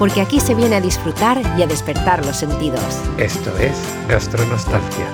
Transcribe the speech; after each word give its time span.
porque 0.00 0.22
aquí 0.22 0.40
se 0.40 0.54
viene 0.54 0.76
a 0.76 0.80
disfrutar 0.80 1.42
y 1.58 1.62
a 1.62 1.66
despertar 1.66 2.24
los 2.24 2.34
sentidos. 2.34 2.82
Esto 3.18 3.54
es 3.58 3.76
Gastronostalgia. 4.08 5.06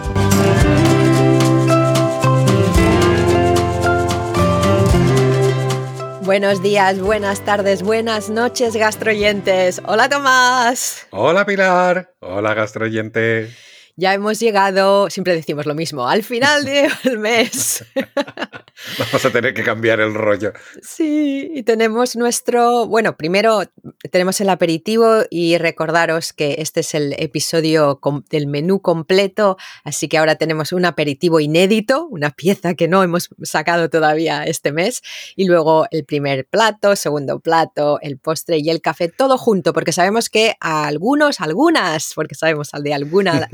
Buenos 6.23 6.63
días, 6.63 7.01
buenas 7.01 7.41
tardes, 7.45 7.83
buenas 7.83 8.31
noches, 8.31 8.77
gastroyentes. 8.77 9.83
Hola 9.87 10.09
Tomás. 10.09 11.09
Hola 11.11 11.45
Pilar. 11.45 12.15
Hola 12.21 12.55
gastroyente. 12.55 13.51
Ya 13.99 14.13
hemos 14.13 14.39
llegado, 14.39 15.09
siempre 15.09 15.35
decimos 15.35 15.65
lo 15.65 15.75
mismo, 15.75 16.07
al 16.07 16.23
final 16.23 16.67
del 16.67 17.19
mes. 17.19 17.83
Vamos 18.99 19.25
a 19.25 19.31
tener 19.31 19.55
que 19.55 19.63
cambiar 19.63 20.01
el 20.01 20.13
rollo. 20.13 20.53
Sí, 20.83 21.51
y 21.55 21.63
tenemos 21.63 22.15
nuestro, 22.15 22.87
bueno, 22.87 23.17
primero 23.17 23.63
tenemos 24.11 24.39
el 24.43 24.51
aperitivo 24.51 25.23
y 25.31 25.57
recordaros 25.57 26.35
que 26.35 26.57
este 26.59 26.81
es 26.81 26.95
el 26.95 27.15
episodio 27.19 27.99
del 28.29 28.47
menú 28.49 28.83
completo, 28.83 29.57
así 29.83 30.09
que 30.09 30.19
ahora 30.19 30.37
tenemos 30.37 30.73
un 30.73 30.85
aperitivo 30.85 31.41
inédito, 31.41 32.07
una 32.07 32.31
pieza 32.31 32.75
que 32.75 32.89
no 32.89 33.03
hemos 33.03 33.31
sacado 33.45 33.89
todavía 33.89 34.45
este 34.45 34.73
mes, 34.73 35.03
y 35.37 35.47
luego 35.47 35.87
el 35.91 36.05
primer 36.05 36.47
plato, 36.47 36.97
segundo 36.97 37.41
plato, 37.41 37.99
el 38.03 38.19
postre 38.19 38.59
y 38.59 38.69
el 38.69 38.83
café, 38.83 39.09
todo 39.09 39.39
junto, 39.39 39.73
porque 39.73 39.93
sabemos 39.93 40.29
que 40.29 40.55
a 40.61 40.87
algunos, 40.87 41.41
algunas, 41.41 42.13
porque 42.15 42.35
sabemos 42.35 42.75
al 42.75 42.83
de 42.83 42.93
alguna 42.93 43.49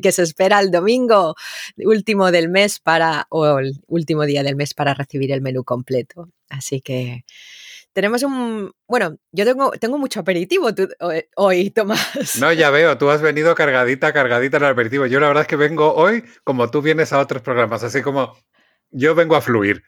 que 0.00 0.12
se 0.12 0.22
espera 0.22 0.60
el 0.60 0.70
domingo 0.70 1.34
último 1.76 2.30
del 2.30 2.48
mes 2.48 2.80
para, 2.80 3.26
o 3.30 3.58
el 3.58 3.74
último 3.86 4.24
día 4.24 4.42
del 4.42 4.56
mes 4.56 4.74
para 4.74 4.94
recibir 4.94 5.32
el 5.32 5.40
menú 5.40 5.64
completo. 5.64 6.28
Así 6.48 6.80
que 6.80 7.24
tenemos 7.92 8.22
un. 8.22 8.72
Bueno, 8.88 9.18
yo 9.32 9.44
tengo, 9.44 9.70
tengo 9.72 9.98
mucho 9.98 10.20
aperitivo 10.20 10.70
hoy, 11.36 11.70
Tomás. 11.70 12.38
No, 12.40 12.52
ya 12.52 12.70
veo, 12.70 12.96
tú 12.98 13.10
has 13.10 13.20
venido 13.20 13.54
cargadita, 13.54 14.12
cargadita 14.12 14.56
en 14.56 14.64
el 14.64 14.70
aperitivo. 14.70 15.06
Yo 15.06 15.20
la 15.20 15.28
verdad 15.28 15.42
es 15.42 15.48
que 15.48 15.56
vengo 15.56 15.94
hoy 15.94 16.24
como 16.44 16.70
tú 16.70 16.82
vienes 16.82 17.12
a 17.12 17.18
otros 17.18 17.42
programas, 17.42 17.82
así 17.82 18.02
como 18.02 18.34
yo 18.90 19.14
vengo 19.14 19.36
a 19.36 19.40
fluir, 19.40 19.82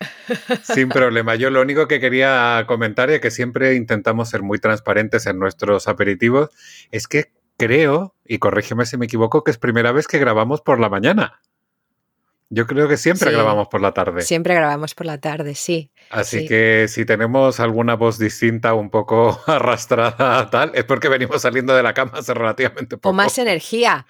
sin 0.62 0.88
problema. 0.88 1.34
Yo 1.34 1.50
lo 1.50 1.60
único 1.60 1.86
que 1.86 2.00
quería 2.00 2.64
comentar 2.66 3.10
y 3.10 3.20
que 3.20 3.30
siempre 3.30 3.74
intentamos 3.74 4.30
ser 4.30 4.42
muy 4.42 4.58
transparentes 4.58 5.26
en 5.26 5.38
nuestros 5.38 5.88
aperitivos 5.88 6.50
es 6.90 7.06
que 7.06 7.32
creo, 7.56 8.14
y 8.24 8.38
corrígeme 8.38 8.86
si 8.86 8.96
me 8.96 9.06
equivoco, 9.06 9.44
que 9.44 9.50
es 9.50 9.58
primera 9.58 9.92
vez 9.92 10.06
que 10.06 10.18
grabamos 10.18 10.60
por 10.60 10.80
la 10.80 10.88
mañana. 10.88 11.40
Yo 12.54 12.68
creo 12.68 12.86
que 12.86 12.96
siempre 12.96 13.32
grabamos 13.32 13.66
por 13.66 13.80
la 13.80 13.90
tarde. 13.90 14.22
Siempre 14.22 14.54
grabamos 14.54 14.94
por 14.94 15.06
la 15.06 15.18
tarde, 15.18 15.56
sí. 15.56 15.90
Así 16.10 16.46
que 16.46 16.86
si 16.88 17.04
tenemos 17.04 17.58
alguna 17.58 17.94
voz 17.96 18.16
distinta, 18.16 18.74
un 18.74 18.90
poco 18.90 19.40
arrastrada, 19.46 20.48
tal, 20.50 20.70
es 20.74 20.84
porque 20.84 21.08
venimos 21.08 21.42
saliendo 21.42 21.74
de 21.74 21.82
la 21.82 21.94
cama 21.94 22.12
hace 22.14 22.32
relativamente 22.32 22.96
poco. 22.96 23.08
O 23.08 23.12
más 23.12 23.38
energía. 23.38 24.06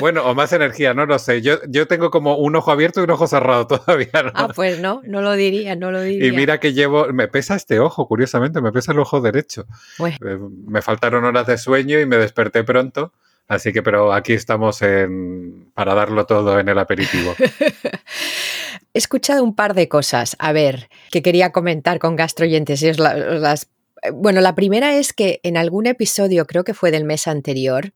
Bueno, 0.00 0.24
o 0.24 0.34
más 0.34 0.52
energía, 0.52 0.92
no 0.92 1.06
lo 1.06 1.20
sé. 1.20 1.40
Yo, 1.40 1.58
yo 1.68 1.86
tengo 1.86 2.10
como 2.10 2.36
un 2.36 2.56
ojo 2.56 2.72
abierto 2.72 3.00
y 3.00 3.04
un 3.04 3.10
ojo 3.10 3.28
cerrado 3.28 3.66
todavía. 3.68 4.08
Ah, 4.34 4.48
pues 4.54 4.80
no, 4.80 5.00
no 5.04 5.22
lo 5.22 5.34
diría, 5.34 5.76
no 5.76 5.92
lo 5.92 6.00
diría. 6.00 6.26
Y 6.26 6.32
mira 6.32 6.58
que 6.58 6.72
llevo, 6.72 7.12
me 7.12 7.28
pesa 7.28 7.54
este 7.54 7.78
ojo, 7.78 8.08
curiosamente, 8.08 8.60
me 8.60 8.72
pesa 8.72 8.90
el 8.90 8.98
ojo 8.98 9.20
derecho. 9.20 9.66
Eh, 10.00 10.38
me 10.66 10.82
faltaron 10.82 11.24
horas 11.24 11.46
de 11.46 11.58
sueño 11.58 12.00
y 12.00 12.06
me 12.06 12.16
desperté 12.16 12.64
pronto. 12.64 13.12
Así 13.48 13.72
que, 13.72 13.82
pero 13.82 14.12
aquí 14.12 14.34
estamos 14.34 14.82
en, 14.82 15.70
para 15.74 15.94
darlo 15.94 16.26
todo 16.26 16.60
en 16.60 16.68
el 16.68 16.78
aperitivo. 16.78 17.34
He 18.94 18.98
escuchado 18.98 19.42
un 19.42 19.54
par 19.54 19.74
de 19.74 19.88
cosas, 19.88 20.36
a 20.38 20.52
ver, 20.52 20.90
que 21.10 21.22
quería 21.22 21.50
comentar 21.50 21.98
con 21.98 22.14
gastroyentes. 22.14 22.82
las, 22.98 23.68
bueno, 24.12 24.42
la 24.42 24.54
primera 24.54 24.94
es 24.96 25.14
que 25.14 25.40
en 25.42 25.56
algún 25.56 25.86
episodio, 25.86 26.46
creo 26.46 26.62
que 26.62 26.74
fue 26.74 26.90
del 26.90 27.04
mes 27.04 27.26
anterior, 27.26 27.92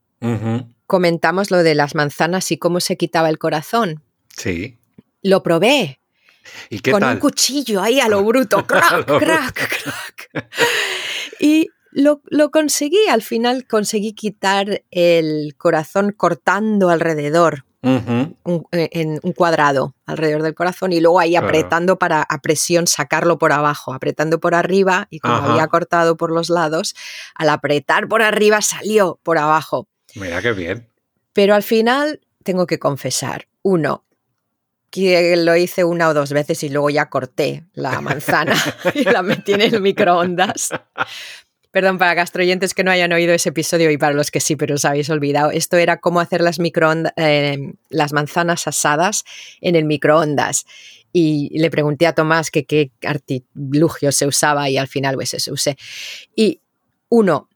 comentamos 0.87 1.51
lo 1.51 1.61
de 1.63 1.75
las 1.75 1.95
manzanas 1.95 2.51
y 2.51 2.57
cómo 2.57 2.79
se 2.79 2.97
quitaba 2.97 3.29
el 3.29 3.37
corazón. 3.37 4.01
Sí. 4.35 4.77
Lo 5.21 5.43
probé. 5.43 5.99
¿Y 6.69 6.79
qué 6.79 6.91
con 6.91 7.03
un 7.03 7.17
cuchillo 7.17 7.81
ahí 7.81 7.99
a 7.99 8.07
lo 8.07 8.23
bruto, 8.23 8.65
crack, 8.65 9.05
crack, 9.05 9.53
crack. 9.53 10.49
Y 11.39 11.69
lo, 11.93 12.51
conseguí, 12.51 13.07
al 13.09 13.21
final 13.21 13.67
conseguí 13.67 14.13
quitar 14.13 14.83
el 14.91 15.55
corazón 15.57 16.11
cortando 16.11 16.89
alrededor, 16.89 17.65
eh, 17.83 18.29
en 18.71 19.19
un 19.23 19.33
cuadrado 19.33 19.93
alrededor 20.05 20.41
del 20.41 20.55
corazón 20.55 20.93
y 20.93 21.01
luego 21.01 21.19
ahí 21.19 21.35
apretando 21.35 21.99
para 21.99 22.21
a 22.21 22.41
presión 22.41 22.87
sacarlo 22.87 23.37
por 23.37 23.51
abajo, 23.51 23.93
apretando 23.93 24.39
por 24.39 24.55
arriba 24.55 25.07
y 25.09 25.19
como 25.19 25.35
había 25.35 25.67
cortado 25.67 26.15
por 26.15 26.31
los 26.31 26.49
lados, 26.49 26.95
al 27.35 27.49
apretar 27.49 28.07
por 28.07 28.21
arriba 28.21 28.61
salió 28.61 29.19
por 29.21 29.37
abajo. 29.37 29.87
Mira 30.15 30.41
qué 30.41 30.53
bien. 30.53 30.87
Pero 31.33 31.55
al 31.55 31.63
final 31.63 32.21
tengo 32.43 32.67
que 32.67 32.79
confesar, 32.79 33.47
uno, 33.63 34.05
que 34.89 35.35
lo 35.35 35.55
hice 35.57 35.83
una 35.83 36.07
o 36.07 36.13
dos 36.13 36.31
veces 36.31 36.63
y 36.63 36.69
luego 36.69 36.89
ya 36.89 37.09
corté 37.09 37.65
la 37.73 37.99
manzana 37.99 38.55
y 38.93 39.03
la 39.03 39.23
metí 39.23 39.53
en 39.53 39.61
el 39.61 39.81
microondas 39.81 40.69
Perdón, 41.73 41.97
para 41.97 42.13
gastroyentes 42.13 42.75
que 42.75 42.83
no 42.83 42.91
hayan 42.91 43.11
oído 43.13 43.33
ese 43.33 43.49
episodio 43.49 43.89
y 43.89 43.97
para 43.97 44.13
los 44.13 44.29
que 44.29 44.39
sí, 44.39 44.55
pero 44.55 44.75
os 44.75 44.85
habéis 44.85 45.09
olvidado. 45.09 45.49
Esto 45.49 45.77
era 45.77 45.99
cómo 45.99 46.19
hacer 46.19 46.41
las, 46.41 46.59
microondas, 46.59 47.13
eh, 47.17 47.57
las 47.89 48.13
manzanas 48.13 48.67
asadas 48.67 49.23
en 49.59 49.75
el 49.75 49.85
microondas. 49.85 50.67
Y 51.11 51.49
le 51.57 51.71
pregunté 51.71 52.05
a 52.05 52.13
Tomás 52.13 52.51
que 52.51 52.65
qué 52.65 52.91
artilugio 53.03 54.11
se 54.11 54.27
usaba 54.27 54.69
y 54.69 54.77
al 54.77 54.87
final 54.87 55.15
pues 55.15 55.29
se 55.29 55.51
usé. 55.51 55.75
Y 56.35 56.61
uno, 57.09 57.49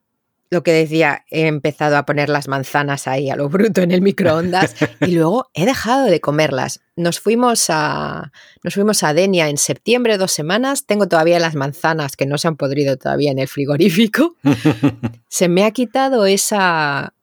lo 0.49 0.63
que 0.63 0.71
decía, 0.71 1.25
he 1.29 1.47
empezado 1.47 1.97
a 1.97 2.05
poner 2.05 2.29
las 2.29 2.47
manzanas 2.47 3.07
ahí 3.07 3.29
a 3.29 3.35
lo 3.35 3.49
bruto 3.49 3.81
en 3.81 3.91
el 3.91 4.01
microondas 4.01 4.75
y 5.01 5.11
luego 5.11 5.49
he 5.53 5.65
dejado 5.65 6.05
de 6.05 6.21
comerlas. 6.21 6.81
Nos 6.95 7.19
fuimos 7.19 7.65
a 7.69 8.31
nos 8.63 8.73
fuimos 8.73 9.03
a 9.03 9.13
Denia 9.13 9.49
en 9.49 9.57
septiembre, 9.57 10.17
dos 10.17 10.31
semanas. 10.31 10.85
Tengo 10.85 11.07
todavía 11.07 11.39
las 11.39 11.55
manzanas 11.55 12.15
que 12.15 12.25
no 12.25 12.37
se 12.37 12.47
han 12.47 12.55
podrido 12.55 12.97
todavía 12.97 13.31
en 13.31 13.39
el 13.39 13.47
frigorífico. 13.47 14.35
se 15.27 15.49
me 15.49 15.65
ha 15.65 15.71
quitado 15.71 16.25
esa 16.25 17.13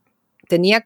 tenía 0.48 0.84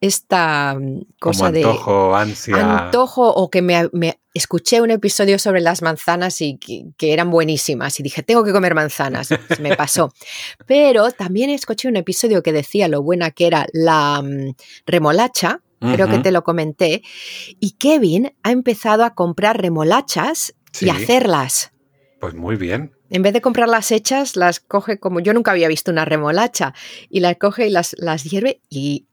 esta 0.00 0.74
mm, 0.78 1.02
cosa 1.18 1.48
antojo, 1.48 2.16
ansia. 2.16 2.84
Antojo 2.86 3.28
o 3.28 3.50
que 3.50 3.62
me, 3.62 3.90
escuché 4.32 4.80
un 4.80 4.90
episodio 4.90 5.38
sobre 5.38 5.60
las 5.60 5.82
manzanas 5.82 6.40
y 6.40 6.56
que, 6.56 7.12
eran 7.12 7.30
buenísimas 7.30 8.00
y 8.00 8.02
dije, 8.02 8.22
tengo 8.22 8.44
que 8.44 8.52
comer 8.52 8.74
manzanas. 8.74 9.28
me 9.60 9.76
pasó. 9.76 10.12
Pero 10.66 11.10
también 11.10 11.50
escuché 11.50 11.88
un 11.88 11.96
episodio 11.96 12.42
que 12.42 12.52
decía 12.52 12.88
lo 12.88 13.02
buena 13.02 13.30
que 13.30 13.46
era 13.46 13.66
la 13.72 14.22
mm, 14.22 14.54
remolacha. 14.86 15.60
Creo 15.80 16.10
que 16.10 16.18
te 16.18 16.30
lo 16.30 16.44
comenté. 16.44 17.02
Y 17.58 17.70
Kevin 17.78 18.34
ha 18.42 18.50
empezado 18.50 19.02
a 19.02 19.14
comprar 19.14 19.62
remolachas 19.62 20.52
y 20.78 20.90
hacerlas. 20.90 21.72
Pues 22.20 22.34
muy 22.34 22.56
bien. 22.56 22.92
En 23.08 23.22
vez 23.22 23.32
de 23.32 23.40
comprarlas 23.40 23.90
hechas, 23.90 24.36
las 24.36 24.60
coge 24.60 25.00
como 25.00 25.20
yo 25.20 25.32
nunca 25.32 25.52
había 25.52 25.68
visto 25.68 25.90
una 25.90 26.04
remolacha 26.04 26.74
y 27.08 27.20
las 27.20 27.36
coge 27.36 27.66
y 27.66 27.70
las, 27.70 27.96
las 27.98 28.24
hierve 28.24 28.60
y 28.68 29.06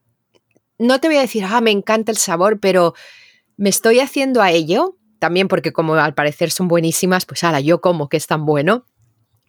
no 0.79 0.99
te 0.99 1.07
voy 1.07 1.17
a 1.17 1.21
decir, 1.21 1.43
ah, 1.45 1.61
me 1.61 1.71
encanta 1.71 2.11
el 2.11 2.17
sabor, 2.17 2.59
pero 2.59 2.93
me 3.55 3.69
estoy 3.69 3.99
haciendo 3.99 4.41
a 4.41 4.51
ello, 4.51 4.97
también 5.19 5.47
porque 5.47 5.73
como 5.73 5.95
al 5.95 6.13
parecer 6.13 6.51
son 6.51 6.67
buenísimas, 6.67 7.25
pues 7.25 7.43
ahora 7.43 7.59
yo 7.59 7.81
como 7.81 8.09
que 8.09 8.17
es 8.17 8.27
tan 8.27 8.45
bueno. 8.45 8.85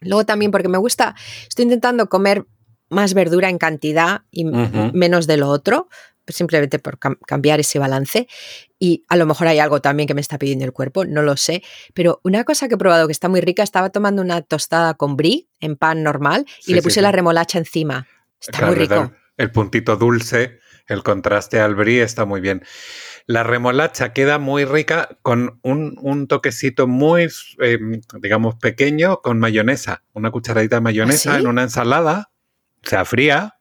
Luego 0.01 0.25
también 0.25 0.51
porque 0.51 0.69
me 0.69 0.77
gusta, 0.77 1.15
estoy 1.47 1.63
intentando 1.63 2.07
comer 2.09 2.45
más 2.89 3.13
verdura 3.13 3.49
en 3.49 3.57
cantidad 3.57 4.23
y 4.31 4.45
menos 4.45 5.27
de 5.27 5.37
lo 5.37 5.49
otro, 5.49 5.89
pues 6.25 6.37
simplemente 6.37 6.79
por 6.79 6.97
cambiar 6.99 7.59
ese 7.59 7.79
balance. 7.79 8.27
Y 8.79 9.03
a 9.09 9.15
lo 9.15 9.25
mejor 9.25 9.47
hay 9.47 9.59
algo 9.59 9.81
también 9.81 10.07
que 10.07 10.13
me 10.13 10.21
está 10.21 10.39
pidiendo 10.39 10.65
el 10.65 10.73
cuerpo, 10.73 11.05
no 11.05 11.21
lo 11.21 11.37
sé. 11.37 11.61
Pero 11.93 12.21
una 12.23 12.43
cosa 12.45 12.67
que 12.67 12.75
he 12.75 12.77
probado 12.77 13.07
que 13.07 13.11
está 13.11 13.29
muy 13.29 13.41
rica, 13.41 13.61
estaba 13.61 13.89
tomando 13.89 14.21
una 14.21 14.41
tostada 14.41 14.93
con 14.95 15.17
brie 15.17 15.47
en 15.59 15.75
pan 15.75 16.01
normal 16.01 16.45
y 16.65 16.73
le 16.73 16.81
puse 16.81 17.01
la 17.01 17.11
remolacha 17.11 17.59
encima. 17.59 18.07
Está 18.39 18.65
muy 18.65 18.75
rico. 18.75 19.11
El 19.37 19.51
puntito 19.51 19.95
dulce 19.95 20.59
el 20.89 21.03
contraste 21.03 21.59
al 21.59 21.75
brie 21.75 22.03
está 22.03 22.25
muy 22.25 22.41
bien. 22.41 22.63
La 23.25 23.43
remolacha 23.43 24.11
queda 24.11 24.39
muy 24.39 24.65
rica 24.65 25.17
con 25.21 25.59
un, 25.61 26.27
toquecito 26.27 26.87
muy, 26.87 27.29
em, 27.59 28.01
digamos, 28.19 28.55
pequeño 28.55 29.21
con 29.21 29.39
mayonesa. 29.39 30.03
Una 30.13 30.31
cucharadita 30.31 30.77
de 30.77 30.81
mayonesa 30.81 31.35
¿Ah, 31.35 31.39
en 31.39 31.47
una 31.47 31.63
ensalada, 31.63 32.31
sea 32.81 33.05
fría, 33.05 33.59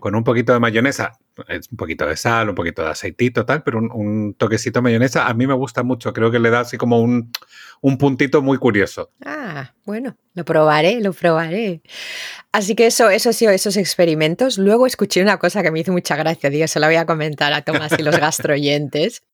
con 0.00 0.14
un 0.14 0.24
poquito 0.24 0.52
de 0.52 0.60
mayonesa. 0.60 1.18
Es 1.48 1.70
un 1.70 1.76
poquito 1.76 2.06
de 2.06 2.16
sal, 2.16 2.48
un 2.48 2.54
poquito 2.54 2.82
de 2.82 2.90
aceitito, 2.90 3.44
tal, 3.44 3.62
pero 3.62 3.78
un, 3.78 4.34
toquecito 4.34 4.78
de 4.78 4.82
mayonesa 4.82 5.26
a 5.26 5.34
mí 5.34 5.46
me 5.46 5.54
gusta 5.54 5.82
mucho. 5.82 6.12
Creo 6.12 6.30
que 6.30 6.38
le 6.38 6.50
da 6.50 6.60
así 6.60 6.76
como 6.76 7.00
un, 7.00 7.32
un 7.80 7.98
puntito 7.98 8.42
muy 8.42 8.58
curioso. 8.58 9.10
Ah, 9.24 9.72
bueno, 9.84 10.16
lo 10.34 10.44
probaré, 10.44 11.00
lo 11.00 11.12
probaré. 11.12 11.82
Así 12.52 12.74
que 12.74 12.86
eso, 12.86 13.10
eso 13.10 13.30
ha 13.30 13.32
sido 13.32 13.52
esos 13.52 13.76
experimentos. 13.76 14.58
Luego 14.58 14.86
escuché 14.86 15.22
una 15.22 15.38
cosa 15.38 15.62
que 15.62 15.70
me 15.70 15.80
hizo 15.80 15.92
mucha 15.92 16.16
gracia, 16.16 16.50
digo, 16.50 16.66
se 16.66 16.80
la 16.80 16.86
voy 16.86 16.96
a 16.96 17.06
comentar 17.06 17.52
a 17.52 17.62
Tomás 17.62 17.92
y 17.98 18.02
los 18.02 18.18
gastroyentes. 18.18 19.22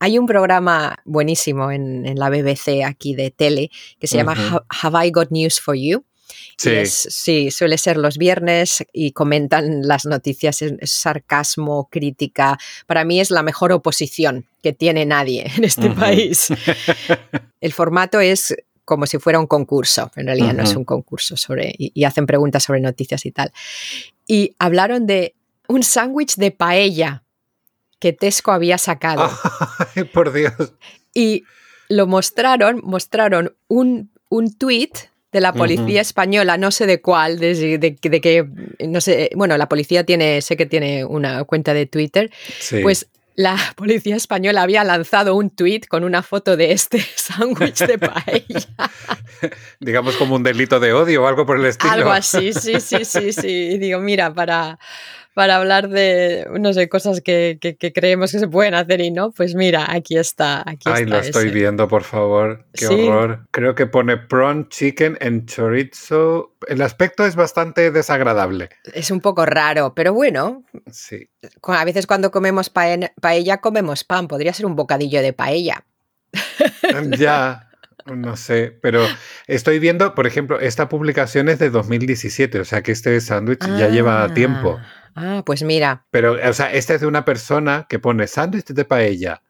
Hay 0.00 0.16
un 0.16 0.26
programa 0.26 0.96
buenísimo 1.04 1.72
en, 1.72 2.06
en, 2.06 2.18
la 2.18 2.30
BBC 2.30 2.84
aquí 2.86 3.16
de 3.16 3.32
tele 3.32 3.70
que 3.98 4.06
se 4.06 4.16
llama 4.16 4.36
Have 4.82 5.06
I 5.06 5.10
Got 5.10 5.30
News 5.30 5.60
for 5.60 5.74
You? 5.74 6.04
Sí. 6.56 6.86
sí, 6.86 7.50
suele 7.50 7.78
ser 7.78 7.96
los 7.96 8.18
viernes 8.18 8.84
y 8.92 9.12
comentan 9.12 9.86
las 9.86 10.04
noticias, 10.04 10.62
es 10.62 10.92
sarcasmo, 10.92 11.88
crítica. 11.90 12.58
Para 12.86 13.04
mí 13.04 13.20
es 13.20 13.30
la 13.30 13.42
mejor 13.42 13.72
oposición 13.72 14.46
que 14.62 14.72
tiene 14.72 15.06
nadie 15.06 15.50
en 15.56 15.64
este 15.64 15.90
país. 15.90 16.48
El 17.60 17.72
formato 17.72 18.20
es 18.20 18.54
como 18.88 19.06
si 19.06 19.18
fuera 19.18 19.38
un 19.38 19.46
concurso, 19.46 20.10
en 20.16 20.26
realidad 20.26 20.54
no 20.54 20.62
es 20.62 20.74
un 20.74 20.84
concurso 20.84 21.36
sobre, 21.36 21.74
y, 21.76 22.04
hacen 22.04 22.24
preguntas 22.24 22.62
sobre 22.64 22.80
noticias 22.80 23.26
y 23.26 23.30
tal. 23.30 23.52
Y 24.26 24.56
hablaron 24.58 25.06
de 25.06 25.34
un 25.68 25.82
sándwich 25.82 26.36
de 26.36 26.52
paella 26.52 27.22
que 28.00 28.14
Tesco 28.14 28.50
había 28.50 28.78
sacado. 28.78 29.30
Ay, 29.94 30.04
por 30.04 30.32
Dios. 30.32 30.72
Y 31.12 31.44
lo 31.90 32.06
mostraron, 32.06 32.80
mostraron 32.82 33.54
un, 33.68 34.10
un 34.30 34.56
tweet 34.56 34.92
de 35.32 35.40
la 35.40 35.52
policía 35.52 36.00
española, 36.00 36.56
no 36.56 36.70
sé 36.70 36.86
de 36.86 37.02
cuál, 37.02 37.38
de, 37.38 37.78
de, 37.78 38.20
que, 38.20 38.46
no 38.86 39.00
sé, 39.00 39.30
bueno, 39.34 39.58
la 39.58 39.68
policía 39.68 40.04
tiene, 40.04 40.40
sé 40.40 40.56
que 40.56 40.66
tiene 40.66 41.04
una 41.04 41.44
cuenta 41.44 41.74
de 41.74 41.86
Twitter, 41.86 42.30
pues 42.82 43.08
la 43.38 43.56
policía 43.76 44.16
española 44.16 44.62
había 44.62 44.82
lanzado 44.82 45.36
un 45.36 45.50
tweet 45.50 45.82
con 45.88 46.02
una 46.02 46.22
foto 46.22 46.56
de 46.56 46.72
este 46.72 46.98
sándwich 47.14 47.78
de 47.86 47.98
paella. 47.98 48.90
Digamos 49.80 50.16
como 50.16 50.34
un 50.34 50.42
delito 50.42 50.80
de 50.80 50.92
odio 50.92 51.22
o 51.22 51.26
algo 51.28 51.46
por 51.46 51.58
el 51.58 51.66
estilo. 51.66 51.92
Algo 51.92 52.10
así, 52.10 52.52
sí, 52.52 52.80
sí, 52.80 53.04
sí, 53.04 53.32
sí. 53.32 53.48
Y 53.48 53.78
digo, 53.78 54.00
mira, 54.00 54.34
para, 54.34 54.78
para 55.38 55.54
hablar 55.54 55.88
de, 55.88 56.48
no 56.58 56.72
sé, 56.72 56.88
cosas 56.88 57.20
que, 57.20 57.60
creemos 57.94 58.32
que 58.32 58.40
se 58.40 58.48
pueden 58.48 58.74
hacer 58.74 59.00
y 59.00 59.12
no, 59.12 59.30
pues 59.30 59.54
mira, 59.54 59.86
aquí 59.88 60.18
está. 60.18 60.68
Aquí 60.68 60.90
Ay, 60.92 61.04
lo 61.04 61.16
estoy 61.16 61.50
viendo, 61.50 61.86
por 61.86 62.02
favor. 62.02 62.66
Qué 62.72 62.88
horror. 62.88 63.46
Creo 63.52 63.76
que 63.76 63.86
pone 63.86 64.16
prawn 64.16 64.68
chicken 64.68 65.16
en 65.20 65.46
chorizo. 65.46 66.56
El 66.66 66.82
aspecto 66.82 67.24
es 67.24 67.36
bastante 67.36 67.92
desagradable. 67.92 68.70
Es 68.92 69.12
un 69.12 69.20
poco 69.20 69.46
raro, 69.46 69.94
pero 69.94 70.12
bueno. 70.12 70.64
Sí. 70.90 71.30
A 71.62 71.84
veces 71.84 72.08
cuando 72.08 72.32
comemos 72.32 72.68
paella 72.68 73.58
comemos 73.58 74.02
pan. 74.02 74.26
Podría 74.26 74.52
ser 74.52 74.66
un 74.66 74.74
bocadillo 74.74 75.22
de 75.22 75.34
paella. 75.34 75.84
Ya. 77.16 77.68
No 78.06 78.36
sé, 78.36 78.76
pero 78.80 79.02
estoy 79.46 79.78
viendo, 79.78 80.14
por 80.14 80.26
ejemplo, 80.26 80.60
esta 80.60 80.88
publicación 80.88 81.48
es 81.48 81.58
de 81.58 81.68
2017, 81.68 82.60
o 82.60 82.64
sea 82.64 82.82
que 82.82 82.92
este 82.92 83.20
sándwich 83.20 83.64
ya 83.78 83.88
lleva 83.88 84.32
tiempo. 84.32 84.80
Ah, 85.18 85.42
pues 85.44 85.62
mira. 85.62 86.06
Pero, 86.10 86.32
o 86.32 86.52
sea, 86.52 86.72
esta 86.72 86.94
es 86.94 87.00
de 87.00 87.06
una 87.06 87.24
persona 87.24 87.86
que 87.88 87.98
pone 87.98 88.26
sándwich 88.26 88.68
de 88.68 88.84
paella. 88.84 89.42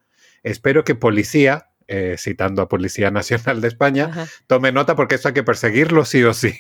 Espero 0.43 0.83
que 0.85 0.95
policía, 0.95 1.69
eh, 1.89 2.17
citando 2.19 2.63
a 2.63 2.69
Policía 2.69 3.11
Nacional 3.11 3.61
de 3.61 3.69
España, 3.69 4.29
tome 4.47 4.73
nota 4.73 4.97
porque 4.97 5.17
esto 5.17 5.29
hay 5.29 5.35
que 5.35 5.43
perseguirlo 5.43 6.05
sí 6.05 6.25
o 6.25 6.33
sí. 6.33 6.59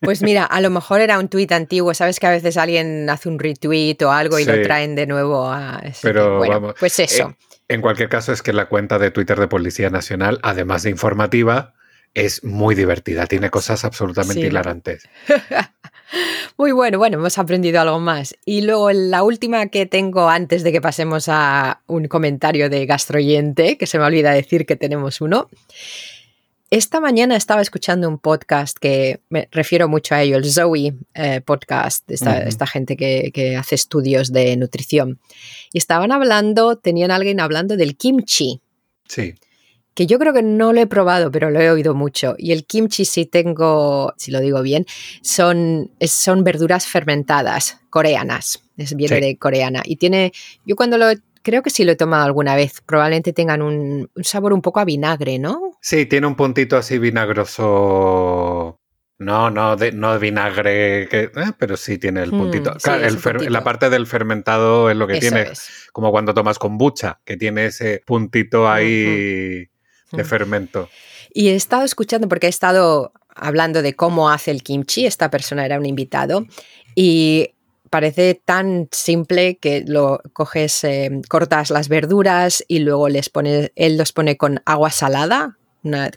Pues 0.00 0.22
mira, 0.22 0.44
a 0.44 0.60
lo 0.60 0.70
mejor 0.70 1.00
era 1.00 1.18
un 1.18 1.28
tuit 1.28 1.52
antiguo, 1.52 1.92
sabes 1.92 2.20
que 2.20 2.26
a 2.26 2.30
veces 2.30 2.56
alguien 2.56 3.08
hace 3.10 3.28
un 3.28 3.38
retweet 3.38 3.98
o 4.02 4.10
algo 4.10 4.38
y 4.38 4.44
lo 4.44 4.62
traen 4.62 4.94
de 4.94 5.06
nuevo 5.06 5.50
a... 5.50 5.82
Pero 6.02 6.38
vamos, 6.38 6.74
pues 6.78 6.98
eso. 7.00 7.36
en 7.68 7.82
cualquier 7.82 8.08
caso 8.08 8.32
es 8.32 8.42
que 8.42 8.52
la 8.52 8.66
cuenta 8.66 8.98
de 8.98 9.10
Twitter 9.10 9.38
de 9.38 9.48
Policía 9.48 9.90
Nacional, 9.90 10.38
además 10.42 10.84
de 10.84 10.90
informativa, 10.90 11.74
es 12.14 12.44
muy 12.44 12.74
divertida, 12.74 13.26
tiene 13.26 13.50
cosas 13.50 13.84
absolutamente 13.84 14.46
hilarantes. 14.46 15.08
Muy 16.58 16.72
bueno, 16.72 16.98
bueno, 16.98 17.18
hemos 17.18 17.38
aprendido 17.38 17.80
algo 17.80 18.00
más. 18.00 18.34
Y 18.44 18.62
luego 18.62 18.90
la 18.90 19.22
última 19.22 19.68
que 19.68 19.86
tengo 19.86 20.28
antes 20.28 20.64
de 20.64 20.72
que 20.72 20.80
pasemos 20.80 21.28
a 21.28 21.82
un 21.86 22.08
comentario 22.08 22.68
de 22.68 22.84
gastroyente, 22.84 23.78
que 23.78 23.86
se 23.86 23.96
me 23.96 24.04
olvida 24.04 24.32
decir 24.32 24.66
que 24.66 24.74
tenemos 24.74 25.20
uno. 25.20 25.48
Esta 26.68 26.98
mañana 26.98 27.36
estaba 27.36 27.62
escuchando 27.62 28.08
un 28.08 28.18
podcast 28.18 28.76
que 28.76 29.20
me 29.28 29.48
refiero 29.52 29.88
mucho 29.88 30.16
a 30.16 30.22
ello, 30.22 30.36
el 30.36 30.50
Zoe 30.50 30.94
eh, 31.14 31.40
podcast, 31.42 32.10
esta, 32.10 32.40
esta 32.40 32.66
gente 32.66 32.96
que, 32.96 33.30
que, 33.32 33.56
hace 33.56 33.76
estudios 33.76 34.32
de 34.32 34.56
nutrición. 34.56 35.20
Y 35.72 35.78
estaban 35.78 36.10
hablando, 36.10 36.76
tenían 36.76 37.12
alguien 37.12 37.38
hablando 37.38 37.76
del 37.76 37.96
kimchi. 37.96 38.60
Sí 39.06 39.36
que 39.98 40.06
yo 40.06 40.20
creo 40.20 40.32
que 40.32 40.44
no 40.44 40.72
lo 40.72 40.80
he 40.80 40.86
probado, 40.86 41.32
pero 41.32 41.50
lo 41.50 41.60
he 41.60 41.68
oído 41.68 41.92
mucho. 41.92 42.36
Y 42.38 42.52
el 42.52 42.66
kimchi, 42.66 43.04
si 43.04 43.26
tengo, 43.26 44.14
si 44.16 44.30
lo 44.30 44.38
digo 44.38 44.62
bien, 44.62 44.86
son, 45.22 45.90
son 46.00 46.44
verduras 46.44 46.86
fermentadas, 46.86 47.80
coreanas. 47.90 48.62
Es, 48.76 48.94
viene 48.94 49.20
de 49.20 49.36
coreana. 49.38 49.82
Y 49.84 49.96
tiene, 49.96 50.32
yo 50.64 50.76
cuando 50.76 50.98
lo 50.98 51.06
creo 51.42 51.62
que 51.62 51.70
sí 51.70 51.82
lo 51.82 51.90
he 51.90 51.96
tomado 51.96 52.22
alguna 52.22 52.54
vez, 52.54 52.80
probablemente 52.86 53.32
tengan 53.32 53.60
un, 53.60 54.08
sabor 54.22 54.52
un 54.52 54.62
poco 54.62 54.78
a 54.78 54.84
vinagre, 54.84 55.40
¿no? 55.40 55.72
Sí, 55.80 56.06
tiene 56.06 56.28
un 56.28 56.36
puntito 56.36 56.76
así 56.76 57.00
vinagroso. 57.00 58.78
No, 59.18 59.50
no 59.50 59.74
de, 59.74 59.90
no 59.90 60.12
de 60.12 60.18
vinagre, 60.20 61.08
que, 61.08 61.22
eh, 61.22 61.52
pero 61.58 61.76
sí 61.76 61.98
tiene 61.98 62.22
el 62.22 62.32
hmm, 62.32 62.38
puntito. 62.38 62.76
La 63.48 63.64
parte 63.64 63.90
del 63.90 64.06
fermentado 64.06 64.90
es 64.90 64.96
lo 64.96 65.08
que 65.08 65.18
tiene, 65.18 65.48
como 65.92 66.12
cuando 66.12 66.34
tomas 66.34 66.60
kombucha, 66.60 67.18
que 67.24 67.36
tiene 67.36 67.66
ese 67.66 68.00
puntito 68.06 68.70
ahí 68.70 69.68
de 70.12 70.24
fermento. 70.24 70.88
Y 71.32 71.48
he 71.48 71.54
estado 71.54 71.84
escuchando, 71.84 72.28
porque 72.28 72.46
he 72.46 72.50
estado 72.50 73.12
hablando 73.34 73.82
de 73.82 73.94
cómo 73.94 74.30
hace 74.30 74.50
el 74.50 74.62
kimchi, 74.62 75.06
esta 75.06 75.30
persona 75.30 75.64
era 75.64 75.78
un 75.78 75.86
invitado, 75.86 76.46
y 76.94 77.50
parece 77.90 78.34
tan 78.34 78.88
simple 78.92 79.56
que 79.56 79.84
lo 79.86 80.20
coges, 80.32 80.84
eh, 80.84 81.10
cortas 81.28 81.70
las 81.70 81.88
verduras 81.88 82.64
y 82.68 82.80
luego 82.80 83.08
les 83.08 83.30
pones, 83.30 83.72
él 83.76 83.96
los 83.96 84.12
pone 84.12 84.36
con 84.36 84.60
agua 84.64 84.90
salada, 84.90 85.58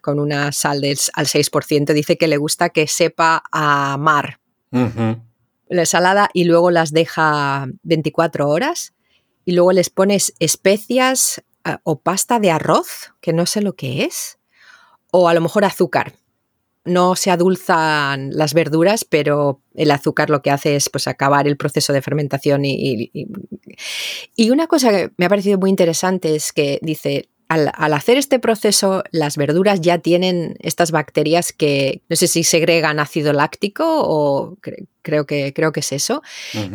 con 0.01 0.19
una 0.19 0.51
sal 0.51 0.81
del, 0.81 0.97
al 1.13 1.27
6%, 1.27 1.93
dice 1.93 2.17
que 2.17 2.27
le 2.27 2.37
gusta 2.37 2.69
que 2.69 2.87
sepa 2.87 3.43
a 3.51 3.97
mar. 3.97 4.39
La 5.69 5.85
salada 5.85 6.29
y 6.33 6.45
luego 6.45 6.71
las 6.71 6.91
deja 6.91 7.67
24 7.83 8.49
horas 8.49 8.93
y 9.45 9.53
luego 9.53 9.71
les 9.71 9.89
pones 9.89 10.33
especias, 10.39 11.41
o 11.83 11.99
pasta 11.99 12.39
de 12.39 12.51
arroz, 12.51 13.13
que 13.21 13.33
no 13.33 13.45
sé 13.45 13.61
lo 13.61 13.73
que 13.73 14.03
es, 14.03 14.39
o 15.11 15.27
a 15.27 15.33
lo 15.33 15.41
mejor 15.41 15.65
azúcar. 15.65 16.13
No 16.83 17.15
se 17.15 17.29
adulzan 17.29 18.31
las 18.31 18.55
verduras, 18.55 19.05
pero 19.05 19.61
el 19.75 19.91
azúcar 19.91 20.31
lo 20.31 20.41
que 20.41 20.49
hace 20.49 20.75
es 20.75 20.89
pues, 20.89 21.07
acabar 21.07 21.47
el 21.47 21.57
proceso 21.57 21.93
de 21.93 22.01
fermentación. 22.01 22.65
Y, 22.65 23.11
y, 24.35 24.49
una 24.49 24.65
cosa 24.65 24.89
que 24.89 25.11
me 25.17 25.25
ha 25.25 25.29
parecido 25.29 25.59
muy 25.59 25.69
interesante 25.69 26.35
es 26.35 26.51
que 26.51 26.79
dice, 26.81 27.29
al, 27.49 27.93
hacer 27.93 28.17
este 28.17 28.39
proceso, 28.39 29.03
las 29.11 29.37
verduras 29.37 29.81
ya 29.81 29.99
tienen 29.99 30.55
estas 30.59 30.91
bacterias 30.91 31.51
que 31.51 32.01
no 32.09 32.15
sé 32.15 32.27
si 32.27 32.43
segregan 32.43 32.99
ácido 32.99 33.33
láctico 33.33 33.83
o 33.87 34.57
creo, 35.01 35.25
que, 35.25 35.53
creo 35.53 35.71
que 35.73 35.81
es 35.81 35.91
eso. 35.91 36.23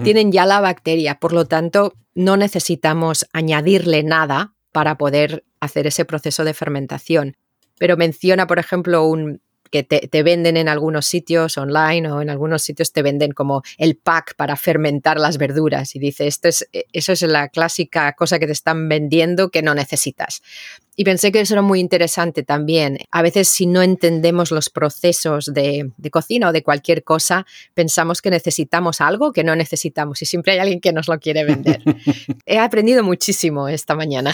Tienen 0.04 0.30
ya 0.30 0.44
la 0.44 0.60
bacteria, 0.60 1.18
por 1.18 1.32
lo 1.32 1.46
tanto, 1.46 1.94
no 2.14 2.36
necesitamos 2.36 3.26
añadirle 3.32 4.02
nada 4.02 4.55
para 4.76 4.98
poder 4.98 5.42
hacer 5.58 5.86
ese 5.86 6.04
proceso 6.04 6.44
de 6.44 6.52
fermentación. 6.52 7.38
Pero 7.78 7.96
menciona, 7.96 8.46
por 8.46 8.58
ejemplo, 8.58 9.06
un, 9.06 9.40
que 9.70 9.82
te, 9.82 10.22
venden 10.22 10.56
en 10.56 10.68
algunos 10.68 11.06
sitios 11.06 11.58
online 11.58 12.10
o 12.10 12.22
en 12.22 12.30
algunos 12.30 12.62
sitios 12.62 12.92
te 12.92 13.02
venden 13.02 13.32
como 13.32 13.62
el 13.78 13.96
pack 13.96 14.34
para 14.36 14.56
fermentar 14.56 15.18
las 15.18 15.38
verduras 15.38 15.94
y 15.94 15.98
dice, 15.98 16.26
esto 16.26 16.48
es, 16.48 16.68
e, 16.72 16.86
eso 16.92 17.12
es 17.12 17.22
la 17.22 17.48
clásica 17.48 18.12
cosa 18.12 18.38
que 18.38 18.46
te 18.46 18.52
están 18.52 18.88
vendiendo 18.88 19.50
que 19.50 19.62
no 19.62 19.74
necesitas. 19.74 20.42
Y 20.98 21.04
pensé 21.04 21.30
que 21.30 21.40
eso 21.40 21.54
era 21.54 21.62
muy 21.62 21.78
interesante 21.78 22.42
también. 22.42 22.98
A 23.10 23.20
veces 23.20 23.48
si 23.48 23.66
no 23.66 23.82
entendemos 23.82 24.50
los 24.50 24.70
procesos 24.70 25.52
de, 25.52 25.90
de, 25.98 26.10
cocina 26.10 26.48
o 26.48 26.52
de 26.52 26.62
cualquier 26.62 27.04
cosa, 27.04 27.44
pensamos 27.74 28.22
que 28.22 28.30
necesitamos 28.30 29.02
algo 29.02 29.32
que 29.32 29.44
no 29.44 29.54
necesitamos 29.54 30.22
y 30.22 30.26
siempre 30.26 30.54
hay 30.54 30.58
alguien 30.58 30.80
que 30.80 30.94
nos 30.94 31.08
lo 31.08 31.18
quiere 31.20 31.44
vender. 31.44 31.82
He 32.46 32.58
aprendido 32.58 33.04
muchísimo 33.04 33.68
esta 33.68 33.94
mañana. 33.94 34.32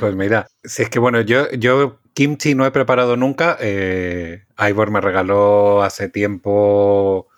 Pues 0.00 0.14
mira, 0.14 0.48
si 0.62 0.82
es 0.82 0.90
que 0.90 1.00
bueno, 1.00 1.20
yo, 1.22 1.50
yo 1.52 1.98
kimchi 2.16 2.54
no 2.54 2.64
he 2.64 2.70
preparado 2.70 3.16
nunca. 3.16 3.58
Eh, 3.60 4.46
Ivor 4.58 4.90
me 4.90 5.02
regaló 5.02 5.82
hace 5.82 6.08
tiempo 6.08 7.28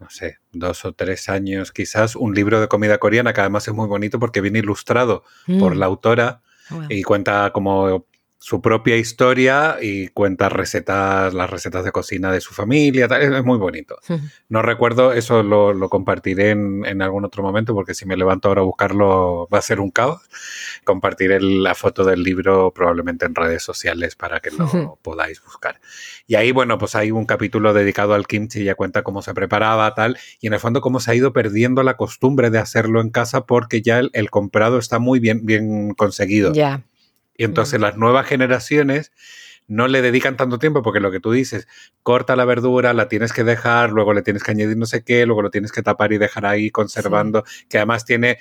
no 0.00 0.08
sé, 0.10 0.38
dos 0.52 0.84
o 0.84 0.92
tres 0.92 1.28
años 1.28 1.72
quizás, 1.72 2.14
un 2.16 2.34
libro 2.34 2.60
de 2.60 2.68
comida 2.68 2.98
coreana 2.98 3.32
que 3.32 3.40
además 3.40 3.66
es 3.66 3.74
muy 3.74 3.86
bonito 3.86 4.18
porque 4.18 4.40
viene 4.40 4.60
ilustrado 4.60 5.24
por 5.58 5.74
mm. 5.74 5.78
la 5.78 5.86
autora 5.86 6.42
y 6.88 7.02
cuenta 7.02 7.50
como 7.52 8.06
su 8.40 8.62
propia 8.62 8.96
historia 8.96 9.78
y 9.82 10.08
cuenta 10.08 10.48
recetas, 10.48 11.34
las 11.34 11.50
recetas 11.50 11.84
de 11.84 11.90
cocina 11.90 12.30
de 12.30 12.40
su 12.40 12.54
familia. 12.54 13.06
Es 13.20 13.44
muy 13.44 13.58
bonito. 13.58 13.98
No 14.48 14.62
recuerdo, 14.62 15.12
eso 15.12 15.42
lo, 15.42 15.88
compartiré 15.88 16.50
en, 16.50 17.02
algún 17.02 17.24
otro 17.24 17.42
momento 17.42 17.74
porque 17.74 17.94
si 17.94 18.06
me 18.06 18.16
levanto 18.16 18.48
ahora 18.48 18.60
a 18.60 18.64
buscarlo 18.64 19.48
va 19.52 19.58
a 19.58 19.62
ser 19.62 19.80
un 19.80 19.90
caos. 19.90 20.22
Compartiré 20.84 21.40
la 21.40 21.74
foto 21.74 22.04
del 22.04 22.22
libro 22.22 22.72
probablemente 22.72 23.26
en 23.26 23.34
redes 23.34 23.62
sociales 23.64 24.14
para 24.14 24.38
que 24.40 24.50
lo 24.52 24.98
podáis 25.02 25.42
buscar. 25.42 25.80
Y 26.28 26.36
ahí, 26.36 26.52
bueno, 26.52 26.78
pues 26.78 26.94
hay 26.94 27.10
un 27.10 27.26
capítulo 27.26 27.74
dedicado 27.74 28.14
al 28.14 28.26
kimchi, 28.26 28.62
ya 28.62 28.76
cuenta 28.76 29.02
cómo 29.02 29.20
se 29.20 29.34
preparaba, 29.34 29.92
tal, 29.94 30.16
y 30.40 30.46
en 30.46 30.52
el 30.52 30.60
fondo 30.60 30.80
cómo 30.80 31.00
se 31.00 31.10
ha 31.10 31.14
ido 31.14 31.32
perdiendo 31.32 31.82
la 31.82 31.96
costumbre 31.96 32.50
de 32.50 32.58
hacerlo 32.58 33.00
en 33.00 33.10
casa 33.10 33.46
porque 33.46 33.82
ya 33.82 33.98
el, 33.98 34.30
comprado 34.30 34.78
está 34.78 34.98
muy 34.98 35.18
bien, 35.18 35.44
bien 35.44 35.94
conseguido. 35.94 36.52
Ya. 36.52 36.84
Y 37.38 37.44
entonces 37.44 37.80
las 37.80 37.96
nuevas 37.96 38.26
generaciones 38.26 39.12
no 39.68 39.86
le 39.86 40.02
dedican 40.02 40.36
tanto 40.36 40.58
tiempo 40.58 40.82
porque 40.82 40.98
lo 40.98 41.10
que 41.10 41.20
tú 41.20 41.30
dices, 41.30 41.68
corta 42.02 42.34
la 42.36 42.44
verdura, 42.44 42.92
la 42.94 43.08
tienes 43.08 43.32
que 43.32 43.44
dejar, 43.44 43.90
luego 43.90 44.12
le 44.12 44.22
tienes 44.22 44.42
que 44.42 44.50
añadir 44.50 44.76
no 44.76 44.86
sé 44.86 45.04
qué, 45.04 45.24
luego 45.24 45.42
lo 45.42 45.50
tienes 45.50 45.70
que 45.70 45.82
tapar 45.82 46.12
y 46.12 46.18
dejar 46.18 46.46
ahí 46.46 46.70
conservando, 46.70 47.44
que 47.68 47.78
además 47.78 48.04
tiene, 48.04 48.38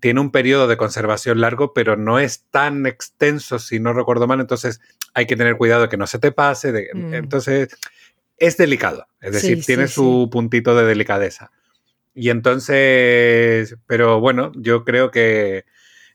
tiene 0.00 0.20
un 0.20 0.32
periodo 0.32 0.66
de 0.66 0.76
conservación 0.76 1.40
largo, 1.40 1.72
pero 1.74 1.96
no 1.96 2.18
es 2.18 2.44
tan 2.50 2.86
extenso, 2.86 3.58
si 3.58 3.78
no 3.78 3.92
recuerdo 3.92 4.26
mal, 4.26 4.40
entonces 4.40 4.80
hay 5.12 5.26
que 5.26 5.36
tener 5.36 5.56
cuidado 5.56 5.82
de 5.82 5.88
que 5.88 5.96
no 5.96 6.06
se 6.06 6.18
te 6.18 6.32
pase, 6.32 6.72
de, 6.72 6.88
mm. 6.92 7.14
entonces 7.14 7.68
es 8.36 8.56
delicado, 8.56 9.06
es 9.20 9.32
decir, 9.34 9.64
tiene 9.64 9.86
su 9.86 10.28
puntito 10.32 10.74
de 10.74 10.84
delicadeza. 10.86 11.52
Y 12.14 12.30
entonces, 12.30 13.76
pero 13.86 14.18
bueno, 14.18 14.50
yo 14.56 14.84
creo 14.84 15.10
que 15.10 15.64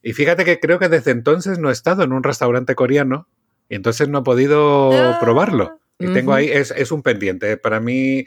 y 0.01 0.13
fíjate 0.13 0.45
que 0.45 0.59
creo 0.59 0.79
que 0.79 0.89
desde 0.89 1.11
entonces 1.11 1.59
no 1.59 1.69
he 1.69 1.73
estado 1.73 2.03
en 2.03 2.13
un 2.13 2.23
restaurante 2.23 2.75
coreano 2.75 3.27
y 3.67 3.75
entonces 3.75 4.09
no 4.09 4.19
he 4.19 4.23
podido 4.23 4.91
ah, 4.91 5.17
probarlo. 5.19 5.79
Y 5.99 6.07
tengo 6.13 6.33
ahí, 6.33 6.47
es, 6.47 6.71
es, 6.71 6.93
un 6.93 7.03
pendiente. 7.03 7.57
Para 7.57 7.81
mí, 7.81 8.25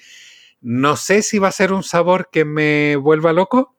no 0.61 0.97
sé 0.97 1.23
si 1.23 1.39
va 1.39 1.49
a 1.49 1.53
ser 1.53 1.73
un 1.73 1.83
sabor 1.83 2.29
que 2.31 2.45
me 2.45 2.97
vuelva 2.97 3.33
loco. 3.33 3.75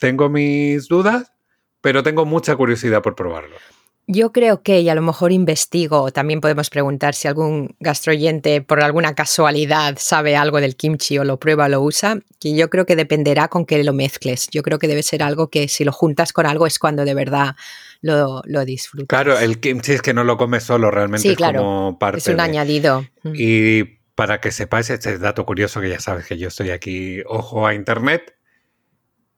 Tengo 0.00 0.28
mis 0.28 0.88
dudas, 0.88 1.32
pero 1.80 2.02
tengo 2.02 2.24
mucha 2.24 2.56
curiosidad 2.56 3.00
por 3.00 3.14
probarlo. 3.14 3.54
Yo 4.10 4.32
creo 4.32 4.62
que, 4.62 4.80
y 4.80 4.88
a 4.88 4.94
lo 4.94 5.02
mejor 5.02 5.32
investigo, 5.32 6.10
también 6.10 6.40
podemos 6.40 6.70
preguntar 6.70 7.14
si 7.14 7.28
algún 7.28 7.76
gastroyente 7.78 8.62
por 8.62 8.82
alguna 8.82 9.14
casualidad 9.14 9.96
sabe 9.98 10.34
algo 10.34 10.62
del 10.62 10.76
kimchi 10.76 11.18
o 11.18 11.24
lo 11.24 11.38
prueba 11.38 11.66
o 11.66 11.68
lo 11.68 11.82
usa, 11.82 12.18
que 12.40 12.56
yo 12.56 12.70
creo 12.70 12.86
que 12.86 12.96
dependerá 12.96 13.48
con 13.48 13.66
que 13.66 13.84
lo 13.84 13.92
mezcles. 13.92 14.48
Yo 14.50 14.62
creo 14.62 14.78
que 14.78 14.88
debe 14.88 15.02
ser 15.02 15.22
algo 15.22 15.50
que 15.50 15.68
si 15.68 15.84
lo 15.84 15.92
juntas 15.92 16.32
con 16.32 16.46
algo 16.46 16.66
es 16.66 16.78
cuando 16.78 17.04
de 17.04 17.12
verdad 17.12 17.54
lo, 18.00 18.40
lo 18.46 18.64
disfrutas. 18.64 19.08
Claro, 19.08 19.38
el 19.38 19.60
kimchi 19.60 19.92
es 19.92 20.00
que 20.00 20.14
no 20.14 20.24
lo 20.24 20.38
comes 20.38 20.62
solo, 20.62 20.90
realmente 20.90 21.30
es 21.30 21.36
como 21.36 21.98
parte. 21.98 22.16
Es 22.16 22.28
un 22.28 22.40
añadido. 22.40 23.04
Mm. 23.24 23.32
Y 23.34 23.84
para 24.14 24.40
que 24.40 24.52
sepáis 24.52 24.88
este 24.88 25.18
dato 25.18 25.44
curioso, 25.44 25.82
que 25.82 25.90
ya 25.90 26.00
sabes 26.00 26.24
que 26.24 26.38
yo 26.38 26.48
estoy 26.48 26.70
aquí, 26.70 27.20
ojo 27.26 27.66
a 27.66 27.74
internet, 27.74 28.36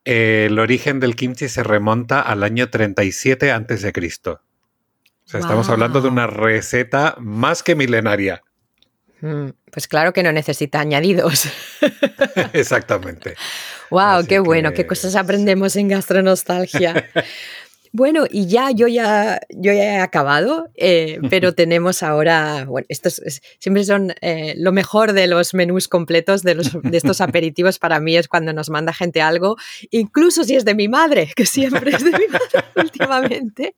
el 0.05 0.57
origen 0.59 1.01
del 1.01 1.17
kimchi 1.17 1.49
se 1.49 1.61
remonta 1.61 2.21
al 2.21 2.41
año 2.43 2.69
37 2.69 3.51
a.C 3.51 3.91
estamos 5.33 5.69
hablando 5.69 6.01
de 6.01 6.07
una 6.07 6.27
receta 6.27 7.15
más 7.19 7.63
que 7.63 7.75
milenaria. 7.75 8.43
Mm, 9.21 9.49
pues 9.71 9.87
claro 9.87 10.13
que 10.13 10.23
no 10.23 10.31
necesita 10.31 10.79
añadidos. 10.79 11.47
Exactamente. 12.53 13.35
Wow, 13.89 14.25
qué 14.27 14.39
bueno, 14.39 14.73
qué 14.73 14.87
cosas 14.87 15.15
aprendemos 15.15 15.75
en 15.75 15.89
gastronostalgia. 15.89 17.09
Bueno, 17.93 18.23
y 18.29 18.47
ya 18.47 18.71
yo 18.71 18.87
ya, 18.87 19.41
yo 19.49 19.73
ya 19.73 19.83
he 19.83 19.99
acabado, 19.99 20.69
eh, 20.75 21.19
pero 21.29 21.53
tenemos 21.55 22.03
ahora, 22.03 22.63
bueno, 22.65 22.85
estos 22.87 23.21
siempre 23.59 23.83
son 23.83 24.13
eh, 24.21 24.53
lo 24.57 24.71
mejor 24.71 25.11
de 25.11 25.27
los 25.27 25.53
menús 25.53 25.89
completos, 25.89 26.41
de, 26.41 26.55
los, 26.55 26.71
de 26.81 26.97
estos 26.97 27.19
aperitivos 27.19 27.79
para 27.79 27.99
mí 27.99 28.15
es 28.15 28.29
cuando 28.29 28.53
nos 28.53 28.69
manda 28.69 28.93
gente 28.93 29.21
algo, 29.21 29.57
incluso 29.89 30.45
si 30.45 30.55
es 30.55 30.63
de 30.63 30.73
mi 30.73 30.87
madre, 30.87 31.31
que 31.35 31.45
siempre 31.45 31.91
es 31.91 32.03
de 32.03 32.11
mi 32.11 32.27
madre 32.27 32.65
últimamente. 32.77 33.75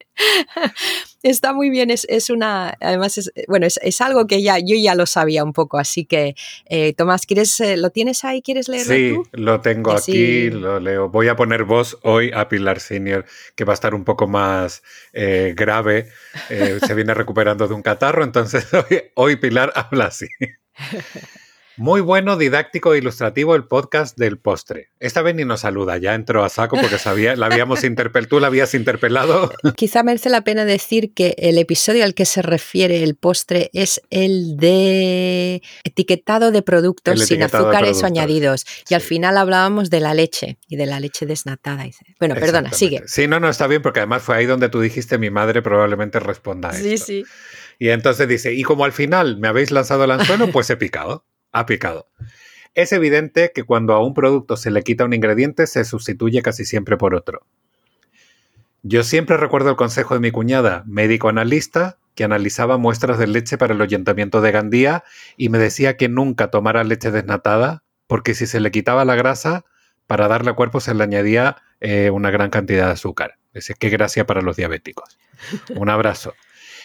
Está 1.24 1.54
muy 1.54 1.70
bien, 1.70 1.90
es, 1.90 2.06
es 2.10 2.30
una, 2.30 2.78
además, 2.80 3.18
es, 3.18 3.32
bueno, 3.48 3.66
es, 3.66 3.80
es, 3.82 4.02
algo 4.02 4.28
que 4.28 4.42
ya, 4.42 4.60
yo 4.60 4.76
ya 4.76 4.94
lo 4.94 5.06
sabía 5.06 5.44
un 5.44 5.54
poco, 5.54 5.78
así 5.78 6.06
que, 6.06 6.36
eh, 6.66 6.94
Tomás, 6.94 7.26
¿quieres, 7.26 7.62
¿lo 7.78 7.90
tienes 7.92 8.24
ahí? 8.24 8.42
¿Quieres 8.42 8.68
leerlo 8.68 8.94
Sí, 8.94 9.30
lo 9.32 9.62
tengo 9.62 9.94
aquí, 9.94 10.50
lo 10.50 10.80
leo. 10.80 11.10
Voy 11.10 11.30
a 11.30 11.36
poner 11.36 11.64
voz 11.64 11.98
hoy 12.04 12.32
a 12.34 12.50
Pilar 12.50 12.80
Senior, 12.80 13.26
que 13.56 13.64
va 13.64 13.74
a 13.74 13.76
estar 13.76 13.96
un 13.96 14.04
poco 14.04 14.28
más 14.28 14.84
eh, 15.14 15.54
grave, 15.56 16.10
eh, 16.50 16.80
se 16.86 16.94
viene 16.94 17.14
recuperando 17.14 17.68
de 17.68 17.74
un 17.74 17.82
catarro, 17.82 18.24
entonces 18.24 18.68
hoy, 19.16 19.36
Pilar 19.38 19.72
habla 19.76 20.06
así. 20.06 20.28
Muy 21.78 22.02
bueno, 22.02 22.38
didáctico 22.38 22.94
e 22.94 23.00
ilustrativo 23.00 23.56
el 23.56 23.66
podcast 23.66 24.16
del 24.16 24.38
postre. 24.38 24.92
Esta 25.00 25.24
vez 25.24 25.34
ni 25.34 25.44
nos 25.44 25.62
saluda, 25.62 25.98
ya 25.98 26.14
entró 26.14 26.44
a 26.44 26.50
saco 26.50 26.78
porque 26.80 27.00
sabía, 27.00 27.36
la 27.36 27.48
habíamos 27.48 27.84
interpelado, 27.84 28.30
tú 28.30 28.40
la 28.40 28.48
habías 28.48 28.76
interpelado. 28.76 29.52
Quizá 29.76 30.04
merece 30.04 30.30
la 30.30 30.44
pena 30.44 30.66
decir 30.66 31.14
que 31.16 31.36
el 31.40 31.58
episodio 31.58 32.04
al 32.04 32.14
que 32.14 32.26
se 32.26 32.44
refiere 32.44 33.02
el 33.02 33.16
postre 33.16 33.72
es 33.74 34.02
el 34.12 34.56
de 34.58 35.64
etiquetado 35.84 36.52
de 36.52 36.62
productos 36.62 37.22
sin 37.22 37.42
azúcares 37.42 38.04
o 38.04 38.06
añadidos. 38.06 38.66
Y 38.88 38.94
al 38.94 39.02
final 39.02 39.36
hablábamos 39.38 39.90
de 39.90 40.00
la 40.00 40.14
leche 40.14 40.60
y 40.68 40.76
de 40.76 40.86
la 40.86 41.00
leche 41.00 41.26
desnatada. 41.26 41.86
Bueno, 42.20 42.36
perdona, 42.36 42.72
sigue. 42.72 43.02
Sí, 43.08 43.28
no, 43.28 43.40
no, 43.40 43.50
está 43.50 43.66
bien 43.66 43.82
porque 43.82 44.02
además 44.02 44.22
fue 44.22 44.36
ahí 44.36 44.46
donde 44.46 44.70
tú 44.70 44.80
dijiste 44.80 45.18
mi 45.18 45.32
madre 45.32 45.64
probablemente 45.64 46.20
responda 46.20 46.70
a 46.70 46.74
Sí, 46.74 47.00
sí. 47.00 47.26
Y 47.80 47.90
entonces 47.90 48.28
dice, 48.28 48.54
y 48.54 48.62
como 48.62 48.86
al 48.86 48.94
final 48.94 49.38
me 49.40 49.48
habéis 49.48 49.72
lanzado 49.72 50.04
el 50.04 50.12
anzuelo, 50.12 50.48
pues 50.52 50.70
he 50.70 50.78
picado 50.78 51.26
ha 51.54 51.66
picado. 51.66 52.08
Es 52.76 52.92
evidente 52.92 53.52
que 53.54 53.64
cuando 53.64 53.94
a 53.94 54.04
un 54.04 54.14
producto 54.14 54.58
se 54.58 54.72
le 54.72 54.82
quita 54.82 55.06
un 55.06 55.14
ingrediente, 55.14 55.68
se 55.68 55.86
sustituye 55.86 56.42
casi 56.42 56.66
siempre 56.66 56.98
por 56.98 57.16
otro. 57.16 57.46
Yo 58.82 59.04
siempre 59.04 59.38
recuerdo 59.38 59.70
el 59.70 59.76
consejo 59.76 60.16
de 60.16 60.20
mi 60.20 60.32
cuñada, 60.32 60.84
médico 60.86 61.30
analista, 61.30 61.98
que 62.16 62.24
analizaba 62.24 62.78
muestras 62.78 63.18
de 63.18 63.28
leche 63.28 63.58
para 63.58 63.74
el 63.74 63.82
ahuyentamiento 63.82 64.42
de 64.42 64.52
Gandía 64.52 65.04
y 65.38 65.50
me 65.50 65.58
decía 65.58 65.96
que 65.98 66.10
nunca 66.10 66.52
tomara 66.52 66.84
leche 66.84 67.12
desnatada, 67.12 67.84
porque 68.08 68.34
si 68.34 68.46
se 68.46 68.60
le 68.60 68.72
quitaba 68.72 69.06
la 69.06 69.16
grasa, 69.16 69.66
para 70.08 70.28
darle 70.28 70.52
a 70.52 70.54
cuerpo 70.54 70.80
se 70.80 70.94
le 70.94 71.04
añadía 71.04 71.58
eh, 71.80 72.10
una 72.10 72.30
gran 72.30 72.50
cantidad 72.50 72.88
de 72.88 72.94
azúcar. 72.94 73.38
Es 73.54 73.72
qué 73.80 73.90
gracia 73.90 74.26
para 74.26 74.42
los 74.42 74.58
diabéticos. 74.58 75.18
Un 75.76 75.90
abrazo. 75.90 76.34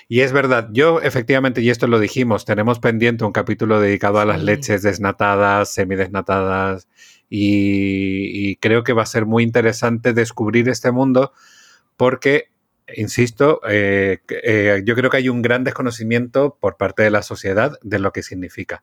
Y 0.09 0.21
es 0.21 0.33
verdad, 0.33 0.71
yo 0.73 1.01
efectivamente, 1.03 1.61
y 1.61 1.69
esto 1.71 1.87
lo 1.87 2.01
dijimos, 2.01 2.47
tenemos 2.47 2.81
pendiente 2.81 3.25
un 3.25 3.33
capítulo 3.33 3.79
dedicado 3.79 4.21
a 4.21 4.25
las 4.25 4.43
leches 4.43 4.83
desnatadas, 4.83 5.73
semidesnatadas, 5.73 6.89
y, 7.29 8.51
y 8.51 8.57
creo 8.57 8.85
que 8.85 8.95
va 8.95 9.03
a 9.03 9.07
ser 9.07 9.27
muy 9.27 9.43
interesante 9.43 10.15
descubrir 10.15 10.69
este 10.71 10.93
mundo 10.93 11.33
porque 11.99 12.51
insisto, 12.97 13.61
eh, 13.69 14.19
eh, 14.29 14.83
yo 14.85 14.95
creo 14.95 15.11
que 15.11 15.19
hay 15.19 15.29
un 15.29 15.43
gran 15.43 15.65
desconocimiento 15.65 16.57
por 16.61 16.77
parte 16.77 17.03
de 17.03 17.11
la 17.11 17.23
sociedad 17.23 17.79
de 17.83 17.99
lo 17.99 18.13
que 18.13 18.23
significa. 18.23 18.83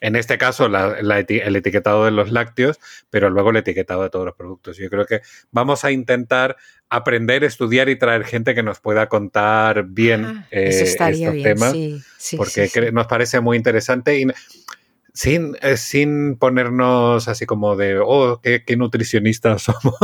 En 0.00 0.16
este 0.16 0.36
caso, 0.36 0.66
el 0.66 1.56
etiquetado 1.56 2.04
de 2.04 2.10
los 2.10 2.32
lácteos, 2.32 2.80
pero 3.08 3.30
luego 3.30 3.50
el 3.50 3.56
etiquetado 3.56 4.02
de 4.02 4.10
todos 4.10 4.24
los 4.24 4.34
productos. 4.34 4.76
Yo 4.76 4.90
creo 4.90 5.06
que 5.06 5.20
vamos 5.52 5.84
a 5.84 5.92
intentar 5.92 6.56
aprender, 6.88 7.44
estudiar 7.44 7.88
y 7.88 7.96
traer 7.96 8.24
gente 8.24 8.54
que 8.54 8.64
nos 8.64 8.80
pueda 8.80 9.08
contar 9.08 9.84
bien 9.84 10.24
ah, 10.24 10.48
eh, 10.50 10.70
estos 10.70 11.42
temas, 11.42 11.74
porque 12.36 12.90
nos 12.92 13.06
parece 13.06 13.40
muy 13.40 13.56
interesante. 13.56 14.18
Y 14.18 14.26
sin, 15.14 15.56
eh, 15.60 15.76
sin 15.76 16.36
ponernos 16.36 17.28
así 17.28 17.44
como 17.44 17.76
de, 17.76 17.98
oh, 17.98 18.40
qué, 18.42 18.62
nutricionistas 18.76 19.62
somos, 19.82 19.94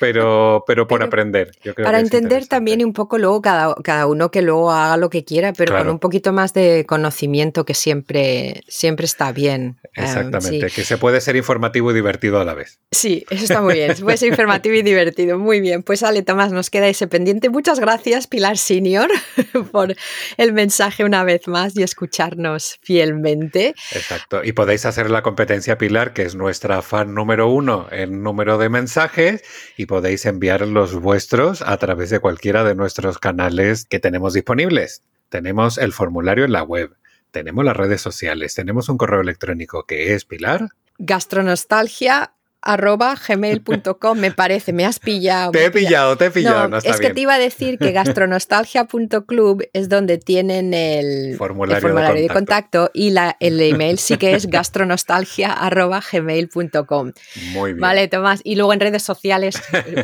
pero, 0.00 0.64
pero 0.66 0.86
por 0.86 1.02
aprender. 1.02 1.52
para 1.76 2.00
entender 2.00 2.46
también 2.46 2.84
un 2.84 2.92
poco 2.92 3.18
luego 3.18 3.42
cada, 3.42 3.74
cada 3.84 4.06
uno 4.06 4.30
que 4.30 4.42
luego 4.42 4.72
haga 4.72 4.96
lo 4.96 5.10
que 5.10 5.24
quiera, 5.24 5.52
pero 5.52 5.76
con 5.76 5.88
un 5.88 5.98
poquito 5.98 6.32
más 6.32 6.54
de 6.54 6.84
conocimiento 6.86 7.64
que 7.64 7.74
siempre, 7.74 8.62
siempre 8.68 9.04
está 9.04 9.32
bien. 9.32 9.78
Em, 9.94 10.04
Exactamente, 10.04 10.68
que 10.68 10.84
se 10.84 10.96
puede 10.96 11.20
ser 11.20 11.36
informativo 11.36 11.90
y 11.90 11.94
divertido 11.94 12.40
a 12.40 12.44
la 12.44 12.54
vez. 12.54 12.78
Sí, 12.90 13.26
eso 13.28 13.44
está 13.44 13.60
muy 13.60 13.74
bien, 13.74 13.94
se 13.94 14.02
puede 14.02 14.16
ser 14.16 14.28
informativo 14.28 14.74
y 14.74 14.82
divertido, 14.82 15.38
muy 15.38 15.60
bien. 15.60 15.82
Pues 15.82 16.02
Ale, 16.02 16.22
Tomás, 16.22 16.52
nos 16.52 16.70
queda 16.70 16.88
ese 16.88 17.06
pendiente. 17.06 17.50
Muchas 17.50 17.80
gracias, 17.80 18.26
Pilar 18.26 18.56
Senior, 18.56 19.10
por 19.72 19.94
el 20.38 20.52
mensaje 20.52 21.04
una 21.04 21.22
vez 21.24 21.46
más 21.48 21.76
y 21.76 21.82
escucharnos 21.82 22.78
fielmente. 22.82 23.74
Exacto. 23.92 24.37
Y 24.44 24.52
podéis 24.52 24.86
hacer 24.86 25.10
la 25.10 25.22
competencia 25.22 25.78
Pilar, 25.78 26.12
que 26.12 26.22
es 26.22 26.34
nuestra 26.34 26.82
fan 26.82 27.14
número 27.14 27.48
uno 27.48 27.86
en 27.90 28.22
número 28.22 28.58
de 28.58 28.68
mensajes, 28.68 29.42
y 29.76 29.86
podéis 29.86 30.26
enviar 30.26 30.66
los 30.66 30.94
vuestros 30.94 31.62
a 31.62 31.76
través 31.78 32.10
de 32.10 32.20
cualquiera 32.20 32.64
de 32.64 32.74
nuestros 32.74 33.18
canales 33.18 33.86
que 33.86 34.00
tenemos 34.00 34.34
disponibles. 34.34 35.02
Tenemos 35.28 35.78
el 35.78 35.92
formulario 35.92 36.44
en 36.44 36.52
la 36.52 36.62
web, 36.62 36.96
tenemos 37.30 37.64
las 37.64 37.76
redes 37.76 38.00
sociales, 38.00 38.54
tenemos 38.54 38.88
un 38.88 38.96
correo 38.96 39.20
electrónico 39.20 39.84
que 39.84 40.14
es 40.14 40.24
Pilar. 40.24 40.68
Gastronostalgia 40.98 42.32
arroba 42.68 43.16
gmail.com, 43.16 44.18
me 44.18 44.30
parece, 44.30 44.74
me 44.74 44.84
has 44.84 44.98
pillado. 44.98 45.52
Te 45.52 45.64
he 45.64 45.70
pillado, 45.70 46.18
te 46.18 46.26
he 46.26 46.30
pillado. 46.30 46.68
No, 46.68 46.76
es 46.76 47.00
que 47.00 47.08
te 47.10 47.22
iba 47.22 47.32
a 47.34 47.38
decir 47.38 47.78
que 47.78 47.92
gastronostalgia.club 47.92 49.66
es 49.72 49.88
donde 49.88 50.18
tienen 50.18 50.74
el 50.74 51.36
formulario, 51.38 51.94
de, 52.12 52.28
contacto. 52.28 52.90
y 52.92 53.08
la, 53.10 53.38
el 53.40 53.58
email 53.60 53.98
sí 53.98 54.18
que 54.18 54.34
es 54.34 54.46
gastronostalgia.gmail.com. 54.50 57.12
Muy 57.52 57.72
bien. 57.72 57.80
Vale, 57.80 58.08
Tomás. 58.08 58.42
Y 58.44 58.56
luego 58.56 58.74
en 58.74 58.80
redes 58.80 59.02
sociales. 59.02 59.62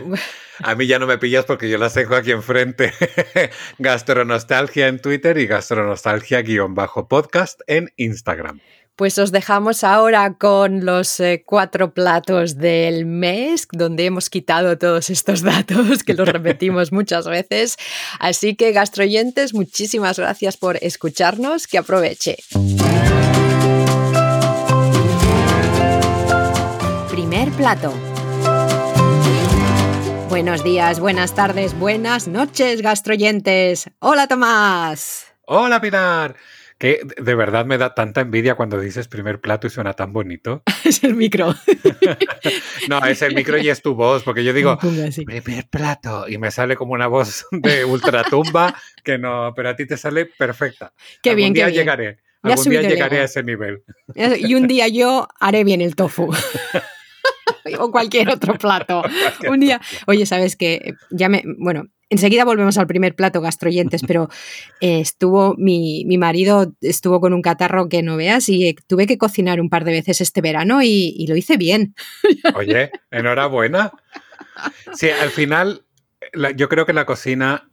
a 0.63 0.75
mí 0.75 0.87
ya 0.87 0.99
no 0.99 1.07
me 1.07 1.19
pillas 1.19 1.45
porque 1.45 1.69
yo 1.69 1.77
las 1.77 1.93
tengo 1.93 2.17
aquí 2.17 2.31
enfrente. 2.31 2.95
Gastronostalgia 3.79 4.89
en 4.89 5.01
Twitter 5.01 5.37
y 5.37 5.47
gastronostalgia-podcast 5.47 7.61
en 7.67 7.93
Instagram. 7.97 8.63
Pues 8.97 9.19
os 9.19 9.33
dejamos 9.33 9.83
ahora 9.83 10.35
con 10.35 10.85
los 10.85 11.19
eh, 11.19 11.43
cuatro 11.45 11.93
platos 11.93 12.59
del 12.59 13.07
mes, 13.07 13.67
donde 13.73 14.05
hemos 14.07 14.31
quitado 14.31 14.79
todos 14.79 15.11
estos 15.11 15.43
datos 15.43 16.05
que 16.05 16.15
los 16.15 16.29
repetimos 16.29 16.93
muchas 16.93 17.27
veces. 17.27 17.77
Así 18.21 18.55
que, 18.55 18.71
gastroyentes, 18.71 19.53
muchísimas 19.53 20.21
gracias 20.21 20.57
por 20.57 20.77
escucharnos. 20.81 21.67
Que 21.67 21.79
aproveche. 21.79 22.37
Primer 27.11 27.51
plato. 27.57 27.93
Buenos 30.29 30.63
días, 30.63 31.01
buenas 31.01 31.35
tardes, 31.35 31.77
buenas 31.77 32.29
noches, 32.29 32.81
gastroyentes. 32.81 33.91
Hola, 33.99 34.29
Tomás. 34.29 35.27
Hola, 35.47 35.81
Pilar 35.81 36.37
que 36.85 37.01
de 37.17 37.35
verdad 37.35 37.65
me 37.65 37.79
da 37.79 37.95
tanta 37.95 38.21
envidia 38.21 38.57
cuando 38.57 38.79
dices 38.79 39.09
primer 39.09 39.41
plato 39.41 39.67
y 39.67 39.71
suena 39.71 39.95
tan 39.95 40.13
bonito. 40.13 40.63
es 40.85 41.03
el 41.03 41.15
micro. 41.15 41.55
no, 42.91 43.03
es 43.07 43.23
el 43.23 43.35
micro 43.35 43.57
y 43.57 43.71
es 43.71 43.81
tu 43.81 43.95
voz, 43.95 44.23
porque 44.23 44.45
yo 44.45 44.53
digo 44.53 44.79
primer 44.79 45.67
plato 45.71 46.29
y 46.29 46.37
me 46.37 46.51
sale 46.51 46.77
como 46.77 46.93
una 46.93 47.07
voz 47.07 47.47
de 47.53 47.87
ultratumba 47.87 48.75
que 49.03 49.17
no, 49.17 49.55
pero 49.57 49.71
a 49.71 49.77
ti 49.77 49.87
te 49.87 49.97
sale 49.97 50.27
perfecta. 50.27 50.93
Qué 51.23 51.31
algún 51.31 51.39
bien, 51.39 51.53
día 51.55 51.65
qué 51.65 51.71
bien. 51.71 51.83
llegaré. 51.85 52.19
Algún 52.43 52.65
día 52.65 52.83
llegaré 52.83 53.21
a 53.21 53.25
ese 53.25 53.43
nivel. 53.43 53.83
Y 54.37 54.55
un 54.55 54.67
día 54.67 54.87
yo 54.89 55.27
haré 55.41 55.65
bien 55.65 55.81
el 55.81 55.97
tofu. 55.97 56.35
o 57.79 57.91
cualquier 57.91 58.29
otro 58.29 58.59
plato. 58.59 59.03
Un 59.49 59.61
día, 59.61 59.81
oye, 60.07 60.27
sabes 60.27 60.55
que 60.55 60.93
ya 61.11 61.31
me, 61.31 61.45
bueno, 61.59 61.87
Enseguida 62.11 62.45
volvemos 62.45 62.79
al 62.79 62.87
primer 62.87 63.15
plato 63.15 63.41
gastroyentes, 63.41 64.03
pero 64.07 64.29
eh, 64.81 65.01
estuvo 65.01 65.55
mi, 65.57 66.05
marido 66.19 66.73
estuvo 66.81 67.21
con 67.21 67.33
un 67.33 67.43
catarro 67.43 67.89
que 67.89 68.03
no 68.03 68.17
veas 68.17 68.49
y 68.49 68.69
eh, 68.69 68.77
tuve 68.87 69.07
que 69.07 69.19
cocinar 69.19 69.61
un 69.61 69.71
par 69.71 69.85
de 69.85 69.93
veces 69.93 70.21
este 70.21 70.41
verano 70.41 70.83
y, 70.83 71.27
lo 71.29 71.37
hice 71.37 71.57
bien. 71.57 71.95
Oye, 72.55 72.91
enhorabuena. 73.11 73.93
Sí, 74.93 75.09
al 75.11 75.31
final 75.31 75.85
yo 76.57 76.69
creo 76.69 76.87
que 76.87 76.93
la 76.93 77.07
cocina 77.07 77.71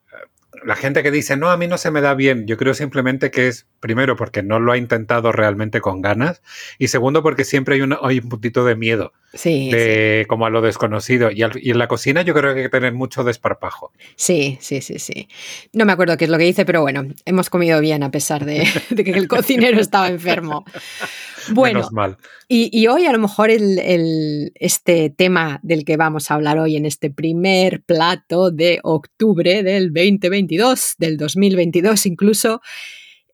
la 0.63 0.75
gente 0.75 1.03
que 1.03 1.11
dice, 1.11 1.37
no, 1.37 1.49
a 1.49 1.57
mí 1.57 1.67
no 1.67 1.77
se 1.77 1.91
me 1.91 2.01
da 2.01 2.13
bien, 2.13 2.45
yo 2.47 2.57
creo 2.57 2.73
simplemente 2.73 3.31
que 3.31 3.47
es, 3.47 3.67
primero, 3.79 4.15
porque 4.15 4.43
no 4.43 4.59
lo 4.59 4.71
ha 4.71 4.77
intentado 4.77 5.31
realmente 5.31 5.81
con 5.81 6.01
ganas, 6.01 6.41
y 6.77 6.87
segundo, 6.87 7.23
porque 7.23 7.43
siempre 7.43 7.75
hay, 7.75 7.89
hay 8.01 8.19
un 8.19 8.29
puntito 8.29 8.65
de 8.65 8.75
miedo, 8.75 9.13
sí, 9.33 9.71
de, 9.71 10.25
como 10.27 10.45
a 10.45 10.49
lo 10.49 10.61
desconocido. 10.61 11.31
Y, 11.31 11.41
en 11.43 11.77
la 11.77 11.87
cocina 11.87 12.21
yo 12.21 12.33
creo 12.33 12.53
que 12.53 12.61
hay 12.61 12.65
que 12.65 12.69
tener 12.69 12.93
mucho 12.93 13.23
desparpajo. 13.23 13.91
Sí, 14.15 14.57
sí, 14.61 14.81
sí, 14.81 14.99
sí. 14.99 15.27
No 15.73 15.85
me 15.85 15.93
acuerdo 15.93 16.17
qué 16.17 16.25
es 16.25 16.31
lo 16.31 16.37
que 16.37 16.47
hice, 16.47 16.65
pero 16.65 16.81
bueno, 16.81 17.05
hemos 17.25 17.49
comido 17.49 17.79
bien 17.79 18.03
a 18.03 18.11
pesar 18.11 18.45
de, 18.45 18.67
que 18.95 19.11
el 19.11 19.27
cocinero 19.27 19.79
estaba 19.79 20.07
enfermo. 20.07 20.65
Bueno, 21.49 21.87
mal. 21.91 22.17
Y, 22.47 22.87
hoy 22.87 23.05
a 23.05 23.13
lo 23.13 23.19
mejor 23.19 23.49
el, 23.49 24.51
este 24.55 25.09
tema 25.09 25.59
del 25.63 25.85
que 25.85 25.95
vamos 25.95 26.29
a 26.29 26.33
hablar 26.33 26.59
hoy 26.59 26.75
en 26.75 26.85
este 26.85 27.09
primer 27.09 27.81
plato 27.81 28.51
de 28.51 28.79
octubre 28.83 29.63
del 29.63 29.91
2022, 30.57 30.95
del 30.97 31.17
2022 31.17 32.05
incluso, 32.05 32.61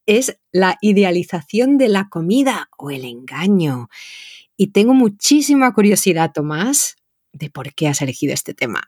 es 0.05 0.39
la 0.51 0.77
idealización 0.81 1.77
de 1.77 1.89
la 1.89 2.07
comida 2.09 2.69
o 2.77 2.91
el 2.91 3.05
engaño. 3.05 3.89
Y 4.55 4.67
tengo 4.67 4.93
muchísima 4.93 5.74
curiosidad, 5.74 6.31
Tomás, 6.33 6.95
de 7.33 7.50
por 7.50 7.74
qué 7.74 7.88
has 7.88 8.01
elegido 8.01 8.33
este 8.33 8.53
tema. 8.53 8.88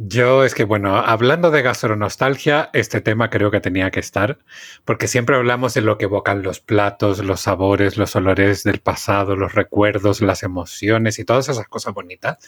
Yo 0.00 0.44
es 0.44 0.54
que, 0.54 0.62
bueno, 0.62 0.96
hablando 0.96 1.50
de 1.50 1.62
gastronostalgia, 1.62 2.70
este 2.72 3.00
tema 3.00 3.30
creo 3.30 3.50
que 3.50 3.58
tenía 3.58 3.90
que 3.90 3.98
estar, 3.98 4.38
porque 4.84 5.08
siempre 5.08 5.34
hablamos 5.34 5.74
de 5.74 5.80
lo 5.80 5.98
que 5.98 6.04
evocan 6.04 6.44
los 6.44 6.60
platos, 6.60 7.24
los 7.24 7.40
sabores, 7.40 7.96
los 7.96 8.14
olores 8.14 8.62
del 8.62 8.78
pasado, 8.78 9.34
los 9.34 9.54
recuerdos, 9.54 10.20
las 10.20 10.44
emociones 10.44 11.18
y 11.18 11.24
todas 11.24 11.48
esas 11.48 11.66
cosas 11.66 11.94
bonitas. 11.94 12.38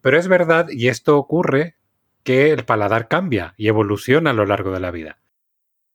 Pero 0.00 0.20
es 0.20 0.28
verdad, 0.28 0.68
y 0.70 0.86
esto 0.86 1.18
ocurre, 1.18 1.77
que 2.28 2.50
el 2.50 2.66
paladar 2.66 3.08
cambia 3.08 3.54
y 3.56 3.68
evoluciona 3.68 4.28
a 4.28 4.32
lo 4.34 4.44
largo 4.44 4.70
de 4.70 4.80
la 4.80 4.90
vida. 4.90 5.18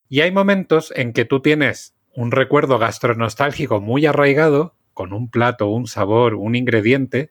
Y 0.10 0.22
hay 0.22 0.32
momentos 0.32 0.92
en 0.96 1.14
que 1.14 1.26
tú 1.26 1.42
tienes 1.42 1.94
un 2.16 2.32
recuerdo 2.32 2.80
gastronostálgico 2.80 3.82
muy 3.82 4.08
arraigado, 4.08 4.76
con 4.96 5.14
un 5.14 5.30
plato, 5.30 5.68
un 5.68 5.86
sabor, 5.86 6.34
un 6.34 6.56
ingrediente, 6.56 7.30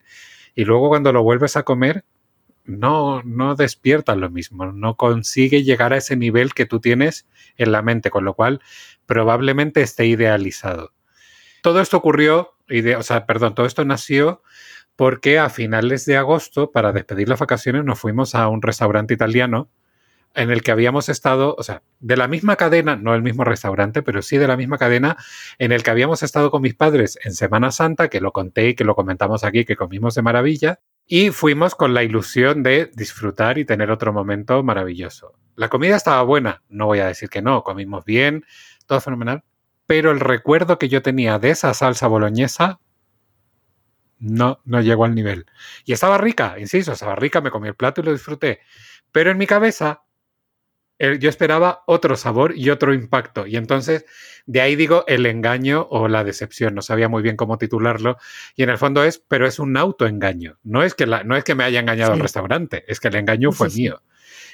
y 0.54 0.64
luego 0.66 0.88
cuando 0.88 1.12
lo 1.12 1.24
vuelves 1.24 1.56
a 1.56 1.64
comer, 1.64 2.04
no, 2.62 3.24
no 3.24 3.56
despierta 3.56 4.14
lo 4.14 4.30
mismo, 4.30 4.66
no 4.66 4.96
consigue 4.96 5.64
llegar 5.64 5.92
a 5.92 5.96
ese 5.96 6.14
nivel 6.14 6.54
que 6.54 6.66
tú 6.66 6.78
tienes 6.78 7.26
en 7.56 7.72
la 7.72 7.82
mente, 7.82 8.08
con 8.08 8.24
lo 8.24 8.34
cual 8.34 8.60
probablemente 9.06 9.82
esté 9.82 10.06
idealizado. 10.06 10.92
Todo 11.60 11.80
esto 11.80 11.96
ocurrió, 11.96 12.54
o 12.96 13.02
sea, 13.02 13.26
perdón, 13.26 13.56
todo 13.56 13.66
esto 13.66 13.84
nació 13.84 14.44
porque 14.96 15.38
a 15.38 15.48
finales 15.48 16.04
de 16.06 16.16
agosto, 16.16 16.70
para 16.70 16.92
despedir 16.92 17.28
las 17.28 17.40
vacaciones, 17.40 17.84
nos 17.84 17.98
fuimos 17.98 18.34
a 18.34 18.48
un 18.48 18.62
restaurante 18.62 19.14
italiano 19.14 19.70
en 20.34 20.50
el 20.50 20.62
que 20.62 20.70
habíamos 20.70 21.08
estado, 21.08 21.54
o 21.58 21.62
sea, 21.62 21.82
de 22.00 22.16
la 22.16 22.28
misma 22.28 22.56
cadena, 22.56 22.96
no 22.96 23.14
el 23.14 23.22
mismo 23.22 23.44
restaurante, 23.44 24.02
pero 24.02 24.22
sí 24.22 24.38
de 24.38 24.48
la 24.48 24.56
misma 24.56 24.78
cadena, 24.78 25.16
en 25.58 25.72
el 25.72 25.82
que 25.82 25.90
habíamos 25.90 26.22
estado 26.22 26.50
con 26.50 26.62
mis 26.62 26.74
padres 26.74 27.18
en 27.24 27.32
Semana 27.32 27.70
Santa, 27.70 28.08
que 28.08 28.20
lo 28.20 28.32
conté 28.32 28.68
y 28.68 28.74
que 28.74 28.84
lo 28.84 28.94
comentamos 28.94 29.44
aquí, 29.44 29.64
que 29.64 29.76
comimos 29.76 30.14
de 30.14 30.22
maravilla, 30.22 30.80
y 31.06 31.30
fuimos 31.30 31.74
con 31.74 31.94
la 31.94 32.02
ilusión 32.02 32.62
de 32.62 32.90
disfrutar 32.94 33.58
y 33.58 33.64
tener 33.64 33.90
otro 33.90 34.12
momento 34.12 34.62
maravilloso. 34.62 35.34
La 35.56 35.68
comida 35.68 35.96
estaba 35.96 36.22
buena, 36.22 36.62
no 36.68 36.86
voy 36.86 37.00
a 37.00 37.06
decir 37.06 37.28
que 37.28 37.42
no, 37.42 37.62
comimos 37.62 38.04
bien, 38.04 38.44
todo 38.86 39.00
fenomenal, 39.00 39.44
pero 39.86 40.10
el 40.10 40.20
recuerdo 40.20 40.78
que 40.78 40.88
yo 40.88 41.02
tenía 41.02 41.38
de 41.38 41.50
esa 41.50 41.74
salsa 41.74 42.06
boloñesa 42.06 42.80
no, 44.22 44.60
no 44.64 44.80
llegó 44.80 45.04
al 45.04 45.14
nivel. 45.14 45.46
Y 45.84 45.92
estaba 45.92 46.16
rica, 46.16 46.56
insisto, 46.58 46.92
estaba 46.92 47.16
rica, 47.16 47.40
me 47.40 47.50
comí 47.50 47.68
el 47.68 47.74
plato 47.74 48.00
y 48.00 48.04
lo 48.04 48.12
disfruté. 48.12 48.60
Pero 49.10 49.30
en 49.30 49.38
mi 49.38 49.46
cabeza 49.46 50.04
yo 51.18 51.28
esperaba 51.28 51.82
otro 51.86 52.16
sabor 52.16 52.56
y 52.56 52.70
otro 52.70 52.94
impacto. 52.94 53.46
Y 53.46 53.56
entonces, 53.56 54.06
de 54.46 54.60
ahí 54.60 54.76
digo 54.76 55.04
el 55.08 55.26
engaño 55.26 55.88
o 55.90 56.06
la 56.06 56.22
decepción. 56.22 56.74
No 56.76 56.82
sabía 56.82 57.08
muy 57.08 57.22
bien 57.22 57.36
cómo 57.36 57.58
titularlo. 57.58 58.16
Y 58.54 58.62
en 58.62 58.70
el 58.70 58.78
fondo 58.78 59.02
es, 59.02 59.18
pero 59.18 59.46
es 59.46 59.58
un 59.58 59.76
autoengaño. 59.76 60.58
No 60.62 60.84
es 60.84 60.94
que, 60.94 61.06
la, 61.06 61.24
no 61.24 61.36
es 61.36 61.42
que 61.42 61.56
me 61.56 61.64
haya 61.64 61.80
engañado 61.80 62.14
el 62.14 62.20
restaurante, 62.20 62.84
es 62.86 63.00
que 63.00 63.08
el 63.08 63.16
engaño 63.16 63.50
fue 63.50 63.68
mío. 63.70 64.02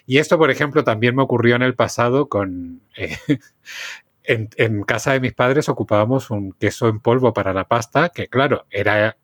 Y 0.07 0.17
esto, 0.17 0.39
por 0.39 0.51
ejemplo, 0.51 0.85
también 0.85 1.15
me 1.15 1.23
ocurrió 1.23 1.57
en 1.57 1.63
el 1.63 1.75
pasado 1.75 2.31
con... 2.31 2.81
Eh, 2.97 3.19
en, 4.23 4.49
en 4.57 4.83
casa 4.85 5.13
de 5.13 5.21
mis 5.21 5.35
padres 5.35 5.69
ocupábamos 5.69 6.31
un 6.31 6.53
queso 6.53 6.89
en 6.89 7.01
polvo 7.01 7.35
para 7.35 7.53
la 7.53 7.69
pasta, 7.69 8.09
que 8.09 8.29
claro, 8.29 8.67
era 8.71 9.19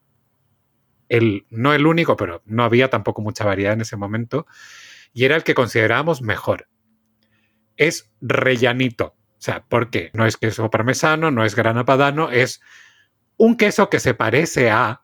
el, 1.08 1.46
no 1.50 1.74
el 1.74 1.86
único, 1.86 2.16
pero 2.16 2.42
no 2.46 2.64
había 2.64 2.90
tampoco 2.90 3.22
mucha 3.22 3.44
variedad 3.44 3.74
en 3.74 3.82
ese 3.82 3.96
momento, 3.96 4.46
y 5.12 5.24
era 5.24 5.36
el 5.36 5.44
que 5.44 5.54
considerábamos 5.54 6.22
mejor 6.22 6.68
es 7.76 8.12
rellanito. 8.20 9.16
O 9.38 9.42
sea, 9.44 9.64
porque 9.68 10.10
no 10.14 10.26
es 10.26 10.36
queso 10.36 10.70
parmesano, 10.70 11.30
no 11.30 11.44
es 11.44 11.54
grana 11.54 11.84
padano, 11.84 12.30
es 12.30 12.62
un 13.36 13.56
queso 13.56 13.90
que 13.90 14.00
se 14.00 14.14
parece 14.14 14.70
a. 14.70 15.02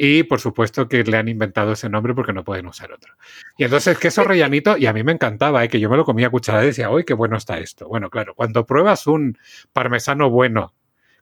Y 0.00 0.22
por 0.22 0.40
supuesto 0.40 0.88
que 0.88 1.02
le 1.02 1.16
han 1.16 1.26
inventado 1.26 1.72
ese 1.72 1.88
nombre 1.88 2.14
porque 2.14 2.32
no 2.32 2.44
pueden 2.44 2.66
usar 2.66 2.92
otro. 2.92 3.14
Y 3.58 3.64
entonces 3.64 3.98
queso 3.98 4.22
rellanito, 4.22 4.76
y 4.78 4.86
a 4.86 4.92
mí 4.92 5.02
me 5.02 5.12
encantaba, 5.12 5.64
¿eh? 5.64 5.68
que 5.68 5.80
yo 5.80 5.90
me 5.90 5.96
lo 5.96 6.04
comía 6.04 6.28
a 6.28 6.30
cucharada 6.30 6.64
y 6.64 6.68
decía, 6.68 6.88
¡uy, 6.88 7.04
qué 7.04 7.14
bueno 7.14 7.36
está 7.36 7.58
esto! 7.58 7.88
Bueno, 7.88 8.08
claro, 8.08 8.34
cuando 8.34 8.64
pruebas 8.64 9.08
un 9.08 9.36
parmesano 9.72 10.30
bueno, 10.30 10.72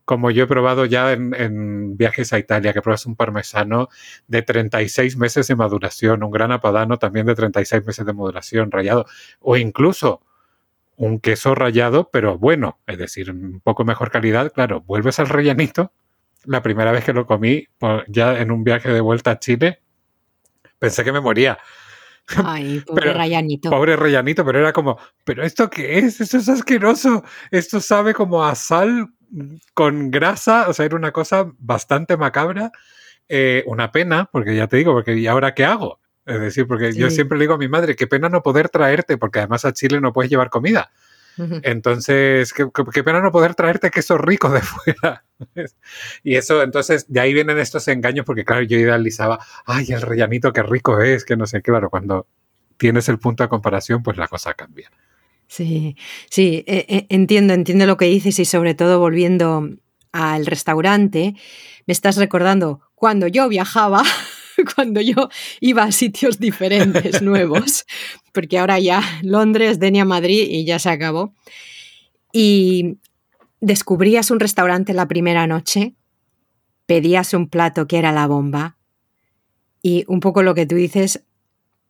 como 0.06 0.30
yo 0.30 0.44
he 0.44 0.46
probado 0.46 0.86
ya 0.86 1.12
en, 1.12 1.34
en, 1.34 1.96
viajes 1.98 2.32
a 2.32 2.38
Italia, 2.38 2.72
que 2.72 2.80
pruebas 2.80 3.04
un 3.04 3.16
parmesano 3.16 3.90
de 4.28 4.40
36 4.40 5.18
meses 5.18 5.48
de 5.48 5.56
maduración, 5.56 6.22
un 6.22 6.30
gran 6.30 6.52
apadano 6.52 6.98
también 6.98 7.26
de 7.26 7.34
36 7.34 7.84
meses 7.84 8.06
de 8.06 8.12
maduración, 8.14 8.70
rallado, 8.70 9.04
o 9.40 9.58
incluso 9.58 10.22
un 10.96 11.20
queso 11.20 11.54
rallado, 11.54 12.08
pero 12.10 12.38
bueno, 12.38 12.78
es 12.86 12.98
decir, 12.98 13.30
un 13.30 13.60
poco 13.60 13.84
mejor 13.84 14.10
calidad, 14.10 14.52
claro, 14.52 14.80
vuelves 14.80 15.18
al 15.18 15.28
rellenito. 15.28 15.92
La 16.44 16.62
primera 16.62 16.92
vez 16.92 17.04
que 17.04 17.12
lo 17.12 17.26
comí, 17.26 17.66
ya 18.08 18.38
en 18.38 18.50
un 18.50 18.64
viaje 18.64 18.90
de 18.90 19.00
vuelta 19.00 19.32
a 19.32 19.38
Chile, 19.38 19.82
pensé 20.78 21.04
que 21.04 21.12
me 21.12 21.20
moría. 21.20 21.58
Ay, 22.44 22.80
pobre 22.80 23.12
rellanito. 23.12 23.70
Pobre 23.70 23.96
rellanito, 23.96 24.44
pero 24.44 24.58
era 24.58 24.72
como, 24.72 24.98
¿pero 25.24 25.44
esto 25.44 25.68
qué 25.68 25.98
es? 25.98 26.20
Esto 26.20 26.38
es 26.38 26.48
asqueroso. 26.48 27.24
Esto 27.50 27.80
sabe 27.80 28.14
como 28.14 28.44
a 28.44 28.54
sal 28.54 29.08
con 29.74 30.10
grasa, 30.10 30.68
o 30.68 30.72
sea, 30.72 30.86
era 30.86 30.96
una 30.96 31.12
cosa 31.12 31.52
bastante 31.58 32.16
macabra 32.16 32.72
eh, 33.28 33.64
una 33.66 33.90
pena, 33.90 34.28
porque 34.30 34.54
ya 34.54 34.68
te 34.68 34.76
digo, 34.76 34.92
porque 34.92 35.16
¿y 35.16 35.26
ahora 35.26 35.54
qué 35.54 35.64
hago? 35.64 36.00
Es 36.24 36.40
decir, 36.40 36.66
porque 36.66 36.92
yo 36.92 37.10
siempre 37.10 37.38
le 37.38 37.44
digo 37.44 37.54
a 37.54 37.58
mi 37.58 37.68
madre, 37.68 37.96
qué 37.96 38.06
pena 38.06 38.28
no 38.28 38.42
poder 38.42 38.68
traerte, 38.68 39.16
porque 39.16 39.40
además 39.40 39.64
a 39.64 39.72
Chile 39.72 40.00
no 40.00 40.12
puedes 40.12 40.30
llevar 40.30 40.50
comida. 40.50 40.90
Entonces, 41.62 42.54
qué, 42.54 43.04
pena 43.04 43.20
no 43.20 43.30
poder 43.30 43.54
traerte 43.54 43.90
queso 43.90 44.16
rico 44.16 44.48
de 44.48 44.60
fuera. 44.62 45.24
y 46.22 46.36
eso, 46.36 46.62
entonces, 46.62 47.06
de 47.12 47.20
ahí 47.20 47.34
vienen 47.34 47.58
estos 47.58 47.86
engaños, 47.88 48.24
porque 48.24 48.44
claro, 48.44 48.62
yo 48.62 48.78
idealizaba, 48.78 49.38
ay, 49.66 49.86
el 49.90 50.00
rellanito, 50.00 50.52
qué 50.52 50.62
rico 50.62 51.00
es, 51.00 51.24
que 51.24 51.36
no 51.36 51.46
sé, 51.46 51.62
claro, 51.62 51.90
cuando 51.90 52.26
tienes 52.76 53.08
el 53.08 53.18
punto 53.18 53.42
de 53.42 53.48
comparación, 53.48 54.02
pues 54.02 54.16
la 54.16 54.28
cosa 54.28 54.54
cambia. 54.54 54.90
Sí, 55.48 55.96
sí, 56.28 56.64
e, 56.66 56.86
e, 56.88 57.06
entiendo, 57.08 57.54
entiendo 57.54 57.86
lo 57.86 57.96
que 57.96 58.06
dices 58.06 58.38
y 58.38 58.44
sobre 58.44 58.74
todo 58.74 58.98
volviendo 58.98 59.68
al 60.12 60.46
restaurante, 60.46 61.34
me 61.86 61.92
estás 61.92 62.16
recordando 62.16 62.80
cuando 62.94 63.28
yo 63.28 63.48
viajaba, 63.48 64.02
cuando 64.74 65.00
yo 65.00 65.28
iba 65.60 65.84
a 65.84 65.92
sitios 65.92 66.38
diferentes, 66.38 67.22
nuevos, 67.22 67.84
porque 68.32 68.58
ahora 68.58 68.78
ya 68.80 69.02
Londres, 69.22 69.78
Denia, 69.78 70.04
Madrid 70.04 70.46
y 70.48 70.64
ya 70.64 70.78
se 70.78 70.90
acabó. 70.90 71.32
Y 72.32 72.98
descubrías 73.60 74.30
un 74.30 74.40
restaurante 74.40 74.92
la 74.94 75.06
primera 75.06 75.46
noche, 75.46 75.94
pedías 76.86 77.34
un 77.34 77.48
plato 77.48 77.86
que 77.86 77.98
era 77.98 78.12
la 78.12 78.26
bomba 78.26 78.76
y 79.82 80.04
un 80.08 80.20
poco 80.20 80.42
lo 80.42 80.54
que 80.54 80.66
tú 80.66 80.74
dices, 80.74 81.22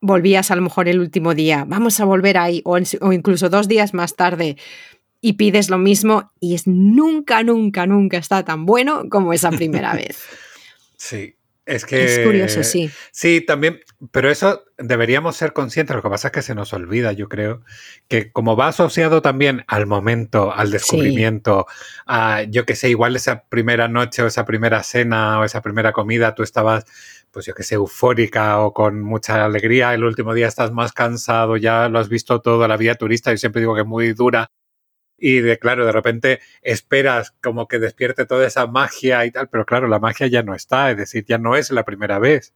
volvías 0.07 0.51
a 0.51 0.57
lo 0.57 0.63
mejor 0.63 0.89
el 0.89 1.01
último 1.01 1.35
día, 1.35 1.65
vamos 1.67 2.01
a 2.01 2.05
volver 2.05 2.39
ahí, 2.39 2.63
o, 2.65 2.79
o, 3.01 3.13
incluso 3.13 3.49
dos 3.49 3.69
días 3.69 3.95
más 3.95 4.17
tarde, 4.17 4.57
y 5.21 5.35
pides 5.35 5.71
lo 5.71 5.79
mismo, 5.79 6.33
y 6.41 6.55
es 6.55 6.67
nunca, 6.67 7.43
nunca, 7.43 7.87
nunca 7.87 8.19
está 8.19 8.45
tan 8.45 8.65
bueno 8.67 9.09
como 9.11 9.33
esa 9.33 9.51
primera 9.51 9.95
vez. 9.97 10.19
Sí, 10.97 11.37
es 11.67 11.85
que. 11.85 12.05
Es 12.05 12.21
curioso, 12.21 12.63
sí. 12.63 12.91
Sí, 13.11 13.41
también, 13.41 13.81
pero 14.13 14.31
eso 14.31 14.63
deberíamos 14.79 15.37
ser 15.37 15.53
conscientes. 15.53 15.97
Lo 15.97 16.03
que 16.03 16.09
pasa 16.09 16.29
es 16.29 16.33
que 16.33 16.43
se 16.43 16.55
nos 16.55 16.73
olvida, 16.73 17.13
yo 17.13 17.29
creo, 17.29 17.63
que 18.07 18.31
como 18.31 18.57
va 18.57 18.69
asociado 18.69 19.21
también 19.21 19.65
al 19.67 19.87
momento, 19.87 20.55
al 20.55 20.71
descubrimiento, 20.71 21.67
a 22.07 22.45
yo 22.45 22.65
que 22.65 22.77
sé, 22.77 22.89
igual 22.89 23.17
esa 23.17 23.43
primera 23.49 23.89
noche 23.89 24.23
o 24.23 24.29
esa 24.29 24.45
primera 24.45 24.85
cena 24.85 25.41
o 25.41 25.45
esa 25.45 25.61
primera 25.61 25.93
comida, 25.93 26.37
tú 26.37 26.45
estabas, 26.45 26.85
pues 27.37 27.45
yo 27.45 27.53
que 27.53 27.65
sé, 27.65 27.75
eufórica 27.75 28.61
o 28.61 28.73
con 28.73 29.03
mucha 29.03 29.45
alegría. 29.45 29.93
El 29.93 30.05
último 30.05 30.33
día 30.33 30.49
estás 30.49 30.73
más 30.73 30.95
cansado, 30.95 31.59
ya 31.59 31.87
lo 31.91 31.99
has 31.99 32.09
visto 32.09 32.41
todo, 32.41 32.67
la 32.67 32.79
vida 32.79 32.95
turista, 32.95 33.31
yo 33.31 33.37
siempre 33.37 33.61
digo 33.61 33.75
que 33.75 33.83
es 33.83 33.87
muy 33.87 34.15
dura 34.15 34.51
y 35.19 35.41
de 35.41 35.59
claro, 35.59 35.85
de 35.85 35.93
repente 35.93 36.41
esperas 36.63 37.35
como 37.43 37.69
que 37.69 37.79
despierte 37.79 38.25
toda 38.25 38.47
esa 38.47 38.67
magia 38.67 39.27
y 39.27 39.33
tal, 39.33 39.51
pero 39.51 39.67
claro, 39.67 39.87
la 39.87 39.99
magia 39.99 40.29
ya 40.29 40.43
no 40.43 40.55
está, 40.55 40.91
es 40.91 40.97
decir, 40.97 41.27
ya 41.29 41.37
no 41.37 41.57
es 41.57 41.71
la 41.71 41.85
primera 41.85 42.19
vez. 42.19 42.55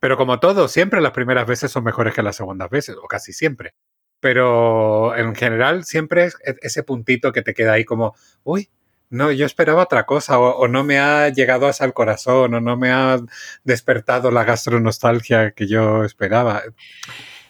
Pero 0.00 0.16
como 0.16 0.40
todo, 0.40 0.66
siempre 0.66 1.00
las 1.00 1.12
primeras 1.12 1.46
veces 1.46 1.70
son 1.70 1.84
mejores 1.84 2.12
que 2.12 2.24
las 2.24 2.34
segundas 2.34 2.68
veces, 2.68 2.96
o 3.00 3.06
casi 3.06 3.32
siempre. 3.32 3.74
Pero 4.18 5.16
en 5.16 5.36
general 5.36 5.84
siempre 5.84 6.24
es 6.24 6.36
ese 6.62 6.82
puntito 6.82 7.30
que 7.30 7.42
te 7.42 7.54
queda 7.54 7.74
ahí 7.74 7.84
como, 7.84 8.16
uy, 8.42 8.70
no, 9.10 9.32
yo 9.32 9.44
esperaba 9.44 9.82
otra 9.82 10.06
cosa, 10.06 10.38
o, 10.38 10.68
no 10.68 10.84
me 10.84 10.98
ha 10.98 11.28
llegado 11.30 11.66
hasta 11.66 11.84
el 11.84 11.92
corazón, 11.92 12.54
o 12.54 12.60
no 12.60 12.76
me 12.76 12.90
ha 12.90 13.18
despertado 13.64 14.30
la 14.30 14.44
gastronostalgia 14.44 15.50
que 15.50 15.66
yo 15.66 16.04
esperaba. 16.04 16.62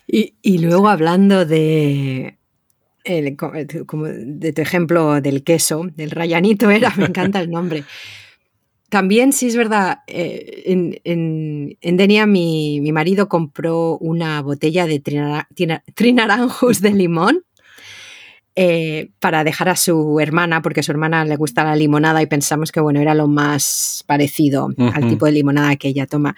Y, 0.06 0.58
luego 0.58 0.88
hablando 0.88 1.44
de, 1.44 2.38
como 3.86 4.06
de 4.06 4.52
tu 4.52 4.62
ejemplo 4.62 5.20
del 5.20 5.44
queso, 5.44 5.86
del 5.94 6.10
rayanito 6.10 6.70
era, 6.70 6.92
me 6.96 7.04
encanta 7.04 7.40
el 7.40 7.50
nombre. 7.50 7.84
También, 8.88 9.32
sí 9.32 9.46
es 9.46 9.56
verdad, 9.56 9.98
eh, 10.08 10.62
en, 10.66 10.98
en, 11.04 11.96
Denia 11.96 12.26
mi, 12.26 12.80
mi, 12.80 12.90
marido 12.90 13.28
compró 13.28 13.96
una 13.98 14.42
botella 14.42 14.86
de 14.86 14.98
trinaranjos 15.94 16.80
de 16.80 16.90
limón 16.90 17.44
eh, 18.62 19.08
para 19.20 19.42
dejar 19.42 19.70
a 19.70 19.74
su 19.74 20.20
hermana, 20.20 20.60
porque 20.60 20.80
a 20.80 20.82
su 20.82 20.92
hermana 20.92 21.24
le 21.24 21.34
gusta 21.36 21.64
la 21.64 21.76
limonada 21.76 22.20
y 22.20 22.26
pensamos 22.26 22.70
que 22.70 22.80
bueno, 22.80 23.00
era 23.00 23.14
lo 23.14 23.26
más 23.26 24.04
parecido 24.06 24.68
al 24.92 25.08
tipo 25.08 25.24
de 25.24 25.32
limonada 25.32 25.76
que 25.76 25.88
ella 25.88 26.06
toma. 26.06 26.36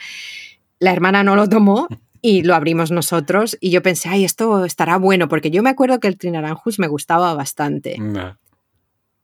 La 0.78 0.92
hermana 0.92 1.24
no 1.24 1.34
lo 1.34 1.48
tomó 1.48 1.88
y 2.20 2.42
lo 2.42 2.54
abrimos 2.54 2.92
nosotros 2.92 3.58
y 3.60 3.70
yo 3.70 3.82
pensé, 3.82 4.08
ay, 4.08 4.24
esto 4.24 4.64
estará 4.64 4.98
bueno, 4.98 5.26
porque 5.26 5.50
yo 5.50 5.64
me 5.64 5.70
acuerdo 5.70 5.98
que 5.98 6.06
el 6.06 6.16
trinaranjus 6.16 6.78
me 6.78 6.86
gustaba 6.86 7.34
bastante. 7.34 7.98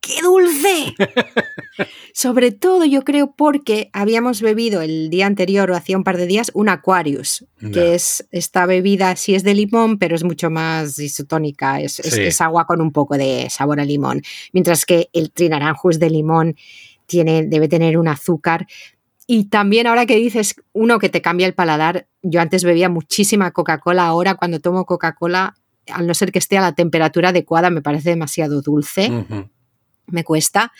¡Qué 0.00 0.22
dulce! 0.22 0.94
Sobre 2.14 2.50
todo 2.50 2.84
yo 2.84 3.02
creo 3.02 3.34
porque 3.36 3.90
habíamos 3.92 4.42
bebido 4.42 4.82
el 4.82 5.10
día 5.10 5.26
anterior 5.26 5.70
o 5.70 5.76
hacía 5.76 5.96
un 5.96 6.04
par 6.04 6.16
de 6.16 6.26
días 6.26 6.50
un 6.54 6.68
Aquarius, 6.68 7.46
que 7.72 7.94
es 7.94 8.26
esta 8.30 8.66
bebida, 8.66 9.14
sí 9.16 9.34
es 9.34 9.44
de 9.44 9.54
limón, 9.54 9.98
pero 9.98 10.16
es 10.16 10.24
mucho 10.24 10.50
más 10.50 10.98
isotónica, 10.98 11.80
es, 11.80 12.00
es, 12.00 12.40
agua 12.40 12.66
con 12.66 12.80
un 12.80 12.92
poco 12.92 13.16
de 13.16 13.48
sabor 13.50 13.80
a 13.80 13.84
limón, 13.84 14.22
mientras 14.52 14.84
que 14.84 15.08
el 15.12 15.30
trinaranjus 15.30 15.98
de 15.98 16.10
limón 16.10 16.56
tiene, 17.06 17.44
debe 17.44 17.68
tener 17.68 17.98
un 17.98 18.08
azúcar. 18.08 18.66
Y 19.26 19.44
también 19.44 19.86
ahora 19.86 20.06
que 20.06 20.16
dices 20.16 20.56
uno 20.72 20.98
que 20.98 21.08
te 21.08 21.20
cambia 21.20 21.46
el 21.46 21.54
paladar, 21.54 22.06
yo 22.22 22.40
antes 22.40 22.64
bebía 22.64 22.88
muchísima 22.88 23.50
Coca-Cola, 23.50 24.06
ahora 24.06 24.34
cuando 24.34 24.60
tomo 24.60 24.86
Coca-Cola, 24.86 25.54
al 25.92 26.06
no 26.06 26.14
ser 26.14 26.32
que 26.32 26.38
esté 26.38 26.58
a 26.58 26.62
la 26.62 26.74
temperatura 26.74 27.28
adecuada, 27.30 27.70
me 27.70 27.82
parece 27.82 28.10
demasiado 28.10 28.62
dulce, 28.62 29.10
me 30.08 30.24
cuesta. 30.24 30.72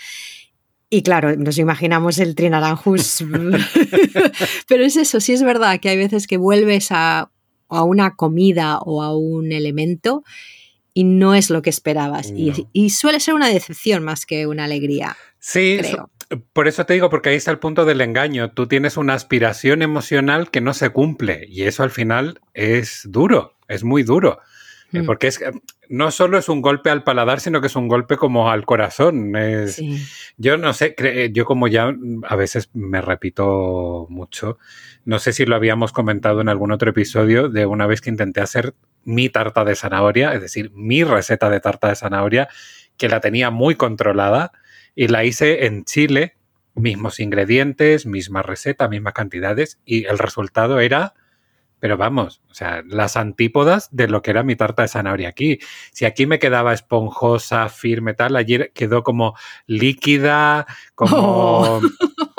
Y 0.91 1.03
claro, 1.03 1.37
nos 1.37 1.59
imaginamos 1.59 2.19
el 2.19 2.35
trinaranjus. 2.35 3.25
Pero 4.69 4.85
es 4.85 4.97
eso, 4.97 5.21
sí 5.21 5.33
es 5.33 5.43
verdad 5.43 5.81
que 5.81 5.91
hay 5.91 5.97
veces 5.97 6.27
que 6.27 6.39
vuelves 6.39 6.89
a, 6.91 7.31
a 7.69 7.83
una 7.83 8.17
comida 8.17 8.79
o 8.79 9.03
a 9.03 9.17
un 9.17 9.53
elemento 9.53 10.25
y 10.95 11.05
no 11.05 11.35
es 11.35 11.51
lo 11.51 11.63
que 11.63 11.71
esperabas. 11.71 12.33
Y, 12.35 12.67
y, 12.73 12.91
suele 12.91 13.21
ser 13.21 13.35
una 13.35 13.49
decepción 13.49 14.03
más 14.03 14.27
que 14.27 14.47
una 14.47 14.65
alegría. 14.65 15.17
Sí, 15.39 15.77
creo. 15.79 16.11
Por 16.53 16.69
eso 16.69 16.85
te 16.85 16.95
digo, 16.95 17.09
porque 17.09 17.31
ahí 17.31 17.37
está 17.37 17.51
el 17.51 17.59
punto 17.59 17.85
del 17.85 18.01
engaño. 18.01 18.51
Tú 18.51 18.67
tienes 18.67 18.97
una 18.97 19.15
aspiración 19.15 19.83
emocional 19.83 20.51
que 20.51 20.61
no 20.61 20.75
se 20.75 20.91
cumple 20.91 21.47
y 21.49 21.63
eso 21.63 21.83
al 21.83 21.91
final 21.91 22.41
es 22.53 23.03
duro, 23.05 23.57
es 23.69 23.85
muy 23.85 24.03
duro. 24.03 24.41
Eh, 24.93 25.03
mm. 25.03 25.07
Porque 25.07 25.27
es, 25.27 25.41
no 25.89 26.11
solo 26.11 26.39
es 26.39 26.49
un 26.49 26.63
golpe 26.63 26.91
al 26.91 27.05
paladar, 27.05 27.41
sino 27.41 27.61
que 27.61 27.67
es 27.67 27.77
un 27.77 27.89
golpe 27.89 28.17
como 28.17 28.51
al 28.51 28.65
corazón. 28.65 29.33
Yo 30.37 30.57
no 30.57 30.73
sé, 30.73 30.95
yo 31.33 31.45
como 31.45 31.69
ya 31.69 31.95
a 32.29 32.37
veces 32.37 32.71
me 32.75 33.01
repito 33.01 34.07
mucho, 34.09 34.59
no 35.05 35.19
sé 35.19 35.33
si 35.33 35.47
lo 35.47 35.57
habíamos 35.57 35.93
comentado 35.93 36.41
en 36.41 36.49
algún 36.49 36.73
otro 36.73 36.91
episodio 36.91 37.49
de 37.49 37.67
una 37.67 37.87
vez 37.87 38.01
que 38.01 38.11
intenté 38.11 38.41
hacer 38.41 38.75
mi 39.05 39.29
tarta 39.29 39.65
de 39.65 39.75
zanahoria, 39.75 40.35
es 40.35 40.41
decir, 40.41 40.71
mi 40.75 41.05
receta 41.05 41.49
de 41.49 41.61
tarta 41.61 41.89
de 41.89 41.97
zanahoria, 41.97 42.49
que 42.97 43.09
la 43.09 43.21
tenía 43.21 43.51
muy 43.51 43.75
controlada 43.75 44.53
y 44.95 45.09
la 45.09 45.25
hice 45.25 45.67
en 45.67 45.85
Chile, 45.85 46.37
mismos 46.75 47.21
ingredientes, 47.21 48.07
misma 48.07 48.43
receta, 48.43 48.89
mismas 48.89 49.15
cantidades 49.15 49.79
y 49.85 50.05
el 50.05 50.19
resultado 50.19 50.81
era, 50.81 51.15
pero 51.81 51.97
vamos, 51.97 52.43
o 52.51 52.55
sea, 52.55 52.83
las 52.87 53.17
antípodas 53.17 53.89
de 53.93 54.09
lo 54.09 54.23
que 54.23 54.31
era 54.31 54.43
mi 54.43 54.57
tarta 54.57 54.83
de 54.83 54.89
zanahoria 54.89 55.29
aquí. 55.29 55.59
Si 55.93 56.05
aquí 56.05 56.27
me 56.27 56.39
quedaba 56.39 56.73
esponjosa, 56.73 57.69
firme, 57.69 58.15
tal, 58.15 58.37
ayer 58.37 58.73
quedó 58.75 59.03
como 59.03 59.37
líquida, 59.67 60.67
como, 60.95 61.17
oh. 61.17 61.81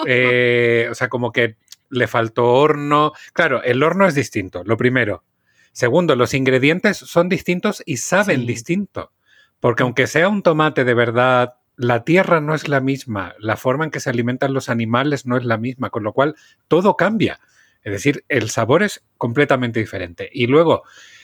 eh, 0.05 0.87
o 0.91 0.95
sea, 0.95 1.09
como 1.09 1.31
que 1.31 1.57
le 1.89 2.07
faltó 2.07 2.47
horno. 2.47 3.13
Claro, 3.33 3.63
el 3.63 3.81
horno 3.83 4.07
es 4.07 4.15
distinto, 4.15 4.63
lo 4.63 4.77
primero. 4.77 5.23
Segundo, 5.71 6.15
los 6.15 6.33
ingredientes 6.33 6.97
son 6.97 7.29
distintos 7.29 7.81
y 7.85 7.97
saben 7.97 8.45
distinto. 8.45 9.11
Porque 9.59 9.83
aunque 9.83 10.07
sea 10.07 10.29
un 10.29 10.41
tomate 10.41 10.83
de 10.83 10.93
verdad 10.93 11.55
la 11.79 12.03
tierra 12.03 12.41
no 12.41 12.55
es 12.55 12.67
la 12.67 12.81
misma, 12.81 13.35
la 13.39 13.55
forma 13.55 13.85
en 13.85 13.91
que 13.91 14.01
se 14.01 14.09
alimentan 14.09 14.53
los 14.53 14.67
animales 14.67 15.25
no 15.25 15.37
es 15.37 15.45
la 15.45 15.57
misma, 15.57 15.89
con 15.89 16.03
lo 16.03 16.11
cual 16.11 16.35
todo 16.67 16.97
cambia. 16.97 17.39
Es 17.83 17.93
decir, 17.93 18.25
el 18.27 18.49
sabor 18.49 18.83
es 18.83 19.03
completamente 19.17 19.79
diferente. 19.79 20.29
Y 20.31 20.47
luego, 20.47 20.83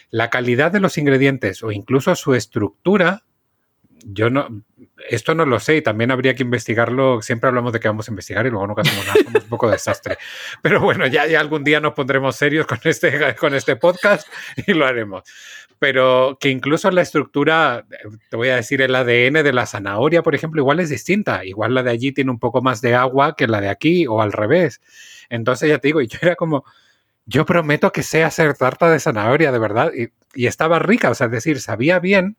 la 0.10 0.30
calidad 0.30 0.72
de 0.72 0.80
los 0.80 0.98
ingredientes 0.98 1.64
o 1.64 1.72
incluso 1.72 2.16
su 2.16 2.34
estructura, 2.34 3.26
yo 4.08 4.30
no, 4.30 4.64
esto 5.10 5.34
no 5.36 5.46
lo 5.46 5.60
sé 5.60 5.78
y 5.78 5.82
también 5.82 6.12
habría 6.12 6.36
que 6.36 6.44
investigarlo. 6.44 7.22
Siempre 7.22 7.48
hablamos 7.48 7.74
de 7.74 7.80
que 7.80 7.88
vamos 7.88 8.08
a 8.08 8.12
investigar 8.12 8.46
y 8.46 8.50
luego 8.50 8.68
nunca 8.68 8.84
hacemos 8.84 9.06
nada, 9.06 9.18
somos 9.24 9.44
un 9.44 9.50
poco 9.50 9.70
desastre. 9.70 10.18
Pero 10.62 10.80
bueno, 10.80 11.08
ya, 11.08 11.26
ya 11.28 11.40
algún 11.40 11.64
día 11.64 11.80
nos 11.80 11.94
pondremos 11.94 12.36
serios 12.36 12.68
con 12.68 12.80
este, 12.84 13.36
con 13.36 13.56
este 13.56 13.76
podcast 13.76 14.28
y 14.68 14.74
lo 14.74 14.86
haremos 14.86 15.24
pero 15.80 16.38
que 16.40 16.50
incluso 16.50 16.90
la 16.90 17.02
estructura, 17.02 17.86
te 18.30 18.38
voy 18.38 18.50
a 18.50 18.56
decir, 18.56 18.82
el 18.82 18.96
ADN 18.96 19.44
de 19.44 19.54
la 19.54 19.66
zanahoria, 19.66 20.24
por 20.24 20.34
ejemplo, 20.34 20.62
igual 20.62 20.80
es 20.80 20.90
distinta. 20.90 21.44
Igual 21.46 21.74
la 21.74 21.84
de 21.84 21.92
allí 21.92 22.12
tiene 22.12 22.32
un 22.32 22.40
poco 22.40 22.62
más 22.62 22.82
de 22.82 22.96
agua 22.96 23.36
que 23.36 23.48
la 23.48 23.62
de 23.62 23.70
aquí 23.70 24.08
o 24.08 24.22
al 24.22 24.32
revés. 24.32 24.82
Entonces 25.30 25.70
ya 25.70 25.80
te 25.80 25.90
digo, 25.90 26.02
yo 26.02 26.18
era 26.22 26.36
como, 26.36 26.64
yo 27.26 27.46
prometo 27.46 27.92
que 27.92 28.04
sé 28.04 28.24
hacer 28.24 28.56
tarta 28.56 28.90
de 28.90 29.00
zanahoria, 29.00 29.52
de 29.52 29.60
verdad. 29.60 29.92
Y, 29.94 30.48
estaba 30.48 30.80
rica, 30.80 31.10
o 31.10 31.16
sea, 31.16 31.28
es 31.28 31.32
decir, 31.32 31.62
sabía 31.62 32.00
bien, 32.00 32.38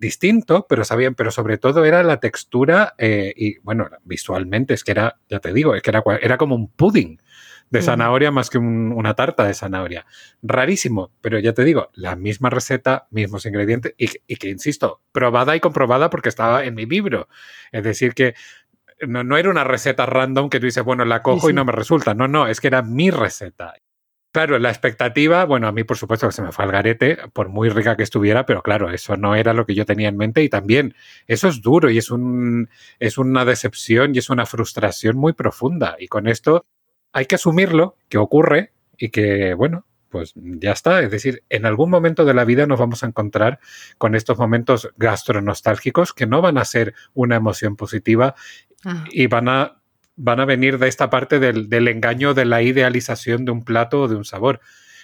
distinto, 0.00 0.66
pero 0.68 0.82
sabían, 0.82 1.14
pero 1.14 1.30
sobre 1.30 1.58
todo 1.58 1.84
era 1.84 2.02
la 2.02 2.18
textura 2.18 2.94
eh, 2.98 3.32
y 3.36 3.58
bueno, 3.58 3.88
visualmente 4.04 4.74
es 4.74 4.82
que 4.82 4.92
era, 4.92 5.18
ya 5.28 5.40
te 5.40 5.52
digo, 5.52 5.74
es 5.74 5.82
que 5.82 5.90
era, 5.90 6.02
era 6.22 6.38
como 6.38 6.54
un 6.54 6.68
pudding 6.68 7.20
de 7.68 7.82
zanahoria 7.82 8.32
más 8.32 8.50
que 8.50 8.58
una 8.58 9.14
tarta 9.14 9.44
de 9.44 9.54
zanahoria. 9.54 10.04
Rarísimo, 10.42 11.12
pero 11.20 11.38
ya 11.38 11.52
te 11.52 11.62
digo, 11.62 11.90
la 11.94 12.16
misma 12.16 12.50
receta, 12.50 13.06
mismos 13.10 13.46
ingredientes 13.46 13.94
y, 13.96 14.36
que, 14.36 14.48
insisto, 14.48 15.00
probada 15.12 15.54
y 15.54 15.60
comprobada 15.60 16.10
porque 16.10 16.28
estaba 16.28 16.64
en 16.64 16.74
mi 16.74 16.86
libro. 16.86 17.28
Es 17.70 17.84
decir, 17.84 18.14
que 18.14 18.34
no, 19.06 19.36
era 19.36 19.50
una 19.50 19.62
receta 19.62 20.04
random 20.04 20.50
que 20.50 20.58
tú 20.58 20.66
dices, 20.66 20.82
bueno, 20.82 21.04
la 21.04 21.22
cojo 21.22 21.48
y 21.48 21.52
no 21.52 21.64
me 21.64 21.72
resulta. 21.72 22.12
No, 22.12 22.26
no, 22.26 22.48
es 22.48 22.60
que 22.60 22.66
era 22.66 22.82
mi 22.82 23.10
receta. 23.10 23.74
Claro, 24.32 24.60
la 24.60 24.68
expectativa, 24.68 25.44
bueno, 25.44 25.66
a 25.66 25.72
mí 25.72 25.82
por 25.82 25.96
supuesto 25.96 26.28
que 26.28 26.32
se 26.32 26.42
me 26.42 26.52
fue 26.52 26.64
al 26.64 26.70
garete, 26.70 27.18
por 27.32 27.48
muy 27.48 27.68
rica 27.68 27.96
que 27.96 28.04
estuviera, 28.04 28.46
pero 28.46 28.62
claro, 28.62 28.90
eso 28.90 29.16
no 29.16 29.34
era 29.34 29.52
lo 29.54 29.66
que 29.66 29.74
yo 29.74 29.84
tenía 29.84 30.08
en 30.08 30.16
mente 30.16 30.44
y 30.44 30.48
también 30.48 30.94
eso 31.26 31.48
es 31.48 31.60
duro 31.60 31.90
y 31.90 31.98
es, 31.98 32.12
un, 32.12 32.68
es 33.00 33.18
una 33.18 33.44
decepción 33.44 34.14
y 34.14 34.18
es 34.18 34.30
una 34.30 34.46
frustración 34.46 35.16
muy 35.16 35.32
profunda. 35.32 35.96
Y 35.98 36.06
con 36.06 36.28
esto 36.28 36.64
hay 37.12 37.26
que 37.26 37.34
asumirlo, 37.34 37.96
que 38.08 38.18
ocurre 38.18 38.72
y 38.96 39.08
que, 39.08 39.54
bueno, 39.54 39.84
pues 40.10 40.32
ya 40.36 40.72
está. 40.72 41.00
Es 41.00 41.10
decir, 41.10 41.42
en 41.48 41.66
algún 41.66 41.90
momento 41.90 42.24
de 42.24 42.34
la 42.34 42.44
vida 42.44 42.66
nos 42.66 42.78
vamos 42.78 43.02
a 43.02 43.06
encontrar 43.06 43.58
con 43.98 44.14
estos 44.14 44.38
momentos 44.38 44.90
gastronostálgicos 44.96 46.12
que 46.12 46.26
no 46.26 46.40
van 46.40 46.56
a 46.56 46.64
ser 46.64 46.94
una 47.14 47.34
emoción 47.34 47.74
positiva 47.74 48.36
ah. 48.84 49.04
y 49.10 49.26
van 49.26 49.48
a 49.48 49.79
van 50.22 50.38
a 50.38 50.44
venir 50.44 50.78
de 50.78 50.86
esta 50.86 51.08
parte 51.08 51.38
del, 51.38 51.88
engaño 51.88 52.34
de 52.34 52.44
la 52.44 52.62
idealización 52.62 53.44
de 53.44 53.52
un 53.52 53.64
plato 53.64 54.02
o 54.02 54.08
de 54.08 54.16
un 54.16 54.24
sabor. 54.24 54.60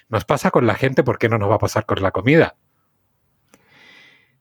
Nos 0.08 0.24
pasa 0.24 0.50
con 0.50 0.66
la 0.66 0.74
gente, 0.74 1.02
¿por 1.02 1.18
qué 1.18 1.28
no 1.28 1.38
nos 1.38 1.50
va 1.50 1.54
a 1.54 1.58
pasar 1.58 1.86
con 1.86 2.02
la 2.02 2.10
comida? 2.10 2.56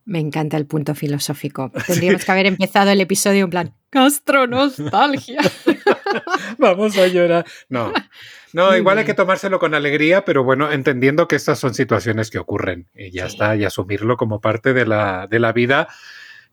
Me 0.04 0.20
encanta 0.20 0.58
el 0.58 0.68
punto 0.68 0.94
filosófico. 0.94 1.72
Tendríamos 1.88 2.26
que 2.26 2.32
haber 2.32 2.46
empezado 2.46 2.92
el 2.92 3.02
episodio 3.02 3.46
en 3.46 3.50
plan 3.50 3.74
gastronostalgia. 3.92 5.40
Vamos 6.58 6.98
a 6.98 7.08
llorar. 7.08 7.46
No, 7.70 7.94
no, 8.52 8.76
igual 8.78 8.98
hay 8.98 9.06
que 9.06 9.14
tomárselo 9.14 9.60
con 9.60 9.74
alegría, 9.74 10.26
pero 10.26 10.44
bueno, 10.44 10.72
entendiendo 10.72 11.28
que 11.28 11.38
estas 11.38 11.58
son 11.58 11.74
situaciones 11.74 12.30
que 12.30 12.38
ocurren 12.38 12.90
y 12.94 13.12
ya 13.12 13.26
está, 13.26 13.56
y 13.56 13.64
asumirlo 13.64 14.18
como 14.18 14.42
parte 14.42 14.74
de 14.74 14.86
la, 14.86 15.28
de 15.28 15.40
la 15.40 15.54
vida 15.54 15.88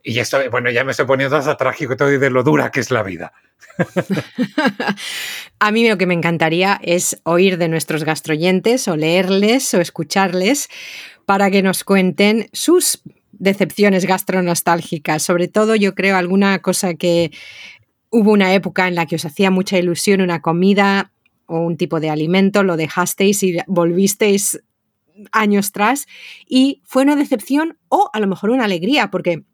y 0.02 0.18
esto, 0.18 0.38
bueno, 0.50 0.70
ya 0.70 0.84
me 0.84 0.90
estoy 0.90 1.06
poniendo 1.06 1.36
hasta 1.36 1.56
trágico 1.56 1.96
todo 1.96 2.12
y 2.12 2.18
de 2.18 2.30
lo 2.30 2.42
dura 2.42 2.70
que 2.70 2.80
es 2.80 2.90
la 2.90 3.02
vida. 3.02 3.32
A 5.58 5.70
mí 5.70 5.88
lo 5.88 5.96
que 5.96 6.06
me 6.06 6.14
encantaría 6.14 6.80
es 6.82 7.20
oír 7.22 7.56
de 7.56 7.68
nuestros 7.68 8.04
gastroyentes 8.04 8.88
o 8.88 8.96
leerles 8.96 9.72
o 9.74 9.80
escucharles 9.80 10.68
para 11.24 11.50
que 11.50 11.62
nos 11.62 11.84
cuenten 11.84 12.48
sus 12.52 13.02
decepciones 13.30 14.04
gastronostálgicas. 14.04 15.22
Sobre 15.22 15.48
todo, 15.48 15.76
yo 15.76 15.94
creo, 15.94 16.16
alguna 16.16 16.60
cosa 16.60 16.94
que 16.94 17.30
hubo 18.10 18.32
una 18.32 18.54
época 18.54 18.88
en 18.88 18.96
la 18.96 19.06
que 19.06 19.16
os 19.16 19.24
hacía 19.24 19.50
mucha 19.50 19.78
ilusión 19.78 20.20
una 20.20 20.42
comida 20.42 21.12
o 21.46 21.60
un 21.60 21.76
tipo 21.76 22.00
de 22.00 22.10
alimento, 22.10 22.62
lo 22.62 22.76
dejasteis 22.76 23.42
y 23.42 23.58
volvisteis 23.66 24.60
años 25.30 25.72
tras 25.72 26.06
y 26.48 26.82
fue 26.84 27.02
una 27.02 27.16
decepción 27.16 27.78
o 27.88 28.10
a 28.12 28.20
lo 28.20 28.26
mejor 28.26 28.50
una 28.50 28.64
alegría, 28.64 29.10
porque 29.10 29.44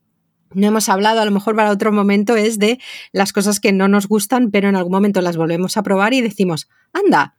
no 0.55 0.67
hemos 0.67 0.89
hablado, 0.89 1.21
a 1.21 1.25
lo 1.25 1.31
mejor 1.31 1.57
para 1.57 1.71
otro 1.71 1.93
momento, 1.93 2.37
es 2.37 2.59
de 2.59 2.79
las 3.13 3.33
cosas 3.33 3.61
que 3.61 3.73
no 3.73 3.89
nos 3.89 4.09
gustan, 4.09 4.51
pero 4.51 4.69
en 4.69 4.77
algún 4.77 4.93
momento 4.93 5.21
las 5.21 5.37
volvemos 5.37 5.77
a 5.77 5.83
probar 5.83 6.15
y 6.15 6.21
decimos, 6.21 6.69
anda, 6.93 7.37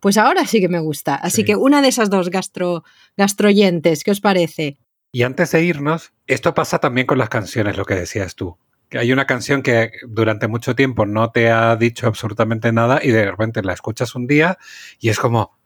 pues 0.00 0.16
ahora 0.16 0.46
sí 0.46 0.60
que 0.60 0.68
me 0.68 0.80
gusta. 0.80 1.14
Así 1.14 1.44
que 1.44 1.56
una 1.56 1.82
de 1.82 1.88
esas 1.88 2.10
dos 2.10 2.30
gastro, 2.30 2.84
gastroyentes, 3.16 4.02
¿qué 4.02 4.10
os 4.10 4.20
parece? 4.20 4.78
Y 5.12 5.22
antes 5.22 5.52
de 5.52 5.62
irnos, 5.62 6.12
esto 6.26 6.54
pasa 6.54 6.78
también 6.78 7.06
con 7.06 7.18
las 7.18 7.28
canciones, 7.28 7.76
lo 7.76 7.84
que 7.84 7.94
decías 7.94 8.34
tú. 8.34 8.56
Que 8.88 8.98
hay 8.98 9.12
una 9.12 9.26
canción 9.26 9.62
que 9.62 9.92
durante 10.08 10.48
mucho 10.48 10.74
tiempo 10.74 11.06
no 11.06 11.30
te 11.30 11.50
ha 11.50 11.76
dicho 11.76 12.06
absolutamente 12.06 12.72
nada 12.72 13.00
y 13.02 13.10
de 13.10 13.30
repente 13.30 13.62
la 13.62 13.72
escuchas 13.72 14.14
un 14.14 14.26
día 14.26 14.58
y 14.98 15.10
es 15.10 15.18
como, 15.18 15.58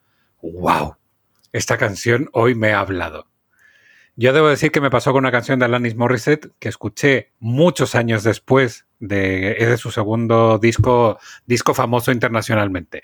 wow, 0.43 0.97
esta 1.53 1.79
canción 1.79 2.29
hoy 2.33 2.55
me 2.55 2.73
ha 2.73 2.81
hablado. 2.81 3.29
Yo 4.17 4.33
debo 4.33 4.49
decir 4.49 4.71
que 4.71 4.81
me 4.81 4.91
pasó 4.91 5.13
con 5.13 5.25
una 5.25 5.33
canción 5.33 5.59
de 5.59 5.65
Alanis 5.65 5.97
Morissette 5.97 6.53
que 6.61 6.69
escuché 6.69 7.33
muchos 7.41 7.97
años 7.97 8.23
después 8.23 8.87
de, 9.01 9.57
de 9.59 9.77
su 9.77 9.91
segundo 9.91 10.59
disco, 10.59 11.19
disco 11.47 11.75
famoso 11.75 12.13
internacionalmente. 12.13 13.03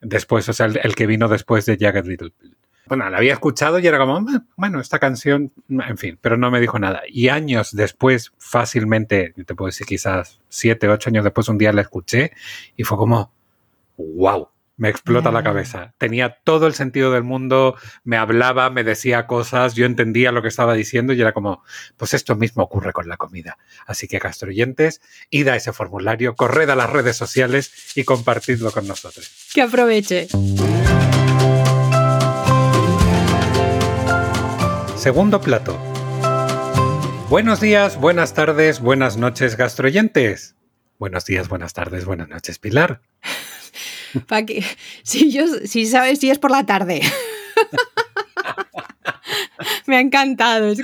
Después, 0.00 0.48
o 0.48 0.52
sea, 0.52 0.66
el, 0.66 0.94
que 0.94 1.06
vino 1.06 1.28
después 1.28 1.66
de 1.66 1.76
Jagged 1.76 2.06
Little 2.06 2.30
Pill. 2.30 2.56
Bueno, 2.86 3.08
la 3.08 3.16
había 3.16 3.32
escuchado 3.32 3.78
y 3.78 3.86
era 3.86 3.98
como, 3.98 4.16
ah, 4.16 4.44
bueno, 4.56 4.78
esta 4.78 4.98
canción, 4.98 5.52
en 5.68 5.96
fin, 5.96 6.18
pero 6.20 6.36
no 6.36 6.50
me 6.50 6.60
dijo 6.60 6.78
nada. 6.78 7.02
Y 7.08 7.30
años 7.30 7.74
después, 7.74 8.32
fácilmente, 8.38 9.32
te 9.32 9.54
puedo 9.54 9.66
decir 9.66 9.86
quizás 9.86 10.40
siete, 10.48 10.88
ocho 10.88 11.08
años 11.08 11.24
después, 11.24 11.48
un 11.48 11.58
día 11.58 11.72
la 11.72 11.80
escuché 11.80 12.32
y 12.76 12.84
fue 12.84 12.98
como, 12.98 13.32
wow, 13.96 14.48
me 14.76 14.88
explota 14.88 15.30
la 15.30 15.42
cabeza. 15.42 15.94
Tenía 15.98 16.38
todo 16.44 16.66
el 16.66 16.74
sentido 16.74 17.12
del 17.12 17.22
mundo, 17.22 17.76
me 18.02 18.16
hablaba, 18.16 18.70
me 18.70 18.84
decía 18.84 19.26
cosas, 19.26 19.74
yo 19.74 19.86
entendía 19.86 20.32
lo 20.32 20.42
que 20.42 20.48
estaba 20.48 20.74
diciendo 20.74 21.12
y 21.12 21.20
era 21.20 21.32
como, 21.32 21.62
pues 21.96 22.14
esto 22.14 22.34
mismo 22.34 22.64
ocurre 22.64 22.92
con 22.92 23.08
la 23.08 23.16
comida. 23.16 23.58
Así 23.86 24.08
que, 24.08 24.18
gastroyentes, 24.18 25.00
id 25.30 25.48
a 25.48 25.56
ese 25.56 25.72
formulario, 25.72 26.34
corred 26.34 26.68
a 26.70 26.76
las 26.76 26.90
redes 26.90 27.16
sociales 27.16 27.92
y 27.94 28.04
compartidlo 28.04 28.72
con 28.72 28.86
nosotros. 28.86 29.30
Que 29.52 29.62
aproveche. 29.62 30.28
Segundo 34.96 35.40
plato. 35.40 35.78
Buenos 37.28 37.60
días, 37.60 37.98
buenas 37.98 38.34
tardes, 38.34 38.80
buenas 38.80 39.16
noches, 39.16 39.56
gastroyentes. 39.56 40.56
Buenos 40.98 41.24
días, 41.26 41.48
buenas 41.48 41.72
tardes, 41.72 42.04
buenas 42.04 42.28
noches, 42.28 42.58
Pilar. 42.58 43.02
si, 45.02 45.30
yo, 45.30 45.46
si 45.64 45.86
sabes, 45.86 46.18
si 46.18 46.30
es 46.30 46.38
por 46.38 46.50
la 46.50 46.66
tarde. 46.66 47.00
Me 49.86 49.96
ha 49.96 50.00
encantado. 50.00 50.74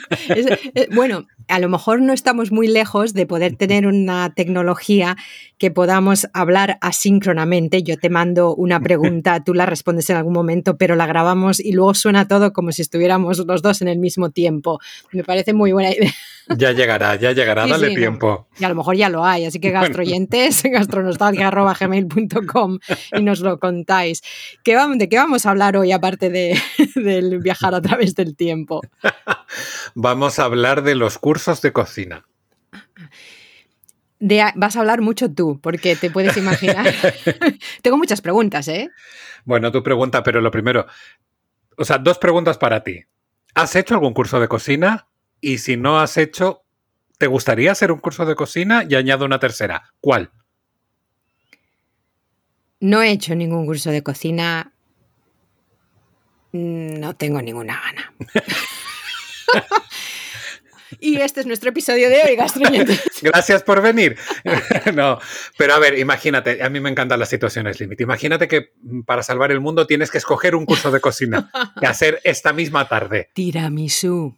bueno, 0.93 1.27
a 1.51 1.59
lo 1.59 1.69
mejor 1.69 2.01
no 2.01 2.13
estamos 2.13 2.53
muy 2.53 2.69
lejos 2.69 3.13
de 3.13 3.27
poder 3.27 3.57
tener 3.57 3.87
una 3.87 4.33
tecnología 4.35 5.17
que 5.59 5.71
podamos 5.71 6.29
hablar 6.33 6.79
asíncronamente. 6.81 7.83
Yo 7.83 7.99
te 7.99 8.09
mando 8.09 8.55
una 8.55 8.81
pregunta, 8.81 9.43
tú 9.45 9.53
la 9.53 9.67
respondes 9.67 10.09
en 10.11 10.17
algún 10.17 10.33
momento, 10.33 10.79
pero 10.79 10.97
la 10.97 11.07
grabamos 11.07 11.61
y 11.61 11.73
luego 11.73 11.95
suena 11.95 12.29
todo 12.29 12.53
como 12.53 12.73
si 12.73 12.83
estuviéramos 12.83 13.39
los 13.39 13.63
dos 13.63 13.83
en 13.83 13.89
el 13.89 13.99
mismo 13.99 14.31
tiempo. 14.31 14.79
Me 15.13 15.25
parece 15.25 15.53
muy 15.53 15.73
buena 15.73 15.91
idea. 15.91 16.13
Ya 16.57 16.73
llegará, 16.73 17.17
ya 17.17 17.33
llegará, 17.33 17.67
dale 17.67 17.95
tiempo. 17.95 18.49
Y 18.59 18.65
a 18.65 18.69
lo 18.69 18.75
mejor 18.75 18.97
ya 18.97 19.09
lo 19.09 19.25
hay, 19.25 19.45
así 19.45 19.61
que 19.61 19.71
gastroyentes, 19.71 20.63
gastronostalgia.gmail.com 20.65 22.79
y 23.13 23.23
nos 23.23 23.41
lo 23.41 23.61
contáis. 23.61 24.23
¿Qué 24.65 24.75
vamos, 24.75 24.99
¿De 24.99 25.09
qué 25.09 25.17
vamos 25.17 25.47
a 25.47 25.51
hablar 25.51 25.77
hoy 25.77 25.93
aparte 25.93 26.31
de, 26.31 26.61
del 26.97 27.39
viajar 27.39 27.75
a 27.75 27.81
través 27.81 28.15
del 28.15 28.37
tiempo? 28.37 28.83
vamos 29.95 30.39
a 30.39 30.45
hablar 30.45 30.83
de 30.83 30.95
los 30.95 31.19
cursos 31.19 31.40
de 31.63 31.73
cocina. 31.73 32.27
vas 34.55 34.77
a 34.77 34.81
hablar 34.81 35.01
mucho 35.01 35.33
tú, 35.33 35.59
porque 35.61 35.97
te 35.97 36.11
puedes 36.11 36.37
imaginar. 36.37 36.93
Tengo 37.83 37.97
muchas 37.97 38.21
preguntas, 38.21 38.69
¿eh? 38.69 38.91
Bueno, 39.45 39.73
tu 39.73 39.83
pregunta, 39.83 40.23
pero 40.23 40.41
lo 40.41 40.51
primero, 40.51 40.87
o 41.77 41.85
sea, 41.85 41.99
dos 41.99 42.19
preguntas 42.19 42.59
para 42.59 42.83
ti. 42.83 43.05
¿Has 43.55 43.75
hecho 43.75 43.95
algún 43.95 44.15
curso 44.15 44.39
de 44.39 44.49
cocina? 44.49 45.09
Y 45.41 45.59
si 45.59 45.77
no 45.77 45.99
has 45.99 46.17
hecho, 46.19 46.63
¿te 47.19 47.27
gustaría 47.27 47.73
hacer 47.73 47.91
un 47.91 47.99
curso 47.99 48.25
de 48.27 48.35
cocina? 48.35 48.85
Y 48.89 48.95
añado 48.95 49.25
una 49.25 49.39
tercera. 49.39 49.93
¿Cuál? 50.01 50.31
No 52.81 53.03
he 53.03 53.11
hecho 53.11 53.35
ningún 53.35 53.67
curso 53.67 53.91
de 53.91 54.03
cocina. 54.03 54.73
No 56.53 57.17
tengo 57.17 57.43
ninguna 57.43 57.81
gana. 57.81 58.13
y 61.01 61.17
este 61.17 61.41
es 61.41 61.47
nuestro 61.47 61.71
episodio 61.71 62.09
de 62.09 62.23
hoy, 62.23 62.37
gastroñetes. 62.37 63.03
Gracias 63.23 63.63
por 63.63 63.83
venir. 63.83 64.17
no, 64.95 65.19
pero 65.57 65.75
a 65.75 65.79
ver, 65.79 65.99
imagínate, 65.99 66.63
a 66.63 66.69
mí 66.69 66.81
me 66.81 66.91
encantan 66.91 67.19
las 67.19 67.29
situaciones 67.29 67.81
límite. 67.81 68.03
Imagínate 68.03 68.49
que 68.49 68.73
para 69.07 69.23
salvar 69.23 69.51
el 69.51 69.61
mundo 69.61 69.87
tienes 69.87 70.11
que 70.11 70.19
escoger 70.19 70.55
un 70.55 70.67
curso 70.67 70.91
de 70.91 71.01
cocina 71.01 71.51
que 71.81 71.87
hacer 71.87 72.21
esta 72.25 72.53
misma 72.53 72.89
tarde. 72.89 73.31
Tiramisú. 73.33 74.37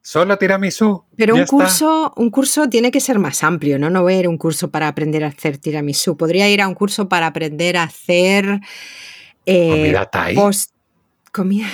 Solo 0.00 0.38
tiramisú. 0.38 1.04
Pero 1.16 1.34
un 1.34 1.44
curso, 1.44 2.14
un 2.16 2.30
curso 2.30 2.68
tiene 2.68 2.90
que 2.90 3.00
ser 3.00 3.18
más 3.18 3.42
amplio, 3.42 3.78
¿no? 3.78 3.90
No 3.90 4.02
voy 4.02 4.14
a 4.14 4.18
ir 4.20 4.26
a 4.26 4.30
un 4.30 4.38
curso 4.38 4.70
para 4.70 4.88
aprender 4.88 5.22
a 5.24 5.26
hacer 5.28 5.58
tiramisú. 5.58 6.16
Podría 6.16 6.48
ir 6.48 6.62
a 6.62 6.68
un 6.68 6.74
curso 6.74 7.08
para 7.10 7.26
aprender 7.26 7.76
a 7.76 7.82
hacer. 7.82 8.60
Eh, 9.44 9.68
comida 9.68 10.06
Thai. 10.06 10.34
comida. 11.30 11.68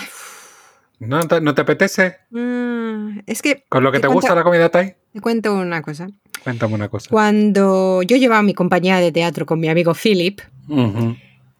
¿No, 0.99 1.27
te 1.27 1.61
apetece? 1.61 2.17
Mm, 2.31 3.21
es 3.27 3.43
que. 3.43 3.65
¿Con 3.69 3.85
lo 3.85 3.93
que 3.93 4.01
te, 4.01 4.07
gusta 4.07 4.35
la 4.35 4.43
comida 4.43 4.69
Thai? 4.69 4.95
Te 5.13 5.21
cuento 5.21 5.55
una 5.55 5.83
cosa. 5.83 6.09
Cuéntame 6.43 6.75
una 6.75 6.89
cosa. 6.89 7.09
Cuando 7.11 8.03
yo 8.03 8.17
llevaba 8.17 8.43
mi 8.43 8.55
compañía 8.55 8.99
de 8.99 9.13
teatro 9.13 9.47
con 9.47 9.61
mi 9.61 9.69
amigo 9.69 9.95
Philip, 9.95 10.41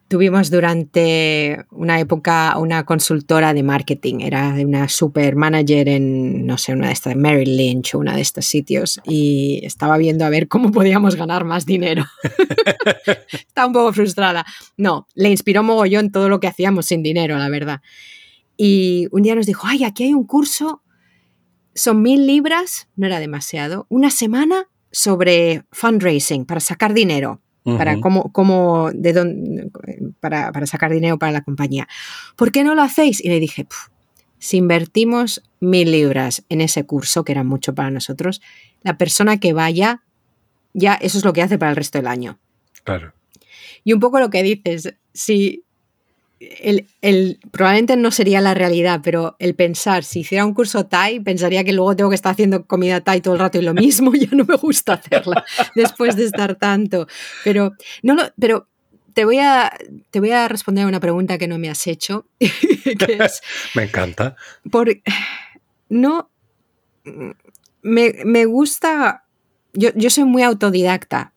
tuvimos 0.09 0.51
durante 0.51 1.65
una 1.71 1.99
época 1.99 2.57
una 2.59 2.85
consultora 2.85 3.55
de 3.55 3.63
marketing, 3.63 4.21
era 4.21 4.55
una 4.65 4.89
super 4.89 5.37
manager 5.37 5.89
en, 5.89 6.47
no 6.47 6.59
sé, 6.59 6.73
una 6.75 6.89
de 6.89 6.93
estas, 6.93 7.17
Merrill 7.17 7.57
Lynch 7.57 7.95
o 7.95 7.99
una 7.99 8.15
de 8.15 8.21
estos 8.21 8.45
sitios, 8.45 9.01
y 9.07 9.61
estaba 9.65 9.97
viendo 9.97 10.25
a 10.25 10.29
ver 10.29 10.49
cómo 10.49 10.71
podíamos 10.71 11.17
ganar 11.17 11.45
más 11.45 11.65
dinero. 11.65 12.05
Estaba 13.33 13.67
un 13.67 13.73
poco 13.73 13.93
frustrada. 13.93 14.45
No, 14.77 15.07
le 15.15 15.31
inspiró 15.31 15.63
mogollón 15.63 16.13
todo 16.13 16.29
lo 16.29 16.41
que 16.41 16.49
hacíamos 16.49 16.87
sin 16.87 17.03
dinero, 17.03 17.39
la 17.39 17.49
verdad. 17.49 17.81
Y 18.57 19.09
un 19.11 19.23
día 19.23 19.35
nos 19.35 19.47
dijo, 19.47 19.67
ay, 19.67 19.85
aquí 19.85 20.05
hay 20.05 20.15
un 20.15 20.27
curso, 20.27 20.83
son 21.75 22.03
mil 22.03 22.27
libras, 22.27 22.89
no 22.97 23.07
era 23.07 23.19
demasiado, 23.19 23.87
una 23.89 24.11
semana 24.11 24.69
sobre 24.93 25.65
fundraising, 25.73 26.45
para 26.45 26.61
sacar 26.61 26.95
dinero 26.95 27.41
para 27.65 27.99
cómo, 28.01 28.31
cómo 28.33 28.91
de 28.93 29.13
dónde, 29.13 29.71
para, 30.21 30.53
para, 30.53 30.67
sacar 30.67 30.93
dinero 30.93 31.19
para 31.19 31.33
la 31.33 31.43
compañía. 31.43 31.89
¿Por 32.37 32.53
qué 32.53 32.63
no 32.63 32.75
lo 32.75 32.83
hacéis? 32.83 33.25
Y 33.25 33.29
le 33.29 33.41
dije, 33.41 33.67
si 34.39 34.59
invertimos 34.59 35.43
mil 35.61 35.91
libras 35.91 36.45
en 36.51 36.61
ese 36.61 36.85
curso, 36.85 37.25
que 37.25 37.33
era 37.33 37.43
mucho 37.43 37.75
para 37.75 37.91
nosotros, 37.91 38.43
la 38.83 38.99
persona 38.99 39.41
que 39.41 39.55
vaya, 39.55 40.03
ya 40.75 40.95
eso 40.95 41.17
es 41.17 41.25
lo 41.25 41.33
que 41.33 41.43
hace 41.43 41.57
para 41.57 41.71
el 41.71 41.77
resto 41.77 41.99
del 41.99 42.07
año. 42.07 42.39
Claro. 42.85 43.15
Y 43.83 43.95
un 43.95 44.01
poco 44.01 44.21
lo 44.21 44.29
que 44.29 44.43
dices, 44.43 44.95
si 45.15 45.65
el, 47.01 47.39
probablemente 47.51 47.97
no 47.97 48.11
sería 48.11 48.41
la 48.41 48.55
realidad, 48.55 49.01
pero 49.03 49.37
el 49.39 49.55
pensar, 49.55 50.05
si 50.05 50.21
hiciera 50.21 50.45
un 50.45 50.55
curso 50.55 50.87
Thai, 50.87 51.21
pensaría 51.21 51.65
que 51.65 51.73
luego 51.73 51.97
tengo 51.97 52.11
que 52.11 52.17
estar 52.17 52.33
haciendo 52.33 52.67
comida 52.67 53.01
Thai 53.01 53.21
todo 53.21 53.35
el 53.35 53.41
rato 53.41 53.59
y 53.59 53.63
lo 53.63 53.75
mismo, 53.75 54.13
ya 54.15 54.29
no 54.33 54.45
me 54.45 54.57
gusta 54.57 54.95
hacerla 54.95 55.45
después 55.75 56.17
de 56.17 56.25
estar 56.25 56.57
tanto. 56.57 57.07
Pero, 57.45 57.73
no 58.03 58.17
pero 58.39 58.69
te 59.15 59.25
voy, 59.25 59.39
a, 59.39 59.73
te 60.11 60.21
voy 60.21 60.33
a 60.33 60.49
responder 60.49 60.85
a 60.85 60.89
una 60.89 61.01
pregunta 61.01 61.39
que 61.39 61.49
no 61.49 61.59
me 61.59 61.71
has 61.71 61.87
hecho. 61.87 62.27
me 63.75 63.85
encanta. 63.85 64.37
Por, 64.71 64.89
no, 65.89 66.31
me, 67.83 68.45
gusta, 68.47 69.25
yo, 69.73 69.91
yo, 69.95 70.11
soy 70.11 70.25
muy 70.25 70.43
autodidacta. 70.43 71.33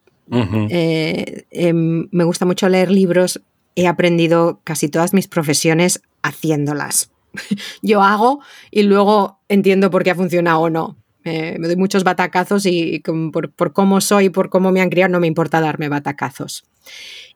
Eh, 0.70 1.46
em, 1.52 2.10
me 2.12 2.26
gusta 2.26 2.46
mucho 2.46 2.68
leer 2.68 2.92
libros 2.92 3.42
he 3.78 3.88
aprendido 3.88 4.60
casi 4.64 4.90
todas 4.90 5.14
mis 5.14 5.28
profesiones 5.28 6.02
haciéndolas. 6.24 7.12
Yo 7.84 8.02
hago 8.02 8.42
y 8.72 8.84
luego 8.84 9.40
entiendo 9.48 9.92
por 9.92 10.04
qué 10.04 10.12
ha 10.12 10.16
funcionado 10.16 10.62
o 10.62 10.70
no. 10.70 10.98
me 11.24 11.60
doy 11.60 11.76
muchos 11.76 12.04
batacazos 12.04 12.66
y 12.66 13.02
por, 13.32 13.52
por, 13.52 13.74
cómo 13.74 14.02
soy, 14.02 14.30
por 14.30 14.50
cómo 14.50 14.72
me 14.72 14.82
han 14.82 14.90
criado, 14.90 15.12
no 15.12 15.20
me 15.20 15.28
importa 15.28 15.62
darme 15.62 15.90
batacazos. 15.90 16.66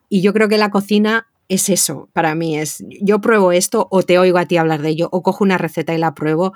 Y 0.08 0.20
yo 0.20 0.32
creo 0.32 0.48
que 0.48 0.58
la 0.58 0.70
cocina 0.70 1.28
es 1.48 1.68
eso 1.68 2.08
para 2.12 2.34
mí. 2.34 2.58
Es 2.58 2.84
yo 3.00 3.20
pruebo 3.20 3.52
esto 3.52 3.86
o 3.90 4.02
te 4.02 4.18
oigo 4.18 4.38
a 4.38 4.46
ti 4.46 4.56
hablar 4.56 4.82
de 4.82 4.88
ello 4.88 5.08
o 5.12 5.22
cojo 5.22 5.44
una 5.44 5.58
receta 5.58 5.94
y 5.94 5.98
la 5.98 6.12
pruebo, 6.12 6.54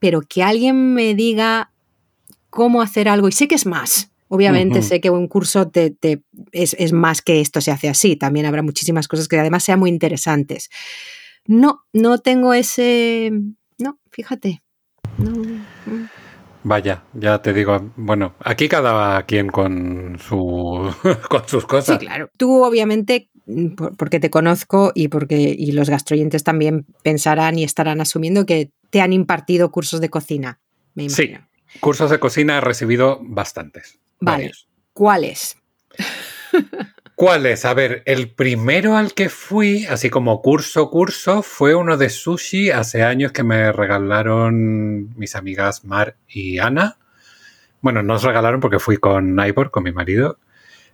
pero 0.00 0.20
que 0.22 0.42
alguien 0.42 0.94
me 0.94 1.14
diga 1.14 1.70
cómo 2.50 2.82
hacer 2.82 3.08
algo 3.08 3.28
y 3.28 3.32
sé 3.32 3.46
que 3.46 3.54
es 3.54 3.66
más. 3.66 4.10
Obviamente 4.28 4.82
sé 4.82 5.00
que 5.00 5.10
un 5.10 5.26
curso 5.26 5.68
te, 5.68 5.96
es, 6.52 6.92
más 6.92 7.22
que 7.22 7.40
esto 7.40 7.60
se 7.60 7.70
hace 7.70 7.88
así, 7.88 8.16
también 8.16 8.46
habrá 8.46 8.62
muchísimas 8.62 9.08
cosas 9.08 9.26
que 9.26 9.38
además 9.38 9.64
sean 9.64 9.78
muy 9.78 9.90
interesantes. 9.90 10.68
No, 11.46 11.84
no 11.92 12.18
tengo 12.18 12.52
ese... 12.52 13.32
No, 13.78 13.98
fíjate. 14.10 14.62
Vaya, 16.62 17.04
ya 17.14 17.40
te 17.40 17.54
digo, 17.54 17.92
bueno, 17.96 18.34
aquí 18.40 18.68
cada 18.68 19.22
quien 19.22 19.48
con, 19.48 20.18
su, 20.18 20.94
con 21.30 21.48
sus 21.48 21.64
cosas. 21.64 21.98
Sí, 21.98 22.06
claro. 22.06 22.28
Tú 22.36 22.62
obviamente, 22.62 23.30
porque 23.96 24.20
te 24.20 24.28
conozco 24.28 24.92
y 24.94 25.08
porque 25.08 25.54
y 25.58 25.72
los 25.72 25.88
gastroyentes 25.88 26.44
también 26.44 26.84
pensarán 27.02 27.58
y 27.58 27.64
estarán 27.64 28.02
asumiendo 28.02 28.44
que 28.44 28.72
te 28.90 29.00
han 29.00 29.14
impartido 29.14 29.70
cursos 29.70 30.02
de 30.02 30.10
cocina, 30.10 30.60
me 30.94 31.04
imagino. 31.04 31.48
Sí, 31.66 31.78
cursos 31.80 32.10
de 32.10 32.18
cocina 32.18 32.58
he 32.58 32.60
recibido 32.60 33.20
bastantes. 33.22 33.98
Vale. 34.20 34.52
¿Cuáles? 34.92 35.56
¿Cuáles? 37.14 37.64
A 37.64 37.74
ver, 37.74 38.02
el 38.06 38.30
primero 38.30 38.96
al 38.96 39.12
que 39.12 39.28
fui, 39.28 39.86
así 39.86 40.10
como 40.10 40.40
curso, 40.40 40.90
curso, 40.90 41.42
fue 41.42 41.74
uno 41.74 41.96
de 41.96 42.10
sushi 42.10 42.70
hace 42.70 43.02
años 43.02 43.32
que 43.32 43.42
me 43.42 43.72
regalaron 43.72 45.16
mis 45.16 45.34
amigas 45.34 45.84
Mar 45.84 46.16
y 46.28 46.58
Ana. 46.58 46.96
Bueno, 47.80 48.02
nos 48.02 48.22
regalaron 48.22 48.60
porque 48.60 48.78
fui 48.78 48.98
con 48.98 49.38
Ivor, 49.38 49.70
con 49.70 49.82
mi 49.84 49.92
marido. 49.92 50.38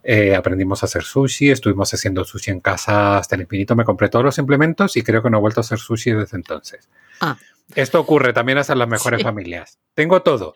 Eh, 0.02 0.34
aprendimos 0.34 0.82
a 0.82 0.86
hacer 0.86 1.02
sushi, 1.02 1.50
estuvimos 1.50 1.92
haciendo 1.94 2.24
sushi 2.24 2.50
en 2.50 2.60
casa 2.60 3.16
hasta 3.18 3.36
el 3.36 3.42
infinito. 3.42 3.74
Me 3.74 3.84
compré 3.84 4.10
todos 4.10 4.24
los 4.24 4.38
implementos 4.38 4.96
y 4.96 5.02
creo 5.02 5.22
que 5.22 5.30
no 5.30 5.38
he 5.38 5.40
vuelto 5.40 5.60
a 5.60 5.62
hacer 5.62 5.78
sushi 5.78 6.12
desde 6.12 6.36
entonces. 6.36 6.88
Ah. 7.20 7.36
Esto 7.74 8.00
ocurre 8.00 8.32
también 8.32 8.58
hasta 8.58 8.74
en 8.74 8.80
las 8.80 8.88
mejores 8.88 9.22
familias. 9.22 9.78
Tengo 9.94 10.22
todo. 10.22 10.54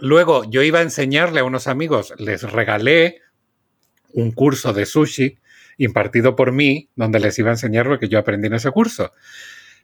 Luego 0.00 0.44
yo 0.50 0.62
iba 0.62 0.78
a 0.78 0.82
enseñarle 0.82 1.40
a 1.40 1.44
unos 1.44 1.66
amigos, 1.66 2.14
les 2.18 2.42
regalé 2.42 3.20
un 4.12 4.32
curso 4.32 4.72
de 4.72 4.86
sushi 4.86 5.38
impartido 5.78 6.36
por 6.36 6.52
mí, 6.52 6.90
donde 6.96 7.20
les 7.20 7.38
iba 7.38 7.50
a 7.50 7.54
enseñar 7.54 7.86
lo 7.86 7.98
que 7.98 8.08
yo 8.08 8.18
aprendí 8.18 8.46
en 8.46 8.54
ese 8.54 8.70
curso. 8.70 9.12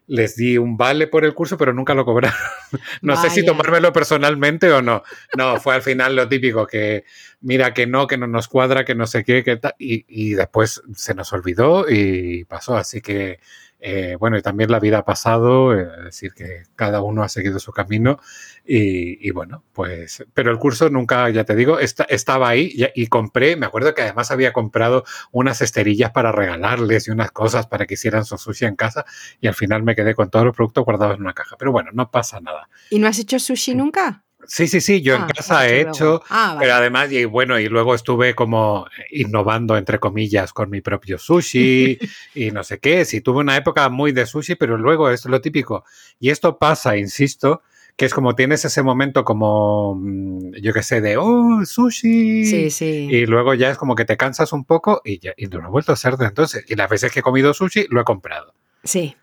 Les 0.06 0.36
di 0.36 0.56
un 0.56 0.78
vale 0.78 1.06
por 1.06 1.26
el 1.26 1.34
curso, 1.34 1.58
pero 1.58 1.74
nunca 1.74 1.94
lo 1.94 2.04
cobraron. 2.04 2.38
No 3.02 3.16
sé 3.16 3.30
si 3.30 3.44
tomármelo 3.44 3.92
personalmente 3.92 4.70
o 4.72 4.82
no. 4.82 5.02
No, 5.36 5.60
fue 5.60 5.74
al 5.74 5.82
final 5.82 6.16
lo 6.16 6.28
típico, 6.28 6.66
que 6.66 7.04
mira 7.40 7.74
que 7.74 7.86
no, 7.86 8.06
que 8.06 8.16
no 8.16 8.26
nos 8.26 8.48
cuadra, 8.48 8.84
que 8.84 8.94
no 8.94 9.06
sé 9.06 9.24
qué, 9.24 9.42
que 9.44 9.56
tal. 9.56 9.74
Y, 9.78 10.04
y 10.08 10.34
después 10.34 10.82
se 10.94 11.14
nos 11.14 11.32
olvidó 11.32 11.86
y 11.88 12.44
pasó. 12.44 12.76
Así 12.76 13.00
que 13.00 13.38
eh, 13.80 14.16
bueno, 14.18 14.36
y 14.36 14.42
también 14.42 14.70
la 14.70 14.80
vida 14.80 14.98
ha 14.98 15.04
pasado, 15.04 15.72
eh, 15.72 15.88
es 15.98 16.04
decir, 16.04 16.34
que 16.34 16.64
cada 16.74 17.00
uno 17.00 17.22
ha 17.22 17.28
seguido 17.28 17.60
su 17.60 17.72
camino 17.72 18.18
y, 18.64 19.30
bueno, 19.30 19.64
pues, 19.72 20.24
pero 20.34 20.50
el 20.50 20.58
curso 20.58 20.90
nunca, 20.90 21.30
ya 21.30 21.44
te 21.44 21.54
digo, 21.54 21.78
estaba 21.78 22.48
ahí 22.48 22.70
y, 22.94 23.06
compré, 23.06 23.56
me 23.56 23.66
acuerdo 23.66 23.94
que 23.94 24.02
además 24.02 24.30
había 24.30 24.52
comprado 24.52 25.04
unas 25.32 25.62
esterillas 25.62 26.10
para 26.10 26.32
regalarles 26.32 27.08
y 27.08 27.10
unas 27.10 27.30
cosas 27.30 27.66
para 27.66 27.86
que 27.86 27.94
hicieran 27.94 28.24
su 28.24 28.36
sushi 28.36 28.66
en 28.66 28.76
casa 28.76 29.04
y 29.40 29.46
al 29.46 29.54
final 29.54 29.82
me 29.84 29.94
quedé 29.94 30.14
con 30.14 30.28
todos 30.28 30.44
los 30.44 30.56
productos 30.56 30.84
guardados 30.84 31.16
en 31.16 31.22
una 31.22 31.32
caja, 31.32 31.56
pero 31.58 31.72
bueno, 31.72 31.90
no 31.94 32.10
pasa 32.10 32.40
nada. 32.40 32.68
¿Y 32.90 32.98
no 32.98 33.06
has 33.06 33.18
hecho 33.18 33.38
sushi 33.38 33.74
nunca? 33.74 34.24
Sí, 34.48 34.66
sí, 34.66 34.80
sí, 34.80 35.02
yo 35.02 35.14
en 35.14 35.22
ah, 35.22 35.26
casa 35.26 35.68
he 35.68 35.82
hecho, 35.82 36.22
ah, 36.30 36.56
pero 36.58 36.72
además, 36.72 37.12
y 37.12 37.26
bueno, 37.26 37.60
y 37.60 37.68
luego 37.68 37.94
estuve 37.94 38.34
como 38.34 38.86
innovando, 39.10 39.76
entre 39.76 40.00
comillas, 40.00 40.54
con 40.54 40.70
mi 40.70 40.80
propio 40.80 41.18
sushi 41.18 41.98
y 42.34 42.50
no 42.50 42.64
sé 42.64 42.78
qué. 42.78 43.04
Sí, 43.04 43.20
tuve 43.20 43.40
una 43.40 43.58
época 43.58 43.90
muy 43.90 44.12
de 44.12 44.24
sushi, 44.24 44.54
pero 44.54 44.78
luego 44.78 45.10
es 45.10 45.26
lo 45.26 45.42
típico. 45.42 45.84
Y 46.18 46.30
esto 46.30 46.56
pasa, 46.56 46.96
insisto, 46.96 47.60
que 47.94 48.06
es 48.06 48.14
como 48.14 48.34
tienes 48.34 48.64
ese 48.64 48.82
momento 48.82 49.22
como, 49.22 49.94
mm, 49.96 50.54
yo 50.62 50.72
qué 50.72 50.82
sé, 50.82 51.02
de, 51.02 51.18
oh, 51.18 51.66
sushi. 51.66 52.46
Sí, 52.46 52.70
sí. 52.70 53.06
Y 53.10 53.26
luego 53.26 53.52
ya 53.52 53.68
es 53.68 53.76
como 53.76 53.94
que 53.94 54.06
te 54.06 54.16
cansas 54.16 54.54
un 54.54 54.64
poco 54.64 55.02
y, 55.04 55.18
ya, 55.18 55.34
y 55.36 55.46
no 55.48 55.60
lo 55.60 55.68
he 55.68 55.70
vuelto 55.70 55.92
a 55.92 55.94
hacer 55.94 56.16
de 56.16 56.24
entonces. 56.24 56.64
Y 56.68 56.74
las 56.74 56.88
veces 56.88 57.12
que 57.12 57.20
he 57.20 57.22
comido 57.22 57.52
sushi, 57.52 57.86
lo 57.90 58.00
he 58.00 58.04
comprado. 58.04 58.54
Sí. 58.82 59.14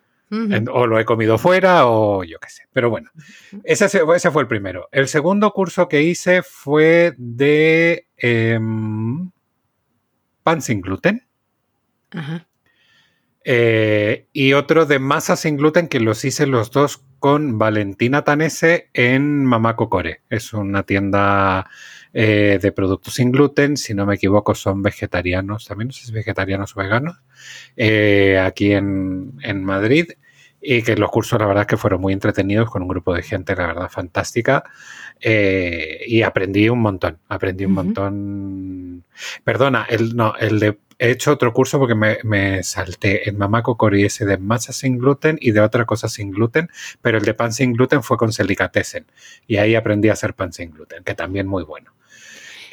O 0.71 0.87
lo 0.87 0.99
he 0.99 1.05
comido 1.05 1.37
fuera 1.37 1.87
o 1.87 2.23
yo 2.23 2.39
qué 2.39 2.49
sé. 2.49 2.63
Pero 2.73 2.89
bueno, 2.89 3.11
ese, 3.63 3.85
ese, 3.85 4.31
fue 4.31 4.41
el 4.41 4.47
primero. 4.47 4.89
El 4.91 5.07
segundo 5.07 5.51
curso 5.51 5.87
que 5.87 6.03
hice 6.03 6.41
fue 6.41 7.13
de 7.17 8.07
em, 8.17 9.31
pan 10.43 10.61
sin 10.61 10.81
gluten. 10.81 11.25
Eh, 13.43 14.27
y 14.33 14.53
otro 14.53 14.85
de 14.85 14.97
masa 14.97 15.35
sin 15.35 15.57
gluten 15.57 15.87
que 15.87 15.99
los 15.99 16.25
hice 16.25 16.47
los 16.47 16.71
dos 16.71 17.03
con 17.19 17.59
Valentina 17.59 18.23
Tanese 18.23 18.89
en 18.93 19.45
Mamá 19.45 19.75
Core. 19.75 20.21
Es 20.29 20.53
una 20.53 20.83
tienda 20.83 21.69
eh, 22.17 22.59
de 22.61 22.71
productos 22.71 23.15
sin 23.15 23.29
gluten. 23.29 23.75
Si 23.75 23.93
no 23.93 24.05
me 24.05 24.15
equivoco, 24.15 24.55
son 24.55 24.81
vegetarianos. 24.81 25.65
También 25.65 25.89
no 25.89 25.91
sé 25.91 26.05
si 26.05 26.13
vegetarianos 26.13 26.73
o 26.75 26.79
veganos. 26.79 27.17
Eh, 27.75 28.39
aquí 28.41 28.71
en, 28.71 29.33
en, 29.43 29.65
Madrid. 29.65 30.13
Y 30.61 30.81
que 30.81 30.95
los 30.95 31.11
cursos, 31.11 31.37
la 31.37 31.45
verdad, 31.45 31.67
que 31.67 31.75
fueron 31.75 31.99
muy 31.99 32.13
entretenidos 32.13 32.71
con 32.71 32.83
un 32.83 32.87
grupo 32.87 33.13
de 33.13 33.21
gente, 33.21 33.53
la 33.53 33.67
verdad, 33.67 33.89
fantástica. 33.89 34.63
Eh, 35.19 36.05
y 36.07 36.21
aprendí 36.21 36.69
un 36.69 36.79
montón. 36.79 37.19
Aprendí 37.27 37.65
un 37.65 37.73
montón. 37.73 39.03
Perdona, 39.43 39.85
el, 39.89 40.15
no, 40.15 40.35
el 40.37 40.59
de 40.61 40.77
he 40.97 41.11
hecho 41.11 41.33
otro 41.33 41.51
curso 41.51 41.77
porque 41.77 41.95
me, 41.95 42.63
salté 42.63 43.27
en 43.29 43.37
Mamá 43.37 43.61
Cocori 43.61 44.05
ese 44.05 44.25
de 44.25 44.37
masa 44.37 44.71
sin 44.71 44.97
gluten 44.97 45.37
y 45.41 45.51
de 45.51 45.59
otra 45.59 45.83
cosa 45.83 46.07
sin 46.07 46.31
gluten, 46.31 46.69
pero 47.01 47.17
el 47.17 47.25
de 47.25 47.33
pan 47.33 47.51
sin 47.51 47.73
gluten 47.73 48.01
fue 48.01 48.15
con 48.15 48.31
Selicatessen 48.31 49.05
y 49.47 49.57
ahí 49.57 49.75
aprendí 49.75 50.07
a 50.07 50.13
hacer 50.13 50.33
pan 50.33 50.53
sin 50.53 50.71
gluten, 50.71 51.03
que 51.03 51.13
también 51.13 51.47
muy 51.47 51.63
bueno. 51.63 51.91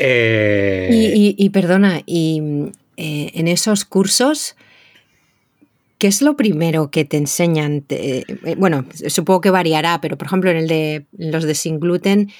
Eh, 0.05 1.35
y, 1.39 1.51
perdona, 1.51 2.03
y 2.07 2.43
eh, 2.97 3.31
en 3.35 3.47
esos 3.47 3.85
cursos, 3.85 4.57
¿qué 5.99 6.09
es 6.09 6.23
lo 6.23 6.37
primero 6.37 6.91
que 6.91 7.05
te 7.05 7.19
enseñan? 7.19 7.85
Eh, 7.89 8.25
bueno, 8.59 8.85
supongo 9.07 9.41
que 9.41 9.51
variará, 9.51 10.01
pero 10.01 10.19
por 10.19 10.27
ejemplo 10.27 10.51
en 10.51 10.57
el 10.57 10.67
de 10.67 11.07
los 11.17 11.45
de 11.45 11.55
sin 11.55 11.79
gluten, 11.79 12.33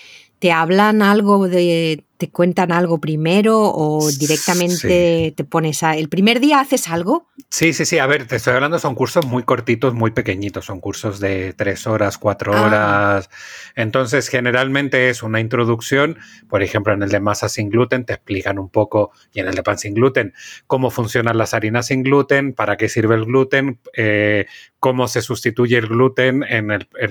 ¿Te 0.43 0.51
hablan 0.51 1.03
algo 1.03 1.47
de, 1.47 2.03
te 2.17 2.29
cuentan 2.29 2.73
algo 2.73 3.01
primero 3.01 3.61
o 3.61 4.11
directamente 4.11 5.33
te 5.37 5.45
pones 5.45 5.85
a... 5.85 5.97
¿El 5.97 6.09
primer 6.09 6.41
día 6.41 6.59
haces 6.59 6.89
algo? 6.89 7.29
Sí, 7.49 7.73
sí, 7.73 7.85
sí. 7.85 8.01
A 8.01 8.07
ver, 8.07 8.27
te 8.27 8.35
estoy 8.35 8.55
hablando, 8.55 8.81
son 8.81 8.97
cursos 8.97 9.25
muy 9.25 9.45
cortitos, 9.45 9.95
muy 9.95 10.11
pequeñitos. 10.11 10.65
Son 10.65 10.81
cursos 10.81 11.21
de 11.21 11.53
tres 11.53 11.87
horas, 11.87 12.19
cuatro 12.19 12.55
ah. 12.55 12.63
horas. 12.67 13.31
Entonces, 13.77 14.27
generalmente 14.27 15.11
es 15.11 15.23
una 15.23 15.39
introducción. 15.39 16.19
Por 16.49 16.65
ejemplo, 16.65 16.93
en 16.93 17.05
el 17.05 17.11
de 17.11 17.21
masa 17.21 17.49
sin 17.49 17.71
gluten 17.71 18.05
te 18.05 18.15
explican 18.15 18.59
un 18.59 18.69
poco, 18.69 19.13
y 19.33 19.39
en 19.39 19.47
el 19.47 19.55
de 19.55 19.63
pan 19.63 19.79
sin 19.79 19.95
gluten, 19.95 20.35
cómo 20.67 20.91
funcionan 20.91 21.39
las 21.39 21.55
harinas 21.55 21.87
sin 21.87 22.03
gluten, 22.03 22.53
para 22.53 22.77
qué 22.77 22.89
sirve 22.89 23.15
el 23.15 23.27
gluten, 23.27 23.79
eh, 23.97 24.47
cómo 24.81 25.07
se 25.07 25.23
sustituye 25.23 25.79
el 25.79 25.87
gluten 25.87 26.43
en, 26.43 26.67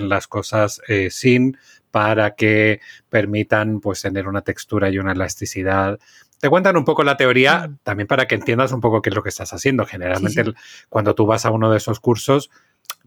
las 0.08 0.26
cosas 0.26 0.82
eh, 0.88 1.08
sin 1.10 1.56
para 1.92 2.34
que 2.34 2.80
permitan 3.08 3.78
pues 3.78 4.02
tener 4.02 4.26
una 4.26 4.40
textura 4.40 4.90
y 4.90 4.98
una 4.98 5.12
elasticidad. 5.12 6.00
Te 6.40 6.48
cuentan 6.48 6.76
un 6.76 6.84
poco 6.84 7.04
la 7.04 7.16
teoría 7.16 7.70
también 7.84 8.08
para 8.08 8.26
que 8.26 8.34
entiendas 8.34 8.72
un 8.72 8.80
poco 8.80 9.00
qué 9.00 9.10
es 9.10 9.14
lo 9.14 9.22
que 9.22 9.28
estás 9.28 9.52
haciendo. 9.52 9.86
Generalmente 9.86 10.42
cuando 10.88 11.14
tú 11.14 11.26
vas 11.26 11.46
a 11.46 11.50
uno 11.50 11.70
de 11.70 11.76
esos 11.76 12.00
cursos 12.00 12.50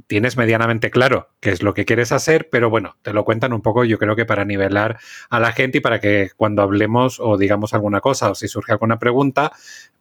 tienes 0.07 0.37
medianamente 0.37 0.91
claro 0.91 1.29
qué 1.39 1.51
es 1.51 1.63
lo 1.63 1.73
que 1.73 1.85
quieres 1.85 2.11
hacer, 2.11 2.49
pero 2.49 2.69
bueno, 2.69 2.97
te 3.01 3.13
lo 3.13 3.25
cuentan 3.25 3.53
un 3.53 3.61
poco 3.61 3.83
yo 3.83 3.97
creo 3.97 4.15
que 4.15 4.25
para 4.25 4.45
nivelar 4.45 4.99
a 5.29 5.39
la 5.39 5.51
gente 5.51 5.79
y 5.79 5.81
para 5.81 5.99
que 5.99 6.31
cuando 6.35 6.61
hablemos 6.61 7.19
o 7.19 7.37
digamos 7.37 7.73
alguna 7.73 8.01
cosa 8.01 8.31
o 8.31 8.35
si 8.35 8.47
surge 8.47 8.71
alguna 8.71 8.99
pregunta, 8.99 9.51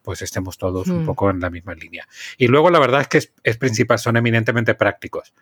pues 0.02 0.22
estemos 0.22 0.58
todos 0.58 0.88
un 0.88 1.02
mm. 1.02 1.06
poco 1.06 1.30
en 1.30 1.40
la 1.40 1.50
misma 1.50 1.74
línea. 1.74 2.06
Y 2.36 2.48
luego 2.48 2.70
la 2.70 2.78
verdad 2.78 3.00
es 3.00 3.08
que 3.08 3.18
es, 3.42 3.56
principal, 3.56 3.98
son 3.98 4.16
eminentemente 4.16 4.74
prácticos. 4.74 5.32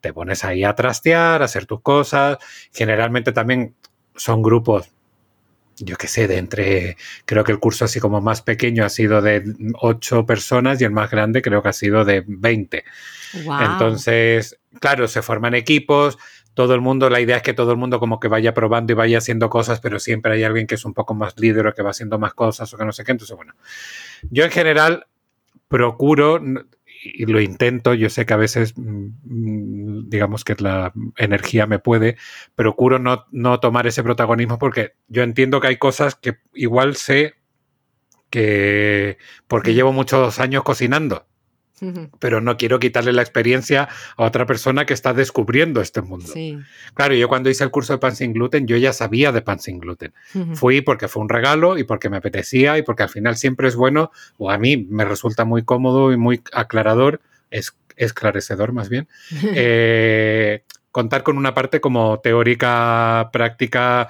Te 0.00 0.12
pones 0.12 0.44
ahí 0.44 0.64
a 0.64 0.74
trastear, 0.74 1.42
a 1.42 1.46
hacer 1.46 1.66
tus 1.66 1.80
cosas. 1.80 2.38
Generalmente 2.72 3.32
también 3.32 3.74
son 4.14 4.42
grupos 4.42 4.90
yo 5.78 5.96
qué 5.96 6.06
sé, 6.06 6.28
de 6.28 6.38
entre, 6.38 6.96
creo 7.24 7.44
que 7.44 7.52
el 7.52 7.58
curso 7.58 7.84
así 7.84 8.00
como 8.00 8.20
más 8.20 8.42
pequeño 8.42 8.84
ha 8.84 8.88
sido 8.88 9.20
de 9.22 9.42
ocho 9.80 10.26
personas 10.26 10.80
y 10.80 10.84
el 10.84 10.90
más 10.90 11.10
grande 11.10 11.42
creo 11.42 11.62
que 11.62 11.68
ha 11.68 11.72
sido 11.72 12.04
de 12.04 12.24
20. 12.26 12.84
Entonces, 13.34 14.58
claro, 14.80 15.08
se 15.08 15.22
forman 15.22 15.54
equipos, 15.54 16.18
todo 16.54 16.74
el 16.74 16.80
mundo, 16.80 17.08
la 17.08 17.20
idea 17.20 17.36
es 17.36 17.42
que 17.42 17.54
todo 17.54 17.70
el 17.70 17.78
mundo 17.78 17.98
como 17.98 18.20
que 18.20 18.28
vaya 18.28 18.52
probando 18.52 18.92
y 18.92 18.96
vaya 18.96 19.18
haciendo 19.18 19.48
cosas, 19.48 19.80
pero 19.80 19.98
siempre 19.98 20.34
hay 20.34 20.44
alguien 20.44 20.66
que 20.66 20.74
es 20.74 20.84
un 20.84 20.92
poco 20.92 21.14
más 21.14 21.38
líder 21.38 21.66
o 21.66 21.74
que 21.74 21.82
va 21.82 21.90
haciendo 21.90 22.18
más 22.18 22.34
cosas 22.34 22.72
o 22.72 22.76
que 22.76 22.84
no 22.84 22.92
sé 22.92 23.04
qué. 23.04 23.12
Entonces, 23.12 23.36
bueno, 23.36 23.54
yo 24.30 24.44
en 24.44 24.50
general 24.50 25.06
procuro 25.68 26.40
y 27.02 27.26
lo 27.26 27.40
intento, 27.40 27.94
yo 27.94 28.08
sé 28.10 28.26
que 28.26 28.34
a 28.34 28.36
veces, 28.36 28.74
mm, 28.76 30.08
digamos 30.08 30.44
que 30.44 30.54
la 30.58 30.92
energía 31.16 31.66
me 31.66 31.78
puede, 31.78 32.16
procuro 32.54 32.98
no, 32.98 33.26
no 33.32 33.60
tomar 33.60 33.86
ese 33.86 34.02
protagonismo 34.02 34.58
porque 34.58 34.92
yo 35.08 35.22
entiendo 35.22 35.60
que 35.60 35.68
hay 35.68 35.76
cosas 35.76 36.14
que 36.14 36.38
igual 36.54 36.96
sé 36.96 37.34
que, 38.30 39.18
porque 39.48 39.74
llevo 39.74 39.92
muchos 39.92 40.38
años 40.38 40.62
cocinando, 40.62 41.26
pero 42.18 42.40
no 42.40 42.56
quiero 42.56 42.78
quitarle 42.78 43.12
la 43.12 43.22
experiencia 43.22 43.88
a 44.16 44.24
otra 44.24 44.46
persona 44.46 44.86
que 44.86 44.94
está 44.94 45.12
descubriendo 45.12 45.80
este 45.80 46.02
mundo. 46.02 46.32
Claro, 46.94 47.14
yo 47.14 47.28
cuando 47.28 47.50
hice 47.50 47.64
el 47.64 47.70
curso 47.70 47.92
de 47.92 47.98
pan 47.98 48.14
sin 48.14 48.32
gluten, 48.32 48.66
yo 48.66 48.76
ya 48.76 48.92
sabía 48.92 49.32
de 49.32 49.42
pan 49.42 49.58
sin 49.58 49.78
gluten. 49.78 50.12
Fui 50.54 50.80
porque 50.80 51.08
fue 51.08 51.22
un 51.22 51.28
regalo 51.28 51.78
y 51.78 51.84
porque 51.84 52.10
me 52.10 52.18
apetecía 52.18 52.78
y 52.78 52.82
porque 52.82 53.02
al 53.02 53.08
final 53.08 53.36
siempre 53.36 53.68
es 53.68 53.76
bueno, 53.76 54.10
o 54.38 54.50
a 54.50 54.58
mí 54.58 54.76
me 54.76 55.04
resulta 55.04 55.44
muy 55.44 55.64
cómodo 55.64 56.12
y 56.12 56.16
muy 56.16 56.42
aclarador, 56.52 57.20
es 57.50 57.74
esclarecedor 57.96 58.72
más 58.72 58.88
bien, 58.88 59.08
eh, 59.54 60.62
contar 60.90 61.22
con 61.22 61.38
una 61.38 61.54
parte 61.54 61.80
como 61.80 62.20
teórica, 62.20 63.30
práctica, 63.32 64.08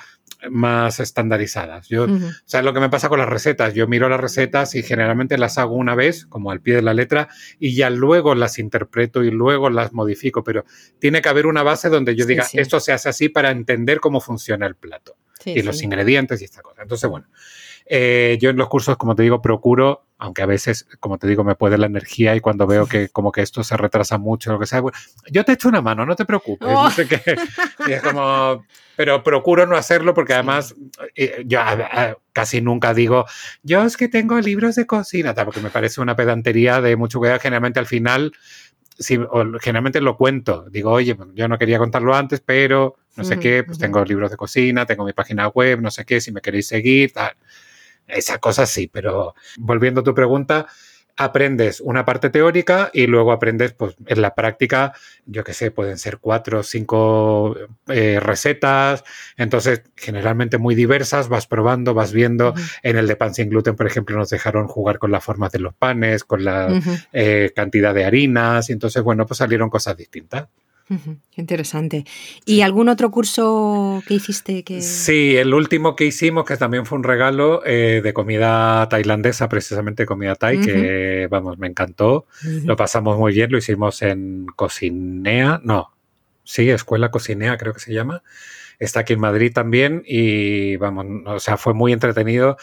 más 0.50 1.00
estandarizadas. 1.00 1.88
Yo, 1.88 2.06
¿sabes 2.44 2.64
lo 2.64 2.72
que 2.72 2.80
me 2.80 2.88
pasa 2.88 3.08
con 3.08 3.18
las 3.18 3.28
recetas? 3.28 3.74
Yo 3.74 3.86
miro 3.86 4.08
las 4.08 4.20
recetas 4.20 4.74
y 4.74 4.82
generalmente 4.82 5.38
las 5.38 5.58
hago 5.58 5.74
una 5.74 5.94
vez, 5.94 6.26
como 6.26 6.50
al 6.50 6.60
pie 6.60 6.76
de 6.76 6.82
la 6.82 6.94
letra, 6.94 7.28
y 7.58 7.74
ya 7.74 7.90
luego 7.90 8.34
las 8.34 8.58
interpreto 8.58 9.22
y 9.24 9.30
luego 9.30 9.70
las 9.70 9.92
modifico, 9.92 10.44
pero 10.44 10.64
tiene 10.98 11.22
que 11.22 11.28
haber 11.28 11.46
una 11.46 11.62
base 11.62 11.88
donde 11.88 12.16
yo 12.16 12.26
diga, 12.26 12.46
esto 12.52 12.80
se 12.80 12.92
hace 12.92 13.08
así 13.08 13.28
para 13.28 13.50
entender 13.50 14.00
cómo 14.00 14.20
funciona 14.20 14.66
el 14.66 14.74
plato 14.74 15.16
y 15.44 15.62
los 15.62 15.82
ingredientes 15.82 16.40
y 16.40 16.44
esta 16.44 16.62
cosa. 16.62 16.82
Entonces, 16.82 17.08
bueno, 17.08 17.26
eh, 17.86 18.38
yo 18.40 18.50
en 18.50 18.56
los 18.56 18.68
cursos, 18.68 18.96
como 18.96 19.14
te 19.14 19.22
digo, 19.22 19.42
procuro, 19.42 20.06
aunque 20.18 20.42
a 20.42 20.46
veces, 20.46 20.86
como 21.00 21.18
te 21.18 21.26
digo, 21.26 21.42
me 21.42 21.56
puede 21.56 21.78
la 21.78 21.86
energía 21.86 22.36
y 22.36 22.40
cuando 22.40 22.66
veo 22.66 22.86
que 22.86 23.08
como 23.08 23.32
que 23.32 23.42
esto 23.42 23.64
se 23.64 23.76
retrasa 23.76 24.18
mucho, 24.18 24.52
lo 24.52 24.58
que 24.58 24.66
sea, 24.66 24.80
bueno, 24.80 24.96
yo 25.30 25.44
te 25.44 25.52
echo 25.52 25.68
una 25.68 25.82
mano, 25.82 26.06
no 26.06 26.14
te 26.14 26.24
preocupes, 26.24 26.68
no 26.68 26.90
sé 26.90 27.08
qué. 27.08 27.20
Y 27.88 27.92
es 27.92 28.02
como, 28.02 28.64
pero 28.94 29.22
procuro 29.24 29.66
no 29.66 29.76
hacerlo 29.76 30.14
porque 30.14 30.34
además 30.34 30.76
eh, 31.16 31.42
yo 31.46 31.58
casi 32.32 32.60
nunca 32.60 32.94
digo, 32.94 33.26
yo 33.64 33.84
es 33.84 33.96
que 33.96 34.08
tengo 34.08 34.38
libros 34.40 34.76
de 34.76 34.86
cocina, 34.86 35.34
porque 35.34 35.60
me 35.60 35.70
parece 35.70 36.00
una 36.00 36.14
pedantería 36.14 36.80
de 36.80 36.94
mucho 36.96 37.18
cuidado, 37.18 37.40
generalmente 37.40 37.80
al 37.80 37.86
final 37.86 38.32
si, 38.98 39.18
generalmente 39.60 40.00
lo 40.00 40.16
cuento. 40.16 40.66
Digo, 40.70 40.92
oye, 40.92 41.16
yo 41.34 41.48
no 41.48 41.58
quería 41.58 41.78
contarlo 41.78 42.14
antes, 42.14 42.40
pero 42.40 42.96
no 43.16 43.24
sé 43.24 43.38
qué, 43.38 43.62
pues 43.64 43.78
tengo 43.78 44.02
libros 44.04 44.30
de 44.30 44.36
cocina, 44.36 44.86
tengo 44.86 45.04
mi 45.04 45.12
página 45.12 45.48
web, 45.48 45.80
no 45.80 45.90
sé 45.90 46.04
qué, 46.04 46.20
si 46.20 46.32
me 46.32 46.40
queréis 46.40 46.68
seguir, 46.68 47.12
tal. 47.12 47.36
Esa 48.06 48.38
cosa 48.38 48.66
sí, 48.66 48.88
pero 48.88 49.34
volviendo 49.58 50.00
a 50.00 50.04
tu 50.04 50.14
pregunta, 50.14 50.66
aprendes 51.16 51.80
una 51.80 52.04
parte 52.04 52.30
teórica 52.30 52.90
y 52.92 53.06
luego 53.06 53.32
aprendes, 53.32 53.72
pues 53.72 53.96
en 54.06 54.22
la 54.22 54.34
práctica, 54.34 54.92
yo 55.26 55.44
qué 55.44 55.52
sé, 55.52 55.70
pueden 55.70 55.98
ser 55.98 56.18
cuatro 56.18 56.60
o 56.60 56.62
cinco 56.62 57.56
eh, 57.88 58.18
recetas, 58.20 59.04
entonces 59.36 59.82
generalmente 59.96 60.58
muy 60.58 60.74
diversas, 60.74 61.28
vas 61.28 61.46
probando, 61.46 61.94
vas 61.94 62.12
viendo. 62.12 62.54
En 62.82 62.96
el 62.96 63.06
de 63.06 63.16
pan 63.16 63.34
sin 63.34 63.50
gluten, 63.50 63.76
por 63.76 63.86
ejemplo, 63.86 64.16
nos 64.16 64.30
dejaron 64.30 64.68
jugar 64.68 64.98
con 64.98 65.10
las 65.10 65.24
formas 65.24 65.52
de 65.52 65.60
los 65.60 65.74
panes, 65.74 66.24
con 66.24 66.44
la 66.44 66.80
eh, 67.12 67.52
cantidad 67.54 67.94
de 67.94 68.04
harinas, 68.04 68.70
y 68.70 68.72
entonces, 68.72 69.02
bueno, 69.02 69.26
pues 69.26 69.38
salieron 69.38 69.70
cosas 69.70 69.96
distintas. 69.96 70.48
Interesante. 71.36 72.04
¿Y 72.44 72.60
algún 72.60 72.88
otro 72.88 73.10
curso 73.10 74.02
que 74.06 74.14
hiciste 74.14 74.62
que...? 74.62 74.82
Sí, 74.82 75.36
el 75.36 75.54
último 75.54 75.96
que 75.96 76.04
hicimos, 76.04 76.44
que 76.44 76.56
también 76.56 76.86
fue 76.86 76.98
un 76.98 77.04
regalo 77.04 77.62
eh, 77.64 78.00
de 78.02 78.12
comida 78.12 78.88
tailandesa, 78.88 79.48
precisamente 79.48 80.06
comida 80.06 80.34
thai, 80.34 80.60
que 80.60 81.28
vamos, 81.30 81.58
me 81.58 81.66
encantó. 81.66 82.26
Lo 82.64 82.76
pasamos 82.76 83.18
muy 83.18 83.32
bien, 83.32 83.50
lo 83.50 83.58
hicimos 83.58 84.02
en 84.02 84.46
Cocinea, 84.56 85.60
no, 85.64 85.92
sí, 86.44 86.68
Escuela 86.70 87.10
Cocinea 87.10 87.56
creo 87.56 87.72
que 87.72 87.80
se 87.80 87.92
llama. 87.92 88.22
Está 88.78 89.00
aquí 89.00 89.12
en 89.12 89.20
Madrid 89.20 89.52
también 89.52 90.02
y 90.06 90.76
vamos, 90.76 91.06
o 91.26 91.38
sea, 91.38 91.56
fue 91.56 91.74
muy 91.74 91.92
entretenido. 91.92 92.56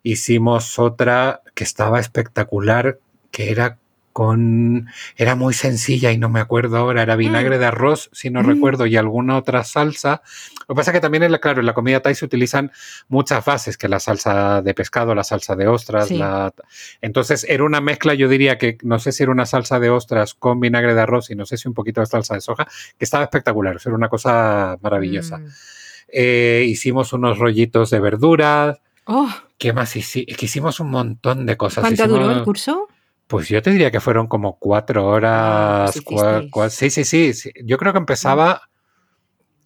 Hicimos 0.04 0.80
otra 0.80 1.42
que 1.54 1.64
estaba 1.64 2.00
espectacular, 2.00 3.00
que 3.32 3.52
era 3.52 3.78
con... 4.20 4.88
Era 5.18 5.36
muy 5.36 5.54
sencilla 5.54 6.14
y 6.14 6.18
no 6.18 6.30
me 6.30 6.40
acuerdo 6.40 6.78
ahora, 6.78 7.02
era 7.02 7.18
vinagre 7.18 7.58
Mm. 7.58 7.60
de 7.60 7.66
arroz, 7.66 8.10
si 8.14 8.30
no 8.30 8.42
Mm. 8.44 8.46
recuerdo, 8.48 8.86
y 8.86 8.96
alguna 8.96 9.36
otra 9.36 9.66
salsa. 9.66 10.22
Lo 10.70 10.74
que 10.74 10.78
pasa 10.78 10.92
es 10.92 10.96
que 10.96 11.02
también, 11.02 11.24
en 11.24 11.34
la, 11.34 11.40
claro, 11.40 11.60
en 11.60 11.66
la 11.66 11.74
comida 11.74 12.00
thai 12.00 12.16
se 12.16 12.24
utilizan 12.24 12.72
muchas 13.10 13.44
bases, 13.44 13.78
que 13.78 13.90
la 13.90 14.00
salsa 14.00 14.62
de 14.62 14.74
pescado, 14.74 15.14
la 15.16 15.26
salsa 15.26 15.58
de 15.58 15.68
ostras, 15.68 16.08
Sí. 16.08 16.18
la... 16.18 16.54
Entonces 17.02 17.46
era 17.50 17.66
una 17.66 17.82
mezcla, 17.82 18.14
yo 18.14 18.30
diría 18.30 18.58
que 18.58 18.78
no 18.84 19.00
sé 19.00 19.12
si 19.12 19.24
era 19.24 19.34
una 19.34 19.46
salsa 19.46 19.82
de 19.82 19.90
ostras 19.90 20.34
con 20.34 20.62
vinagre 20.62 20.96
de 20.96 21.02
arroz 21.02 21.30
y 21.30 21.36
no 21.36 21.46
sé 21.46 21.58
si 21.58 21.68
un 21.68 21.74
poquito 21.74 22.00
de 22.00 22.08
salsa 22.08 22.36
de 22.36 22.42
soja, 22.42 22.66
que 22.98 23.04
estaba 23.04 23.26
espectacular, 23.26 23.78
era 23.86 23.96
una 23.96 24.08
cosa 24.08 24.78
maravillosa. 24.82 25.40
Mm. 25.40 25.48
Eh, 26.14 26.64
hicimos 26.70 27.12
unos 27.12 27.38
rollitos 27.38 27.90
de 27.90 28.00
verduras. 28.00 28.80
Oh, 29.08 29.30
¿Qué 29.58 29.74
más 29.74 29.94
hicimos? 29.98 30.38
Que 30.38 30.46
hicimos 30.46 30.80
un 30.80 30.90
montón 30.90 31.46
de 31.46 31.58
cosas. 31.58 31.82
¿Cuánto 31.82 32.04
Hicimos- 32.06 32.20
duró 32.22 32.32
el 32.32 32.44
curso? 32.44 32.88
Pues 33.28 33.50
yo 33.50 33.62
te 33.62 33.72
diría 33.72 33.92
que 33.92 34.00
fueron 34.00 34.28
como 34.28 34.58
cuatro 34.60 35.02
Ah, 35.10 35.14
horas. 35.16 35.94
sí, 36.72 36.90
sí, 36.90 37.04
sí, 37.06 37.34
sí. 37.34 37.52
Yo 37.64 37.78
creo 37.78 37.92
que 37.92 38.00
empezaba, 38.00 38.70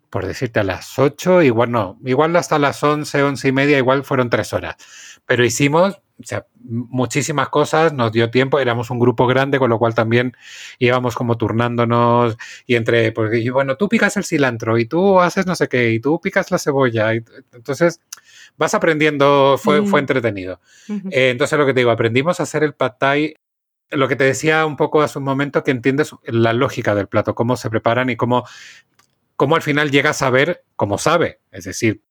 por 0.10 0.26
decirte, 0.26 0.60
a 0.60 0.64
las 0.64 0.98
ocho, 0.98 1.42
igual 1.42 1.72
no, 1.72 2.00
igual 2.06 2.36
hasta 2.36 2.58
las 2.58 2.82
once, 2.84 3.22
once 3.22 3.48
y 3.48 3.52
media, 3.52 3.78
igual 3.78 4.04
fueron 4.04 4.30
tres 4.30 4.54
horas. 4.54 4.76
Pero 5.26 5.46
hicimos 5.46 6.02
o 6.22 6.26
sea, 6.26 6.48
m- 6.70 6.86
muchísimas 6.90 7.48
cosas, 7.50 7.94
nos 7.94 8.12
dio 8.12 8.30
tiempo, 8.30 8.60
éramos 8.60 8.90
un 8.90 9.00
grupo 9.00 9.26
grande, 9.28 9.58
con 9.60 9.70
lo 9.70 9.78
cual 9.80 9.94
también 9.96 10.36
íbamos 10.78 11.16
como 11.16 11.38
turnándonos 11.38 12.38
y 12.66 12.76
entre, 12.76 13.12
porque 13.14 13.50
bueno, 13.52 13.78
tú 13.78 13.88
picas 13.88 14.18
el 14.18 14.26
cilantro 14.26 14.78
y 14.78 14.86
tú 14.86 15.20
haces 15.22 15.46
no 15.46 15.56
sé 15.56 15.70
qué 15.70 15.92
y 15.92 16.00
tú 16.02 16.20
picas 16.20 16.52
la 16.52 16.58
cebolla. 16.58 17.14
y- 17.16 17.24
entonces 17.54 18.02
vas 18.58 18.74
aprendiendo, 18.74 19.58
fue, 19.58 19.86
fue 19.86 20.00
entretenido. 20.02 20.60
Eh, 21.12 21.30
entonces 21.30 21.58
lo 21.58 21.66
que 21.66 21.74
te 21.74 21.82
digo, 21.82 21.92
aprendimos 21.92 22.40
a 22.40 22.44
hacer 22.44 22.64
el 22.64 22.74
pad 22.74 22.94
thai. 23.00 23.36
Lo 23.92 24.08
que 24.08 24.16
te 24.16 24.24
decía 24.24 24.66
un 24.66 24.78
poco 24.78 25.02
hace 25.02 25.20
un 25.20 25.26
momento, 25.26 25.64
que 25.64 25.72
entiendes 25.72 26.16
la 26.24 26.54
lógica 26.54 26.96
del 26.96 27.08
plato, 27.08 27.36
cómo 27.36 27.58
se 27.58 27.70
preparan 27.70 28.10
y 28.10 28.16
cómo, 28.16 28.46
cómo 29.36 29.56
al 29.56 29.62
final 29.62 29.92
llegas 29.92 30.22
a 30.22 30.30
ver 30.30 30.64
cómo 30.76 30.98
sabe. 30.98 31.40
Es 31.52 31.64
decir, 31.64 32.04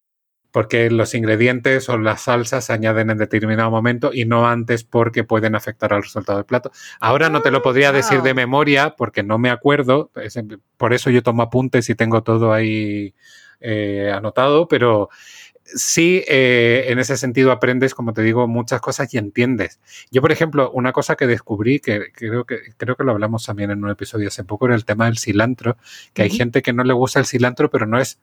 porque 0.50 0.90
los 0.90 1.14
ingredientes 1.14 1.88
o 1.88 1.98
las 1.98 2.22
salsas 2.22 2.64
se 2.64 2.72
añaden 2.72 3.10
en 3.10 3.18
determinado 3.18 3.70
momento 3.70 4.10
y 4.12 4.24
no 4.24 4.48
antes 4.48 4.84
porque 4.84 5.24
pueden 5.24 5.54
afectar 5.54 5.92
al 5.92 6.02
resultado 6.02 6.38
del 6.38 6.46
plato. 6.46 6.70
Ahora 7.00 7.28
no 7.28 7.42
te 7.42 7.50
lo 7.50 7.62
podría 7.62 7.92
decir 7.92 8.22
de 8.22 8.32
wow. 8.32 8.36
memoria 8.36 8.96
porque 8.96 9.22
no 9.22 9.38
me 9.38 9.50
acuerdo, 9.50 10.10
por 10.76 10.94
eso 10.94 11.10
yo 11.10 11.22
tomo 11.22 11.42
apuntes 11.42 11.88
y 11.90 11.94
tengo 11.94 12.22
todo 12.22 12.52
ahí 12.52 13.14
eh, 13.60 14.10
anotado, 14.14 14.68
pero 14.68 15.10
sí, 15.74 16.24
eh, 16.28 16.86
en 16.88 16.98
ese 16.98 17.16
sentido 17.16 17.52
aprendes, 17.52 17.94
como 17.94 18.12
te 18.12 18.22
digo, 18.22 18.46
muchas 18.48 18.80
cosas 18.80 19.12
y 19.14 19.18
entiendes. 19.18 19.80
Yo, 20.10 20.20
por 20.20 20.32
ejemplo, 20.32 20.70
una 20.72 20.92
cosa 20.92 21.16
que 21.16 21.26
descubrí, 21.26 21.80
que 21.80 22.12
creo 22.12 22.44
que, 22.44 22.58
creo 22.76 22.96
que 22.96 23.04
lo 23.04 23.12
hablamos 23.12 23.44
también 23.44 23.70
en 23.70 23.84
un 23.84 23.90
episodio 23.90 24.28
hace 24.28 24.44
poco, 24.44 24.66
era 24.66 24.74
el 24.74 24.84
tema 24.84 25.06
del 25.06 25.18
cilantro, 25.18 25.76
que 26.14 26.22
hay 26.22 26.30
gente 26.30 26.62
que 26.62 26.72
no 26.72 26.84
le 26.84 26.92
gusta 26.92 27.20
el 27.20 27.26
cilantro, 27.26 27.70
pero 27.70 27.86
no 27.86 27.98
es, 28.00 28.18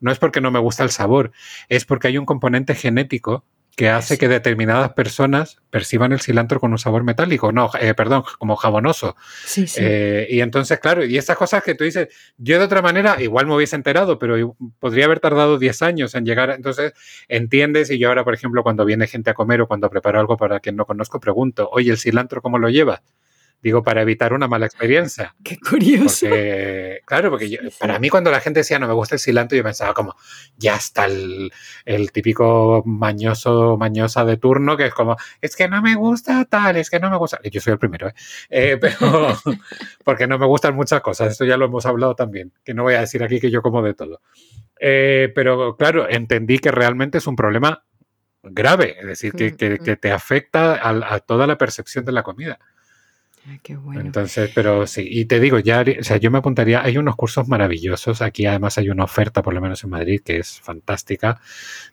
no 0.00 0.10
es 0.10 0.18
porque 0.18 0.40
no 0.40 0.50
me 0.50 0.58
gusta 0.58 0.82
el 0.84 0.90
sabor, 0.90 1.32
es 1.68 1.84
porque 1.84 2.08
hay 2.08 2.18
un 2.18 2.26
componente 2.26 2.74
genético 2.74 3.44
que 3.76 3.90
hace 3.90 4.16
que 4.16 4.26
determinadas 4.26 4.94
personas 4.94 5.58
perciban 5.70 6.10
el 6.12 6.20
cilantro 6.20 6.58
con 6.60 6.72
un 6.72 6.78
sabor 6.78 7.04
metálico, 7.04 7.52
no, 7.52 7.70
eh, 7.78 7.92
perdón, 7.94 8.24
como 8.38 8.56
jabonoso. 8.56 9.16
Sí, 9.44 9.66
sí. 9.66 9.80
Eh, 9.82 10.26
y 10.30 10.40
entonces, 10.40 10.80
claro, 10.80 11.04
y 11.04 11.18
estas 11.18 11.36
cosas 11.36 11.62
que 11.62 11.74
tú 11.74 11.84
dices, 11.84 12.08
yo 12.38 12.58
de 12.58 12.64
otra 12.64 12.80
manera 12.80 13.22
igual 13.22 13.46
me 13.46 13.54
hubiese 13.54 13.76
enterado, 13.76 14.18
pero 14.18 14.56
podría 14.80 15.04
haber 15.04 15.20
tardado 15.20 15.58
10 15.58 15.82
años 15.82 16.14
en 16.14 16.24
llegar. 16.24 16.50
a- 16.50 16.54
Entonces, 16.54 16.94
entiendes, 17.28 17.90
y 17.90 17.98
yo 17.98 18.08
ahora, 18.08 18.24
por 18.24 18.32
ejemplo, 18.34 18.62
cuando 18.62 18.84
viene 18.86 19.06
gente 19.06 19.28
a 19.30 19.34
comer 19.34 19.60
o 19.60 19.68
cuando 19.68 19.90
preparo 19.90 20.18
algo 20.20 20.38
para 20.38 20.58
quien 20.60 20.76
no 20.76 20.86
conozco, 20.86 21.20
pregunto, 21.20 21.68
oye, 21.70 21.90
¿el 21.90 21.98
cilantro 21.98 22.40
cómo 22.40 22.58
lo 22.58 22.70
llevas? 22.70 23.02
Digo, 23.62 23.82
para 23.82 24.02
evitar 24.02 24.32
una 24.32 24.46
mala 24.46 24.66
experiencia. 24.66 25.34
Qué 25.42 25.58
curioso. 25.58 26.26
Porque, 26.28 27.00
claro, 27.04 27.30
porque 27.30 27.50
yo- 27.50 27.58
para 27.80 27.98
mí 27.98 28.08
cuando 28.10 28.30
la 28.30 28.40
gente 28.40 28.60
decía 28.60 28.78
no 28.78 28.86
me 28.86 28.92
gusta 28.94 29.16
el 29.16 29.18
cilantro, 29.20 29.56
yo 29.56 29.64
pensaba 29.64 29.92
como, 29.94 30.14
ya 30.56 30.76
está 30.76 31.06
el, 31.06 31.50
el 31.84 32.12
típico 32.12 32.82
mañoso, 32.86 33.76
mañosa 33.76 34.24
de 34.24 34.36
turno, 34.36 34.76
que 34.76 34.86
es 34.86 34.94
como, 34.94 35.16
es 35.40 35.56
que 35.56 35.68
no 35.68 35.82
me 35.82 35.96
gusta 35.96 36.44
tal, 36.44 36.76
es 36.76 36.90
que 36.90 37.00
no 37.00 37.10
me 37.10 37.16
gusta. 37.16 37.40
Yo 37.50 37.60
soy 37.60 37.72
el 37.72 37.78
primero, 37.78 38.08
¿eh? 38.08 38.14
Eh, 38.50 38.76
pero 38.80 39.36
porque 40.04 40.26
no 40.26 40.38
me 40.38 40.46
gustan 40.46 40.74
muchas 40.76 41.00
cosas, 41.00 41.32
esto 41.32 41.44
ya 41.44 41.56
lo 41.56 41.64
hemos 41.64 41.86
hablado 41.86 42.14
también, 42.14 42.52
que 42.64 42.74
no 42.74 42.82
voy 42.84 42.94
a 42.94 43.00
decir 43.00 43.22
aquí 43.24 43.40
que 43.40 43.50
yo 43.50 43.62
como 43.62 43.82
de 43.82 43.94
todo. 43.94 44.20
Eh, 44.78 45.32
pero 45.34 45.76
claro, 45.76 46.06
entendí 46.08 46.58
que 46.58 46.70
realmente 46.70 47.18
es 47.18 47.26
un 47.26 47.34
problema 47.34 47.84
grave, 48.42 48.96
es 49.00 49.06
decir, 49.06 49.32
que, 49.32 49.56
que- 49.56 49.78
que 49.78 49.96
te 49.96 50.12
afecta 50.12 50.74
a- 50.74 51.14
a 51.14 51.18
toda 51.20 51.46
la 51.48 51.58
percepción 51.58 52.04
de 52.04 52.12
la 52.12 52.22
comida. 52.22 52.58
Qué 53.62 53.76
bueno. 53.76 54.00
Entonces, 54.00 54.50
pero 54.54 54.86
sí, 54.86 55.06
y 55.08 55.24
te 55.26 55.40
digo, 55.40 55.58
ya, 55.58 55.84
o 56.00 56.02
sea, 56.02 56.16
yo 56.16 56.30
me 56.30 56.38
apuntaría, 56.38 56.82
hay 56.82 56.98
unos 56.98 57.16
cursos 57.16 57.48
maravillosos, 57.48 58.22
aquí 58.22 58.46
además 58.46 58.78
hay 58.78 58.90
una 58.90 59.04
oferta, 59.04 59.42
por 59.42 59.54
lo 59.54 59.60
menos 59.60 59.82
en 59.84 59.90
Madrid, 59.90 60.20
que 60.24 60.38
es 60.38 60.60
fantástica, 60.60 61.40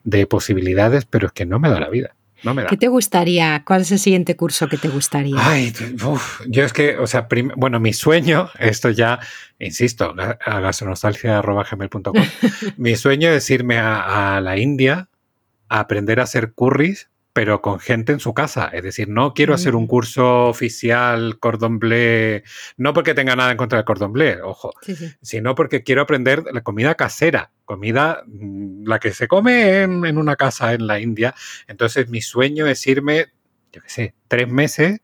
de 0.04 0.26
posibilidades, 0.26 1.06
pero 1.06 1.28
es 1.28 1.34
que 1.34 1.45
no 1.45 1.60
me 1.60 1.70
da 1.70 1.80
la 1.80 1.89
vida, 1.89 2.16
no 2.43 2.54
me 2.54 2.64
da. 2.64 2.70
¿Qué 2.70 2.78
te 2.78 2.88
gustaría? 2.88 3.64
¿Cuál 3.66 3.82
es 3.82 3.91
el 3.91 3.99
siguiente 3.99 4.36
curso 4.36 4.68
que 4.68 4.78
te 4.78 4.89
gustaría? 4.89 5.36
Ay, 5.38 5.74
uf, 6.06 6.41
yo 6.47 6.64
es 6.64 6.74
que, 6.74 6.97
o 6.97 7.08
sea, 7.08 7.28
bueno, 7.56 7.80
mi 7.80 7.93
sueño, 7.93 8.49
esto 8.60 8.89
ya, 8.89 9.20
insisto, 9.60 10.16
a 10.18 10.60
gastronostalgia.gmail.com, 10.60 12.14
mi 12.78 12.95
sueño 12.95 13.30
es 13.30 13.49
irme 13.49 13.78
a, 13.78 14.38
a 14.38 14.41
la 14.41 14.58
India 14.58 15.10
a 15.70 15.80
aprender 15.80 16.20
a 16.20 16.24
hacer 16.24 16.54
curries, 16.54 17.10
pero 17.34 17.62
con 17.62 17.80
gente 17.80 18.14
en 18.14 18.20
su 18.20 18.34
casa. 18.36 18.70
Es 18.72 18.84
decir, 18.84 19.10
no 19.10 19.34
quiero 19.34 19.54
hacer 19.56 19.76
un 19.76 19.86
Mm. 19.86 19.88
curso 19.88 20.46
oficial 20.46 21.40
cordon 21.40 21.80
bleu, 21.80 22.42
no 22.78 22.94
porque 22.94 23.14
tenga 23.16 23.36
nada 23.36 23.52
en 23.52 23.58
contra 23.58 23.78
del 23.80 23.86
cordon 23.86 24.14
bleu, 24.14 24.48
ojo, 24.48 24.72
Sí, 24.84 24.96
sí. 24.96 25.12
sino 25.22 25.56
porque 25.56 25.82
quiero 25.84 26.04
aprender 26.04 26.44
la 26.54 26.62
comida 26.62 26.94
casera, 26.96 27.52
comida 27.66 28.24
mm, 28.28 28.86
la 28.88 29.00
que 29.00 29.12
se 29.14 29.28
come 29.28 29.82
en, 29.82 30.06
en 30.06 30.18
una 30.20 30.36
casa 30.36 30.74
en 30.74 30.86
la 30.86 31.00
India. 31.00 31.34
Entonces 31.68 32.08
mi 32.10 32.22
sueño 32.22 32.68
es 32.68 32.86
irme, 32.86 33.28
yo 33.72 33.82
qué 33.82 33.90
sé, 33.90 34.16
tres 34.28 34.48
meses 34.48 35.02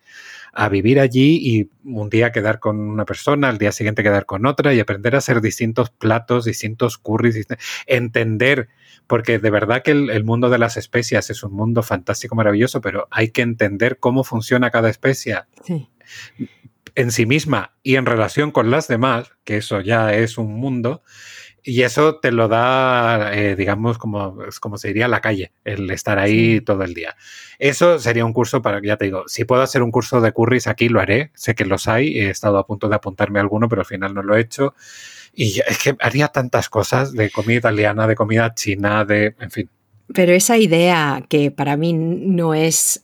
a 0.54 0.70
vivir 0.70 1.00
allí 1.00 1.40
y 1.42 1.70
un 1.84 2.10
día 2.10 2.32
quedar 2.32 2.60
con 2.60 2.80
una 2.80 3.06
persona, 3.06 3.50
al 3.50 3.58
día 3.58 3.72
siguiente 3.72 4.04
quedar 4.04 4.26
con 4.26 4.46
otra 4.46 4.74
y 4.74 4.80
aprender 4.80 5.16
a 5.16 5.20
hacer 5.20 5.42
distintos 5.42 5.90
platos, 5.90 6.46
distintos 6.46 6.98
curries, 6.98 7.48
entender, 7.86 8.70
porque 9.08 9.40
de 9.40 9.50
verdad 9.50 9.82
que 9.84 9.92
el, 9.92 10.10
el 10.10 10.24
mundo 10.24 10.50
de 10.50 10.58
las 10.58 10.78
especias 10.78 11.30
es 11.30 11.44
un 11.44 11.54
mundo 11.54 11.84
fantástico, 11.84 12.36
maravilloso, 12.36 12.82
pero 12.82 13.08
hay 13.12 13.30
que 13.30 13.42
entender 13.42 14.00
cómo 14.00 14.24
funciona 14.24 14.72
cada 14.72 14.90
especia 14.90 15.48
sí. 15.66 15.90
en 16.96 17.12
sí 17.12 17.26
misma 17.26 17.74
y 17.84 17.96
en 17.96 18.06
relación 18.06 18.52
con 18.52 18.72
las 18.72 18.88
demás, 18.88 19.32
que 19.44 19.58
eso 19.58 19.82
ya 19.82 20.14
es 20.14 20.38
un 20.38 20.54
mundo, 20.54 21.04
y 21.64 21.82
eso 21.84 22.16
te 22.18 22.32
lo 22.32 22.48
da, 22.48 23.34
eh, 23.36 23.56
digamos, 23.56 23.98
como, 23.98 24.38
como 24.60 24.78
se 24.78 24.90
diría 24.90 25.08
la 25.08 25.22
calle, 25.22 25.52
el 25.66 25.90
estar 25.92 26.18
ahí 26.20 26.56
Sí. 26.58 26.62
todo 26.62 26.84
el 26.84 26.94
día. 26.94 27.16
Eso 27.60 28.00
sería 28.00 28.26
un 28.26 28.34
curso 28.34 28.62
para, 28.62 28.82
ya 28.84 28.98
te 28.98 29.06
digo, 29.06 29.24
si 29.28 29.46
puedo 29.46 29.62
hacer 29.62 29.82
un 29.84 29.92
curso 29.92 30.22
de 30.22 30.32
curries 30.32 30.68
aquí, 30.68 30.90
lo 30.90 31.00
haré. 31.00 31.32
Sé 31.34 31.56
que 31.56 31.66
los 31.66 31.88
hay, 31.88 32.18
he 32.18 32.30
estado 32.30 32.58
a 32.58 32.66
punto 32.66 32.88
de 32.90 32.96
apuntarme 32.96 33.40
a 33.40 33.42
alguno, 33.42 33.68
pero 33.70 33.82
al 33.82 33.86
final 33.86 34.14
no 34.14 34.24
lo 34.24 34.36
he 34.36 34.42
hecho. 34.42 34.74
Y 35.34 35.60
es 35.68 35.78
que 35.78 35.96
haría 36.00 36.30
tantas 36.30 36.70
cosas 36.70 37.14
de 37.14 37.30
comida 37.30 37.58
italiana, 37.58 38.08
de 38.08 38.16
comida 38.16 38.54
china, 38.56 39.06
de, 39.06 39.36
en 39.40 39.52
fin. 39.52 39.70
Pero 40.14 40.32
esa 40.34 40.58
idea 40.58 41.24
que 41.30 41.52
para 41.52 41.78
mí 41.78 41.94
no 41.94 42.54
es 42.54 43.04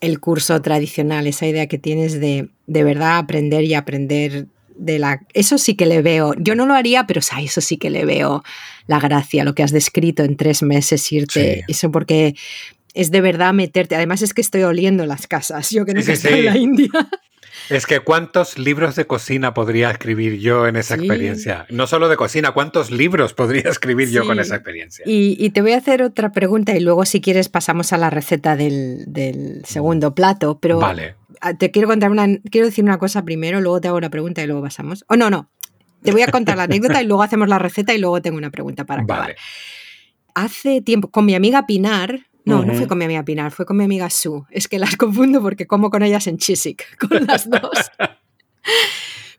el 0.00 0.18
curso 0.18 0.60
tradicional, 0.62 1.26
esa 1.26 1.46
idea 1.46 1.66
que 1.66 1.78
tienes 1.78 2.18
de 2.20 2.48
de 2.66 2.84
verdad 2.84 3.18
aprender 3.18 3.64
y 3.64 3.74
aprender 3.74 4.46
de 4.76 4.98
la... 4.98 5.20
Eso 5.34 5.58
sí 5.58 5.74
que 5.74 5.86
le 5.86 6.02
veo. 6.02 6.34
Yo 6.38 6.54
no 6.54 6.66
lo 6.66 6.74
haría, 6.74 7.06
pero 7.06 7.18
o 7.20 7.22
sea, 7.22 7.40
eso 7.40 7.60
sí 7.60 7.76
que 7.76 7.90
le 7.90 8.04
veo 8.04 8.42
la 8.86 8.98
gracia, 9.00 9.44
lo 9.44 9.54
que 9.54 9.62
has 9.62 9.72
descrito 9.72 10.22
en 10.24 10.36
tres 10.36 10.62
meses 10.62 11.10
irte. 11.12 11.56
Sí. 11.56 11.72
Eso 11.72 11.90
porque 11.90 12.34
es 12.94 13.10
de 13.10 13.20
verdad 13.20 13.52
meterte. 13.54 13.96
Además 13.96 14.22
es 14.22 14.34
que 14.34 14.40
estoy 14.40 14.62
oliendo 14.62 15.06
las 15.06 15.26
casas. 15.26 15.70
Yo 15.70 15.84
que 15.84 15.94
no 15.94 16.02
Sí, 16.02 16.16
sí, 16.16 16.28
en 16.28 16.44
la 16.44 16.56
India. 16.56 16.90
Es 17.68 17.86
que 17.86 18.00
cuántos 18.00 18.58
libros 18.58 18.96
de 18.96 19.06
cocina 19.06 19.54
podría 19.54 19.90
escribir 19.90 20.38
yo 20.40 20.66
en 20.66 20.76
esa 20.76 20.96
Sí. 20.96 21.02
experiencia. 21.02 21.66
No 21.70 21.86
solo 21.86 22.08
de 22.08 22.16
cocina, 22.16 22.52
cuántos 22.52 22.90
libros 22.90 23.34
podría 23.34 23.70
escribir 23.70 24.10
yo 24.10 24.26
con 24.26 24.40
esa 24.40 24.56
experiencia. 24.56 25.04
Y, 25.06 25.36
y 25.38 25.50
te 25.50 25.60
voy 25.62 25.72
a 25.72 25.76
hacer 25.76 26.02
otra 26.02 26.32
pregunta 26.32 26.74
y 26.76 26.80
luego 26.80 27.04
si 27.04 27.20
quieres 27.20 27.48
pasamos 27.48 27.92
a 27.92 27.98
la 27.98 28.10
receta 28.10 28.56
del, 28.56 29.04
del 29.06 29.62
segundo 29.64 30.14
plato. 30.14 30.58
Pero 30.60 30.78
Vale. 30.80 31.14
Ah, 31.44 31.54
te 31.54 31.72
quiero 31.72 31.88
contar 31.88 32.12
una, 32.12 32.28
quiero 32.52 32.68
decir 32.68 32.84
una 32.84 32.98
cosa 32.98 33.24
primero, 33.24 33.60
luego 33.60 33.80
te 33.80 33.88
hago 33.88 33.98
la 33.98 34.10
pregunta 34.10 34.44
y 34.44 34.46
luego 34.46 34.62
pasamos. 34.62 35.04
O 35.08 35.16
no, 35.16 35.28
no. 35.28 35.50
Te 36.02 36.12
voy 36.12 36.22
a 36.22 36.28
contar 36.28 36.56
la 36.56 36.64
anécdota 36.64 37.02
y 37.02 37.06
luego 37.06 37.24
hacemos 37.24 37.48
la 37.48 37.58
receta 37.58 37.92
y 37.92 37.98
luego 37.98 38.22
tengo 38.22 38.38
una 38.38 38.50
pregunta 38.50 38.86
para 38.86 39.02
acabar. 39.02 39.22
Vale. 39.22 39.36
Hace 40.34 40.82
tiempo, 40.82 41.10
con 41.10 41.26
mi 41.26 41.34
amiga 41.34 41.66
Pinar, 41.66 42.26
no, 42.44 42.64
no 42.64 42.74
fue 42.74 42.86
con 42.86 42.96
mi 42.98 43.06
amiga 43.06 43.24
Pinar, 43.24 43.50
fue 43.50 43.66
con 43.66 43.76
mi 43.76 43.82
amiga 43.82 44.08
Sue. 44.08 44.42
Es 44.50 44.68
que 44.68 44.78
las 44.78 44.96
confundo 44.96 45.42
porque 45.42 45.66
como 45.66 45.90
con 45.90 46.04
ellas 46.04 46.28
en 46.28 46.38
Chiswick, 46.38 46.96
con 47.08 47.26
las 47.26 47.50
dos. 47.50 47.90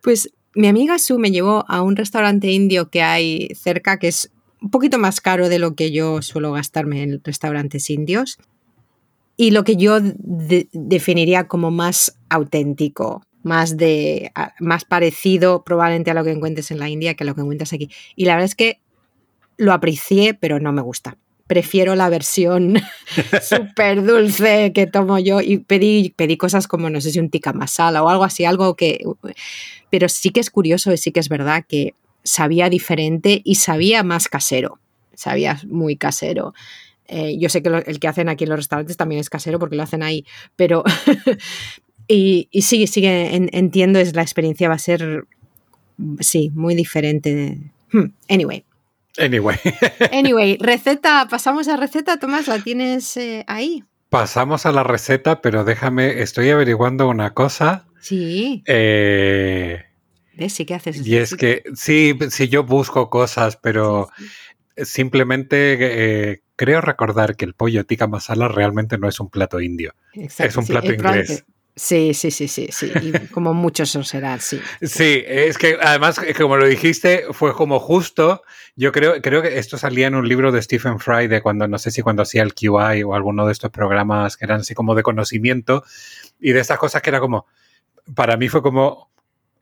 pues 0.02 0.30
mi 0.56 0.68
amiga 0.68 1.00
Sue 1.00 1.18
me 1.18 1.32
llevó 1.32 1.64
a 1.70 1.82
un 1.82 1.96
restaurante 1.96 2.52
indio 2.52 2.90
que 2.90 3.02
hay 3.02 3.48
cerca, 3.56 3.98
que 3.98 4.10
es 4.10 4.30
un 4.62 4.72
poquito 4.72 5.00
más 5.00 5.22
caro 5.22 5.48
de 5.48 5.60
lo 5.60 5.74
que 5.76 5.92
yo 5.92 6.22
suelo 6.22 6.52
gastarme 6.52 7.02
en 7.04 7.22
restaurantes 7.24 7.90
indios. 7.90 8.40
Y 9.38 9.52
lo 9.52 9.64
que 9.64 9.76
yo 9.76 10.00
de- 10.02 10.68
definiría 10.72 11.48
como 11.48 11.72
más 11.72 12.18
auténtico. 12.30 13.24
más 13.46 13.76
de 13.76 14.32
más 14.62 14.86
parecido 14.86 15.64
probablemente 15.66 16.12
a 16.12 16.14
lo 16.14 16.24
que 16.24 16.32
encuentres 16.32 16.72
en 16.72 16.80
la 16.80 16.88
India 16.88 17.14
que 17.16 17.26
a 17.26 17.28
lo 17.28 17.36
que 17.36 17.42
encuentras 17.42 17.74
aquí. 17.74 17.90
Y 18.16 18.24
la 18.24 18.36
verdad 18.36 18.46
es 18.46 18.56
que 18.56 18.80
lo 19.58 19.74
aprecié, 19.74 20.34
pero 20.34 20.62
no 20.62 20.72
me 20.72 20.82
gusta. 20.82 21.18
Prefiero 21.46 21.94
la 21.96 22.08
versión 22.08 22.76
súper 23.42 24.06
dulce 24.06 24.72
que 24.74 24.88
tomo 24.88 25.20
yo 25.20 25.42
y 25.42 25.58
pedí, 25.58 26.14
pedí 26.16 26.38
cosas 26.38 26.70
como, 26.70 26.90
no 26.90 27.02
sé 27.02 27.12
si 27.12 27.20
un 27.20 27.30
tikka 27.30 27.52
masala 27.52 28.02
o 28.02 28.08
algo 28.08 28.24
así, 28.24 28.46
algo 28.46 28.76
que... 28.78 29.04
Pero 29.90 30.08
sí 30.08 30.30
que 30.30 30.40
es 30.40 30.50
curioso 30.50 30.94
y 30.94 30.98
sí 30.98 31.12
que 31.12 31.20
es 31.20 31.28
verdad 31.28 31.66
que 31.68 31.96
sabía 32.24 32.70
diferente 32.70 33.42
y 33.44 33.56
sabía 33.56 34.04
más 34.04 34.30
casero, 34.30 34.80
sabía 35.16 35.60
muy 35.68 35.98
casero. 35.98 36.54
Eh, 37.08 37.38
yo 37.38 37.50
sé 37.50 37.62
que 37.62 37.70
el 37.86 38.00
que 38.00 38.08
hacen 38.08 38.30
aquí 38.30 38.46
en 38.46 38.50
los 38.50 38.60
restaurantes 38.60 38.98
también 38.98 39.20
es 39.20 39.30
casero 39.30 39.60
porque 39.60 39.76
lo 39.76 39.84
hacen 39.84 40.04
ahí, 40.04 40.26
pero... 40.56 40.84
y, 42.08 42.48
y, 42.52 42.62
sí, 42.62 42.88
sí 42.88 43.02
que 43.02 43.50
entiendo, 43.52 44.00
es, 44.00 44.16
la 44.16 44.22
experiencia 44.22 44.70
va 44.70 44.76
a 44.76 44.80
ser, 44.80 45.26
sí, 46.20 46.52
muy 46.54 46.76
diferente. 46.76 47.60
Hmm, 47.92 48.12
anyway, 48.30 48.66
Anyway. 49.18 49.58
anyway, 50.12 50.58
receta, 50.60 51.28
pasamos 51.30 51.68
a 51.68 51.78
receta, 51.78 52.18
Tomás, 52.18 52.48
¿la 52.48 52.60
tienes 52.60 53.16
eh, 53.18 53.44
ahí? 53.48 53.84
Pasamos 54.10 54.66
a 54.66 54.72
la 54.72 54.84
receta, 54.84 55.42
pero 55.42 55.64
déjame, 55.64 56.22
estoy 56.22 56.50
averiguando 56.50 57.08
una 57.08 57.34
cosa. 57.34 57.86
Sí. 58.00 58.64
Eh, 58.66 59.84
¿Ves? 60.36 60.54
Sí, 60.54 60.66
¿qué 60.66 60.76
haces? 60.76 61.06
Y 61.06 61.18
es 61.18 61.36
que, 61.36 61.64
sí, 61.76 62.18
sí, 62.30 62.48
yo 62.48 62.64
busco 62.64 63.10
cosas, 63.10 63.56
pero 63.56 64.10
sí, 64.18 64.26
sí. 64.26 64.32
Simplemente 64.78 65.78
eh, 65.80 66.42
creo 66.56 66.82
recordar 66.82 67.36
que 67.36 67.46
el 67.46 67.54
pollo 67.54 67.86
tikka 67.86 68.08
masala 68.08 68.48
realmente 68.48 68.98
no 68.98 69.08
es 69.08 69.20
un 69.20 69.30
plato 69.30 69.60
indio. 69.60 69.94
Exacto, 70.14 70.50
es 70.50 70.58
un 70.58 70.66
plato 70.68 70.94
inglés. 70.94 71.46
Sí, 71.76 72.14
sí, 72.14 72.30
sí, 72.30 72.48
sí, 72.48 72.68
sí. 72.72 72.92
Y 73.02 73.12
como 73.32 73.54
muchos 73.54 73.90
son 73.90 74.04
serán, 74.04 74.40
sí. 74.40 74.62
Sí, 74.82 75.24
es 75.26 75.58
que 75.58 75.78
además, 75.82 76.22
como 76.38 76.58
lo 76.58 76.68
dijiste, 76.68 77.26
fue 77.32 77.54
como 77.54 77.80
justo. 77.80 78.44
Yo 78.76 78.92
creo, 78.92 79.22
creo 79.22 79.42
que 79.42 79.58
esto 79.58 79.78
salía 79.78 80.08
en 80.08 80.16
un 80.16 80.28
libro 80.28 80.52
de 80.52 80.62
Stephen 80.62 81.00
Fry 81.00 81.28
de 81.28 81.42
cuando, 81.42 81.68
no 81.68 81.80
sé 81.80 81.90
si 81.90 82.02
cuando 82.02 82.22
hacía 82.22 82.44
el 82.44 82.54
QI 82.54 83.04
o 83.04 83.16
alguno 83.16 83.46
de 83.46 83.54
estos 83.54 83.72
programas 83.72 84.38
que 84.38 84.46
eran 84.46 84.62
así 84.62 84.76
como 84.76 84.94
de 84.94 85.04
conocimiento 85.04 85.84
y 86.40 86.52
de 86.52 86.60
estas 86.60 86.78
cosas 86.78 87.02
que 87.02 87.10
era 87.10 87.20
como, 87.20 87.48
para 88.14 88.38
mí 88.38 88.50
fue 88.50 88.62
como, 88.62 89.10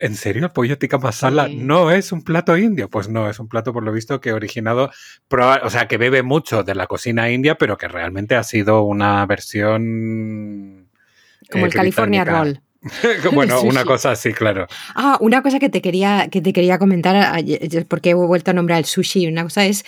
¿en 0.02 0.16
serio 0.16 0.44
el 0.44 0.52
pollo 0.52 0.78
tikka 0.78 0.98
masala 0.98 1.48
sí. 1.48 1.56
no 1.56 1.92
es 1.92 2.12
un 2.12 2.24
plato 2.24 2.58
indio? 2.58 2.90
Pues 2.90 3.08
no, 3.08 3.30
es 3.30 3.40
un 3.40 3.48
plato 3.48 3.72
por 3.72 3.84
lo 3.84 3.92
visto 3.92 4.20
que 4.20 4.34
originado, 4.34 4.90
o 5.30 5.70
sea, 5.70 5.88
que 5.88 5.98
bebe 5.98 6.24
mucho 6.24 6.64
de 6.64 6.76
la 6.76 6.88
cocina 6.88 7.30
india, 7.30 7.56
pero 7.56 7.78
que 7.78 7.88
realmente 7.88 8.36
ha 8.36 8.44
sido 8.44 8.84
una 8.84 9.26
versión 9.26 10.90
como 11.50 11.66
eh, 11.66 11.68
el 11.68 11.74
California 11.74 12.26
Roll. 12.26 12.62
bueno, 13.34 13.62
una 13.64 13.86
cosa 13.86 14.12
así, 14.12 14.34
claro. 14.34 14.68
Ah, 14.96 15.18
una 15.22 15.42
cosa 15.42 15.60
que 15.60 15.70
te 15.70 15.82
quería, 15.82 16.28
que 16.30 16.42
te 16.42 16.52
quería 16.52 16.80
comentar, 16.80 17.44
porque 17.88 18.12
he 18.12 18.14
vuelto 18.14 18.52
a 18.52 18.54
nombrar 18.54 18.80
el 18.80 18.86
sushi, 18.86 19.28
una 19.28 19.44
cosa 19.44 19.66
es, 19.66 19.86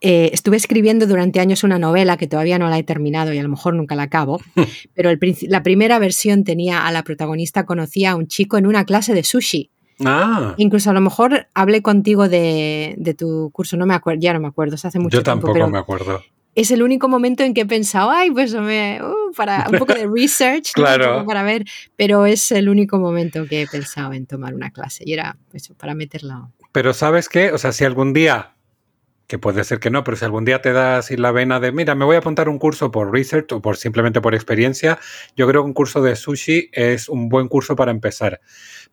eh, 0.00 0.30
estuve 0.32 0.56
escribiendo 0.56 1.06
durante 1.06 1.40
años 1.40 1.64
una 1.64 1.78
novela 1.78 2.16
que 2.16 2.26
todavía 2.26 2.58
no 2.58 2.68
la 2.68 2.78
he 2.78 2.82
terminado 2.82 3.32
y 3.32 3.38
a 3.38 3.42
lo 3.42 3.48
mejor 3.48 3.74
nunca 3.74 3.94
la 3.94 4.04
acabo, 4.04 4.40
pero 4.94 5.10
el, 5.10 5.18
la 5.42 5.62
primera 5.62 5.98
versión 5.98 6.44
tenía 6.44 6.86
a 6.86 6.92
la 6.92 7.02
protagonista, 7.02 7.66
conocía 7.66 8.12
a 8.12 8.16
un 8.16 8.26
chico 8.26 8.58
en 8.58 8.66
una 8.66 8.84
clase 8.84 9.14
de 9.14 9.24
sushi. 9.24 9.70
Ah. 10.04 10.54
Incluso 10.58 10.90
a 10.90 10.92
lo 10.92 11.00
mejor 11.00 11.48
hablé 11.54 11.82
contigo 11.82 12.28
de, 12.28 12.94
de 12.98 13.14
tu 13.14 13.50
curso, 13.52 13.76
no 13.76 13.84
me 13.84 13.94
acuerdo, 13.94 14.20
ya 14.20 14.32
no 14.32 14.40
me 14.40 14.48
acuerdo, 14.48 14.76
hace 14.76 14.98
mucho 14.98 15.18
Yo 15.18 15.22
tiempo. 15.24 15.48
Yo 15.48 15.52
tampoco 15.52 15.70
me 15.70 15.78
acuerdo 15.78 16.22
es 16.60 16.72
el 16.72 16.82
único 16.82 17.08
momento 17.08 17.44
en 17.44 17.54
que 17.54 17.60
he 17.60 17.66
pensado, 17.66 18.10
ay, 18.10 18.32
pues 18.32 18.52
me, 18.52 19.00
uh, 19.00 19.32
para 19.36 19.66
un 19.70 19.78
poco 19.78 19.94
de 19.94 20.08
research, 20.12 20.72
claro. 20.72 21.20
¿no? 21.20 21.24
para 21.24 21.44
ver, 21.44 21.64
pero 21.94 22.26
es 22.26 22.50
el 22.50 22.68
único 22.68 22.98
momento 22.98 23.46
que 23.46 23.62
he 23.62 23.66
pensado 23.68 24.12
en 24.12 24.26
tomar 24.26 24.54
una 24.54 24.72
clase 24.72 25.04
y 25.06 25.12
era 25.12 25.36
eso, 25.52 25.74
para 25.74 25.94
meterla. 25.94 26.48
Pero 26.72 26.92
sabes 26.94 27.28
qué, 27.28 27.52
o 27.52 27.58
sea, 27.58 27.70
si 27.70 27.84
algún 27.84 28.12
día, 28.12 28.56
que 29.28 29.38
puede 29.38 29.62
ser 29.62 29.78
que 29.78 29.90
no, 29.90 30.02
pero 30.04 30.16
si 30.16 30.24
algún 30.24 30.46
día 30.46 30.62
te 30.62 30.72
das 30.72 31.04
así 31.04 31.16
la 31.16 31.30
vena 31.32 31.60
de, 31.60 31.70
mira, 31.70 31.94
me 31.94 32.06
voy 32.06 32.16
a 32.16 32.20
apuntar 32.20 32.48
un 32.48 32.58
curso 32.58 32.90
por 32.90 33.12
research 33.12 33.52
o 33.52 33.60
por 33.60 33.76
simplemente 33.76 34.22
por 34.22 34.34
experiencia, 34.34 34.98
yo 35.36 35.46
creo 35.46 35.62
que 35.62 35.66
un 35.66 35.74
curso 35.74 36.00
de 36.02 36.16
sushi 36.16 36.70
es 36.72 37.10
un 37.10 37.28
buen 37.28 37.46
curso 37.46 37.76
para 37.76 37.90
empezar. 37.90 38.40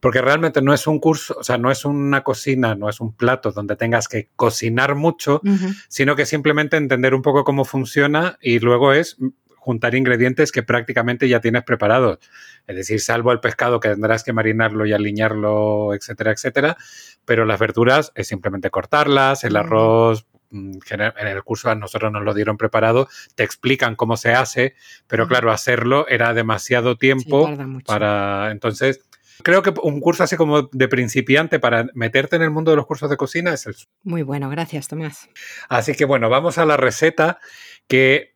Porque 0.01 0.21
realmente 0.21 0.61
no 0.61 0.73
es 0.73 0.87
un 0.87 0.99
curso, 0.99 1.37
o 1.39 1.43
sea, 1.43 1.57
no 1.57 1.71
es 1.71 1.85
una 1.85 2.23
cocina, 2.23 2.75
no 2.75 2.89
es 2.89 2.99
un 2.99 3.13
plato 3.13 3.53
donde 3.53 3.77
tengas 3.77 4.09
que 4.09 4.29
cocinar 4.35 4.95
mucho, 4.95 5.39
uh 5.41 5.47
-huh. 5.47 5.83
sino 5.87 6.17
que 6.17 6.25
simplemente 6.25 6.75
entender 6.75 7.15
un 7.15 7.21
poco 7.21 7.45
cómo 7.45 7.63
funciona 7.63 8.37
y 8.41 8.59
luego 8.59 8.91
es 8.91 9.17
juntar 9.65 9.95
ingredientes 9.95 10.51
que 10.51 10.61
prácticamente 10.61 11.27
ya 11.27 11.39
tienes 11.41 11.63
preparados. 11.63 12.19
Es 12.67 12.75
decir, 12.75 13.01
salvo 13.01 13.31
el 13.31 13.39
pescado 13.39 13.79
que 13.79 13.89
tendrás 13.89 14.23
que 14.23 14.31
marinarlo 14.31 14.85
y 14.85 14.93
alinearlo, 14.93 15.95
etcétera, 15.95 16.31
etcétera. 16.31 16.77
Pero 17.25 17.45
las 17.45 17.59
verduras 17.59 18.11
es 18.13 18.27
simplemente 18.27 18.69
cortarlas, 18.69 19.43
el 19.43 19.55
arroz, 19.55 20.27
mm, 20.51 20.77
en 20.91 21.27
el 21.27 21.43
curso 21.43 21.71
a 21.71 21.75
nosotros 21.75 22.11
nos 22.11 22.21
lo 22.21 22.35
dieron 22.35 22.57
preparado, 22.57 23.09
te 23.33 23.43
explican 23.43 23.95
cómo 23.95 24.17
se 24.17 24.33
hace, 24.33 24.75
pero 25.07 25.27
claro, 25.27 25.51
hacerlo 25.51 26.07
era 26.07 26.35
demasiado 26.35 26.95
tiempo 26.95 27.47
sí, 27.47 27.83
para... 27.87 28.51
Entonces, 28.51 29.01
creo 29.41 29.63
que 29.63 29.73
un 29.81 29.99
curso 29.99 30.21
así 30.21 30.35
como 30.37 30.69
de 30.71 30.87
principiante 30.87 31.59
para 31.59 31.87
meterte 31.95 32.35
en 32.35 32.43
el 32.43 32.51
mundo 32.51 32.69
de 32.69 32.77
los 32.77 32.85
cursos 32.85 33.09
de 33.09 33.17
cocina 33.17 33.51
es 33.51 33.65
el... 33.65 33.75
Muy 34.03 34.21
bueno, 34.21 34.47
gracias 34.47 34.87
Tomás. 34.87 35.27
Así 35.69 35.95
que 35.95 36.05
bueno, 36.05 36.29
vamos 36.29 36.59
a 36.59 36.65
la 36.65 36.77
receta 36.77 37.39
que 37.87 38.34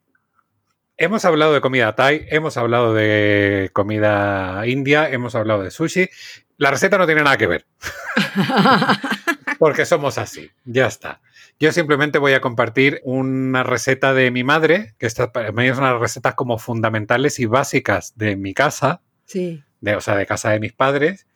hemos 0.99 1.25
hablado 1.25 1.53
de 1.53 1.61
comida 1.61 1.95
thai, 1.95 2.27
hemos 2.29 2.57
hablado 2.57 2.93
de 2.93 3.71
comida 3.73 4.61
india, 4.67 5.09
hemos 5.09 5.33
hablado 5.33 5.63
de 5.63 5.71
sushi. 5.71 6.09
La 6.57 6.71
receta 6.71 6.97
no 6.97 7.05
tiene 7.05 7.23
nada 7.23 7.37
que 7.37 7.47
ver. 7.47 7.65
Porque 9.59 9.85
somos 9.85 10.17
así, 10.17 10.51
ya 10.65 10.85
está. 10.85 11.21
Yo 11.59 11.71
simplemente 11.71 12.19
voy 12.19 12.33
a 12.33 12.41
compartir 12.41 13.01
una 13.03 13.63
receta 13.63 14.13
de 14.13 14.31
mi 14.31 14.43
madre, 14.43 14.93
que 14.97 15.07
esta 15.07 15.31
para 15.31 15.51
mí 15.51 15.67
es 15.67 15.77
una 15.77 15.87
de 15.87 15.93
las 15.93 16.01
recetas 16.01 16.35
como 16.35 16.57
fundamentales 16.57 17.39
y 17.39 17.45
básicas 17.47 18.13
de 18.15 18.35
mi 18.35 18.53
casa. 18.53 19.01
Sí 19.25 19.63
de, 19.81 19.95
o 19.95 20.01
sea, 20.01 20.15
de 20.15 20.25
casa 20.25 20.51
de 20.51 20.59
mis 20.59 20.73
padres. 20.73 21.27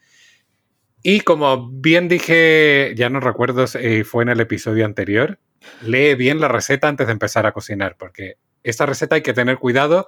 Y 1.02 1.22
como 1.22 1.70
bien 1.70 2.08
dije, 2.08 2.94
ya 2.96 3.10
no 3.10 3.20
recuerdo 3.20 3.68
si 3.68 4.04
fue 4.04 4.24
en 4.24 4.30
el 4.30 4.40
episodio 4.40 4.86
anterior, 4.86 5.40
lee 5.82 6.16
bien 6.16 6.40
la 6.40 6.48
receta 6.48 6.88
antes 6.88 7.08
de 7.08 7.14
empezar 7.14 7.46
a 7.46 7.52
cocinar, 7.52 7.98
porque 7.98 8.38
esta 8.64 8.86
receta 8.86 9.16
hay 9.16 9.24
que 9.24 9.34
tener 9.34 9.58
cuidado 9.60 10.08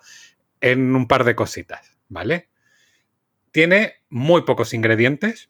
en 0.62 0.96
un 0.96 1.08
par 1.08 1.24
de 1.24 1.36
cositas, 1.36 1.98
¿vale? 2.10 2.50
Tiene 3.52 3.96
muy 4.10 4.44
pocos 4.44 4.74
ingredientes, 4.74 5.50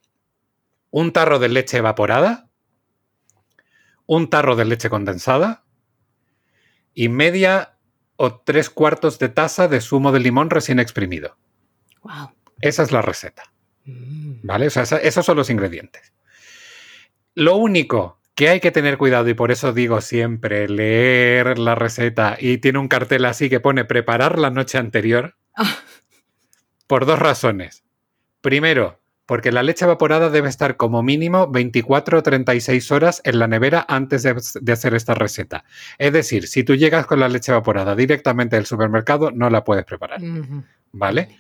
un 0.92 1.12
tarro 1.14 1.40
de 1.40 1.50
leche 1.50 1.78
evaporada, 1.78 2.50
un 4.06 4.30
tarro 4.30 4.56
de 4.56 4.66
leche 4.66 4.90
condensada 4.90 5.64
y 6.94 7.10
media 7.10 7.78
o 8.16 8.40
tres 8.40 8.70
cuartos 8.70 9.20
de 9.20 9.30
taza 9.30 9.68
de 9.68 9.82
zumo 9.82 10.12
de 10.12 10.20
limón 10.20 10.50
recién 10.50 10.80
exprimido. 10.80 11.38
Wow. 12.02 12.32
Esa 12.62 12.84
es 12.84 12.92
la 12.92 13.02
receta. 13.02 13.52
¿Vale? 13.86 14.68
O 14.68 14.70
sea, 14.70 14.84
esa, 14.84 14.98
esos 14.98 15.26
son 15.26 15.38
los 15.38 15.50
ingredientes. 15.50 16.14
Lo 17.34 17.58
único 17.58 18.20
que 18.36 18.50
hay 18.50 18.60
que 18.60 18.72
tener 18.72 18.98
cuidado, 18.98 19.30
y 19.30 19.34
por 19.34 19.52
eso 19.52 19.72
digo 19.72 20.02
siempre 20.02 20.68
leer 20.68 21.58
la 21.58 21.74
receta, 21.74 22.38
y 22.38 22.58
tiene 22.58 22.80
un 22.80 22.90
cartel 22.90 23.26
así 23.26 23.50
que 23.50 23.62
pone 23.62 23.86
preparar 23.86 24.38
la 24.38 24.50
noche 24.50 24.78
anterior, 24.78 25.38
por 26.88 27.06
dos 27.06 27.18
razones. 27.18 27.86
Primero, 28.42 29.00
porque 29.26 29.54
la 29.54 29.64
leche 29.64 29.86
evaporada 29.86 30.30
debe 30.30 30.50
estar 30.50 30.76
como 30.76 31.02
mínimo 31.02 31.48
24 31.50 32.20
o 32.20 32.24
36 32.24 32.92
horas 32.92 33.22
en 33.24 33.40
la 33.40 33.48
nevera 33.48 33.86
antes 33.88 34.22
de, 34.22 34.36
de, 34.62 34.72
hacer 34.72 34.94
esta 34.94 35.16
receta. 35.16 35.64
Es 35.98 36.12
decir, 36.12 36.48
si 36.48 36.64
tú 36.64 36.76
llegas 36.76 37.08
con 37.08 37.22
la 37.22 37.30
leche 37.30 37.54
evaporada 37.54 37.96
directamente 37.96 38.58
del 38.58 38.66
supermercado, 38.66 39.32
no 39.32 39.50
la 39.50 39.64
puedes 39.64 39.86
preparar. 39.86 40.22
Uh 40.22 40.26
-huh. 40.26 40.64
¿Vale? 40.92 41.40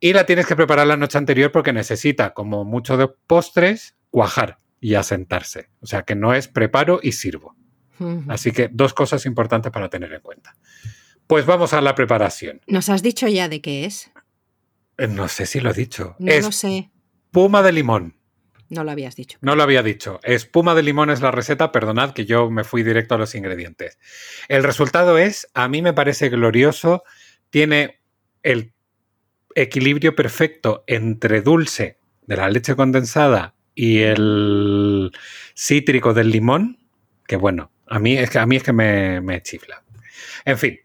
Y 0.00 0.14
la 0.14 0.26
tienes 0.26 0.46
que 0.46 0.56
preparar 0.56 0.86
la 0.86 0.96
noche 0.96 1.18
anterior 1.18 1.52
porque 1.52 1.72
necesita, 1.72 2.34
como 2.34 2.64
mucho 2.64 2.96
de 2.96 3.08
postres, 3.08 3.94
cuajar 4.10 4.58
y 4.80 4.94
asentarse. 4.94 5.70
O 5.80 5.86
sea 5.86 6.02
que 6.02 6.14
no 6.14 6.34
es 6.34 6.48
preparo 6.48 7.00
y 7.02 7.12
sirvo. 7.12 7.56
Uh 7.98 8.04
-huh. 8.04 8.24
Así 8.28 8.52
que 8.52 8.68
dos 8.70 8.92
cosas 8.94 9.26
importantes 9.26 9.72
para 9.72 9.88
tener 9.88 10.12
en 10.12 10.20
cuenta. 10.20 10.54
Pues 11.26 11.46
vamos 11.46 11.72
a 11.72 11.80
la 11.80 11.94
preparación. 11.94 12.60
¿Nos 12.66 12.88
has 12.88 13.02
dicho 13.02 13.26
ya 13.26 13.48
de 13.48 13.60
qué 13.60 13.84
es? 13.84 14.10
Eh, 14.98 15.08
No 15.08 15.28
sé 15.28 15.46
si 15.46 15.60
lo 15.60 15.70
he 15.70 15.74
dicho. 15.74 16.14
No 16.18 16.32
es 16.32 16.44
lo 16.44 16.52
sé. 16.52 16.90
Espuma 17.26 17.62
de 17.62 17.72
limón. 17.72 18.16
No 18.68 18.82
lo 18.84 18.90
habías 18.90 19.14
dicho. 19.16 19.38
No 19.40 19.54
lo 19.56 19.62
había 19.62 19.82
dicho. 19.82 20.20
Espuma 20.24 20.74
de 20.74 20.82
limón 20.82 21.10
es 21.10 21.20
la 21.20 21.30
receta. 21.30 21.72
Perdonad 21.72 22.12
que 22.12 22.26
yo 22.26 22.50
me 22.50 22.64
fui 22.64 22.82
directo 22.82 23.14
a 23.14 23.18
los 23.18 23.34
ingredientes. 23.34 23.98
El 24.48 24.62
resultado 24.64 25.18
es, 25.18 25.48
a 25.54 25.68
mí 25.68 25.82
me 25.82 25.92
parece 25.92 26.28
glorioso. 26.28 27.02
Tiene 27.50 28.00
el 28.42 28.72
equilibrio 29.54 30.14
perfecto 30.14 30.84
entre 30.86 31.40
dulce 31.42 31.98
de 32.26 32.36
la 32.36 32.48
leche 32.50 32.74
condensada 32.76 33.55
y 33.76 34.00
el 34.00 35.12
cítrico 35.54 36.14
del 36.14 36.30
limón, 36.30 36.78
que 37.28 37.36
bueno, 37.36 37.70
a 37.86 38.00
mí 38.00 38.16
es 38.18 38.28
que, 38.30 38.40
a 38.40 38.46
mí 38.46 38.56
es 38.56 38.64
que 38.64 38.72
me, 38.72 39.20
me 39.20 39.40
chifla. 39.42 39.84
En 40.44 40.58
fin, 40.58 40.80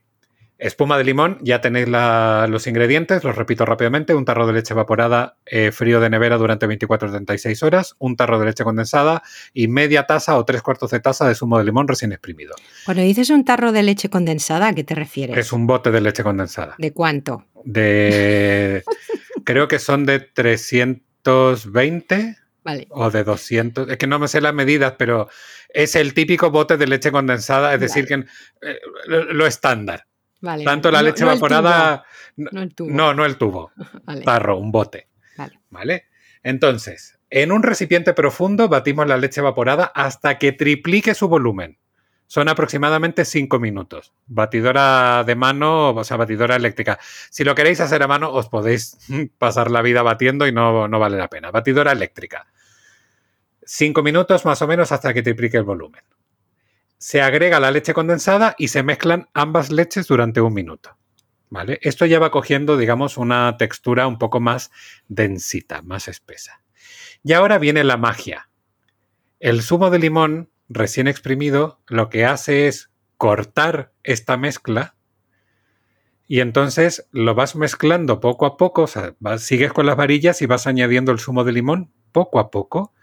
Espuma 0.61 0.97
de 0.99 1.03
limón, 1.03 1.39
ya 1.41 1.59
tenéis 1.59 1.89
la- 1.89 2.45
los 2.47 2.67
ingredientes, 2.67 3.23
los 3.23 3.35
repito 3.35 3.65
rápidamente. 3.65 4.13
Un 4.13 4.25
tarro 4.25 4.45
de 4.45 4.53
leche 4.53 4.75
evaporada 4.75 5.37
eh, 5.47 5.71
frío 5.71 5.99
de 5.99 6.11
nevera 6.11 6.37
durante 6.37 6.67
24-36 6.67 7.63
horas, 7.63 7.95
un 7.97 8.15
tarro 8.15 8.37
de 8.37 8.45
leche 8.45 8.63
condensada 8.63 9.23
y 9.55 9.67
media 9.67 10.05
taza 10.05 10.37
o 10.37 10.45
tres 10.45 10.61
cuartos 10.61 10.91
de 10.91 10.99
taza 10.99 11.27
de 11.27 11.33
zumo 11.33 11.57
de 11.57 11.63
limón 11.63 11.87
recién 11.87 12.11
exprimido. 12.11 12.53
Cuando 12.85 13.01
dices 13.01 13.31
un 13.31 13.43
tarro 13.43 13.71
de 13.71 13.81
leche 13.81 14.11
condensada, 14.11 14.67
¿a 14.67 14.73
qué 14.75 14.83
te 14.83 14.93
refieres? 14.93 15.35
Es 15.35 15.51
un 15.51 15.65
bote 15.65 15.89
de 15.89 15.99
leche 15.99 16.21
condensada. 16.21 16.75
¿De 16.77 16.93
cuánto? 16.93 17.43
De. 17.65 18.83
creo 19.43 19.67
que 19.67 19.79
son 19.79 20.05
de 20.05 20.19
320 20.19 22.37
Vale. 22.63 22.87
o 22.91 23.09
de 23.09 23.23
200. 23.23 23.89
Es 23.89 23.97
que 23.97 24.07
no 24.07 24.19
me 24.19 24.27
sé 24.27 24.39
las 24.41 24.53
medidas, 24.53 24.93
pero 24.97 25.27
es 25.69 25.95
el 25.95 26.13
típico 26.13 26.51
bote 26.51 26.77
de 26.77 26.85
leche 26.87 27.11
condensada, 27.11 27.73
es 27.73 27.79
decir, 27.79 28.05
que 28.05 28.13
eh, 28.61 28.79
lo, 29.07 29.33
lo 29.33 29.47
estándar. 29.47 30.05
Vale. 30.41 30.63
Tanto 30.63 30.91
la 30.91 30.99
No- 31.01 31.07
leche 31.07 31.23
no 31.23 31.31
el 31.31 31.37
evaporada. 31.37 32.03
tubo, 32.35 32.49
no 32.51 32.61
el 32.61 32.75
tubo. 32.75 32.89
No, 32.91 33.13
no 33.13 33.25
el 33.25 33.37
tubo. 33.37 33.71
Vale. 34.03 34.21
Tarro, 34.23 34.57
un 34.57 34.71
bote. 34.71 35.07
Vale. 35.37 35.59
¿Vale? 35.69 36.05
Entonces, 36.43 37.19
en 37.29 37.51
un 37.51 37.63
recipiente 37.63 38.13
profundo 38.13 38.67
batimos 38.67 39.07
la 39.07 39.17
leche 39.17 39.41
evaporada 39.41 39.85
hasta 39.95 40.37
que 40.39 40.51
triplique 40.51 41.13
su 41.13 41.27
volumen. 41.27 41.77
Son 42.31 42.47
aproximadamente 42.47 43.25
5 43.25 43.59
minutos. 43.59 44.13
Batidora 44.25 45.25
de 45.25 45.35
mano, 45.35 45.89
o 45.89 46.03
sea, 46.05 46.15
batidora 46.15 46.55
eléctrica. 46.55 46.97
Si 47.29 47.43
lo 47.43 47.55
queréis 47.55 47.81
hacer 47.81 48.01
a 48.03 48.07
mano, 48.07 48.31
os 48.31 48.47
podéis 48.47 48.97
pasar 49.37 49.69
la 49.69 49.81
vida 49.81 50.01
batiendo 50.01 50.47
y 50.47 50.53
no, 50.53 50.87
no 50.87 50.97
vale 50.97 51.17
la 51.17 51.27
pena. 51.27 51.51
Batidora 51.51 51.91
eléctrica. 51.91 52.47
5 53.65 54.01
minutos 54.01 54.45
más 54.45 54.61
o 54.61 54.67
menos 54.67 54.93
hasta 54.93 55.13
que 55.13 55.23
triplique 55.23 55.57
el 55.57 55.65
volumen. 55.65 56.03
Se 56.97 57.21
agrega 57.21 57.59
la 57.59 57.69
leche 57.69 57.93
condensada 57.93 58.55
y 58.57 58.69
se 58.69 58.81
mezclan 58.81 59.27
ambas 59.33 59.69
leches 59.69 60.07
durante 60.07 60.39
un 60.39 60.53
minuto. 60.53 60.95
¿Vale? 61.49 61.79
Esto 61.81 62.05
ya 62.05 62.19
va 62.19 62.31
cogiendo, 62.31 62.77
digamos, 62.77 63.17
una 63.17 63.57
textura 63.57 64.07
un 64.07 64.17
poco 64.17 64.39
más 64.39 64.71
densita, 65.09 65.81
más 65.81 66.07
espesa. 66.07 66.63
Y 67.25 67.33
ahora 67.33 67.57
viene 67.57 67.83
la 67.83 67.97
magia. 67.97 68.47
El 69.41 69.61
zumo 69.61 69.89
de 69.89 69.99
limón 69.99 70.50
recién 70.73 71.07
exprimido 71.07 71.79
lo 71.87 72.09
que 72.09 72.25
hace 72.25 72.67
es 72.67 72.89
cortar 73.17 73.91
esta 74.03 74.37
mezcla 74.37 74.95
y 76.27 76.39
entonces 76.39 77.07
lo 77.11 77.35
vas 77.35 77.55
mezclando 77.55 78.21
poco 78.21 78.45
a 78.45 78.55
poco, 78.55 78.83
o 78.83 78.87
sea, 78.87 79.13
sigues 79.37 79.73
con 79.73 79.85
las 79.85 79.97
varillas 79.97 80.41
y 80.41 80.45
vas 80.45 80.65
añadiendo 80.65 81.11
el 81.11 81.19
zumo 81.19 81.43
de 81.43 81.51
limón 81.51 81.91
poco 82.13 82.39
a 82.39 82.49
poco 82.49 82.93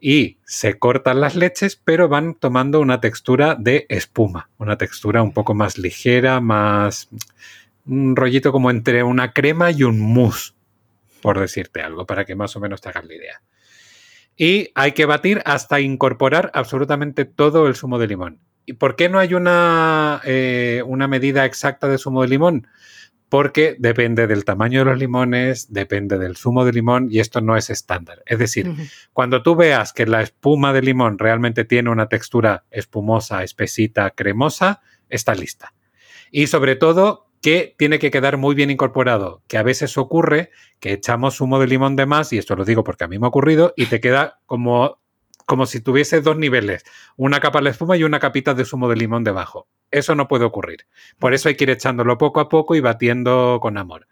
y 0.00 0.38
se 0.44 0.78
cortan 0.78 1.20
las 1.20 1.36
leches, 1.36 1.76
pero 1.76 2.08
van 2.08 2.34
tomando 2.34 2.80
una 2.80 3.00
textura 3.00 3.54
de 3.54 3.86
espuma, 3.88 4.48
una 4.58 4.78
textura 4.78 5.22
un 5.22 5.32
poco 5.32 5.54
más 5.54 5.78
ligera, 5.78 6.40
más 6.40 7.08
un 7.86 8.16
rollito 8.16 8.50
como 8.50 8.70
entre 8.70 9.02
una 9.02 9.32
crema 9.32 9.70
y 9.70 9.82
un 9.82 10.00
mousse, 10.00 10.54
por 11.20 11.38
decirte 11.38 11.82
algo, 11.82 12.06
para 12.06 12.24
que 12.24 12.34
más 12.34 12.56
o 12.56 12.60
menos 12.60 12.80
te 12.80 12.88
hagas 12.88 13.04
la 13.04 13.14
idea. 13.14 13.42
Y 14.36 14.70
hay 14.74 14.92
que 14.92 15.06
batir 15.06 15.42
hasta 15.44 15.80
incorporar 15.80 16.50
absolutamente 16.54 17.24
todo 17.24 17.66
el 17.66 17.76
zumo 17.76 17.98
de 17.98 18.08
limón. 18.08 18.40
¿Y 18.66 18.74
por 18.74 18.96
qué 18.96 19.08
no 19.08 19.18
hay 19.18 19.34
una, 19.34 20.20
eh, 20.24 20.82
una 20.86 21.06
medida 21.06 21.44
exacta 21.44 21.88
de 21.88 21.98
zumo 21.98 22.22
de 22.22 22.28
limón? 22.28 22.66
Porque 23.28 23.76
depende 23.78 24.26
del 24.26 24.44
tamaño 24.44 24.80
de 24.80 24.84
los 24.86 24.98
limones, 24.98 25.72
depende 25.72 26.18
del 26.18 26.36
zumo 26.36 26.64
de 26.64 26.72
limón 26.72 27.08
y 27.10 27.20
esto 27.20 27.40
no 27.40 27.56
es 27.56 27.68
estándar. 27.68 28.22
Es 28.26 28.38
decir, 28.38 28.72
cuando 29.12 29.42
tú 29.42 29.56
veas 29.56 29.92
que 29.92 30.06
la 30.06 30.22
espuma 30.22 30.72
de 30.72 30.82
limón 30.82 31.18
realmente 31.18 31.64
tiene 31.64 31.90
una 31.90 32.08
textura 32.08 32.64
espumosa, 32.70 33.42
espesita, 33.42 34.10
cremosa, 34.10 34.82
está 35.08 35.34
lista. 35.34 35.74
Y 36.30 36.46
sobre 36.46 36.76
todo 36.76 37.23
que 37.44 37.74
tiene 37.76 37.98
que 37.98 38.10
quedar 38.10 38.38
muy 38.38 38.54
bien 38.54 38.70
incorporado, 38.70 39.42
que 39.48 39.58
a 39.58 39.62
veces 39.62 39.98
ocurre 39.98 40.50
que 40.80 40.94
echamos 40.94 41.36
zumo 41.36 41.60
de 41.60 41.66
limón 41.66 41.94
de 41.94 42.06
más, 42.06 42.32
y 42.32 42.38
esto 42.38 42.56
lo 42.56 42.64
digo 42.64 42.84
porque 42.84 43.04
a 43.04 43.06
mí 43.06 43.18
me 43.18 43.26
ha 43.26 43.28
ocurrido, 43.28 43.74
y 43.76 43.84
te 43.84 44.00
queda 44.00 44.40
como, 44.46 44.98
como 45.44 45.66
si 45.66 45.82
tuviese 45.82 46.22
dos 46.22 46.38
niveles, 46.38 46.84
una 47.18 47.40
capa 47.40 47.60
de 47.60 47.68
espuma 47.68 47.98
y 47.98 48.02
una 48.02 48.18
capita 48.18 48.54
de 48.54 48.64
zumo 48.64 48.88
de 48.88 48.96
limón 48.96 49.24
debajo. 49.24 49.68
Eso 49.90 50.14
no 50.14 50.26
puede 50.26 50.46
ocurrir. 50.46 50.86
Por 51.18 51.34
eso 51.34 51.50
hay 51.50 51.54
que 51.54 51.64
ir 51.64 51.70
echándolo 51.70 52.16
poco 52.16 52.40
a 52.40 52.48
poco 52.48 52.76
y 52.76 52.80
batiendo 52.80 53.58
con 53.60 53.76
amor. 53.76 54.06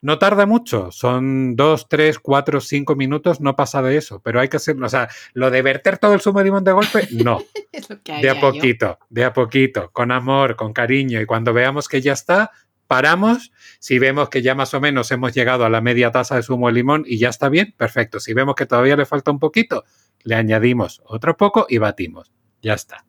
No 0.00 0.18
tarda 0.18 0.46
mucho, 0.46 0.92
son 0.92 1.56
dos, 1.56 1.88
tres, 1.88 2.20
cuatro, 2.20 2.60
cinco 2.60 2.94
minutos, 2.94 3.40
no 3.40 3.56
pasa 3.56 3.82
de 3.82 3.96
eso, 3.96 4.20
pero 4.20 4.38
hay 4.38 4.48
que 4.48 4.58
hacerlo. 4.58 4.86
O 4.86 4.90
sea, 4.90 5.08
lo 5.32 5.50
de 5.50 5.62
verter 5.62 5.98
todo 5.98 6.12
el 6.14 6.20
zumo 6.20 6.38
de 6.38 6.44
limón 6.44 6.62
de 6.62 6.70
golpe, 6.72 7.08
no. 7.10 7.42
Es 7.72 7.90
lo 7.90 8.00
que 8.02 8.12
De 8.20 8.30
a 8.30 8.34
yo. 8.34 8.40
poquito, 8.40 8.98
de 9.10 9.24
a 9.24 9.32
poquito, 9.32 9.90
con 9.92 10.12
amor, 10.12 10.54
con 10.54 10.72
cariño. 10.72 11.20
Y 11.20 11.26
cuando 11.26 11.52
veamos 11.52 11.88
que 11.88 12.00
ya 12.00 12.12
está, 12.12 12.52
paramos. 12.86 13.52
Si 13.78 13.98
vemos 13.98 14.28
que 14.28 14.42
ya 14.42 14.54
más 14.54 14.74
o 14.74 14.80
menos 14.80 15.10
hemos 15.10 15.32
llegado 15.34 15.64
a 15.64 15.70
la 15.70 15.80
media 15.80 16.10
taza 16.10 16.36
de 16.36 16.42
zumo 16.42 16.68
de 16.68 16.74
limón 16.74 17.04
y 17.06 17.18
ya 17.18 17.28
está 17.28 17.48
bien, 17.48 17.74
perfecto. 17.76 18.20
Si 18.20 18.34
vemos 18.34 18.54
que 18.54 18.66
todavía 18.66 18.96
le 18.96 19.06
falta 19.06 19.30
un 19.30 19.38
poquito, 19.38 19.84
le 20.22 20.34
añadimos 20.34 21.02
otro 21.04 21.36
poco 21.36 21.66
y 21.68 21.78
batimos. 21.78 22.32
Ya 22.62 22.74
está. 22.74 23.04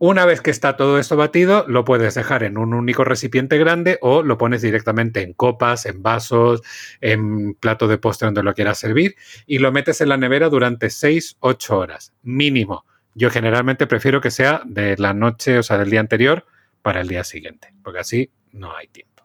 Una 0.00 0.24
vez 0.26 0.40
que 0.40 0.52
está 0.52 0.76
todo 0.76 1.00
esto 1.00 1.16
batido, 1.16 1.64
lo 1.66 1.84
puedes 1.84 2.14
dejar 2.14 2.44
en 2.44 2.56
un 2.56 2.72
único 2.72 3.02
recipiente 3.02 3.58
grande 3.58 3.98
o 4.00 4.22
lo 4.22 4.38
pones 4.38 4.62
directamente 4.62 5.22
en 5.22 5.32
copas, 5.32 5.86
en 5.86 6.04
vasos, 6.04 6.62
en 7.00 7.54
plato 7.54 7.88
de 7.88 7.98
postre 7.98 8.26
donde 8.26 8.44
lo 8.44 8.54
quieras 8.54 8.78
servir 8.78 9.16
y 9.44 9.58
lo 9.58 9.72
metes 9.72 10.00
en 10.00 10.10
la 10.10 10.16
nevera 10.16 10.50
durante 10.50 10.86
6-8 10.86 11.70
horas, 11.70 12.14
mínimo. 12.22 12.84
Yo 13.14 13.28
generalmente 13.30 13.88
prefiero 13.88 14.20
que 14.20 14.30
sea 14.30 14.62
de 14.64 14.96
la 14.98 15.14
noche, 15.14 15.58
o 15.58 15.64
sea, 15.64 15.78
del 15.78 15.90
día 15.90 15.98
anterior 15.98 16.46
para 16.80 17.00
el 17.00 17.08
día 17.08 17.24
siguiente, 17.24 17.74
porque 17.82 17.98
así 17.98 18.30
no 18.52 18.76
hay 18.76 18.88
tiempo. 18.88 19.24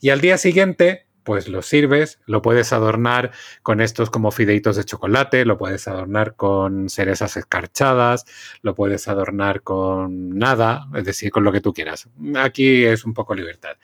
Y 0.00 0.10
al 0.10 0.20
día 0.20 0.38
siguiente, 0.38 1.06
pues 1.24 1.48
lo 1.48 1.60
sirves, 1.60 2.20
lo 2.24 2.40
puedes 2.40 2.72
adornar 2.72 3.32
con 3.62 3.80
estos 3.80 4.08
como 4.08 4.30
fideitos 4.30 4.76
de 4.76 4.84
chocolate, 4.84 5.44
lo 5.44 5.58
puedes 5.58 5.86
adornar 5.86 6.36
con 6.36 6.88
cerezas 6.88 7.36
escarchadas, 7.36 8.24
lo 8.62 8.74
puedes 8.74 9.08
adornar 9.08 9.62
con 9.62 10.38
nada, 10.38 10.86
es 10.94 11.04
decir, 11.04 11.30
con 11.30 11.44
lo 11.44 11.52
que 11.52 11.60
tú 11.60 11.74
quieras. 11.74 12.08
Aquí 12.36 12.84
es 12.84 13.04
un 13.04 13.12
poco 13.12 13.34
libertad. 13.34 13.76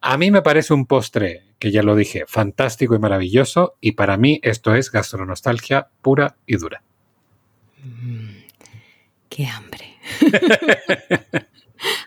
A 0.00 0.16
mí 0.16 0.30
me 0.30 0.42
parece 0.42 0.74
un 0.74 0.86
postre, 0.86 1.42
que 1.58 1.72
ya 1.72 1.82
lo 1.82 1.96
dije, 1.96 2.24
fantástico 2.28 2.94
y 2.94 3.00
maravilloso, 3.00 3.76
y 3.80 3.92
para 3.92 4.16
mí 4.16 4.38
esto 4.42 4.74
es 4.74 4.92
gastronostalgia 4.92 5.88
pura 6.02 6.36
y 6.46 6.56
dura. 6.56 6.84
Mm, 7.82 8.42
Qué 9.28 9.46
hambre. 9.46 9.96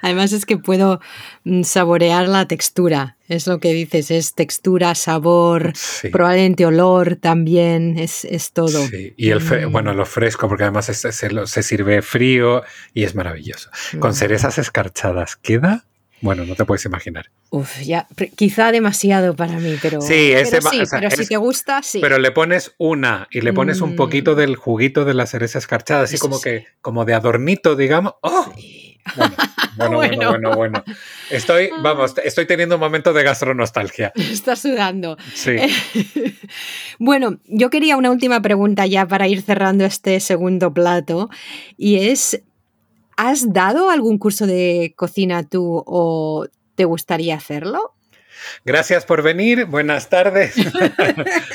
Además 0.01 0.31
es 0.33 0.45
que 0.45 0.57
puedo 0.57 0.99
mm, 1.43 1.63
saborear 1.63 2.27
la 2.27 2.47
textura. 2.47 3.17
Es 3.27 3.47
lo 3.47 3.59
que 3.59 3.73
dices, 3.73 4.11
es 4.11 4.33
textura, 4.35 4.93
sabor, 4.95 5.71
Sí. 5.75 6.09
probablemente 6.09 6.65
olor 6.65 7.15
también, 7.15 7.97
es, 7.97 8.23
es 8.25 8.51
todo. 8.51 8.85
Sí, 8.87 9.13
y 9.17 9.29
el 9.31 9.39
Mm. 9.41 9.71
bueno, 9.71 9.93
lo 9.93 10.05
fresco, 10.05 10.47
porque 10.47 10.63
además 10.63 10.89
es- 10.89 11.01
se, 11.01 11.63
sirve 11.63 12.01
frío 12.01 12.63
y 12.93 13.03
es 13.03 13.15
maravilloso. 13.15 13.69
Con 13.99 14.11
Mm. 14.11 14.15
cerezas 14.15 14.57
escarchadas, 14.57 15.35
¿queda? 15.37 15.85
Bueno, 16.21 16.45
no 16.45 16.55
te 16.55 16.65
puedes 16.65 16.85
imaginar. 16.85 17.29
Uf, 17.49 17.81
ya, 17.81 18.07
quizá 18.35 18.71
demasiado 18.71 19.35
para 19.35 19.59
mí, 19.59 19.77
pero 19.81 20.01
Sí, 20.01 20.31
es 20.31 20.49
pero, 20.49 20.69
sí, 20.69 20.81
o 20.81 20.85
sea, 20.85 20.99
pero 20.99 21.11
si 21.11 21.27
te 21.27 21.37
gusta, 21.37 21.83
sí. 21.83 21.99
Pero 21.99 22.17
le 22.19 22.31
pones 22.31 22.73
una 22.77 23.27
y 23.31 23.41
le 23.41 23.53
pones 23.53 23.81
un 23.81 23.95
poquito 23.95 24.33
del 24.33 24.55
juguito 24.55 25.03
de 25.05 25.13
la 25.13 25.25
cereza 25.25 25.59
escarchada, 25.59 26.03
así 26.03 26.15
Eso 26.15 26.21
como 26.21 26.37
sí. 26.37 26.43
que, 26.43 26.67
como 26.81 27.05
de 27.05 27.13
adornito, 27.13 27.75
digamos. 27.75 28.13
¡Oh! 28.21 28.51
Sí. 28.55 28.84
Bueno, 29.77 29.97
bueno, 29.97 30.29
bueno, 30.29 30.55
Bueno. 30.55 30.83
Estoy, 31.29 31.69
vamos, 31.83 32.13
estoy 32.23 32.45
teniendo 32.45 32.75
un 32.75 32.81
momento 32.81 33.11
de 33.11 33.23
gastronostalgia. 33.23 34.13
Estás 34.15 34.59
sudando. 34.59 35.17
Sí. 35.33 35.57
Bueno, 36.97 37.39
yo 37.45 37.69
quería 37.69 37.97
una 37.97 38.09
última 38.09 38.41
pregunta 38.41 38.85
ya 38.85 39.05
para 39.05 39.27
ir 39.27 39.41
cerrando 39.41 39.83
este 39.83 40.21
segundo 40.21 40.73
plato 40.73 41.29
y 41.75 42.07
es, 42.07 42.41
¿has 43.17 43.51
dado 43.51 43.89
algún 43.89 44.17
curso 44.17 44.47
de 44.47 44.93
cocina 44.95 45.43
tú 45.43 45.83
o 45.85 46.47
te 46.75 46.85
gustaría 46.85 47.35
hacerlo? 47.35 47.95
Gracias 48.63 49.05
por 49.05 49.23
venir, 49.23 49.65
buenas 49.65 50.09
tardes. 50.09 50.55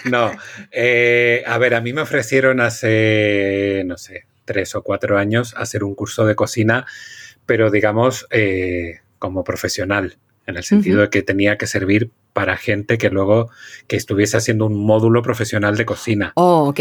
no, 0.04 0.30
eh, 0.72 1.42
a 1.46 1.56
ver, 1.56 1.74
a 1.74 1.80
mí 1.80 1.94
me 1.94 2.02
ofrecieron 2.02 2.60
hace, 2.60 3.82
no 3.86 3.96
sé, 3.96 4.26
tres 4.44 4.74
o 4.74 4.82
cuatro 4.82 5.16
años 5.16 5.54
hacer 5.56 5.84
un 5.84 5.94
curso 5.94 6.26
de 6.26 6.34
cocina, 6.34 6.84
pero 7.50 7.68
digamos 7.68 8.28
eh, 8.30 9.00
como 9.18 9.42
profesional, 9.42 10.18
en 10.46 10.56
el 10.56 10.62
sentido 10.62 11.00
de 11.00 11.10
que 11.10 11.22
tenía 11.22 11.58
que 11.58 11.66
servir 11.66 12.12
para 12.32 12.56
gente 12.56 12.96
que 12.96 13.10
luego 13.10 13.50
que 13.88 13.96
estuviese 13.96 14.36
haciendo 14.36 14.66
un 14.66 14.86
módulo 14.86 15.20
profesional 15.20 15.76
de 15.76 15.84
cocina. 15.84 16.30
Oh, 16.36 16.68
ok. 16.68 16.80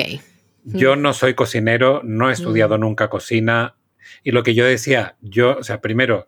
Yo 0.66 0.96
no 0.96 1.14
soy 1.14 1.34
cocinero, 1.34 2.02
no 2.04 2.30
he 2.30 2.34
estudiado 2.34 2.78
Mm. 2.78 2.82
nunca 2.82 3.10
cocina. 3.10 3.78
Y 4.24 4.30
lo 4.30 4.44
que 4.44 4.54
yo 4.54 4.64
decía, 4.64 5.16
yo, 5.22 5.58
o 5.58 5.64
sea, 5.64 5.82
primero, 5.82 6.28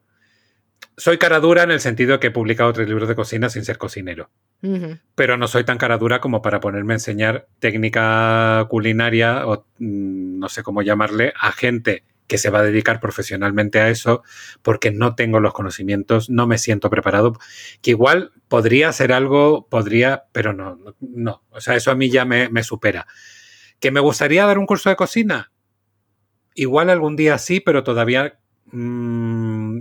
soy 0.98 1.20
cara 1.20 1.40
dura 1.40 1.62
en 1.62 1.70
el 1.70 1.80
sentido 1.80 2.20
que 2.20 2.28
he 2.28 2.32
publicado 2.32 2.74
tres 2.74 2.88
libros 2.88 3.08
de 3.08 3.14
cocina 3.14 3.48
sin 3.48 3.64
ser 3.64 3.78
cocinero. 3.78 4.32
Pero 5.14 5.38
no 5.38 5.48
soy 5.48 5.66
tan 5.66 5.78
cara 5.78 6.00
dura 6.00 6.20
como 6.20 6.42
para 6.42 6.60
ponerme 6.60 6.94
a 6.94 6.96
enseñar 6.96 7.48
técnica 7.60 8.66
culinaria 8.72 9.46
o 9.46 9.68
mm, 9.78 10.40
no 10.40 10.50
sé 10.50 10.64
cómo 10.64 10.82
llamarle 10.82 11.32
a 11.40 11.52
gente 11.52 12.06
que 12.32 12.38
se 12.38 12.50
va 12.50 12.60
a 12.60 12.64
dedicar 12.64 13.02
profesionalmente 13.02 13.82
a 13.82 13.90
eso 13.90 14.24
porque 14.62 14.90
no 14.90 15.16
tengo 15.16 15.42
los 15.42 15.52
conocimientos, 15.52 16.30
no 16.30 16.48
me 16.48 16.58
siento 16.58 16.90
preparado, 16.90 17.38
que 17.82 17.92
igual 17.92 18.32
podría 18.48 18.90
ser 18.94 19.12
algo, 19.12 19.68
podría, 19.68 20.24
pero 20.32 20.54
no, 20.54 20.80
no, 21.02 21.44
o 21.50 21.60
sea, 21.60 21.76
eso 21.76 21.92
a 21.92 21.96
mí 21.96 22.10
ya 22.10 22.24
me, 22.24 22.64
supera. 22.64 23.06
¿Que 23.82 23.92
me 23.92 24.00
gustaría 24.00 24.46
dar 24.46 24.60
un 24.60 24.66
curso 24.66 24.90
de 24.90 24.96
cocina? 24.96 25.52
Igual 26.56 26.90
algún 26.90 27.18
día 27.18 27.38
sí, 27.38 27.60
pero 27.60 27.84
todavía 27.84 28.40
mmm, 28.68 29.80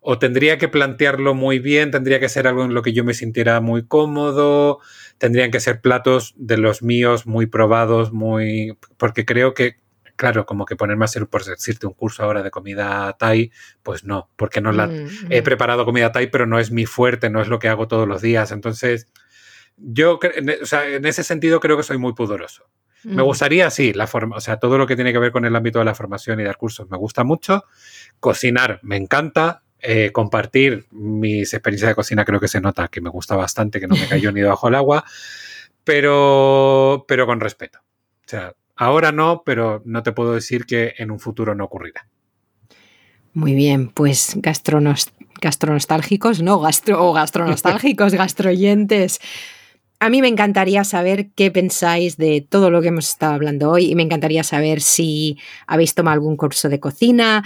o 0.00 0.18
tendría 0.18 0.56
que 0.56 0.68
plantearlo 0.68 1.34
muy 1.34 1.58
bien, 1.58 1.90
tendría 1.90 2.20
que 2.20 2.30
ser 2.30 2.46
algo 2.46 2.64
en 2.64 2.72
lo 2.72 2.80
que 2.80 2.94
yo 2.94 3.04
me 3.04 3.12
sintiera 3.12 3.60
muy 3.60 3.86
cómodo, 3.86 4.78
tendrían 5.18 5.50
que 5.50 5.60
ser 5.60 5.82
platos 5.82 6.32
de 6.38 6.56
los 6.56 6.82
míos 6.82 7.26
muy 7.26 7.44
probados, 7.44 8.14
muy... 8.14 8.78
porque 8.96 9.26
creo 9.26 9.52
que, 9.52 9.76
claro, 10.16 10.46
como 10.46 10.64
que 10.64 10.76
ponerme 10.76 11.04
a 11.04 11.06
hacer, 11.06 11.26
por 11.28 11.44
decirte, 11.44 11.86
un 11.86 11.92
curso 11.92 12.22
ahora 12.22 12.42
de 12.42 12.50
comida 12.50 13.16
Thai, 13.18 13.52
pues 13.82 14.04
no, 14.04 14.30
porque 14.36 14.60
no 14.60 14.72
la... 14.72 14.86
Mm, 14.88 15.08
he 15.30 15.42
preparado 15.42 15.84
comida 15.84 16.12
Thai, 16.12 16.30
pero 16.30 16.46
no 16.46 16.58
es 16.58 16.70
mi 16.70 16.86
fuerte, 16.86 17.30
no 17.30 17.40
es 17.40 17.48
lo 17.48 17.58
que 17.58 17.68
hago 17.68 17.86
todos 17.88 18.08
los 18.08 18.22
días, 18.22 18.50
entonces... 18.52 19.06
Yo, 19.78 20.18
o 20.62 20.66
sea, 20.66 20.88
en 20.88 21.04
ese 21.04 21.22
sentido 21.22 21.60
creo 21.60 21.76
que 21.76 21.82
soy 21.82 21.98
muy 21.98 22.14
pudoroso. 22.14 22.64
Me 23.04 23.22
gustaría, 23.22 23.70
sí, 23.70 23.92
la 23.92 24.08
forma, 24.08 24.36
o 24.36 24.40
sea, 24.40 24.58
todo 24.58 24.78
lo 24.78 24.86
que 24.86 24.96
tiene 24.96 25.12
que 25.12 25.18
ver 25.20 25.30
con 25.30 25.44
el 25.44 25.54
ámbito 25.54 25.78
de 25.78 25.84
la 25.84 25.94
formación 25.94 26.40
y 26.40 26.44
dar 26.44 26.56
cursos 26.56 26.90
me 26.90 26.96
gusta 26.96 27.22
mucho. 27.22 27.64
Cocinar 28.18 28.80
me 28.82 28.96
encanta, 28.96 29.62
eh, 29.78 30.10
compartir 30.12 30.86
mis 30.90 31.54
experiencias 31.54 31.90
de 31.90 31.94
cocina 31.94 32.24
creo 32.24 32.40
que 32.40 32.48
se 32.48 32.60
nota 32.60 32.88
que 32.88 33.00
me 33.00 33.10
gusta 33.10 33.36
bastante, 33.36 33.78
que 33.78 33.86
no 33.86 33.94
me 33.94 34.08
cayó 34.08 34.32
ni 34.32 34.40
debajo 34.40 34.66
del 34.66 34.74
agua, 34.74 35.04
pero, 35.84 37.04
pero 37.06 37.26
con 37.26 37.38
respeto. 37.38 37.78
O 37.80 38.28
sea, 38.28 38.54
ahora 38.76 39.12
no, 39.12 39.42
pero 39.44 39.82
no 39.84 40.02
te 40.02 40.12
puedo 40.12 40.32
decir 40.32 40.66
que 40.66 40.94
en 40.98 41.10
un 41.10 41.18
futuro 41.18 41.54
no 41.54 41.64
ocurrirá. 41.64 42.06
Muy 43.32 43.54
bien, 43.54 43.88
pues 43.88 44.34
gastronos, 44.36 45.12
gastronostálgicos, 45.42 46.40
no, 46.42 46.58
gastro, 46.60 47.04
o 47.04 47.12
gastronostálgicos, 47.12 48.14
gastroyentes. 48.14 49.20
A 49.98 50.10
mí 50.10 50.20
me 50.20 50.28
encantaría 50.28 50.84
saber 50.84 51.30
qué 51.34 51.50
pensáis 51.50 52.18
de 52.18 52.46
todo 52.46 52.70
lo 52.70 52.82
que 52.82 52.88
hemos 52.88 53.08
estado 53.08 53.34
hablando 53.34 53.70
hoy 53.70 53.90
y 53.90 53.94
me 53.94 54.02
encantaría 54.02 54.42
saber 54.42 54.80
si 54.82 55.38
habéis 55.66 55.94
tomado 55.94 56.14
algún 56.14 56.36
curso 56.36 56.68
de 56.68 56.80
cocina, 56.80 57.44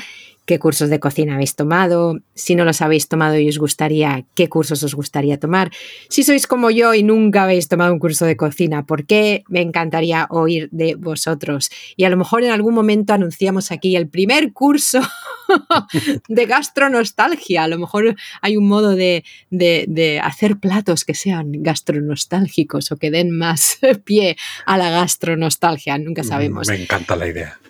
qué 0.51 0.59
cursos 0.59 0.91
de 0.91 0.99
cocina 0.99 1.35
habéis 1.35 1.55
tomado, 1.55 2.19
si 2.35 2.57
no 2.57 2.65
los 2.65 2.83
habéis 2.83 3.07
tomado 3.07 3.39
y 3.39 3.49
os 3.49 3.57
gustaría, 3.57 4.25
qué 4.35 4.49
cursos 4.49 4.83
os 4.83 4.97
gustaría 4.97 5.39
tomar. 5.39 5.71
Si 6.09 6.25
sois 6.25 6.49
como 6.49 6.73
yo 6.73 6.93
y 6.93 7.05
nunca 7.05 7.45
habéis 7.45 7.69
tomado 7.69 7.93
un 7.93 8.01
curso 8.01 8.27
de 8.27 8.37
cocina, 8.37 8.85
¿por 8.85 9.07
qué? 9.07 9.45
Me 9.47 9.61
encantaría 9.61 10.27
oír 10.29 10.69
de 10.73 10.97
vosotros. 10.97 11.71
Y 11.97 12.03
a 12.03 12.09
lo 12.09 12.17
mejor 12.17 12.43
en 12.43 12.51
algún 12.51 12.75
momento 12.75 13.13
anunciamos 13.13 13.71
aquí 13.71 13.95
el 13.95 14.09
primer 14.09 14.53
curso 14.53 15.01
de 16.29 16.47
gastronostalgia. 16.47 17.63
A 17.63 17.69
lo 17.69 17.79
mejor 17.79 18.17
hay 18.43 18.57
un 18.57 18.67
modo 18.67 18.97
de, 18.97 19.23
de 19.51 20.21
hacer 20.21 20.59
platos 20.59 21.05
que 21.05 21.15
sean 21.15 21.63
gastronostálgicos 21.63 22.91
o 22.91 22.97
que 22.97 23.13
den 23.13 23.31
más 23.31 23.79
pie 24.05 24.37
a 24.67 24.77
la 24.77 24.91
gastronostalgia. 24.91 25.97
Nunca 25.99 26.25
sabemos. 26.25 26.67
Me 26.67 26.83
encanta 26.83 27.15
la 27.15 27.29
idea. 27.29 27.61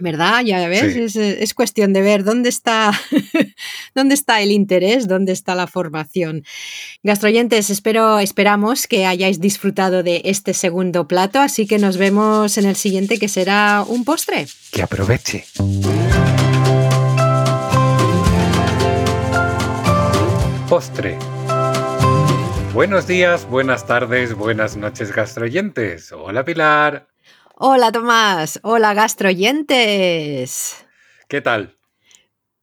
¿Verdad? 0.00 0.42
Ya 0.44 0.66
ves, 0.68 1.16
es, 1.16 1.54
cuestión 1.54 1.92
de 1.92 2.02
ver 2.02 2.22
dónde 2.22 2.48
está, 2.48 2.92
dónde 3.96 4.14
está 4.14 4.40
el 4.40 4.52
interés, 4.52 5.08
dónde 5.08 5.32
está 5.32 5.56
la 5.56 5.66
formación. 5.66 6.44
Gastroyentes, 7.02 7.68
espero, 7.68 8.20
esperamos 8.20 8.86
que 8.86 9.06
hayáis 9.06 9.40
disfrutado 9.40 10.04
de 10.04 10.22
este 10.24 10.54
segundo 10.54 11.08
plato, 11.08 11.40
así 11.40 11.66
que 11.66 11.78
nos 11.78 11.96
vemos 11.96 12.58
en 12.58 12.66
el 12.66 12.76
siguiente 12.76 13.18
que 13.18 13.26
será 13.28 13.84
un 13.86 14.04
postre. 14.04 14.46
Que 14.70 14.82
aproveche. 14.82 15.44
Postre. 20.68 21.18
Buenos 22.72 23.08
días, 23.08 23.48
buenas 23.48 23.84
tardes, 23.86 24.34
buenas 24.34 24.76
noches, 24.76 25.12
gastroyentes. 25.12 26.12
Hola 26.12 26.44
Pilar. 26.44 27.07
Hola 27.60 27.90
Tomás, 27.90 28.60
hola 28.62 28.94
gastroyentes. 28.94 30.76
¿Qué 31.26 31.40
tal? 31.40 31.76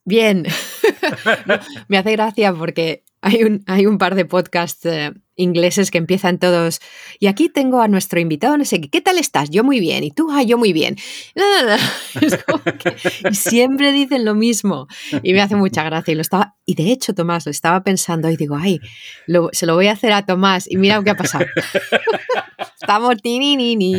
Bien. 0.05 0.45
Me 1.89 1.97
hace 1.97 2.13
gracia 2.13 2.53
porque 2.53 3.03
hay 3.19 3.43
un, 3.43 3.61
hay 3.67 3.87
un 3.87 3.97
par 3.97 4.15
de 4.15 4.23
podcasts 4.23 4.85
eh, 4.85 5.11
ingleses 5.35 5.91
que 5.91 5.97
empiezan 5.97 6.39
todos. 6.39 6.79
Y 7.19 7.27
aquí 7.27 7.49
tengo 7.49 7.81
a 7.81 7.89
nuestro 7.89 8.21
invitado, 8.21 8.57
no 8.57 8.63
sé 8.63 8.79
qué, 8.79 8.89
¿qué 8.89 9.01
tal 9.01 9.17
estás? 9.17 9.49
Yo 9.49 9.65
muy 9.65 9.81
bien. 9.81 10.05
Y 10.05 10.11
tú, 10.11 10.29
ah, 10.31 10.43
yo 10.43 10.57
muy 10.57 10.71
bien. 10.71 10.95
y 13.29 13.35
siempre 13.35 13.91
dicen 13.91 14.23
lo 14.23 14.33
mismo. 14.33 14.87
Y 15.23 15.33
me 15.33 15.41
hace 15.41 15.57
mucha 15.57 15.83
gracia. 15.83 16.13
Y, 16.13 16.15
lo 16.15 16.21
estaba, 16.21 16.55
y 16.65 16.75
de 16.75 16.93
hecho, 16.93 17.13
Tomás, 17.13 17.45
lo 17.45 17.51
estaba 17.51 17.83
pensando 17.83 18.29
y 18.29 18.37
digo, 18.37 18.55
ay, 18.55 18.79
se 19.51 19.65
lo 19.65 19.75
voy 19.75 19.87
a 19.87 19.91
hacer 19.91 20.13
a 20.13 20.25
Tomás. 20.25 20.71
Y 20.71 20.77
mira 20.77 20.95
lo 20.95 21.03
que 21.03 21.09
ha 21.09 21.17
pasado. 21.17 21.45
Estamos 22.85 23.15
ni 23.23 23.55
ni 23.55 23.75
ni. 23.75 23.95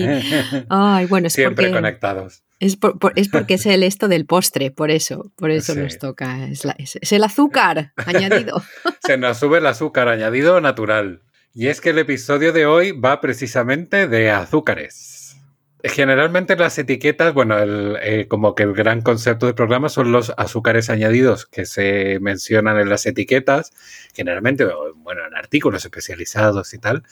Ay, 0.69 1.07
bueno, 1.07 1.27
es 1.27 1.33
siempre 1.33 1.71
conectados. 1.71 2.43
Es, 2.59 2.79
es, 3.17 3.29
porque 3.29 3.55
es 3.55 3.67
el 3.67 3.83
esto 3.83 4.09
del 4.09 4.25
postre, 4.25 4.71
por 4.71 4.91
eso, 4.91 5.31
por 5.37 5.51
eso 5.51 5.75
nos 5.75 5.99
toca. 5.99 6.47
Es, 6.49 6.65
es, 6.79 7.13
el 7.13 7.25
azúcar 7.25 7.93
añadido. 7.97 8.63
Se 9.07 9.19
nos 9.19 9.39
sube 9.39 9.59
el 9.59 9.67
azúcar 9.67 10.09
añadido 10.09 10.61
natural. 10.61 11.23
Y 11.53 11.69
es 11.69 11.81
que 11.81 11.91
el 11.91 11.99
episodio 11.99 12.53
de 12.53 12.67
hoy 12.67 12.93
va 12.93 13.21
precisamente 13.21 14.09
de 14.09 14.31
azúcares. 14.31 15.37
Generalmente 15.83 16.57
las 16.57 16.79
etiquetas, 16.79 17.33
bueno, 17.33 17.57
eh, 17.59 18.27
como 18.29 18.55
que 18.55 18.65
el 18.65 18.73
gran 18.73 19.03
concepto 19.03 19.47
del 19.47 19.55
programa 19.55 19.89
son 19.89 20.11
los 20.11 20.33
azúcares 20.37 20.91
añadidos 20.91 21.47
que 21.47 21.65
se 21.65 22.19
mencionan 22.21 22.79
en 22.79 22.89
las 22.89 23.07
etiquetas, 23.07 23.73
generalmente, 24.15 24.67
bueno, 24.97 25.27
en 25.27 25.35
artículos 25.35 25.85
especializados 25.85 26.75
y 26.75 26.79
tal, 26.79 27.05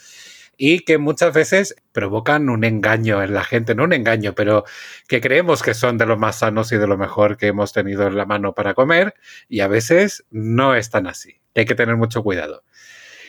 y 0.57 0.79
que 0.79 0.97
muchas 0.97 1.33
veces 1.33 1.75
provocan 1.91 2.49
un 2.49 2.63
engaño 2.63 3.21
en 3.23 3.33
la 3.33 3.43
gente, 3.43 3.75
no 3.75 3.83
un 3.83 3.93
engaño, 3.93 4.33
pero 4.33 4.63
que 5.07 5.21
creemos 5.21 5.63
que 5.63 5.73
son 5.73 5.97
de 5.97 6.05
lo 6.05 6.17
más 6.17 6.39
sanos 6.39 6.71
y 6.71 6.77
de 6.77 6.87
lo 6.87 6.97
mejor 6.97 7.37
que 7.37 7.47
hemos 7.47 7.73
tenido 7.73 8.07
en 8.07 8.15
la 8.15 8.25
mano 8.25 8.53
para 8.53 8.73
comer 8.73 9.15
y 9.49 9.61
a 9.61 9.67
veces 9.67 10.25
no 10.31 10.75
es 10.75 10.89
tan 10.89 11.07
así. 11.07 11.41
Hay 11.55 11.65
que 11.65 11.75
tener 11.75 11.95
mucho 11.95 12.23
cuidado. 12.23 12.63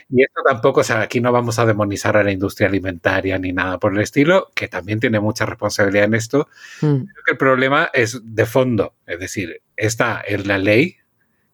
Y 0.09 0.23
esto 0.23 0.41
tampoco, 0.45 0.81
o 0.81 0.85
sea, 0.85 1.01
aquí 1.01 1.21
no 1.21 1.33
vamos 1.33 1.59
a 1.59 1.67
demonizar 1.67 2.17
a 2.17 2.23
la 2.23 2.31
industria 2.31 2.69
alimentaria 2.69 3.39
ni 3.39 3.53
nada 3.53 3.79
por 3.79 3.93
el 3.93 4.01
estilo, 4.01 4.51
que 4.55 4.69
también 4.69 5.01
tiene 5.01 5.19
mucha 5.19 5.47
responsabilidad 5.47 6.05
en 6.05 6.15
esto. 6.15 6.49
Mm. 6.81 6.97
Creo 6.97 7.25
que 7.25 7.33
el 7.33 7.39
problema 7.39 7.91
es 7.93 8.21
de 8.23 8.47
fondo, 8.47 8.95
es 9.07 9.19
decir, 9.19 9.63
está 9.77 10.23
en 10.25 10.47
la 10.47 10.59
ley 10.59 10.99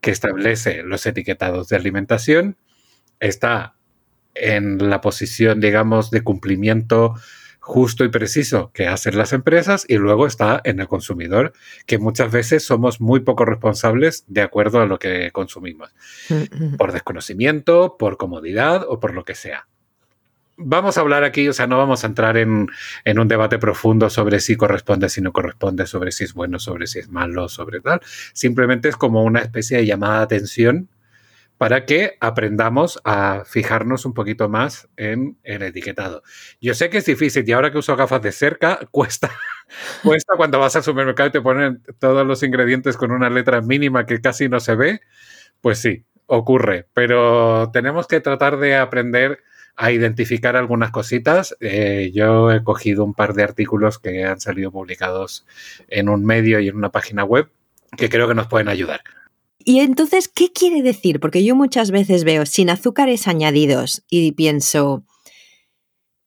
que 0.03 0.11
establece 0.11 0.83
los 0.83 1.07
etiquetados 1.07 1.69
de 1.69 1.77
alimentación, 1.77 2.59
está 3.21 3.77
en 4.35 4.91
la 4.91 5.01
posición, 5.01 5.61
digamos, 5.61 6.11
de 6.11 6.23
cumplimiento 6.23 7.15
justo 7.63 8.05
y 8.05 8.09
preciso 8.09 8.73
que 8.75 8.89
hacen 8.89 9.17
las 9.17 9.33
empresas 9.33 9.87
y 9.89 9.97
luego 9.97 10.27
está 10.27 10.61
en 10.65 10.81
el 10.81 10.89
consumidor, 10.89 11.53
que 11.87 11.97
muchas 11.97 12.33
veces 12.33 12.65
somos 12.65 13.01
muy 13.01 13.21
poco 13.21 13.45
responsables 13.45 14.25
de 14.27 14.43
acuerdo 14.43 14.81
a 14.81 14.87
lo 14.87 14.99
que 14.99 15.31
consumimos, 15.31 15.95
por 16.77 16.93
desconocimiento, 16.93 17.97
por 17.97 18.17
comodidad 18.17 18.85
o 18.89 18.99
por 18.99 19.15
lo 19.15 19.25
que 19.25 19.37
sea. 19.37 19.69
Vamos 20.57 20.99
a 20.99 21.03
hablar 21.03 21.23
aquí, 21.23 21.49
o 21.49 21.53
sea, 21.53 21.69
no 21.69 21.79
vamos 21.79 22.03
a 22.03 22.09
entrar 22.09 22.37
en, 22.37 22.69
en 23.05 23.19
un 23.21 23.29
debate 23.29 23.59
profundo 23.59 24.11
sobre 24.11 24.41
si 24.41 24.57
corresponde, 24.57 25.09
si 25.09 25.21
no 25.21 25.33
corresponde, 25.33 25.87
sobre 25.87 26.11
si 26.11 26.25
es 26.25 26.35
bueno, 26.35 26.59
sobre 26.59 26.89
si 26.89 26.99
es 26.99 27.09
malo, 27.09 27.49
sobre 27.49 27.81
tal. 27.81 28.01
Simplemente 28.33 28.89
es 28.89 28.97
como 28.97 29.23
una 29.23 29.41
especie 29.41 29.79
de 29.79 29.87
llamada 29.87 30.19
de 30.19 30.25
atención 30.25 30.89
para 31.63 31.87
que 31.87 32.17
aprendamos 32.19 33.01
a 33.05 33.45
fijarnos 33.47 34.05
un 34.05 34.15
poquito 34.15 34.49
más 34.49 34.89
en 34.97 35.39
el 35.45 35.63
etiquetado. 35.63 36.25
Yo 36.61 36.75
sé 36.75 36.91
que 36.91 36.99
es 36.99 37.05
difícil 37.05 37.49
y 37.49 37.53
ahora 37.53 37.71
que 37.71 37.79
uso 37.79 37.95
gafas 37.95 38.21
de 38.21 38.33
cerca, 38.33 38.81
cuesta, 38.91 39.31
cuesta 40.03 40.35
cuando 40.37 40.59
vas 40.59 40.75
al 40.75 40.83
supermercado 40.83 41.29
y 41.29 41.31
te 41.31 41.41
ponen 41.41 41.85
todos 42.01 42.27
los 42.27 42.43
ingredientes 42.43 42.97
con 42.97 43.13
una 43.13 43.31
letra 43.31 43.61
mínima 43.61 44.07
que 44.07 44.21
casi 44.21 44.49
no 44.49 44.59
se 44.59 44.75
ve. 44.75 45.03
Pues 45.61 45.79
sí, 45.79 46.05
ocurre, 46.27 46.89
pero 46.95 47.71
tenemos 47.73 48.09
que 48.09 48.19
tratar 48.19 48.59
de 48.59 48.75
aprender 48.75 49.39
a 49.77 49.93
identificar 49.93 50.57
algunas 50.57 50.91
cositas. 50.91 51.57
Eh, 51.61 52.11
yo 52.13 52.51
he 52.51 52.65
cogido 52.65 53.05
un 53.05 53.15
par 53.15 53.35
de 53.35 53.45
artículos 53.45 54.01
que 54.01 54.25
han 54.25 54.41
salido 54.41 54.73
publicados 54.73 55.47
en 55.87 56.09
un 56.09 56.25
medio 56.25 56.59
y 56.59 56.67
en 56.67 56.75
una 56.75 56.91
página 56.91 57.23
web 57.23 57.53
que 57.97 58.09
creo 58.09 58.27
que 58.27 58.35
nos 58.35 58.49
pueden 58.49 58.69
ayudar. 58.69 59.03
Y 59.65 59.81
entonces, 59.81 60.29
¿qué 60.29 60.53
quiere 60.53 60.83
decir? 60.83 61.21
Porque 61.21 61.45
yo 61.45 61.55
muchas 61.57 61.91
veces 61.91 62.25
veo 62.25 62.47
sin 62.47 62.71
azúcares 62.71 63.29
añadidos 63.29 64.05
y 64.09 64.33
pienso, 64.33 65.05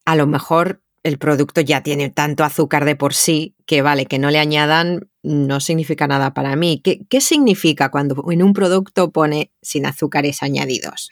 a 0.05 0.15
lo 0.15 0.27
mejor 0.27 0.81
el 1.03 1.17
producto 1.17 1.61
ya 1.61 1.83
tiene 1.83 2.09
tanto 2.09 2.43
azúcar 2.43 2.85
de 2.85 2.95
por 2.95 3.13
sí 3.13 3.55
que 3.65 3.81
vale, 3.81 4.05
que 4.05 4.19
no 4.19 4.31
le 4.31 4.39
añadan 4.39 5.09
no 5.25 5.59
significa 5.59 6.07
nada 6.07 6.33
para 6.33 6.55
mí. 6.55 6.81
¿Qué, 6.83 7.01
qué 7.09 7.19
significa 7.19 7.89
cuando 7.89 8.23
en 8.31 8.43
un 8.43 8.53
producto 8.53 9.11
pone 9.11 9.51
sin 9.61 9.85
azúcares 9.85 10.43
añadidos? 10.43 11.09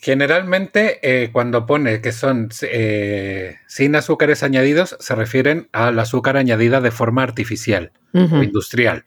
Generalmente, 0.00 1.00
eh, 1.02 1.30
cuando 1.32 1.66
pone 1.66 2.00
que 2.00 2.12
son 2.12 2.50
eh, 2.62 3.56
sin 3.66 3.96
azúcares 3.96 4.44
añadidos, 4.44 4.96
se 5.00 5.14
refieren 5.16 5.68
al 5.72 5.98
azúcar 5.98 6.36
añadida 6.36 6.80
de 6.80 6.92
forma 6.92 7.24
artificial 7.24 7.92
o 8.14 8.42
industrial. 8.42 9.04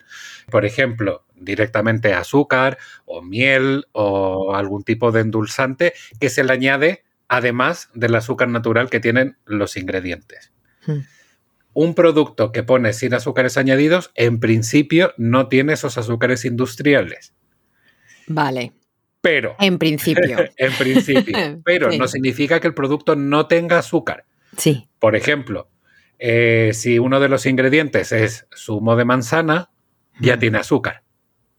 Por 0.50 0.66
ejemplo, 0.66 1.26
directamente 1.42 2.14
azúcar 2.14 2.78
o 3.06 3.22
miel 3.22 3.88
o 3.92 4.56
algún 4.56 4.84
tipo 4.84 5.12
de 5.12 5.22
endulzante 5.22 5.94
que 6.20 6.30
se 6.30 6.44
le 6.44 6.54
añade 6.54 7.04
además 7.28 7.90
del 7.94 8.16
azúcar 8.16 8.50
natural 8.50 8.90
que 8.90 9.00
tienen 9.00 9.38
los 9.46 9.78
ingredientes. 9.78 10.52
Hmm. 10.86 11.00
Un 11.74 11.96
producto 11.96 12.52
que 12.52 12.64
pone 12.64 12.92
sin 12.92 13.14
azúcares 13.14 13.58
añadidos, 13.58 14.12
en 14.16 14.42
principio, 14.42 15.14
no 15.18 15.48
tiene 15.48 15.74
esos 15.74 15.98
azúcares 15.98 16.44
industriales. 16.44 17.34
Vale. 18.28 18.74
Pero. 19.22 19.56
En 19.60 19.78
principio. 19.78 20.38
en 20.58 20.74
principio. 20.74 21.62
Pero 21.64 21.92
no 21.92 22.08
significa 22.08 22.60
que 22.60 22.68
el 22.68 22.74
producto 22.74 23.16
no 23.16 23.48
tenga 23.48 23.80
azúcar. 23.80 24.26
Sí. 24.58 24.90
Por 25.00 25.16
ejemplo, 25.16 25.70
eh, 26.20 26.72
si 26.74 27.00
uno 27.00 27.20
de 27.20 27.30
los 27.30 27.46
ingredientes 27.46 28.12
es 28.12 28.46
zumo 28.54 28.96
de 28.96 29.06
manzana, 29.06 29.72
ya 30.20 30.38
tiene 30.38 30.58
azúcar. 30.58 31.04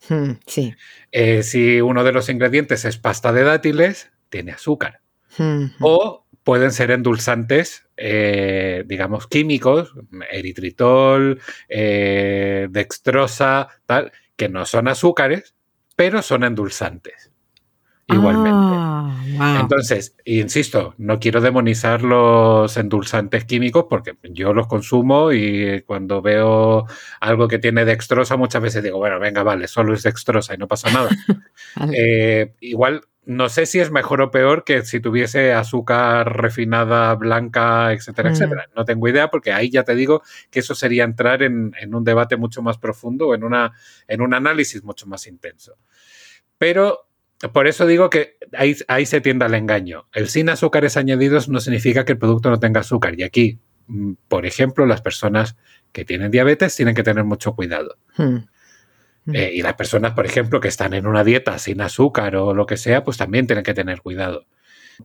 Hmm, 0.08 0.32
sí. 0.46 0.74
Eh, 1.10 1.42
si 1.42 1.80
uno 1.80 2.04
de 2.04 2.12
los 2.12 2.28
ingredientes 2.28 2.84
es 2.84 2.96
pasta 2.96 3.32
de 3.32 3.44
dátiles, 3.44 4.10
tiene 4.28 4.52
azúcar. 4.52 5.00
Hmm, 5.38 5.66
o 5.80 6.26
pueden 6.44 6.72
ser 6.72 6.90
endulzantes, 6.90 7.86
eh, 7.96 8.84
digamos, 8.86 9.28
químicos, 9.28 9.94
eritritol, 10.30 11.40
dextrosa, 11.68 13.68
tal, 13.86 14.12
que 14.36 14.48
no 14.48 14.66
son 14.66 14.88
azúcares, 14.88 15.54
pero 15.96 16.22
son 16.22 16.44
endulzantes 16.44 17.31
igualmente. 18.12 18.76
Ah, 19.38 19.58
Entonces, 19.60 20.16
insisto, 20.24 20.94
no 20.98 21.18
quiero 21.18 21.40
demonizar 21.40 22.02
los 22.02 22.76
endulzantes 22.76 23.44
químicos 23.44 23.86
porque 23.88 24.16
yo 24.22 24.52
los 24.52 24.66
consumo 24.66 25.32
y 25.32 25.82
cuando 25.82 26.22
veo 26.22 26.86
algo 27.20 27.48
que 27.48 27.58
tiene 27.58 27.84
dextrosa 27.84 28.36
muchas 28.36 28.62
veces 28.62 28.82
digo, 28.82 28.98
bueno, 28.98 29.18
venga, 29.18 29.42
vale, 29.42 29.68
solo 29.68 29.94
es 29.94 30.02
dextrosa 30.02 30.54
y 30.54 30.58
no 30.58 30.68
pasa 30.68 30.90
nada. 30.90 31.10
Eh, 31.94 32.52
igual, 32.60 33.02
no 33.24 33.48
sé 33.48 33.66
si 33.66 33.78
es 33.78 33.90
mejor 33.90 34.20
o 34.20 34.30
peor 34.30 34.64
que 34.64 34.82
si 34.82 35.00
tuviese 35.00 35.52
azúcar 35.52 36.36
refinada, 36.36 37.14
blanca, 37.14 37.92
etcétera, 37.92 38.30
mm. 38.30 38.32
etcétera. 38.32 38.68
No 38.76 38.84
tengo 38.84 39.08
idea 39.08 39.28
porque 39.28 39.52
ahí 39.52 39.70
ya 39.70 39.84
te 39.84 39.94
digo 39.94 40.22
que 40.50 40.60
eso 40.60 40.74
sería 40.74 41.04
entrar 41.04 41.42
en, 41.42 41.72
un 41.92 42.04
debate 42.04 42.36
mucho 42.36 42.62
más 42.62 42.78
profundo 42.78 43.28
o 43.28 43.34
en, 43.34 43.44
una, 43.44 43.72
en 44.08 44.20
un 44.22 44.34
análisis 44.34 44.82
mucho 44.82 45.06
más 45.06 45.26
intenso. 45.26 45.76
Pero 46.58 47.08
por 47.50 47.66
eso 47.66 47.86
digo 47.86 48.08
que 48.10 48.36
ahí, 48.52 48.76
ahí, 48.86 49.06
se 49.06 49.20
tiende 49.20 49.44
al 49.44 49.54
engaño. 49.54 50.06
El 50.12 50.28
sin 50.28 50.48
azúcares 50.48 50.96
añadidos 50.96 51.48
no 51.48 51.60
significa 51.60 52.04
que 52.04 52.12
el 52.12 52.18
producto 52.18 52.50
no 52.50 52.60
tenga 52.60 52.80
azúcar. 52.80 53.18
Y 53.18 53.24
aquí, 53.24 53.58
mm, 53.88 54.12
por 54.28 54.46
ejemplo, 54.46 54.86
las 54.86 55.00
personas 55.00 55.56
que 55.92 56.04
tienen 56.04 56.30
diabetes 56.30 56.76
tienen 56.76 56.94
que 56.94 57.02
tener 57.02 57.24
mucho 57.24 57.54
cuidado. 57.54 57.96
Hmm. 58.16 58.44
Hmm. 59.24 59.34
Eh, 59.34 59.52
y 59.54 59.62
las 59.62 59.74
personas, 59.74 60.12
por 60.12 60.26
ejemplo, 60.26 60.60
que 60.60 60.68
están 60.68 60.94
en 60.94 61.06
una 61.06 61.24
dieta 61.24 61.58
sin 61.58 61.80
azúcar 61.80 62.36
o 62.36 62.54
lo 62.54 62.66
que 62.66 62.76
sea, 62.76 63.04
pues 63.04 63.16
también 63.16 63.46
tienen 63.46 63.64
que 63.64 63.74
tener 63.74 64.00
cuidado. 64.02 64.46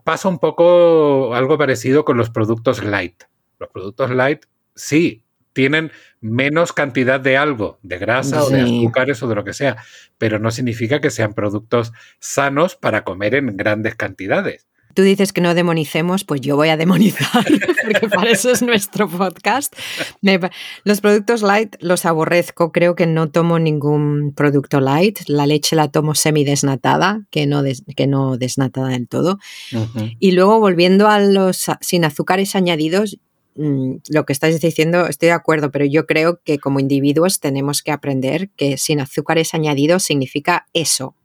Pasa 0.03 0.27
un 0.27 0.39
poco 0.39 1.33
algo 1.33 1.57
parecido 1.57 2.05
con 2.05 2.17
los 2.17 2.29
productos 2.29 2.83
light. 2.83 3.23
Los 3.59 3.69
productos 3.69 4.11
light, 4.11 4.45
sí, 4.75 5.23
tienen 5.53 5.91
menos 6.21 6.73
cantidad 6.73 7.19
de 7.19 7.37
algo, 7.37 7.79
de 7.83 7.97
grasa 7.97 8.43
o 8.43 8.49
de 8.49 8.61
azúcares 8.61 9.21
o 9.23 9.27
de 9.27 9.35
lo 9.35 9.43
que 9.43 9.53
sea, 9.53 9.77
pero 10.17 10.39
no 10.39 10.51
significa 10.51 11.01
que 11.01 11.11
sean 11.11 11.33
productos 11.33 11.93
sanos 12.19 12.75
para 12.75 13.03
comer 13.03 13.35
en 13.35 13.55
grandes 13.57 13.95
cantidades. 13.95 14.67
Tú 14.97 15.03
dices 15.03 15.31
que 15.31 15.41
no 15.41 15.53
demonicemos, 15.53 16.23
pues 16.23 16.41
yo 16.41 16.55
voy 16.55 16.69
a 16.69 16.75
demonizar, 16.75 17.45
porque 17.83 18.09
para 18.09 18.31
eso 18.31 18.49
es 18.49 18.63
nuestro 18.63 19.07
podcast. 19.07 19.71
los 20.85 21.01
productos 21.01 21.43
light 21.43 21.75
los 21.81 22.03
aborrezco, 22.07 22.71
creo 22.71 22.95
que 22.95 23.05
no 23.05 23.29
tomo 23.29 23.59
ningún 23.59 24.33
producto 24.35 24.81
light. 24.81 25.19
La 25.27 25.45
leche 25.45 25.75
la 25.75 25.89
tomo 25.89 26.15
semidesnatada, 26.15 27.27
que 27.29 27.45
no, 27.45 27.61
que 27.95 28.07
no 28.07 28.37
desnatada 28.37 28.87
del 28.87 29.07
todo. 29.07 29.37
Y 30.17 30.31
luego 30.31 30.59
volviendo 30.59 31.07
a 31.07 31.19
los 31.19 31.67
sin 31.81 32.03
azúcares 32.03 32.55
añadidos, 32.55 33.19
lo 33.57 34.25
que 34.25 34.33
estáis 34.33 34.59
diciendo, 34.61 35.07
estoy 35.07 35.27
de 35.27 35.33
acuerdo, 35.33 35.71
pero 35.71 35.85
yo 35.85 36.05
creo 36.05 36.41
que 36.43 36.59
como 36.59 36.79
individuos 36.79 37.39
tenemos 37.39 37.81
que 37.81 37.91
aprender 37.91 38.49
que 38.55 38.77
sin 38.77 38.99
azúcares 38.99 39.53
añadidos 39.53 40.03
significa 40.03 40.67
eso, 40.73 41.15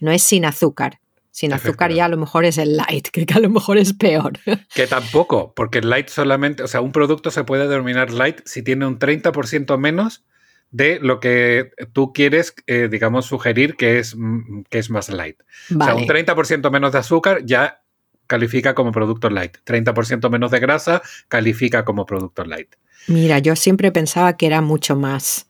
no 0.00 0.10
es 0.10 0.22
sin 0.22 0.44
azúcar. 0.44 1.00
Sin 1.30 1.52
azúcar 1.52 1.92
ya 1.92 2.06
a 2.06 2.08
lo 2.08 2.16
mejor 2.16 2.46
es 2.46 2.56
el 2.56 2.78
light, 2.78 3.08
que 3.12 3.26
a 3.34 3.40
lo 3.40 3.50
mejor 3.50 3.76
es 3.76 3.92
peor. 3.92 4.38
Que 4.74 4.86
tampoco, 4.86 5.52
porque 5.54 5.80
el 5.80 5.90
light 5.90 6.08
solamente, 6.08 6.62
o 6.62 6.66
sea, 6.66 6.80
un 6.80 6.92
producto 6.92 7.30
se 7.30 7.44
puede 7.44 7.68
denominar 7.68 8.10
light 8.10 8.40
si 8.46 8.62
tiene 8.62 8.86
un 8.86 8.98
30% 8.98 9.76
menos 9.76 10.24
de 10.70 10.98
lo 10.98 11.20
que 11.20 11.72
tú 11.92 12.14
quieres, 12.14 12.54
eh, 12.66 12.88
digamos, 12.90 13.26
sugerir 13.26 13.76
que 13.76 13.98
es, 13.98 14.16
mm, 14.16 14.62
que 14.70 14.78
es 14.78 14.88
más 14.88 15.10
light. 15.10 15.36
O 15.78 15.84
sea, 15.84 15.94
un 15.94 16.06
30% 16.06 16.70
menos 16.70 16.92
de 16.92 16.98
azúcar 16.98 17.44
ya 17.44 17.82
califica 18.26 18.74
como 18.74 18.92
producto 18.92 19.30
light. 19.30 19.56
30% 19.64 20.30
menos 20.30 20.50
de 20.50 20.60
grasa 20.60 21.02
califica 21.28 21.84
como 21.84 22.06
producto 22.06 22.44
light. 22.44 22.74
Mira, 23.08 23.38
yo 23.38 23.56
siempre 23.56 23.92
pensaba 23.92 24.36
que 24.36 24.46
era 24.46 24.60
mucho 24.60 24.96
más. 24.96 25.46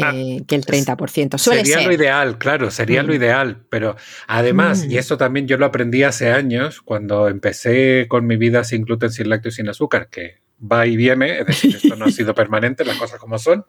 Ah, 0.00 0.12
eh, 0.14 0.44
que 0.46 0.54
el 0.54 0.64
30%. 0.64 1.38
sería 1.38 1.80
lo 1.80 1.92
ideal, 1.92 2.38
claro, 2.38 2.70
sería 2.70 3.02
lo 3.02 3.12
mm. 3.12 3.16
ideal, 3.16 3.62
pero 3.68 3.96
además, 4.28 4.84
y 4.84 4.94
mm. 4.94 4.98
esto 4.98 5.18
también 5.18 5.48
yo 5.48 5.56
lo 5.56 5.66
aprendí 5.66 6.04
hace 6.04 6.30
años, 6.30 6.82
cuando 6.82 7.28
empecé 7.28 8.06
con 8.08 8.26
mi 8.26 8.36
vida 8.36 8.62
sin 8.62 8.84
gluten, 8.84 9.10
sin 9.10 9.28
lácteos, 9.28 9.56
sin 9.56 9.68
azúcar, 9.68 10.08
que 10.08 10.36
va 10.60 10.86
y 10.86 10.96
viene, 10.96 11.40
es 11.40 11.46
decir, 11.46 11.74
esto 11.74 11.96
no 11.96 12.04
ha 12.04 12.10
sido 12.10 12.32
permanente, 12.36 12.84
las 12.84 12.96
cosas 12.96 13.18
como 13.18 13.38
son. 13.38 13.64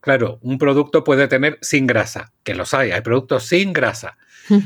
Claro, 0.00 0.38
un 0.42 0.56
producto 0.56 1.04
puede 1.04 1.28
tener 1.28 1.58
sin 1.60 1.86
grasa, 1.86 2.32
que 2.42 2.54
los 2.54 2.72
hay, 2.72 2.92
hay 2.92 3.00
productos 3.02 3.44
sin 3.44 3.72
grasa, 3.72 4.16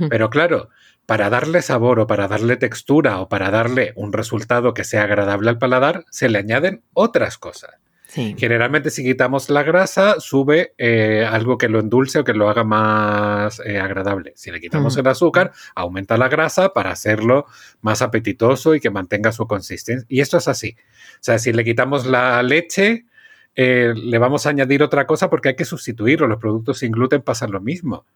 pero 0.09 0.31
claro, 0.31 0.69
para 1.11 1.29
darle 1.29 1.61
sabor 1.61 1.99
o 1.99 2.07
para 2.07 2.29
darle 2.29 2.57
textura 2.57 3.19
o 3.19 3.29
para 3.29 3.51
darle 3.51 3.93
un 3.97 4.13
resultado 4.13 4.75
que 4.75 4.85
sea 4.85 5.03
agradable 5.03 5.51
al 5.51 5.59
paladar, 5.59 6.05
se 6.09 6.29
le 6.29 6.39
añaden 6.39 6.85
otras 6.95 7.37
cosas. 7.37 7.73
Generalmente 8.15 8.91
si 8.91 9.03
quitamos 9.03 9.51
la 9.51 9.65
grasa, 9.65 10.21
sube 10.21 10.73
eh, 10.79 11.27
algo 11.29 11.59
que 11.59 11.69
lo 11.69 11.81
endulce 11.81 12.21
o 12.21 12.25
que 12.25 12.33
lo 12.33 12.49
haga 12.49 12.63
más 12.63 13.61
eh, 13.67 13.81
agradable. 13.81 14.35
Si 14.37 14.53
le 14.53 14.61
quitamos 14.61 14.97
mm. 14.97 15.01
el 15.01 15.07
azúcar, 15.09 15.51
aumenta 15.75 16.17
la 16.17 16.29
grasa 16.29 16.73
para 16.73 16.93
hacerlo 16.93 17.47
más 17.81 18.03
apetitoso 18.03 18.77
y 18.77 18.81
que 18.81 18.91
mantenga 18.91 19.33
su 19.33 19.49
consistencia. 19.49 20.07
Y 20.09 20.21
esto 20.21 20.37
es 20.37 20.47
así. 20.47 20.77
O 21.15 21.23
sea, 21.23 21.41
si 21.41 21.53
le 21.53 21.65
quitamos 21.65 22.07
la 22.07 22.41
leche, 22.45 23.07
eh, 23.57 23.95
le 23.97 24.19
vamos 24.19 24.47
a 24.47 24.51
añadir 24.51 24.81
otra 24.85 25.09
cosa 25.09 25.29
porque 25.29 25.49
hay 25.49 25.57
que 25.57 25.65
sustituirlo. 25.65 26.29
Los 26.29 26.39
productos 26.39 26.79
sin 26.79 26.93
gluten 26.93 27.23
pasan 27.23 27.51
lo 27.51 27.61
mismo. 27.61 28.07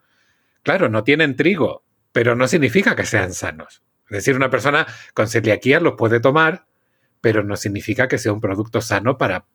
Claro, 0.62 0.88
no 0.88 1.02
tienen 1.02 1.34
trigo, 1.34 1.82
pero 2.14 2.36
no 2.36 2.46
significa 2.46 2.94
que 2.94 3.04
sean 3.04 3.34
sanos. 3.34 3.82
Es 4.08 4.18
decir, 4.18 4.36
una 4.36 4.48
persona 4.48 4.86
con 5.14 5.26
celiaquía 5.26 5.80
los 5.80 5.94
puede 5.94 6.20
tomar, 6.20 6.64
pero 7.20 7.42
no 7.42 7.56
significa 7.56 8.06
que 8.06 8.18
sea 8.18 8.32
un 8.32 8.40
producto 8.40 8.80
sano 8.80 9.18
para 9.18 9.46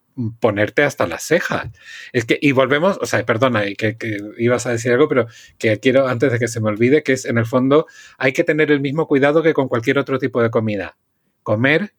ponerte 0.42 0.84
hasta 0.84 1.08
las 1.08 1.24
cejas. 1.24 1.70
Es 2.12 2.26
que, 2.26 2.38
y 2.42 2.52
volvemos, 2.52 3.00
o 3.02 3.06
sea, 3.06 3.26
perdona, 3.26 3.64
que, 3.78 3.96
que, 3.96 4.18
ibas 4.38 4.66
a 4.66 4.72
decir 4.72 4.92
algo, 4.92 5.08
pero 5.08 5.28
que 5.58 5.80
quiero, 5.80 6.10
antes 6.10 6.34
de 6.34 6.38
que 6.38 6.50
se 6.50 6.60
me 6.60 6.68
olvide, 6.68 7.02
que 7.02 7.14
es 7.14 7.24
en 7.24 7.38
el 7.38 7.46
fondo, 7.46 7.88
hay 8.18 8.34
que 8.34 8.44
tener 8.44 8.72
el 8.72 8.82
mismo 8.82 9.08
cuidado 9.08 9.42
que 9.42 9.54
con 9.54 9.70
cualquier 9.70 9.98
otro 9.98 10.20
tipo 10.20 10.44
de 10.44 10.50
comida. 10.50 10.98
Comer 11.44 11.94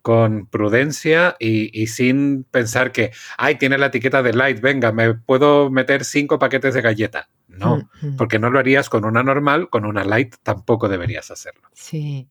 con 0.00 0.46
prudencia 0.46 1.34
y, 1.40 1.70
y 1.76 1.88
sin 1.88 2.44
pensar 2.44 2.92
que, 2.92 3.10
ay, 3.36 3.56
tiene 3.56 3.78
la 3.78 3.86
etiqueta 3.86 4.22
de 4.22 4.32
light, 4.32 4.60
venga, 4.60 4.92
me 4.92 5.14
puedo 5.14 5.70
meter 5.70 6.04
cinco 6.04 6.38
paquetes 6.38 6.74
de 6.74 6.82
galleta. 6.82 7.30
No, 7.58 7.88
mm, 8.02 8.16
porque 8.16 8.38
no 8.38 8.50
lo 8.50 8.58
harías 8.58 8.88
con 8.88 9.04
una 9.04 9.22
normal, 9.22 9.68
con 9.70 9.84
una 9.84 10.04
light 10.04 10.34
tampoco 10.42 10.88
deberías 10.88 11.30
hacerlo. 11.30 11.68
Sí. 11.72 12.28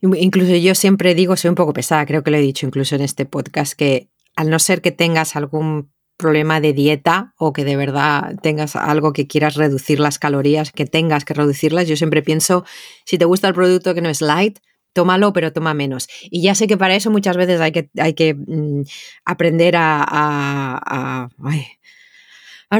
Incluso 0.00 0.54
yo 0.56 0.74
siempre 0.74 1.14
digo, 1.14 1.36
soy 1.36 1.50
un 1.50 1.54
poco 1.54 1.72
pesada, 1.72 2.06
creo 2.06 2.22
que 2.22 2.30
lo 2.30 2.36
he 2.36 2.40
dicho 2.40 2.66
incluso 2.66 2.94
en 2.94 3.02
este 3.02 3.24
podcast, 3.26 3.74
que 3.74 4.10
al 4.36 4.50
no 4.50 4.58
ser 4.58 4.82
que 4.82 4.92
tengas 4.92 5.36
algún 5.36 5.92
problema 6.16 6.60
de 6.60 6.72
dieta 6.72 7.34
o 7.36 7.52
que 7.52 7.64
de 7.64 7.76
verdad 7.76 8.36
tengas 8.42 8.76
algo 8.76 9.12
que 9.12 9.26
quieras 9.26 9.56
reducir 9.56 10.00
las 10.00 10.18
calorías, 10.18 10.72
que 10.72 10.86
tengas 10.86 11.24
que 11.24 11.34
reducirlas, 11.34 11.88
yo 11.88 11.96
siempre 11.96 12.22
pienso, 12.22 12.64
si 13.04 13.18
te 13.18 13.24
gusta 13.24 13.48
el 13.48 13.54
producto 13.54 13.94
que 13.94 14.00
no 14.00 14.08
es 14.08 14.20
light, 14.20 14.58
tómalo, 14.92 15.32
pero 15.32 15.52
toma 15.52 15.74
menos. 15.74 16.08
Y 16.22 16.42
ya 16.42 16.54
sé 16.54 16.66
que 16.66 16.76
para 16.76 16.94
eso 16.94 17.10
muchas 17.10 17.36
veces 17.36 17.60
hay 17.60 17.72
que, 17.72 17.90
hay 17.98 18.14
que 18.14 18.34
mm, 18.34 18.82
aprender 19.24 19.76
a, 19.76 20.02
a 20.02 20.74
a 20.86 21.28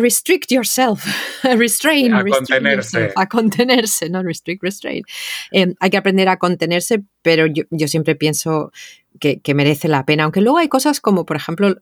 restrict 0.00 0.50
yourself, 0.50 1.04
a 1.44 1.56
restrain, 1.56 2.14
a, 2.14 2.24
contenerse. 2.24 3.12
a 3.14 3.28
contenerse, 3.28 4.08
no 4.10 4.22
restrict, 4.22 4.62
restrain. 4.62 5.02
Em, 5.52 5.74
hay 5.80 5.90
que 5.90 5.96
aprender 5.96 6.28
a 6.28 6.38
contenerse, 6.38 7.02
pero 7.22 7.46
yo, 7.46 7.88
siempre 7.88 8.14
pienso 8.14 8.72
que, 9.20 9.40
merece 9.54 9.88
la 9.88 10.04
pena, 10.04 10.24
aunque 10.24 10.40
luego 10.40 10.58
hay 10.58 10.68
cosas 10.68 11.00
como, 11.00 11.24
por 11.24 11.36
ejemplo, 11.36 11.76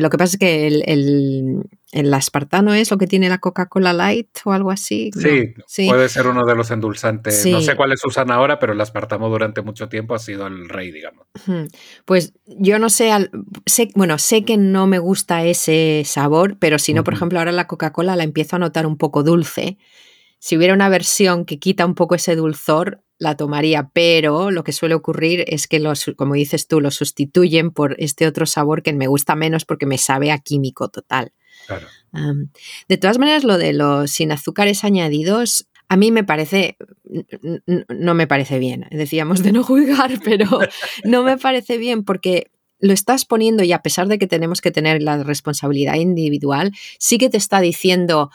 Lo 0.00 0.10
que 0.10 0.16
pasa 0.18 0.36
es 0.36 0.38
que 0.38 0.66
el, 0.68 0.82
el, 0.86 1.62
el 1.90 2.14
aspartano 2.14 2.72
es 2.72 2.90
lo 2.90 2.98
que 2.98 3.08
tiene 3.08 3.28
la 3.28 3.38
Coca-Cola 3.38 3.92
Light 3.92 4.28
o 4.44 4.52
algo 4.52 4.70
así. 4.70 5.10
¿no? 5.14 5.20
Sí, 5.22 5.54
sí. 5.66 5.88
puede 5.88 6.08
ser 6.08 6.28
uno 6.28 6.44
de 6.46 6.54
los 6.54 6.70
endulzantes. 6.70 7.42
Sí. 7.42 7.50
No 7.50 7.60
sé 7.60 7.74
cuáles 7.74 8.04
usan 8.04 8.30
ahora, 8.30 8.60
pero 8.60 8.74
el 8.74 8.80
aspartamo 8.80 9.28
durante 9.28 9.60
mucho 9.62 9.88
tiempo 9.88 10.14
ha 10.14 10.20
sido 10.20 10.46
el 10.46 10.68
rey, 10.68 10.92
digamos. 10.92 11.26
Pues 12.04 12.32
yo 12.46 12.78
no 12.78 12.90
sé, 12.90 13.10
al- 13.10 13.30
sé, 13.66 13.90
bueno, 13.96 14.18
sé 14.18 14.44
que 14.44 14.56
no 14.56 14.86
me 14.86 15.00
gusta 15.00 15.44
ese 15.44 16.02
sabor, 16.06 16.56
pero 16.60 16.78
si 16.78 16.94
no, 16.94 17.02
por 17.02 17.14
ejemplo, 17.14 17.40
ahora 17.40 17.50
la 17.52 17.66
Coca-Cola 17.66 18.14
la 18.14 18.22
empiezo 18.24 18.56
a 18.56 18.58
notar 18.60 18.86
un 18.86 18.96
poco 18.96 19.22
dulce. 19.24 19.78
Si 20.44 20.56
hubiera 20.56 20.74
una 20.74 20.88
versión 20.88 21.44
que 21.44 21.60
quita 21.60 21.86
un 21.86 21.94
poco 21.94 22.16
ese 22.16 22.34
dulzor, 22.34 23.00
la 23.16 23.36
tomaría, 23.36 23.90
pero 23.92 24.50
lo 24.50 24.64
que 24.64 24.72
suele 24.72 24.96
ocurrir 24.96 25.44
es 25.46 25.68
que, 25.68 25.78
los, 25.78 26.10
como 26.16 26.34
dices 26.34 26.66
tú, 26.66 26.80
lo 26.80 26.90
sustituyen 26.90 27.70
por 27.70 27.94
este 28.00 28.26
otro 28.26 28.44
sabor 28.44 28.82
que 28.82 28.92
me 28.92 29.06
gusta 29.06 29.36
menos 29.36 29.64
porque 29.64 29.86
me 29.86 29.98
sabe 29.98 30.32
a 30.32 30.38
químico 30.38 30.88
total. 30.88 31.32
Claro. 31.68 31.86
De 32.88 32.96
todas 32.96 33.20
maneras, 33.20 33.44
lo 33.44 33.56
de 33.56 33.72
los 33.72 34.10
sin 34.10 34.32
azúcares 34.32 34.82
añadidos, 34.82 35.68
a 35.88 35.96
mí 35.96 36.10
me 36.10 36.24
parece, 36.24 36.76
no 37.88 38.14
me 38.14 38.26
parece 38.26 38.58
bien. 38.58 38.88
Decíamos 38.90 39.44
de 39.44 39.52
no 39.52 39.62
juzgar, 39.62 40.10
pero 40.24 40.58
no 41.04 41.22
me 41.22 41.38
parece 41.38 41.78
bien 41.78 42.02
porque 42.02 42.50
lo 42.80 42.92
estás 42.92 43.24
poniendo 43.24 43.62
y 43.62 43.70
a 43.70 43.80
pesar 43.80 44.08
de 44.08 44.18
que 44.18 44.26
tenemos 44.26 44.60
que 44.60 44.72
tener 44.72 45.04
la 45.04 45.22
responsabilidad 45.22 45.94
individual, 45.94 46.72
sí 46.98 47.16
que 47.16 47.30
te 47.30 47.36
está 47.36 47.60
diciendo 47.60 48.32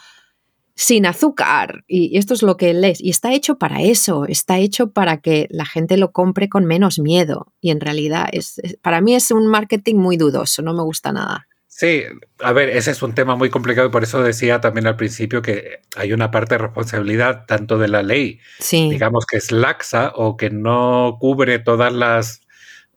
sin 0.80 1.06
azúcar 1.06 1.82
y 1.88 2.16
esto 2.18 2.34
es 2.34 2.42
lo 2.44 2.56
que 2.56 2.72
lees 2.72 3.00
y 3.00 3.10
está 3.10 3.32
hecho 3.34 3.58
para 3.58 3.82
eso, 3.82 4.26
está 4.26 4.58
hecho 4.58 4.92
para 4.92 5.20
que 5.20 5.48
la 5.50 5.66
gente 5.66 5.96
lo 5.96 6.12
compre 6.12 6.48
con 6.48 6.66
menos 6.66 7.00
miedo 7.00 7.52
y 7.60 7.70
en 7.72 7.80
realidad 7.80 8.28
es, 8.30 8.60
es- 8.60 8.76
para 8.76 9.00
mí 9.00 9.16
es 9.16 9.32
un 9.32 9.48
marketing 9.48 9.96
muy 9.96 10.16
dudoso, 10.16 10.62
no 10.62 10.72
me 10.74 10.84
gusta 10.84 11.10
nada. 11.10 11.48
Sí, 11.66 12.02
a 12.40 12.52
ver, 12.52 12.68
ese 12.70 12.92
es 12.92 13.02
un 13.02 13.12
tema 13.12 13.34
muy 13.34 13.50
complicado 13.50 13.88
y 13.88 13.90
por 13.90 14.04
eso 14.04 14.22
decía 14.22 14.60
también 14.60 14.86
al 14.86 14.96
principio 14.96 15.42
que 15.42 15.80
hay 15.96 16.12
una 16.12 16.30
parte 16.30 16.54
de 16.54 16.58
responsabilidad 16.58 17.44
tanto 17.46 17.76
de 17.78 17.88
la 17.88 18.04
ley, 18.04 18.38
Sí. 18.60 18.88
digamos 18.88 19.26
que 19.26 19.38
es 19.38 19.50
laxa 19.50 20.12
o 20.14 20.36
que 20.36 20.50
no 20.50 21.16
cubre 21.20 21.58
todas 21.58 21.92
las 21.92 22.40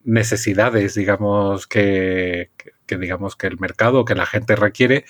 necesidades, 0.04 0.96
digamos, 0.96 1.68
que, 1.68 2.50
que- 2.58 2.72
que 2.86 2.98
digamos 2.98 3.38
que 3.38 3.48
el 3.48 3.58
mercado, 3.58 4.04
que 4.04 4.16
la 4.16 4.26
gente 4.26 4.56
requiere, 4.58 5.06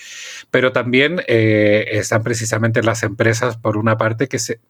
pero 0.52 0.70
también 0.72 1.20
eh, 1.26 1.86
están 1.92 2.22
precisamente 2.22 2.82
las 2.82 3.02
empresas 3.02 3.56
por 3.56 3.76
una 3.76 3.96
parte 3.96 4.28
que 4.28 4.38
se... 4.38 4.60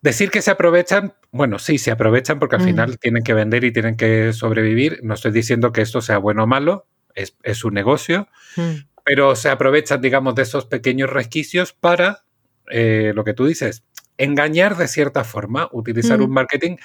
Decir 0.00 0.30
que 0.30 0.42
se 0.42 0.50
aprovechan, 0.50 1.14
bueno, 1.30 1.58
sí, 1.58 1.78
se 1.78 1.90
aprovechan 1.90 2.38
porque 2.38 2.56
al 2.56 2.62
Mm. 2.62 2.66
final 2.66 2.98
tienen 2.98 3.22
que 3.22 3.32
vender 3.34 3.64
y 3.64 3.72
tienen 3.72 3.96
que 3.96 4.32
sobrevivir. 4.34 5.00
No 5.02 5.14
estoy 5.14 5.32
diciendo 5.32 5.72
que 5.72 5.80
esto 5.82 6.00
sea 6.02 6.18
bueno 6.18 6.44
o 6.44 6.46
malo, 6.46 6.86
es, 7.14 7.36
es 7.42 7.64
un 7.64 7.74
negocio, 7.74 8.28
Mm. 8.56 8.86
pero 9.04 9.34
se 9.36 9.48
aprovechan, 9.48 10.00
digamos, 10.02 10.34
de 10.34 10.42
esos 10.42 10.66
pequeños 10.66 11.10
resquicios 11.10 11.72
para, 11.72 12.24
eh, 12.70 13.12
lo 13.14 13.24
que 13.24 13.32
tú 13.34 13.46
dices, 13.46 13.82
engañar 14.18 14.76
de 14.76 14.88
cierta 14.88 15.24
forma, 15.24 15.68
utilizar 15.72 16.18
Mm. 16.18 16.22
un 16.24 16.30
marketing 16.30 16.76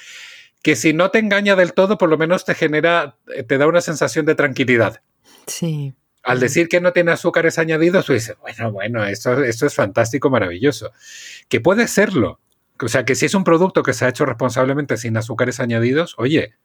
que 0.62 0.76
si 0.76 0.94
no 0.94 1.10
te 1.12 1.20
engaña 1.20 1.56
del 1.56 1.74
todo, 1.74 1.98
por 1.98 2.10
lo 2.10 2.18
menos 2.18 2.46
te 2.46 2.54
genera, 2.56 3.16
eh, 3.34 3.44
te 3.44 3.58
da 3.58 3.68
una 3.68 3.82
sensación 3.82 4.26
de 4.26 4.36
tranquilidad. 4.36 5.02
Sí. 5.48 5.94
Al 6.24 6.38
Mm. 6.38 6.42
decir 6.42 6.68
que 6.68 6.82
no 6.82 6.92
tiene 6.92 7.12
azúcares 7.12 7.58
añadidos, 7.58 8.06
tú 8.06 8.14
dices, 8.14 8.36
bueno, 8.42 8.72
bueno, 8.72 9.06
esto, 9.06 9.44
esto 9.44 9.66
es 9.66 9.74
fantástico, 9.74 10.30
maravilloso. 10.30 10.92
Que 11.48 11.62
puede 11.62 11.88
serlo. 11.88 12.40
O 12.82 12.88
sea, 12.88 13.06
que 13.06 13.16
si 13.16 13.26
es 13.26 13.34
un 13.34 13.44
producto 13.44 13.84
que 13.84 13.94
se 13.94 14.06
ha 14.06 14.10
hecho 14.10 14.26
responsablemente 14.26 14.98
sin 14.98 15.16
azúcares 15.18 15.60
añadidos, 15.60 16.16
oye, 16.18 16.56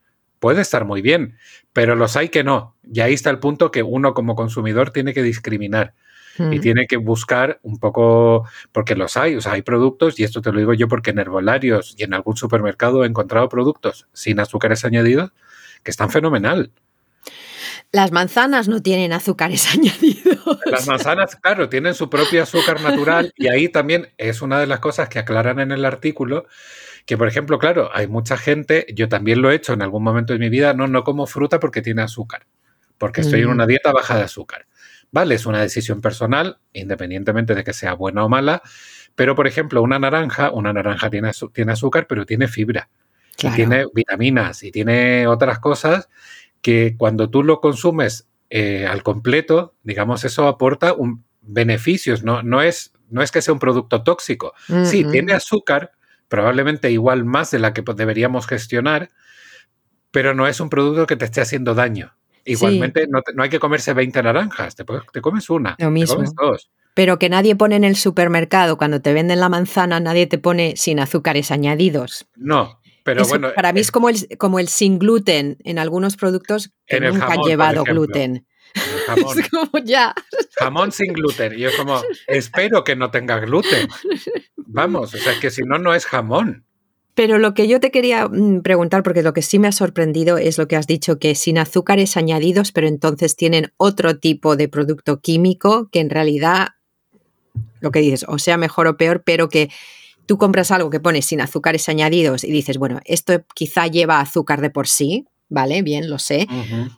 puede 0.41 0.61
estar 0.61 0.85
muy 0.85 1.01
bien, 1.03 1.39
pero 1.73 1.95
los 1.97 2.17
hay 2.17 2.29
que 2.29 2.45
no. 2.45 2.77
Y 2.93 3.01
ahí 3.01 3.15
está 3.15 3.31
el 3.31 3.39
punto 3.39 3.71
que 3.71 3.83
uno 3.83 4.13
como 4.15 4.35
consumidor 4.37 4.91
tiene 4.91 5.15
que 5.15 5.23
discriminar 5.23 5.95
y 6.39 6.59
tiene 6.61 6.87
que 6.87 6.97
buscar 6.97 7.61
un 7.63 7.79
poco, 7.79 8.49
porque 8.73 8.95
los 8.97 9.17
hay, 9.17 9.37
o 9.37 9.41
sea, 9.41 9.53
hay 9.53 9.63
productos, 9.63 10.19
y 10.19 10.25
esto 10.25 10.41
te 10.43 10.51
lo 10.53 10.59
digo 10.59 10.75
yo 10.75 10.89
porque 10.89 11.11
en 11.11 11.19
herbolarios 11.19 11.95
y 11.97 12.05
en 12.05 12.15
algún 12.15 12.37
supermercado 12.37 13.05
he 13.05 13.07
encontrado 13.07 13.49
productos 13.49 14.09
sin 14.13 14.41
azúcares 14.41 14.85
añadidos 14.85 15.31
que 15.83 15.91
están 15.91 16.11
fenomenal. 16.11 16.73
Las 17.93 18.11
manzanas 18.11 18.69
no 18.69 18.83
tienen 18.83 19.13
azúcares 19.13 19.67
añadidos. 19.75 20.59
Las 20.67 20.87
manzanas, 20.89 21.37
claro, 21.37 21.69
tienen 21.69 21.95
su 21.95 22.11
propio 22.11 22.43
azúcar 22.43 22.81
natural 22.81 23.33
y 23.37 23.49
ahí 23.49 23.69
también 23.69 24.13
es 24.19 24.43
una 24.43 24.59
de 24.59 24.67
las 24.67 24.81
cosas 24.81 25.09
que 25.09 25.21
aclaran 25.21 25.61
en 25.61 25.71
el 25.71 25.85
artículo, 25.85 26.47
que 27.07 27.17
por 27.17 27.29
ejemplo, 27.29 27.59
claro, 27.59 27.91
hay 27.93 28.09
mucha 28.09 28.37
gente, 28.37 28.87
yo 28.95 29.09
también 29.09 29.43
lo 29.43 29.51
he 29.51 29.55
hecho 29.55 29.73
en 29.75 29.83
algún 29.83 30.03
momento 30.03 30.33
de 30.33 30.39
mi 30.41 30.49
vida, 30.49 30.75
no, 30.75 30.89
no 30.89 31.05
como 31.05 31.27
fruta 31.27 31.61
porque 31.61 31.83
tiene 31.83 32.03
azúcar, 32.03 32.47
porque 32.99 33.21
estoy 33.21 33.41
en 33.43 33.49
Mm. 33.49 33.53
una 33.53 33.67
dieta 33.67 33.93
baja 33.93 34.17
de 34.17 34.23
azúcar. 34.23 34.67
Vale, 35.15 35.37
es 35.37 35.47
una 35.47 35.61
decisión 35.61 36.01
personal, 36.01 36.59
independientemente 36.73 37.55
de 37.55 37.63
que 37.63 37.73
sea 37.73 37.95
buena 37.95 38.25
o 38.25 38.29
mala, 38.29 38.63
pero 39.15 39.37
por 39.37 39.47
ejemplo, 39.47 39.81
una 39.81 40.01
naranja, 40.01 40.51
una 40.51 40.73
naranja 40.73 41.09
tiene, 41.09 41.31
tiene 41.53 41.71
azúcar, 41.71 42.09
pero 42.09 42.27
tiene 42.27 42.49
fibra 42.49 42.89
y 43.41 43.49
tiene 43.51 43.87
vitaminas 43.95 44.65
y 44.65 44.73
tiene 44.73 45.29
otras 45.29 45.61
cosas 45.61 46.09
que 46.63 46.97
cuando 46.99 47.31
tú 47.31 47.45
lo 47.45 47.61
consumes 47.61 48.27
eh, 48.51 48.89
al 48.89 49.05
completo, 49.05 49.77
digamos, 49.85 50.25
eso 50.25 50.49
aporta 50.49 50.95
un, 50.95 51.23
beneficios, 51.43 52.25
no, 52.25 52.43
no, 52.43 52.61
es, 52.61 52.93
no 53.09 53.23
es 53.23 53.31
que 53.31 53.41
sea 53.41 53.55
un 53.55 53.61
producto 53.61 54.03
tóxico. 54.03 54.53
Sí, 54.83 55.05
tiene 55.05 55.33
azúcar, 55.33 55.93
probablemente 56.27 56.91
igual 56.91 57.25
más 57.25 57.53
de 57.53 57.61
la 57.61 57.73
que 57.73 57.85
deberíamos 57.95 58.49
gestionar, 58.49 59.11
pero 60.11 60.35
no 60.35 60.49
es 60.49 60.59
un 60.59 60.71
producto 60.71 61.07
que 61.07 61.15
te 61.15 61.27
esté 61.27 61.41
haciendo 61.41 61.77
daño. 61.77 62.17
Igualmente, 62.45 63.07
no, 63.09 63.23
te- 63.23 63.33
no 63.35 63.43
hay 63.43 63.49
que 63.51 63.59
comerse 63.59 63.93
20 63.95 64.23
naranjas, 64.23 64.75
te, 64.77 64.85
comes 65.21 65.49
una, 65.51 65.77
Lo 65.79 65.93
te 65.93 66.07
comes 66.07 66.35
dos. 66.35 66.71
Pero 66.95 67.19
que 67.19 67.29
nadie 67.29 67.57
pone 67.57 67.77
en 67.77 67.85
el 67.85 67.97
supermercado, 67.97 68.77
cuando 68.77 69.01
te 69.01 69.13
venden 69.13 69.41
la 69.41 69.49
manzana, 69.49 69.99
nadie 70.01 70.27
te 70.27 70.39
pone 70.39 70.75
sin 70.77 71.01
azúcares 71.01 71.51
añadidos. 71.51 72.27
No, 72.37 72.81
pero 73.03 73.23
Eso 73.23 73.31
bueno. 73.31 73.49
para 73.55 73.73
mí 73.73 73.81
es 73.81 73.91
como 73.91 74.09
el, 74.09 74.17
como 74.39 74.59
el 74.59 74.69
sin 74.69 74.99
gluten 74.99 75.57
en 75.65 75.79
algunos 75.79 76.17
productos 76.17 76.71
que 76.87 76.97
En 76.99 77.05
el 77.05 77.13
nunca 77.15 77.27
jamón, 77.27 77.45
han 77.45 77.49
llevado 77.51 77.85
gluten. 77.85 78.47
jamón, 79.07 79.39
Es 79.39 79.49
como 79.51 79.71
ya. 79.85 80.15
jamón 80.57 80.93
sin 80.93 81.13
gluten. 81.13 81.53
Y 81.55 81.59
yo 81.63 81.71
como, 81.77 82.01
espero 82.29 82.85
que 82.85 82.95
no 82.97 83.11
tenga 83.11 83.39
gluten. 83.41 83.89
Vamos, 84.57 85.15
o 85.15 85.19
sea, 85.19 85.39
que 85.41 85.51
si 85.51 85.63
no, 85.63 85.79
no 85.79 85.95
es 85.95 86.07
jamón. 86.07 86.65
Pero 87.15 87.39
lo 87.39 87.55
que 87.55 87.69
yo 87.69 87.79
te 87.81 87.91
quería 87.91 88.29
mm, 88.29 88.63
preguntar, 88.63 89.03
porque 89.03 89.23
lo 89.23 89.33
que 89.33 89.43
sí 89.43 89.59
me 89.59 89.69
ha 89.69 89.73
sorprendido 89.73 90.37
es 90.37 90.59
lo 90.59 90.67
que 90.67 90.77
has 90.77 90.87
dicho, 90.87 91.19
que 91.19 91.35
sin 91.35 91.59
azúcares 91.59 92.17
añadidos, 92.17 92.73
pero 92.73 92.89
entonces 92.89 93.37
tienen 93.37 93.73
otro 93.77 94.19
tipo 94.19 94.57
de 94.57 94.69
producto 94.69 95.21
químico 95.21 95.89
que 95.93 96.01
en 96.01 96.11
realidad, 96.11 96.69
lo 97.81 97.93
que 97.93 98.01
dices, 98.01 98.25
o 98.29 98.39
sea 98.39 98.57
mejor 98.57 98.89
o 98.89 98.97
peor, 98.97 99.23
pero 99.25 99.49
que 99.49 99.71
tú 100.27 100.39
compras 100.39 100.71
algo 100.71 100.91
que 100.91 101.01
pone 101.01 101.23
sin 101.23 101.41
azúcares 101.41 101.89
añadidos 101.89 102.43
y 102.43 102.51
dices, 102.51 102.79
bueno, 102.79 103.01
esto 103.05 103.45
quizá 103.55 103.87
lleva 103.87 104.21
azúcar 104.21 104.61
de 104.61 104.71
por 104.71 104.89
sí, 104.89 105.27
¿vale? 105.49 105.83
Bien, 105.83 106.11
lo 106.11 106.19
sé. 106.19 106.49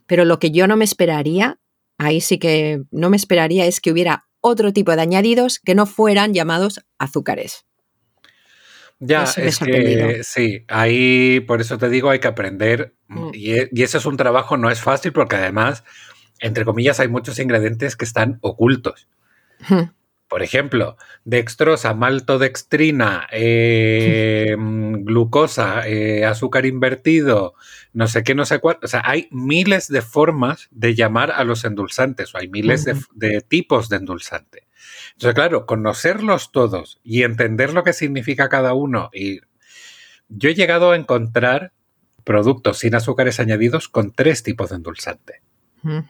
Pero 0.07 0.25
lo 0.25 0.39
que 0.39 0.51
yo 0.51 0.67
no 0.67 0.77
me 0.77 0.85
esperaría, 0.85 1.59
ahí 1.99 2.23
sí 2.23 2.39
que 2.39 2.83
no 2.91 3.11
me 3.11 3.17
esperaría 3.17 3.67
es 3.67 3.81
que 3.81 3.93
hubiera 3.93 4.27
otro 4.41 4.73
tipo 4.73 4.95
de 4.95 5.03
añadidos 5.03 5.59
que 5.59 5.75
no 5.75 5.85
fueran 5.85 6.33
llamados 6.33 6.81
azúcares. 6.99 7.66
Ya, 8.99 9.25
Eso 9.25 9.41
es 9.43 9.59
que 9.59 10.21
sí, 10.23 10.65
ahí 10.69 11.41
por 11.41 11.61
eso 11.61 11.77
te 11.77 11.89
digo, 11.91 12.09
hay 12.11 12.19
que 12.19 12.29
aprender. 12.29 12.95
Mm. 13.09 13.31
Y, 13.35 13.53
e- 13.53 13.69
y 13.73 13.83
eso 13.83 13.99
es 13.99 14.07
un 14.07 14.17
trabajo, 14.17 14.57
no 14.57 14.71
es 14.71 14.81
fácil, 14.81 15.13
porque 15.13 15.37
además, 15.37 15.85
entre 16.41 16.65
comillas, 16.65 16.99
hay 17.01 17.09
muchos 17.09 17.39
ingredientes 17.39 17.97
que 17.97 18.07
están 18.07 18.39
ocultos. 18.41 19.09
Por 20.29 20.43
ejemplo, 20.43 20.97
dextrosa, 21.25 21.95
maltodextrina, 21.95 23.29
eh, 23.31 24.57
mm, 24.59 25.05
glucosa, 25.05 25.87
eh, 25.87 26.25
azúcar 26.25 26.67
invertido, 26.67 27.55
no 27.93 28.09
sé 28.09 28.25
qué, 28.25 28.35
no 28.35 28.45
sé 28.45 28.59
cuál. 28.59 28.79
O 28.83 28.89
sea, 28.89 29.03
hay 29.05 29.29
miles 29.31 29.89
de 29.89 30.03
formas 30.03 30.69
de 30.73 30.95
llamar 30.95 31.31
a 31.31 31.45
los 31.45 31.65
endulzantes 31.65 32.35
o 32.35 32.39
hay 32.39 32.49
miles 32.49 32.87
de 33.15 33.41
tipos 33.43 33.89
de 33.89 33.97
endulzante. 33.97 34.66
Entonces, 35.17 35.35
claro, 35.35 35.65
conocerlos 35.67 36.53
todos 36.53 37.01
y 37.03 37.23
entender 37.23 37.73
lo 37.73 37.85
que 37.85 37.93
significa 37.95 38.49
cada 38.49 38.75
uno. 38.75 39.09
Y 39.15 39.41
yo 40.29 40.51
he 40.51 40.55
llegado 40.55 40.91
a 40.93 40.97
encontrar 40.97 41.73
productos 42.25 42.79
sin 42.79 42.95
azúcares 42.95 43.41
añadidos 43.41 43.89
con 43.89 44.13
tres 44.13 44.43
tipos 44.43 44.71
de 44.71 44.77
endulzante 44.77 45.43
Mm. 45.83 46.01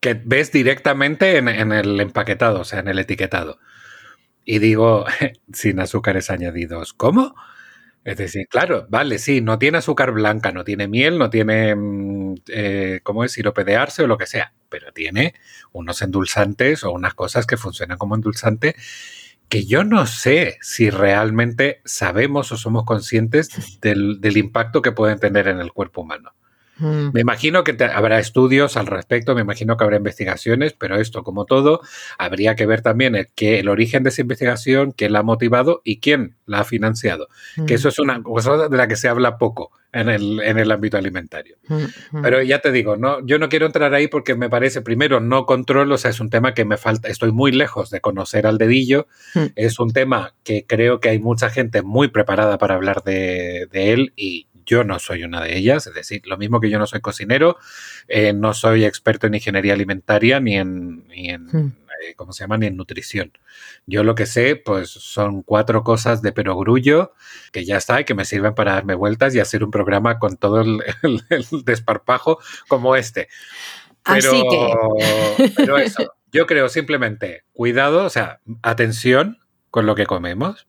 que 0.00 0.14
ves 0.14 0.50
directamente 0.52 1.36
en, 1.36 1.48
en 1.48 1.72
el 1.72 2.00
empaquetado, 2.00 2.60
o 2.60 2.64
sea, 2.64 2.80
en 2.80 2.88
el 2.88 2.98
etiquetado. 2.98 3.58
Y 4.44 4.58
digo, 4.60 5.04
sin 5.52 5.80
azúcares 5.80 6.30
añadidos. 6.30 6.92
¿Cómo? 6.92 7.34
Es 8.06 8.18
decir, 8.18 8.46
claro, 8.48 8.86
vale, 8.88 9.18
sí, 9.18 9.40
no 9.40 9.58
tiene 9.58 9.78
azúcar 9.78 10.12
blanca, 10.12 10.52
no 10.52 10.62
tiene 10.62 10.86
miel, 10.86 11.18
no 11.18 11.28
tiene, 11.28 11.74
mm, 11.74 12.34
eh, 12.46 13.00
¿cómo 13.02 13.24
es? 13.24 13.32
Sirope 13.32 13.64
de 13.64 13.74
arce 13.74 14.04
o 14.04 14.06
lo 14.06 14.16
que 14.16 14.26
sea, 14.26 14.54
pero 14.68 14.92
tiene 14.92 15.34
unos 15.72 16.00
endulzantes 16.02 16.84
o 16.84 16.92
unas 16.92 17.14
cosas 17.14 17.46
que 17.46 17.56
funcionan 17.56 17.98
como 17.98 18.14
endulzante 18.14 18.76
que 19.48 19.66
yo 19.66 19.82
no 19.82 20.06
sé 20.06 20.56
si 20.60 20.88
realmente 20.88 21.80
sabemos 21.84 22.52
o 22.52 22.56
somos 22.56 22.84
conscientes 22.84 23.80
del, 23.80 24.20
del 24.20 24.36
impacto 24.36 24.82
que 24.82 24.92
pueden 24.92 25.18
tener 25.18 25.48
en 25.48 25.58
el 25.58 25.72
cuerpo 25.72 26.02
humano. 26.02 26.32
Mm. 26.78 27.10
Me 27.12 27.20
imagino 27.20 27.64
que 27.64 27.72
te- 27.72 27.84
habrá 27.84 28.18
estudios 28.18 28.76
al 28.76 28.86
respecto, 28.86 29.34
me 29.34 29.40
imagino 29.40 29.76
que 29.76 29.84
habrá 29.84 29.96
investigaciones, 29.96 30.74
pero 30.74 30.96
esto, 30.96 31.22
como 31.22 31.44
todo, 31.44 31.80
habría 32.18 32.54
que 32.54 32.66
ver 32.66 32.82
también 32.82 33.14
el, 33.14 33.28
que 33.34 33.58
el 33.58 33.68
origen 33.68 34.02
de 34.02 34.10
esa 34.10 34.20
investigación, 34.22 34.92
quién 34.92 35.12
la 35.12 35.20
ha 35.20 35.22
motivado 35.22 35.80
y 35.84 36.00
quién 36.00 36.36
la 36.46 36.60
ha 36.60 36.64
financiado. 36.64 37.28
Que 37.66 37.74
eso 37.74 37.88
es 37.88 37.98
una 37.98 38.22
cosa 38.22 38.68
de 38.68 38.76
la 38.76 38.88
que 38.88 38.96
se 38.96 39.08
habla 39.08 39.38
poco 39.38 39.70
en 39.92 40.10
el, 40.10 40.40
en 40.40 40.58
el 40.58 40.70
ámbito 40.70 40.98
alimentario. 40.98 41.56
Mm. 41.68 42.20
Pero 42.22 42.42
ya 42.42 42.60
te 42.60 42.70
digo, 42.70 42.96
no, 42.96 43.24
yo 43.24 43.38
no 43.38 43.48
quiero 43.48 43.64
entrar 43.66 43.94
ahí 43.94 44.08
porque 44.08 44.34
me 44.34 44.50
parece, 44.50 44.82
primero, 44.82 45.20
no 45.20 45.46
controlo, 45.46 45.94
o 45.94 45.98
sea, 45.98 46.10
es 46.10 46.20
un 46.20 46.28
tema 46.28 46.52
que 46.52 46.66
me 46.66 46.76
falta, 46.76 47.08
estoy 47.08 47.32
muy 47.32 47.52
lejos 47.52 47.88
de 47.90 48.00
conocer 48.02 48.46
al 48.46 48.58
dedillo, 48.58 49.06
es 49.54 49.78
un 49.78 49.92
tema 49.92 50.34
que 50.44 50.66
creo 50.66 51.00
que 51.00 51.08
hay 51.08 51.18
mucha 51.18 51.48
gente 51.48 51.80
muy 51.82 52.08
preparada 52.08 52.58
para 52.58 52.74
hablar 52.74 53.02
de, 53.04 53.68
de 53.72 53.92
él 53.92 54.12
y 54.16 54.48
yo 54.66 54.84
no 54.84 54.98
soy 54.98 55.22
una 55.24 55.40
de 55.42 55.56
ellas, 55.56 55.86
es 55.86 55.94
decir, 55.94 56.22
lo 56.26 56.36
mismo 56.36 56.60
que 56.60 56.68
yo 56.68 56.78
no 56.78 56.86
soy 56.86 57.00
cocinero, 57.00 57.56
eh, 58.08 58.32
no 58.32 58.52
soy 58.52 58.84
experto 58.84 59.26
en 59.26 59.34
ingeniería 59.34 59.72
alimentaria 59.72 60.40
ni 60.40 60.56
en, 60.56 61.06
ni 61.08 61.30
en 61.30 61.44
Mm. 61.46 61.72
eh, 62.08 62.14
¿cómo 62.16 62.32
se 62.32 62.44
llama? 62.44 62.58
Ni 62.58 62.66
en 62.66 62.76
nutrición. 62.76 63.32
Yo 63.86 64.02
lo 64.04 64.14
que 64.14 64.26
sé, 64.26 64.56
pues 64.56 64.90
son 64.90 65.42
cuatro 65.42 65.82
cosas 65.84 66.20
de 66.20 66.32
perogrullo 66.32 67.12
que 67.52 67.64
ya 67.64 67.76
está 67.78 68.00
y 68.00 68.04
que 68.04 68.14
me 68.14 68.24
sirven 68.26 68.54
para 68.54 68.72
darme 68.74 68.94
vueltas 68.94 69.34
y 69.34 69.40
hacer 69.40 69.64
un 69.64 69.70
programa 69.70 70.18
con 70.18 70.36
todo 70.36 70.60
el, 70.60 70.80
el- 71.02 71.22
el 71.30 71.46
desparpajo 71.64 72.38
como 72.68 72.96
este. 72.96 73.28
Pero, 74.04 74.30
Así 74.30 74.42
que- 74.50 75.52
pero 75.56 75.78
eso, 75.78 76.12
yo 76.32 76.46
creo 76.46 76.68
simplemente 76.68 77.44
cuidado, 77.52 78.04
o 78.04 78.10
sea, 78.10 78.40
atención 78.62 79.38
con 79.70 79.86
lo 79.86 79.94
que 79.94 80.06
comemos. 80.06 80.66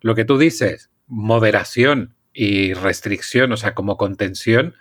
Lo 0.00 0.14
que 0.14 0.24
tú 0.24 0.38
dices, 0.38 0.90
moderación 1.06 2.14
y 2.40 2.72
restricción, 2.72 3.50
o 3.50 3.56
sea, 3.56 3.74
como 3.74 3.96
contención, 3.96 4.76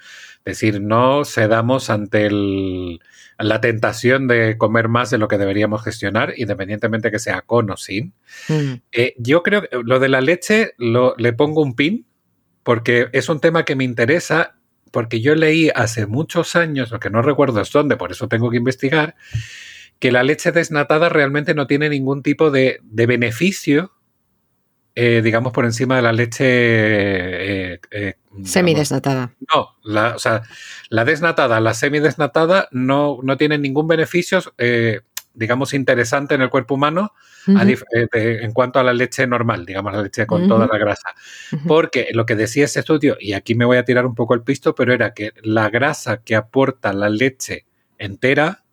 es 0.46 0.60
decir, 0.60 0.80
no 0.80 1.26
cedamos 1.26 1.90
ante 1.90 2.28
el- 2.28 3.00
la 3.40 3.62
tentación 3.62 4.28
de 4.28 4.58
comer 4.60 4.88
más 4.90 5.10
de 5.10 5.18
lo 5.18 5.28
que 5.28 5.40
deberíamos 5.40 5.84
gestionar, 5.84 6.34
independientemente 6.38 7.10
que 7.10 7.18
sea 7.20 7.42
con 7.42 7.70
o 7.72 7.78
sin. 7.78 8.14
Mm. 8.48 8.74
Eh, 8.92 9.16
yo 9.18 9.42
creo 9.42 9.64
que 9.64 9.70
lo 9.84 10.00
de 10.00 10.08
la 10.08 10.22
leche 10.22 10.74
lo, 10.78 11.16
le 11.18 11.34
pongo 11.34 11.62
un 11.64 11.76
pin 11.76 12.06
porque 12.62 13.08
es 13.12 13.28
un 13.28 13.40
tema 13.40 13.66
que 13.66 13.76
me 13.76 13.84
interesa 13.84 14.56
porque 14.92 15.20
yo 15.20 15.34
leí 15.36 15.70
hace 15.74 16.06
muchos 16.06 16.56
años, 16.56 16.92
lo 16.92 17.00
que 17.00 17.10
no 17.10 17.22
recuerdo 17.22 17.60
es 17.62 17.72
dónde, 17.72 17.98
por 17.98 18.12
eso 18.12 18.28
tengo 18.28 18.50
que 18.52 18.58
investigar, 18.58 19.16
que 20.00 20.12
la 20.12 20.24
leche 20.24 20.52
desnatada 20.52 21.10
realmente 21.10 21.54
no 21.56 21.66
tiene 21.66 21.90
ningún 21.90 22.22
tipo 22.24 22.52
de, 22.52 22.80
de 22.84 23.06
beneficio, 23.08 23.94
eh, 25.00 25.22
digamos, 25.24 25.54
por 25.54 25.64
encima 25.66 25.96
de 25.98 26.02
la 26.02 26.12
leche... 26.12 26.44
eh, 27.74 27.80
eh, 27.92 28.14
Semidesnatada. 28.44 29.32
no, 29.54 29.76
la, 29.84 30.16
o 30.16 30.20
sea, 30.20 30.42
la 30.90 31.06
desnatada, 31.06 31.60
la 31.60 31.74
semidesnatada 31.76 32.68
no, 32.72 33.20
no 33.22 33.38
tienen 33.38 33.62
ningún 33.62 33.88
beneficio, 33.88 34.42
eh, 34.58 35.02
digamos, 35.34 35.74
interesante 35.76 36.34
en 36.36 36.42
el 36.42 36.50
cuerpo 36.50 36.74
humano 36.76 37.14
eh, 37.94 38.08
de- 38.12 38.44
en 38.44 38.52
cuanto 38.54 38.80
a 38.80 38.84
la 38.84 38.94
leche 38.94 39.26
normal, 39.28 39.66
digamos, 39.66 39.94
la 39.94 40.02
leche 40.02 40.26
con 40.26 40.48
toda 40.48 40.68
la 40.68 40.78
grasa. 40.80 41.10
Porque 41.68 42.10
lo 42.14 42.26
que 42.26 42.36
decía 42.36 42.66
ese 42.66 42.80
estudio, 42.80 43.18
y 43.20 43.34
aquí 43.34 43.54
me 43.56 43.66
voy 43.66 43.78
a 43.78 43.86
tirar 43.86 44.06
un 44.06 44.16
poco 44.16 44.34
el 44.34 44.42
pisto, 44.42 44.74
pero 44.76 44.94
era 44.94 45.14
que 45.14 45.32
la 45.44 45.70
grasa 45.70 46.24
que 46.24 46.36
aporta 46.36 46.92
la 46.94 47.10
leche 47.10 47.66
entera. 48.00 48.64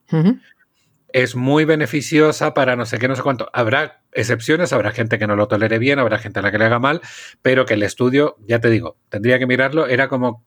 Es 1.15 1.36
muy 1.36 1.65
beneficiosa 1.65 2.55
para 2.55 2.74
no 2.74 2.86
sé 2.86 2.99
qué, 2.99 3.07
no 3.07 3.15
sé 3.15 3.23
cuánto. 3.23 3.49
Habrá 3.53 4.03
excepciones, 4.11 4.73
habrá 4.73 4.91
gente 4.91 5.16
que 5.16 5.28
no 5.28 5.36
lo 5.36 5.47
tolere 5.47 5.78
bien, 5.78 6.01
habrá 6.01 6.19
gente 6.19 6.41
a 6.41 6.43
la 6.43 6.51
que 6.51 6.59
le 6.59 6.65
haga 6.65 6.81
mal, 6.81 7.03
pero 7.41 7.66
que 7.66 7.74
el 7.74 7.85
estudio, 7.85 8.36
ya 8.49 8.59
te 8.59 8.69
digo, 8.69 8.97
tendría 9.11 9.39
que 9.39 9.47
mirarlo, 9.47 9.86
era 9.86 10.09
como 10.09 10.45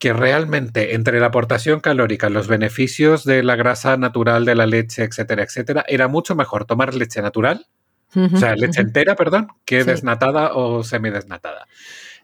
que 0.00 0.12
realmente 0.12 0.96
entre 0.96 1.20
la 1.20 1.26
aportación 1.26 1.78
calórica, 1.78 2.28
los 2.28 2.48
beneficios 2.48 3.22
de 3.24 3.44
la 3.44 3.54
grasa 3.54 3.96
natural 3.96 4.44
de 4.44 4.56
la 4.56 4.66
leche, 4.66 5.04
etcétera, 5.04 5.44
etcétera, 5.44 5.84
era 5.86 6.08
mucho 6.08 6.34
mejor 6.34 6.64
tomar 6.64 6.92
leche 6.94 7.22
natural, 7.22 7.66
o 8.16 8.36
sea, 8.36 8.56
leche 8.56 8.80
entera, 8.80 9.14
perdón, 9.14 9.46
que 9.64 9.82
Sí. 9.84 9.90
desnatada 9.90 10.54
o 10.54 10.82
semidesnatada. 10.82 11.68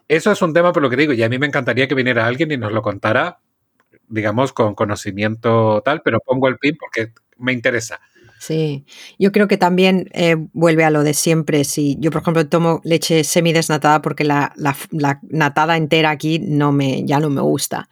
Eso 0.09 0.29
es 0.29 0.41
un 0.41 0.53
tema 0.53 0.73
por 0.73 0.83
lo 0.83 0.89
que 0.89 0.97
digo, 0.97 1.13
y 1.13 1.23
a 1.23 1.29
mí 1.29 1.39
me 1.39 1.47
encantaría 1.47 1.87
que 1.87 1.95
viniera 1.95 2.27
alguien 2.27 2.51
y 2.51 2.57
nos 2.57 2.73
lo 2.73 2.81
contara, 2.81 3.39
digamos, 4.09 4.51
con 4.51 4.75
conocimiento 4.75 5.81
tal, 5.85 6.01
pero 6.01 6.19
pongo 6.19 6.49
el 6.49 6.57
pin 6.57 6.75
porque 6.77 7.13
me 7.37 7.53
interesa. 7.53 7.99
Sí, 8.39 8.85
yo 9.17 9.31
creo 9.31 9.47
que 9.47 9.57
también 9.57 10.09
eh, 10.13 10.35
vuelve 10.53 10.83
a 10.83 10.89
lo 10.89 11.03
de 11.03 11.13
siempre. 11.13 11.63
Si 11.63 11.97
yo, 11.99 12.11
por 12.11 12.21
ejemplo, 12.21 12.47
tomo 12.47 12.81
leche 12.83 13.23
semidesnatada 13.23 14.01
porque 14.01 14.23
la, 14.23 14.53
la, 14.55 14.75
la 14.91 15.19
natada 15.23 15.77
entera 15.77 16.11
aquí 16.11 16.39
no 16.39 16.71
me, 16.71 17.05
ya 17.05 17.19
no 17.19 17.29
me 17.29 17.41
gusta. 17.41 17.89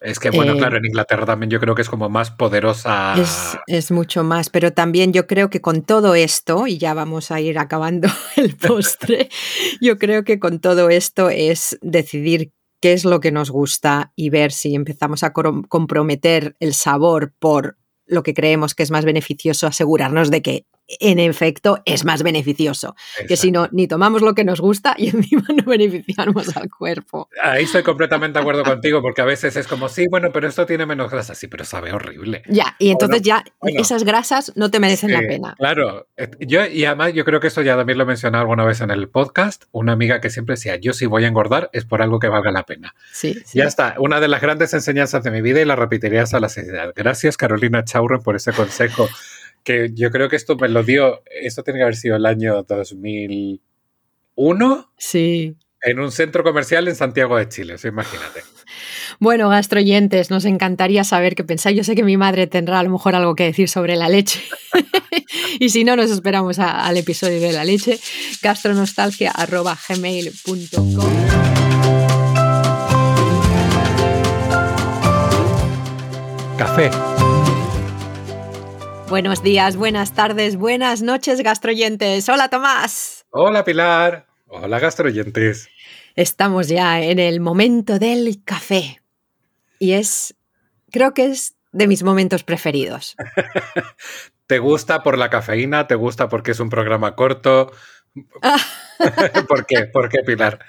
Es 0.00 0.18
que, 0.18 0.30
bueno, 0.30 0.54
Eh, 0.54 0.56
claro, 0.56 0.78
en 0.78 0.86
Inglaterra 0.86 1.26
también 1.26 1.50
yo 1.50 1.60
creo 1.60 1.74
que 1.74 1.82
es 1.82 1.90
como 1.90 2.08
más 2.08 2.30
poderosa. 2.30 3.14
Es, 3.20 3.58
es 3.66 3.90
mucho 3.90 4.24
más, 4.24 4.48
pero 4.48 4.72
también 4.72 5.12
yo 5.12 5.26
creo 5.26 5.50
que 5.50 5.60
con 5.60 5.82
todo 5.82 6.14
esto, 6.14 6.66
y 6.66 6.78
ya 6.78 6.94
vamos 6.94 7.30
a 7.30 7.40
ir 7.40 7.58
acabando 7.58 8.08
el 8.36 8.56
postre, 8.56 9.28
yo 9.82 9.98
creo 9.98 10.24
que 10.24 10.38
con 10.38 10.60
todo 10.60 10.88
esto 10.88 11.28
es 11.28 11.78
decidir 11.82 12.52
qué 12.80 12.94
es 12.94 13.04
lo 13.04 13.20
que 13.20 13.30
nos 13.30 13.50
gusta 13.50 14.12
y 14.16 14.30
ver 14.30 14.52
si 14.52 14.74
empezamos 14.74 15.22
a 15.22 15.34
comprometer 15.34 16.56
el 16.60 16.72
sabor 16.72 17.34
por 17.38 17.76
lo 18.10 18.22
que 18.22 18.34
creemos 18.34 18.74
que 18.74 18.82
es 18.82 18.90
más 18.90 19.04
beneficioso, 19.04 19.66
asegurarnos 19.66 20.30
de 20.30 20.42
que 20.42 20.66
en 20.98 21.18
efecto 21.18 21.80
es 21.84 22.04
más 22.04 22.22
beneficioso. 22.22 22.96
Que 23.28 23.36
si 23.36 23.50
no, 23.50 23.68
ni 23.72 23.86
tomamos 23.86 24.22
lo 24.22 24.34
que 24.34 24.44
nos 24.44 24.60
gusta 24.60 24.94
y 24.96 25.08
encima 25.14 25.44
no 25.54 25.64
beneficiamos 25.64 26.56
al 26.56 26.68
cuerpo. 26.70 27.28
Ahí 27.42 27.64
estoy 27.64 27.82
completamente 27.82 28.38
de 28.38 28.42
acuerdo 28.42 28.64
contigo, 28.64 29.00
porque 29.02 29.22
a 29.22 29.24
veces 29.24 29.56
es 29.56 29.66
como, 29.66 29.88
sí, 29.88 30.06
bueno, 30.10 30.30
pero 30.32 30.48
esto 30.48 30.66
tiene 30.66 30.86
menos 30.86 31.10
grasa. 31.10 31.34
Sí, 31.34 31.46
pero 31.46 31.64
sabe 31.64 31.92
horrible. 31.92 32.42
Ya, 32.48 32.76
y 32.78 32.90
entonces 32.90 33.22
ya 33.22 33.44
bueno. 33.60 33.80
esas 33.80 34.04
grasas 34.04 34.52
no 34.56 34.70
te 34.70 34.80
merecen 34.80 35.12
la 35.12 35.20
pena. 35.20 35.54
Claro, 35.58 36.08
yo 36.40 36.66
y 36.66 36.84
además 36.84 37.12
yo 37.12 37.24
creo 37.24 37.40
que 37.40 37.48
esto 37.48 37.62
ya 37.62 37.76
también 37.76 37.98
lo 37.98 38.04
he 38.04 38.06
mencionado 38.06 38.42
alguna 38.42 38.64
vez 38.64 38.80
en 38.80 38.90
el 38.90 39.08
podcast, 39.08 39.64
una 39.72 39.92
amiga 39.92 40.20
que 40.20 40.30
siempre 40.30 40.54
decía, 40.54 40.76
yo 40.76 40.92
si 40.92 41.06
voy 41.06 41.24
a 41.24 41.28
engordar 41.28 41.70
es 41.72 41.84
por 41.84 42.02
algo 42.02 42.18
que 42.18 42.28
valga 42.28 42.50
la 42.50 42.64
pena. 42.64 42.94
Sí, 43.12 43.34
sí. 43.44 43.58
Ya 43.58 43.64
está, 43.64 43.94
una 43.98 44.20
de 44.20 44.28
las 44.28 44.40
grandes 44.40 44.72
enseñanzas 44.74 45.22
de 45.22 45.30
mi 45.30 45.42
vida 45.42 45.60
y 45.60 45.64
la 45.64 45.76
repetiría 45.76 46.22
hasta 46.22 46.40
la 46.40 46.48
saciedad. 46.48 46.92
Gracias 46.94 47.36
Carolina 47.36 47.84
Chaurren 47.84 48.22
por 48.22 48.36
ese 48.36 48.52
consejo, 48.52 49.08
que 49.64 49.90
yo 49.94 50.10
creo 50.10 50.28
que 50.28 50.36
esto 50.36 50.56
me 50.56 50.68
lo 50.68 50.82
dio, 50.82 51.22
esto 51.42 51.62
tiene 51.62 51.78
que 51.78 51.82
haber 51.84 51.96
sido 51.96 52.16
el 52.16 52.26
año 52.26 52.62
2001 52.62 54.90
Sí. 54.98 55.56
en 55.82 55.98
un 56.00 56.10
centro 56.12 56.42
comercial 56.44 56.88
en 56.88 56.96
Santiago 56.96 57.36
de 57.36 57.48
Chile, 57.48 57.76
imagínate. 57.84 58.40
Bueno, 59.18 59.48
gastroyentes, 59.48 60.30
nos 60.30 60.44
encantaría 60.44 61.04
saber 61.04 61.34
qué 61.34 61.44
pensáis. 61.44 61.76
Yo 61.76 61.84
sé 61.84 61.94
que 61.94 62.04
mi 62.04 62.16
madre 62.16 62.46
tendrá 62.46 62.78
a 62.78 62.82
lo 62.82 62.90
mejor 62.90 63.14
algo 63.14 63.34
que 63.34 63.44
decir 63.44 63.68
sobre 63.68 63.96
la 63.96 64.08
leche. 64.08 64.40
y 65.60 65.68
si 65.70 65.84
no, 65.84 65.96
nos 65.96 66.10
esperamos 66.10 66.58
a- 66.58 66.86
al 66.86 66.96
episodio 66.96 67.40
de 67.40 67.52
la 67.52 67.64
leche. 67.64 67.98
gastronostalgia.gmail.com 68.42 71.10
Café. 76.58 76.90
Buenos 79.10 79.42
días, 79.42 79.74
buenas 79.74 80.14
tardes, 80.14 80.54
buenas 80.54 81.02
noches, 81.02 81.42
gastroyentes. 81.42 82.28
Hola, 82.28 82.48
Tomás. 82.48 83.26
Hola 83.30 83.64
Pilar. 83.64 84.28
Hola 84.46 84.78
gastroyentes. 84.78 85.68
Estamos 86.14 86.68
ya 86.68 87.02
en 87.02 87.18
el 87.18 87.40
momento 87.40 87.98
del 87.98 88.44
café. 88.44 89.02
Y 89.80 89.94
es, 89.94 90.36
creo 90.92 91.12
que 91.12 91.26
es 91.26 91.56
de 91.72 91.88
mis 91.88 92.04
momentos 92.04 92.44
preferidos. 92.44 93.16
¿Te 94.46 94.60
gusta 94.60 95.02
por 95.02 95.18
la 95.18 95.28
cafeína? 95.28 95.88
¿Te 95.88 95.96
gusta 95.96 96.28
porque 96.28 96.52
es 96.52 96.60
un 96.60 96.70
programa 96.70 97.16
corto? 97.16 97.72
¿Por 99.48 99.66
qué? 99.66 99.86
¿Por 99.86 100.08
qué, 100.08 100.20
Pilar? 100.24 100.60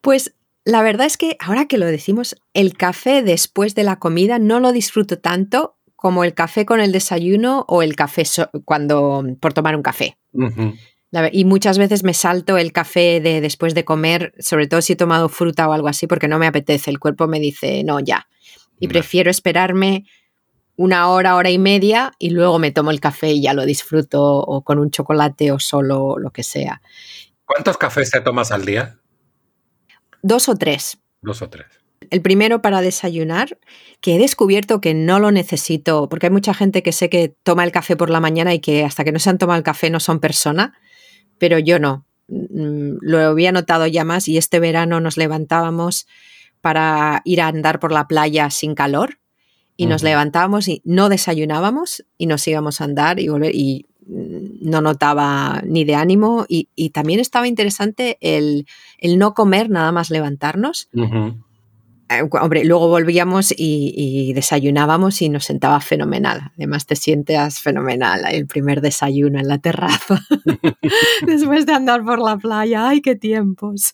Pues 0.00 0.34
la 0.64 0.82
verdad 0.82 1.06
es 1.06 1.16
que 1.16 1.36
ahora 1.38 1.66
que 1.66 1.78
lo 1.78 1.86
decimos, 1.86 2.34
el 2.52 2.76
café 2.76 3.22
después 3.22 3.76
de 3.76 3.84
la 3.84 4.00
comida 4.00 4.40
no 4.40 4.58
lo 4.58 4.72
disfruto 4.72 5.20
tanto 5.20 5.76
como 6.02 6.24
el 6.24 6.34
café 6.34 6.66
con 6.66 6.80
el 6.80 6.90
desayuno 6.90 7.64
o 7.68 7.80
el 7.82 7.94
café 7.94 8.24
so- 8.24 8.50
cuando 8.64 9.24
por 9.40 9.52
tomar 9.52 9.76
un 9.76 9.82
café. 9.82 10.18
Y 11.30 11.44
muchas 11.44 11.78
veces 11.78 12.02
me 12.02 12.12
salto 12.12 12.58
el 12.58 12.72
café 12.72 13.20
de 13.20 13.40
después 13.40 13.74
de 13.74 13.84
comer, 13.84 14.34
sobre 14.40 14.66
todo 14.66 14.82
si 14.82 14.94
he 14.94 14.96
tomado 14.96 15.28
fruta 15.28 15.68
o 15.68 15.72
algo 15.72 15.86
así, 15.86 16.08
porque 16.08 16.26
no 16.26 16.40
me 16.40 16.48
apetece. 16.48 16.90
El 16.90 16.98
cuerpo 16.98 17.28
me 17.28 17.38
dice, 17.38 17.84
no, 17.84 18.00
ya. 18.00 18.26
Y 18.80 18.88
prefiero 18.88 19.30
esperarme 19.30 20.04
una 20.74 21.06
hora, 21.08 21.36
hora 21.36 21.50
y 21.50 21.58
media 21.58 22.12
y 22.18 22.30
luego 22.30 22.58
me 22.58 22.72
tomo 22.72 22.90
el 22.90 22.98
café 22.98 23.30
y 23.30 23.42
ya 23.42 23.54
lo 23.54 23.64
disfruto 23.64 24.20
o 24.24 24.64
con 24.64 24.80
un 24.80 24.90
chocolate 24.90 25.52
o 25.52 25.60
solo 25.60 26.18
lo 26.18 26.30
que 26.32 26.42
sea. 26.42 26.82
¿Cuántos 27.44 27.76
cafés 27.78 28.10
te 28.10 28.20
tomas 28.22 28.50
al 28.50 28.64
día? 28.64 28.98
Dos 30.22 30.48
o 30.48 30.56
tres. 30.56 30.98
Dos 31.20 31.42
o 31.42 31.48
tres. 31.48 31.66
El 32.10 32.22
primero 32.22 32.62
para 32.62 32.80
desayunar, 32.80 33.58
que 34.00 34.16
he 34.16 34.18
descubierto 34.18 34.80
que 34.80 34.94
no 34.94 35.18
lo 35.18 35.30
necesito, 35.30 36.08
porque 36.08 36.26
hay 36.26 36.32
mucha 36.32 36.54
gente 36.54 36.82
que 36.82 36.92
sé 36.92 37.08
que 37.08 37.34
toma 37.42 37.64
el 37.64 37.72
café 37.72 37.96
por 37.96 38.10
la 38.10 38.20
mañana 38.20 38.54
y 38.54 38.60
que 38.60 38.84
hasta 38.84 39.04
que 39.04 39.12
no 39.12 39.18
se 39.18 39.30
han 39.30 39.38
tomado 39.38 39.58
el 39.58 39.64
café 39.64 39.90
no 39.90 40.00
son 40.00 40.20
persona, 40.20 40.74
pero 41.38 41.58
yo 41.58 41.78
no. 41.78 42.06
Mm, 42.28 42.96
Lo 43.00 43.18
había 43.20 43.52
notado 43.52 43.86
ya 43.86 44.04
más 44.04 44.28
y 44.28 44.38
este 44.38 44.60
verano 44.60 45.00
nos 45.00 45.16
levantábamos 45.16 46.06
para 46.60 47.22
ir 47.24 47.40
a 47.40 47.48
andar 47.48 47.80
por 47.80 47.92
la 47.92 48.06
playa 48.06 48.48
sin 48.50 48.74
calor 48.74 49.18
y 49.76 49.86
nos 49.86 50.02
levantábamos 50.02 50.68
y 50.68 50.80
no 50.84 51.08
desayunábamos 51.08 52.04
y 52.16 52.26
nos 52.26 52.46
íbamos 52.46 52.80
a 52.80 52.84
andar 52.84 53.18
y 53.18 53.28
volver 53.28 53.54
y 53.54 53.86
mm, 54.06 54.70
no 54.70 54.80
notaba 54.80 55.60
ni 55.66 55.84
de 55.84 55.96
ánimo 55.96 56.44
y, 56.48 56.68
y 56.76 56.90
también 56.90 57.18
estaba 57.18 57.48
interesante 57.48 58.18
el, 58.20 58.66
el 58.98 59.18
no 59.18 59.34
comer 59.34 59.70
nada 59.70 59.90
más 59.90 60.10
levantarnos. 60.10 60.88
Hombre, 62.40 62.64
luego 62.64 62.88
volvíamos 62.88 63.52
y, 63.52 63.92
y 63.96 64.32
desayunábamos 64.32 65.20
y 65.22 65.28
nos 65.28 65.44
sentaba 65.44 65.80
fenomenal. 65.80 66.50
Además 66.56 66.86
te 66.86 66.96
sientas 66.96 67.60
fenomenal 67.60 68.22
el 68.30 68.46
primer 68.46 68.80
desayuno 68.80 69.38
en 69.38 69.48
la 69.48 69.58
terraza 69.58 70.20
después 71.26 71.66
de 71.66 71.72
andar 71.72 72.04
por 72.04 72.18
la 72.18 72.36
playa. 72.36 72.88
¡Ay, 72.88 73.00
qué 73.00 73.14
tiempos! 73.16 73.92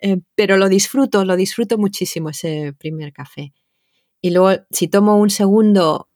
Eh, 0.00 0.18
pero 0.34 0.56
lo 0.56 0.68
disfruto, 0.68 1.24
lo 1.24 1.36
disfruto 1.36 1.78
muchísimo 1.78 2.30
ese 2.30 2.72
primer 2.78 3.12
café. 3.12 3.52
Y 4.20 4.30
luego, 4.30 4.62
si 4.70 4.88
tomo 4.88 5.16
un 5.18 5.30
segundo, 5.30 6.08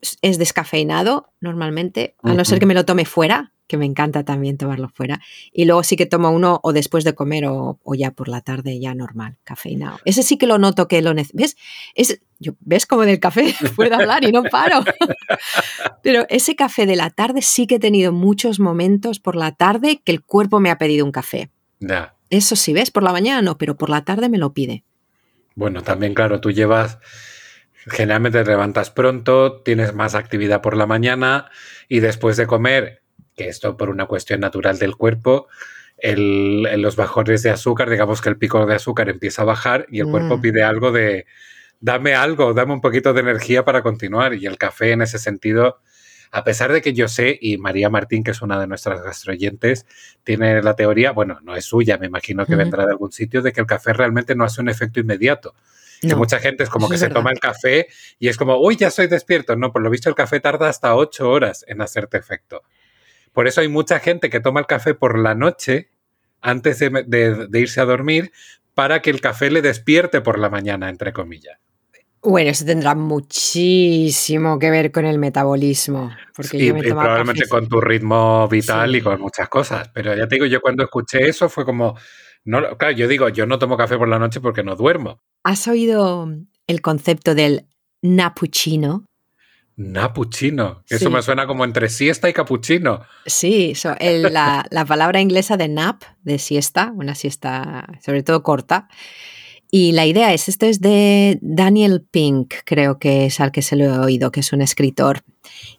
es- 0.00 0.18
es 0.22 0.38
descafeinado 0.38 1.32
normalmente, 1.40 2.14
a 2.22 2.34
no 2.34 2.44
ser 2.44 2.58
que 2.58 2.66
me 2.66 2.74
lo 2.74 2.84
tome 2.84 3.04
fuera, 3.04 3.52
que 3.66 3.76
me 3.76 3.86
encanta 3.86 4.24
también 4.24 4.56
tomarlo 4.56 4.88
fuera. 4.88 5.20
Y 5.52 5.64
luego 5.64 5.82
sí 5.82 5.96
que 5.96 6.06
tomo 6.06 6.30
uno 6.30 6.60
o 6.62 6.72
después 6.72 7.04
de 7.04 7.14
comer 7.14 7.46
o, 7.46 7.78
o 7.82 7.94
ya 7.94 8.10
por 8.10 8.28
la 8.28 8.40
tarde, 8.40 8.78
ya 8.78 8.94
normal, 8.94 9.36
cafeinado. 9.44 9.98
Ese 10.04 10.22
sí 10.22 10.36
que 10.36 10.46
lo 10.46 10.58
noto 10.58 10.88
que 10.88 11.02
lo 11.02 11.14
necesito. 11.14 11.42
¿Ves? 11.42 11.56
Es, 11.94 12.20
yo, 12.38 12.52
¿Ves 12.60 12.86
como 12.86 13.02
del 13.02 13.20
café 13.20 13.54
puedo 13.76 13.94
hablar 13.94 14.24
y 14.24 14.32
no 14.32 14.42
paro? 14.44 14.84
Pero 16.02 16.26
ese 16.28 16.56
café 16.56 16.86
de 16.86 16.96
la 16.96 17.10
tarde 17.10 17.42
sí 17.42 17.66
que 17.66 17.76
he 17.76 17.80
tenido 17.80 18.12
muchos 18.12 18.60
momentos 18.60 19.20
por 19.20 19.36
la 19.36 19.52
tarde 19.52 20.00
que 20.04 20.12
el 20.12 20.22
cuerpo 20.22 20.60
me 20.60 20.70
ha 20.70 20.78
pedido 20.78 21.04
un 21.04 21.12
café. 21.12 21.50
Eso 22.30 22.56
sí, 22.56 22.72
¿ves? 22.72 22.90
Por 22.90 23.02
la 23.02 23.12
mañana 23.12 23.42
no, 23.42 23.58
pero 23.58 23.76
por 23.76 23.90
la 23.90 24.04
tarde 24.04 24.28
me 24.28 24.38
lo 24.38 24.52
pide. 24.52 24.82
Bueno, 25.54 25.82
también, 25.82 26.14
claro, 26.14 26.40
tú 26.40 26.50
llevas. 26.50 26.98
Generalmente 27.88 28.42
te 28.42 28.50
levantas 28.50 28.90
pronto, 28.90 29.62
tienes 29.62 29.94
más 29.94 30.14
actividad 30.14 30.60
por 30.60 30.76
la 30.76 30.86
mañana 30.86 31.50
y 31.88 32.00
después 32.00 32.36
de 32.36 32.46
comer, 32.46 33.02
que 33.36 33.48
esto 33.48 33.76
por 33.76 33.90
una 33.90 34.06
cuestión 34.06 34.40
natural 34.40 34.78
del 34.78 34.96
cuerpo, 34.96 35.46
el- 35.98 36.66
en 36.70 36.82
los 36.82 36.96
bajones 36.96 37.42
de 37.42 37.50
azúcar, 37.50 37.88
digamos 37.90 38.20
que 38.20 38.28
el 38.28 38.36
pico 38.38 38.64
de 38.66 38.74
azúcar 38.74 39.08
empieza 39.08 39.42
a 39.42 39.44
bajar 39.46 39.86
y 39.90 40.00
el 40.00 40.06
cuerpo 40.10 40.38
Mm. 40.38 40.40
pide 40.40 40.62
algo 40.62 40.92
de 40.92 41.26
dame 41.78 42.14
algo, 42.14 42.54
dame 42.54 42.72
un 42.72 42.80
poquito 42.80 43.12
de 43.12 43.20
energía 43.20 43.64
para 43.64 43.82
continuar. 43.82 44.32
Y 44.34 44.46
el 44.46 44.56
café 44.56 44.92
en 44.92 45.02
ese 45.02 45.18
sentido, 45.18 45.78
a 46.32 46.42
pesar 46.42 46.72
de 46.72 46.80
que 46.80 46.94
yo 46.94 47.06
sé, 47.06 47.38
y 47.40 47.58
María 47.58 47.90
Martín, 47.90 48.24
que 48.24 48.30
es 48.30 48.40
una 48.40 48.58
de 48.58 48.66
nuestras 48.66 49.02
gastroyentes, 49.02 49.84
tiene 50.24 50.62
la 50.62 50.74
teoría, 50.74 51.12
bueno, 51.12 51.38
no 51.42 51.54
es 51.54 51.66
suya, 51.66 51.98
me 51.98 52.06
imagino 52.06 52.46
que 52.46 52.56
vendrá 52.56 52.84
de 52.86 52.92
algún 52.92 53.12
sitio, 53.12 53.42
de 53.42 53.52
que 53.52 53.60
el 53.60 53.66
café 53.66 53.92
realmente 53.92 54.34
no 54.34 54.44
hace 54.44 54.62
un 54.62 54.70
efecto 54.70 55.00
inmediato. 55.00 55.54
Que 56.00 56.08
No. 56.08 56.16
mucha 56.16 56.38
gente 56.38 56.62
es 56.64 56.68
como 56.70 56.88
que 56.88 56.94
es 56.94 57.00
se 57.00 57.06
verdad. 57.06 57.20
toma 57.20 57.30
el 57.30 57.38
café 57.40 57.88
y 58.18 58.28
es 58.28 58.36
como, 58.38 58.58
uy, 58.60 58.76
ya 58.76 58.88
estoy 58.88 59.06
despierto. 59.06 59.54
No, 59.56 59.70
por 59.72 59.82
lo 59.82 59.90
visto 59.90 60.08
el 60.08 60.14
café 60.14 60.40
tarda 60.40 60.68
hasta 60.68 60.94
ocho 60.94 61.30
horas 61.30 61.64
en 61.68 61.80
hacerte 61.82 62.16
efecto. 62.18 62.62
Por 63.36 63.46
eso 63.46 63.60
hay 63.60 63.68
mucha 63.68 63.98
gente 64.00 64.30
que 64.30 64.40
toma 64.40 64.60
el 64.60 64.66
café 64.66 64.94
por 64.94 65.18
la 65.18 65.34
noche 65.34 65.90
antes 66.40 66.78
de, 66.78 66.88
de- 67.06 67.46
de 67.48 67.60
irse 67.60 67.82
a 67.82 67.84
dormir 67.84 68.32
para 68.72 69.02
que 69.02 69.10
el 69.10 69.20
café 69.20 69.50
le 69.50 69.60
despierte 69.60 70.22
por 70.22 70.38
la 70.38 70.48
mañana, 70.48 70.88
entre 70.88 71.12
comillas. 71.12 71.58
Bueno, 72.22 72.48
eso 72.48 72.64
tendrá 72.64 72.94
muchísimo 72.94 74.58
que 74.58 74.70
ver 74.70 74.90
con 74.90 75.04
el 75.04 75.18
metabolismo. 75.18 76.10
Porque 76.34 76.56
Y, 76.56 76.66
yo 76.68 76.74
me 76.74 76.80
y 76.80 76.88
tomo 76.88 77.02
probablemente 77.02 77.46
con 77.46 77.68
tu 77.68 77.78
ritmo 77.78 78.48
vital 78.48 78.90
Sí. 78.90 78.96
y 78.96 79.00
con 79.02 79.20
muchas 79.20 79.50
cosas. 79.50 79.88
Pero 79.92 80.16
ya 80.16 80.26
te 80.26 80.36
digo, 80.36 80.46
yo 80.46 80.62
cuando 80.62 80.82
escuché 80.84 81.28
eso 81.28 81.50
fue 81.50 81.66
como, 81.66 81.94
no, 82.44 82.76
claro, 82.78 82.96
yo 82.96 83.06
digo, 83.06 83.28
yo 83.28 83.44
no 83.46 83.58
tomo 83.58 83.76
café 83.76 83.98
por 83.98 84.08
la 84.08 84.18
noche 84.18 84.40
porque 84.40 84.62
no 84.62 84.76
duermo. 84.76 85.20
¿Has 85.44 85.68
oído 85.68 86.26
el 86.66 86.80
concepto 86.80 87.34
del 87.34 87.66
napuchino? 88.02 89.04
Napuchino. 89.76 90.82
Sí. 90.86 90.94
Eso 90.96 91.10
me 91.10 91.22
suena 91.22 91.46
como 91.46 91.64
entre 91.64 91.88
siesta 91.88 92.28
y 92.28 92.32
capuchino. 92.32 93.00
Sí, 93.26 93.74
so- 93.74 93.94
el- 93.98 94.22
la, 94.32 94.64
la 94.70 94.84
palabra 94.84 95.20
inglesa 95.20 95.56
de 95.56 95.68
nap, 95.68 96.02
de 96.22 96.38
siesta, 96.38 96.92
una 96.96 97.14
siesta 97.14 97.86
sobre 98.04 98.22
todo 98.22 98.42
corta. 98.42 98.88
Y 99.70 99.92
la 99.92 100.06
idea 100.06 100.32
es, 100.32 100.48
esto 100.48 100.64
es 100.66 100.80
de 100.80 101.38
Daniel 101.42 102.06
Pink, 102.08 102.54
creo 102.64 102.98
que 103.00 103.26
es 103.26 103.40
al 103.40 103.50
que 103.50 103.62
se 103.62 103.74
lo 103.74 103.84
he 103.84 103.98
oído, 103.98 104.30
que 104.30 104.40
es 104.40 104.52
un 104.52 104.62
escritor. 104.62 105.22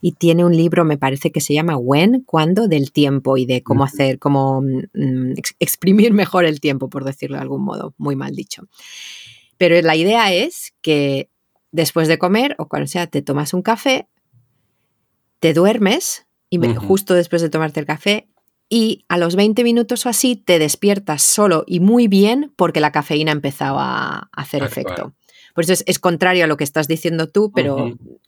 Y 0.01 0.11
tiene 0.11 0.43
un 0.43 0.55
libro, 0.55 0.83
me 0.83 0.97
parece 0.97 1.31
que 1.31 1.39
se 1.39 1.53
llama 1.53 1.77
When, 1.77 2.21
cuando, 2.25 2.67
del 2.67 2.91
tiempo 2.91 3.37
y 3.37 3.45
de 3.45 3.63
cómo 3.63 3.85
hacer, 3.85 4.19
cómo 4.19 4.61
mm, 4.61 5.31
ex- 5.37 5.55
exprimir 5.59 6.11
mejor 6.13 6.43
el 6.45 6.59
tiempo, 6.59 6.89
por 6.89 7.05
decirlo 7.05 7.37
de 7.37 7.43
algún 7.43 7.63
modo, 7.63 7.93
muy 7.97 8.17
mal 8.17 8.35
dicho. 8.35 8.63
Pero 9.57 9.81
la 9.81 9.95
idea 9.95 10.33
es 10.33 10.73
que 10.81 11.29
después 11.72 12.07
de 12.07 12.18
comer 12.18 12.56
o 12.60 12.68
cuando 12.68 12.88
sea, 12.88 13.07
te 13.07 13.22
tomas 13.22 13.53
un 13.53 13.61
café, 13.61 14.07
te 15.39 15.53
duermes 15.53 16.26
y 16.49 16.57
me- 16.60 16.69
justo 16.88 17.14
después 17.14 17.41
de 17.41 17.49
tomarte 17.49 17.80
el 17.80 17.85
café 17.85 18.27
y 18.69 19.06
a 19.07 19.18
los 19.18 19.35
20 19.35 19.64
minutos 19.64 20.06
o 20.06 20.10
así 20.10 20.35
te 20.35 20.60
despiertas 20.60 21.22
solo 21.22 21.64
y 21.68 21.80
muy 21.80 22.07
bien 22.07 22.52
porque 22.56 22.80
la 22.80 22.91
cafeína 22.91 23.31
ha 23.31 23.35
empezado 23.35 23.77
a 23.80 24.30
hacer 24.34 24.61
efecto. 24.72 25.14
Por 25.56 25.64
eso 25.64 25.73
es, 25.73 25.84
es 25.88 25.98
contrario 25.99 26.44
a 26.44 26.48
lo 26.48 26.56
que 26.56 26.64
estás 26.64 26.88
diciendo 26.88 27.27
tú, 27.30 27.52
pero 27.52 27.77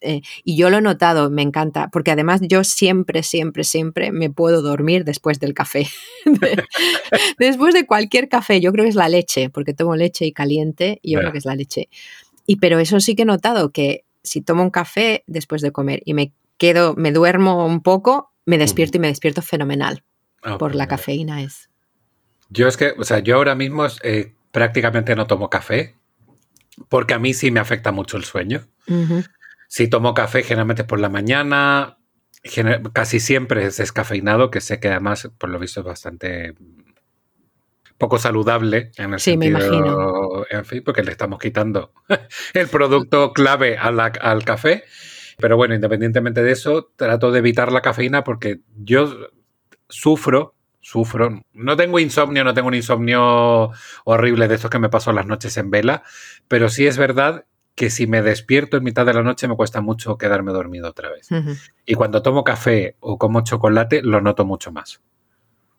eh, 0.01 0.21
y 0.43 0.55
yo 0.57 0.69
lo 0.71 0.77
he 0.77 0.81
notado, 0.81 1.29
me 1.29 1.43
encanta, 1.43 1.89
porque 1.91 2.09
además 2.09 2.41
yo 2.41 2.63
siempre, 2.63 3.21
siempre, 3.21 3.63
siempre 3.63 4.11
me 4.11 4.31
puedo 4.31 4.61
dormir 4.63 5.03
después 5.03 5.39
del 5.39 5.53
café. 5.53 5.87
después 7.37 7.73
de 7.73 7.85
cualquier 7.85 8.29
café, 8.29 8.61
yo 8.61 8.71
creo 8.71 8.85
que 8.85 8.89
es 8.89 8.95
la 8.95 9.09
leche, 9.09 9.49
porque 9.49 9.73
tomo 9.73 9.95
leche 9.95 10.25
y 10.25 10.31
caliente 10.31 10.99
y 11.03 11.11
yo 11.13 11.19
creo 11.19 11.31
que 11.31 11.37
es 11.39 11.45
la 11.45 11.55
leche. 11.55 11.89
Y 12.49 12.55
pero 12.55 12.79
eso 12.79 12.99
sí 12.99 13.15
que 13.15 13.21
he 13.21 13.25
notado 13.25 13.71
que 13.71 14.05
si 14.23 14.41
tomo 14.41 14.63
un 14.63 14.71
café 14.71 15.23
después 15.27 15.61
de 15.61 15.71
comer 15.71 16.01
y 16.03 16.15
me 16.15 16.33
quedo, 16.57 16.95
me 16.95 17.11
duermo 17.11 17.63
un 17.65 17.81
poco, 17.83 18.33
me 18.45 18.57
despierto 18.57 18.97
y 18.97 18.99
me 18.99 19.07
despierto 19.07 19.43
fenomenal 19.43 20.03
Ah, 20.41 20.57
por 20.57 20.75
la 20.75 20.87
cafeína 20.87 21.41
es. 21.41 21.69
Yo 22.49 22.67
es 22.67 22.77
que, 22.77 22.93
o 22.97 23.03
sea, 23.03 23.19
yo 23.19 23.35
ahora 23.35 23.55
mismo 23.55 23.85
eh, 24.03 24.33
prácticamente 24.51 25.15
no 25.15 25.27
tomo 25.27 25.49
café 25.49 25.95
porque 26.87 27.13
a 27.13 27.19
mí 27.19 27.33
sí 27.33 27.51
me 27.51 27.59
afecta 27.59 27.91
mucho 27.91 28.17
el 28.17 28.23
sueño. 28.23 28.67
Si 29.67 29.87
tomo 29.87 30.15
café 30.15 30.41
generalmente 30.41 30.83
por 30.83 30.99
la 30.99 31.09
mañana, 31.09 31.99
casi 32.93 33.19
siempre 33.19 33.65
es 33.65 33.77
descafeinado, 33.77 34.49
que 34.49 34.61
sé 34.61 34.79
que 34.79 34.87
además, 34.87 35.29
por 35.37 35.49
lo 35.49 35.59
visto, 35.59 35.81
es 35.81 35.85
bastante 35.85 36.55
poco 37.99 38.17
saludable 38.17 38.91
en 38.97 39.13
el 39.13 39.19
Sí, 39.19 39.37
me 39.37 39.45
sentido, 39.51 39.67
imagino. 39.77 40.43
en 40.49 40.65
fin, 40.65 40.81
porque 40.83 41.03
le 41.03 41.11
estamos 41.11 41.37
quitando 41.37 41.91
el 42.53 42.67
producto 42.69 43.33
clave 43.33 43.77
a 43.77 43.91
la- 43.91 44.05
al 44.21 44.43
café. 44.43 44.83
Pero 45.37 45.55
bueno, 45.55 45.75
independientemente 45.75 46.41
de 46.43 46.51
eso, 46.51 46.91
trato 46.95 47.31
de 47.31 47.39
evitar 47.39 47.71
la 47.71 47.81
cafeína 47.81 48.23
porque 48.23 48.59
yo 48.77 49.29
sufro, 49.87 50.55
sufro, 50.81 51.41
no 51.53 51.77
tengo 51.77 51.99
insomnio, 51.99 52.43
no 52.43 52.53
tengo 52.53 52.67
un 52.67 52.73
insomnio 52.73 53.71
horrible 54.05 54.47
de 54.47 54.55
estos 54.55 54.69
que 54.71 54.79
me 54.79 54.89
paso 54.89 55.11
las 55.13 55.25
noches 55.25 55.55
en 55.57 55.71
vela, 55.71 56.03
pero 56.47 56.69
sí 56.69 56.87
es 56.87 56.97
verdad 56.97 57.45
que 57.75 57.89
si 57.89 58.07
me 58.07 58.21
despierto 58.21 58.75
en 58.77 58.83
mitad 58.83 59.05
de 59.05 59.13
la 59.13 59.23
noche 59.23 59.47
me 59.47 59.55
cuesta 59.55 59.79
mucho 59.79 60.17
quedarme 60.17 60.51
dormido 60.51 60.89
otra 60.89 61.09
vez. 61.09 61.29
Y 61.85 61.93
cuando 61.95 62.21
tomo 62.21 62.43
café 62.43 62.97
o 62.99 63.17
como 63.17 63.41
chocolate, 63.41 64.01
lo 64.03 64.19
noto 64.19 64.43
mucho 64.45 64.71
más. 64.73 65.01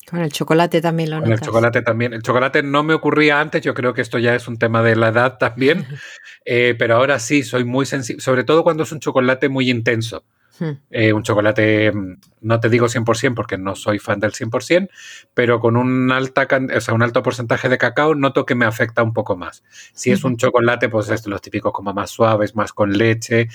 Con 0.08 0.20
el 0.20 0.32
chocolate 0.32 0.80
también 0.80 1.10
lo 1.10 1.20
Con 1.20 1.32
el 1.32 1.40
chocolate 1.40 1.82
también. 1.82 2.12
El 2.12 2.22
chocolate 2.22 2.62
no 2.62 2.82
me 2.82 2.94
ocurría 2.94 3.40
antes, 3.40 3.62
yo 3.62 3.74
creo 3.74 3.94
que 3.94 4.00
esto 4.02 4.18
ya 4.18 4.34
es 4.34 4.48
un 4.48 4.58
tema 4.58 4.82
de 4.82 4.96
la 4.96 5.08
edad 5.08 5.38
también, 5.38 5.86
eh, 6.44 6.74
pero 6.78 6.96
ahora 6.96 7.18
sí, 7.18 7.42
soy 7.42 7.64
muy 7.64 7.86
sensible, 7.86 8.20
sobre 8.20 8.44
todo 8.44 8.62
cuando 8.62 8.82
es 8.82 8.92
un 8.92 9.00
chocolate 9.00 9.48
muy 9.48 9.70
intenso. 9.70 10.24
Ujú. 10.58 10.76
Eh, 10.90 11.12
un 11.14 11.22
chocolate, 11.22 11.90
mm, 11.90 12.16
no 12.42 12.60
te 12.60 12.68
digo 12.68 12.86
100% 12.88 13.34
porque 13.34 13.56
no 13.56 13.74
soy 13.76 13.98
fan 13.98 14.20
del 14.20 14.32
100%, 14.34 14.88
pero 15.32 15.58
con 15.58 15.76
un, 15.76 16.10
alta, 16.12 16.46
can- 16.46 16.70
o 16.70 16.80
sea, 16.80 16.92
un 16.92 17.02
alto 17.02 17.22
porcentaje 17.22 17.68
de 17.70 17.78
cacao 17.78 18.14
noto 18.14 18.44
que 18.44 18.54
me 18.54 18.66
afecta 18.66 19.02
un 19.02 19.14
poco 19.14 19.36
más. 19.36 19.62
Si 19.94 20.10
es 20.10 20.22
un 20.24 20.36
chocolate, 20.36 20.88
pues 20.90 21.08
es 21.08 21.26
los 21.26 21.40
típicos 21.40 21.72
como 21.72 21.94
más 21.94 22.10
suaves, 22.10 22.54
más 22.56 22.72
con 22.74 22.92
leche. 22.92 23.48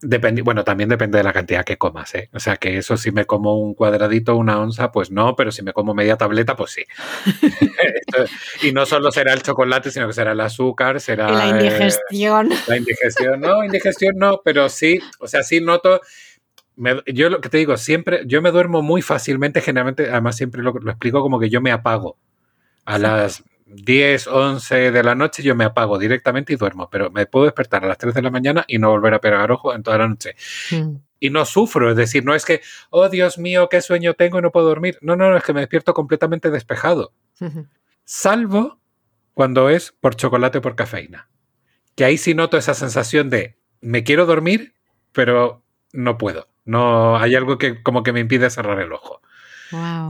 Dependi- 0.00 0.44
bueno, 0.44 0.62
también 0.62 0.88
depende 0.88 1.18
de 1.18 1.24
la 1.24 1.32
cantidad 1.32 1.64
que 1.64 1.76
comas, 1.76 2.14
¿eh? 2.14 2.30
O 2.32 2.38
sea, 2.38 2.56
que 2.56 2.76
eso 2.78 2.96
si 2.96 3.10
me 3.10 3.24
como 3.24 3.58
un 3.60 3.74
cuadradito, 3.74 4.36
una 4.36 4.60
onza, 4.60 4.92
pues 4.92 5.10
no, 5.10 5.34
pero 5.34 5.50
si 5.50 5.62
me 5.62 5.72
como 5.72 5.92
media 5.92 6.16
tableta, 6.16 6.54
pues 6.54 6.70
sí. 6.70 6.84
Y 8.62 8.72
no 8.72 8.86
solo 8.86 9.10
será 9.10 9.32
el 9.32 9.42
chocolate, 9.42 9.90
sino 9.90 10.06
que 10.06 10.12
será 10.12 10.32
el 10.32 10.40
azúcar, 10.40 11.00
será... 11.00 11.28
Y 11.30 11.32
la 11.34 11.46
eh, 11.46 11.50
indigestión. 11.50 12.48
la 12.66 12.76
indigestión 12.76 13.40
no, 13.40 13.64
indigestión 13.64 14.14
no, 14.16 14.40
pero 14.44 14.68
sí, 14.68 15.00
o 15.18 15.26
sea, 15.28 15.42
sí 15.42 15.60
noto. 15.60 16.00
me- 16.76 17.02
yo 17.06 17.28
lo 17.28 17.40
que 17.40 17.48
te 17.48 17.58
digo, 17.58 17.76
siempre, 17.76 18.22
yo 18.26 18.40
me 18.40 18.50
duermo 18.52 18.82
muy 18.82 19.02
fácilmente, 19.02 19.60
generalmente, 19.60 20.10
además 20.10 20.36
siempre 20.36 20.62
lo, 20.62 20.72
lo 20.72 20.90
explico 20.90 21.22
como 21.22 21.40
que 21.40 21.50
yo 21.50 21.60
me 21.60 21.72
apago. 21.72 22.16
A 22.84 22.98
las 22.98 23.42
10, 23.68 24.26
11 24.26 24.90
de 24.90 25.02
la 25.02 25.14
noche 25.14 25.42
yo 25.42 25.54
me 25.54 25.64
apago 25.64 25.98
directamente 25.98 26.52
y 26.52 26.56
duermo, 26.56 26.88
pero 26.90 27.10
me 27.10 27.26
puedo 27.26 27.44
despertar 27.44 27.84
a 27.84 27.88
las 27.88 27.98
3 27.98 28.14
de 28.14 28.22
la 28.22 28.30
mañana 28.30 28.64
y 28.66 28.78
no 28.78 28.90
volver 28.90 29.14
a 29.14 29.20
pegar 29.20 29.50
ojo 29.52 29.74
en 29.74 29.82
toda 29.82 29.98
la 29.98 30.08
noche. 30.08 30.34
Ujú. 30.72 31.00
Y 31.20 31.30
no 31.30 31.44
sufro, 31.44 31.90
es 31.90 31.96
decir, 31.96 32.24
no 32.24 32.34
es 32.34 32.44
que, 32.44 32.60
oh 32.90 33.08
Dios 33.08 33.38
mío, 33.38 33.68
qué 33.68 33.80
sueño 33.80 34.14
tengo 34.14 34.38
y 34.38 34.42
no 34.42 34.52
puedo 34.52 34.68
dormir. 34.68 34.98
No, 35.00 35.16
no, 35.16 35.30
no, 35.30 35.36
es 35.36 35.42
que 35.42 35.52
me 35.52 35.60
despierto 35.60 35.92
completamente 35.92 36.50
despejado 36.50 37.12
salvo 38.04 38.80
cuando 39.34 39.68
es 39.68 39.92
por 39.92 40.16
chocolate 40.16 40.58
o 40.58 40.62
por 40.62 40.74
cafeína. 40.76 41.28
Que 41.94 42.04
ahí 42.04 42.16
sí 42.16 42.34
noto 42.34 42.56
esa 42.56 42.74
sensación 42.74 43.28
de 43.28 43.58
me 43.80 44.02
quiero 44.02 44.24
dormir, 44.24 44.74
pero 45.12 45.62
no 45.92 46.16
puedo. 46.16 46.48
No 46.64 47.18
hay 47.18 47.34
algo 47.34 47.58
que 47.58 47.82
como 47.82 48.02
que 48.02 48.12
me 48.12 48.20
impide 48.20 48.48
cerrar 48.48 48.80
el 48.80 48.92
ojo. 48.92 49.20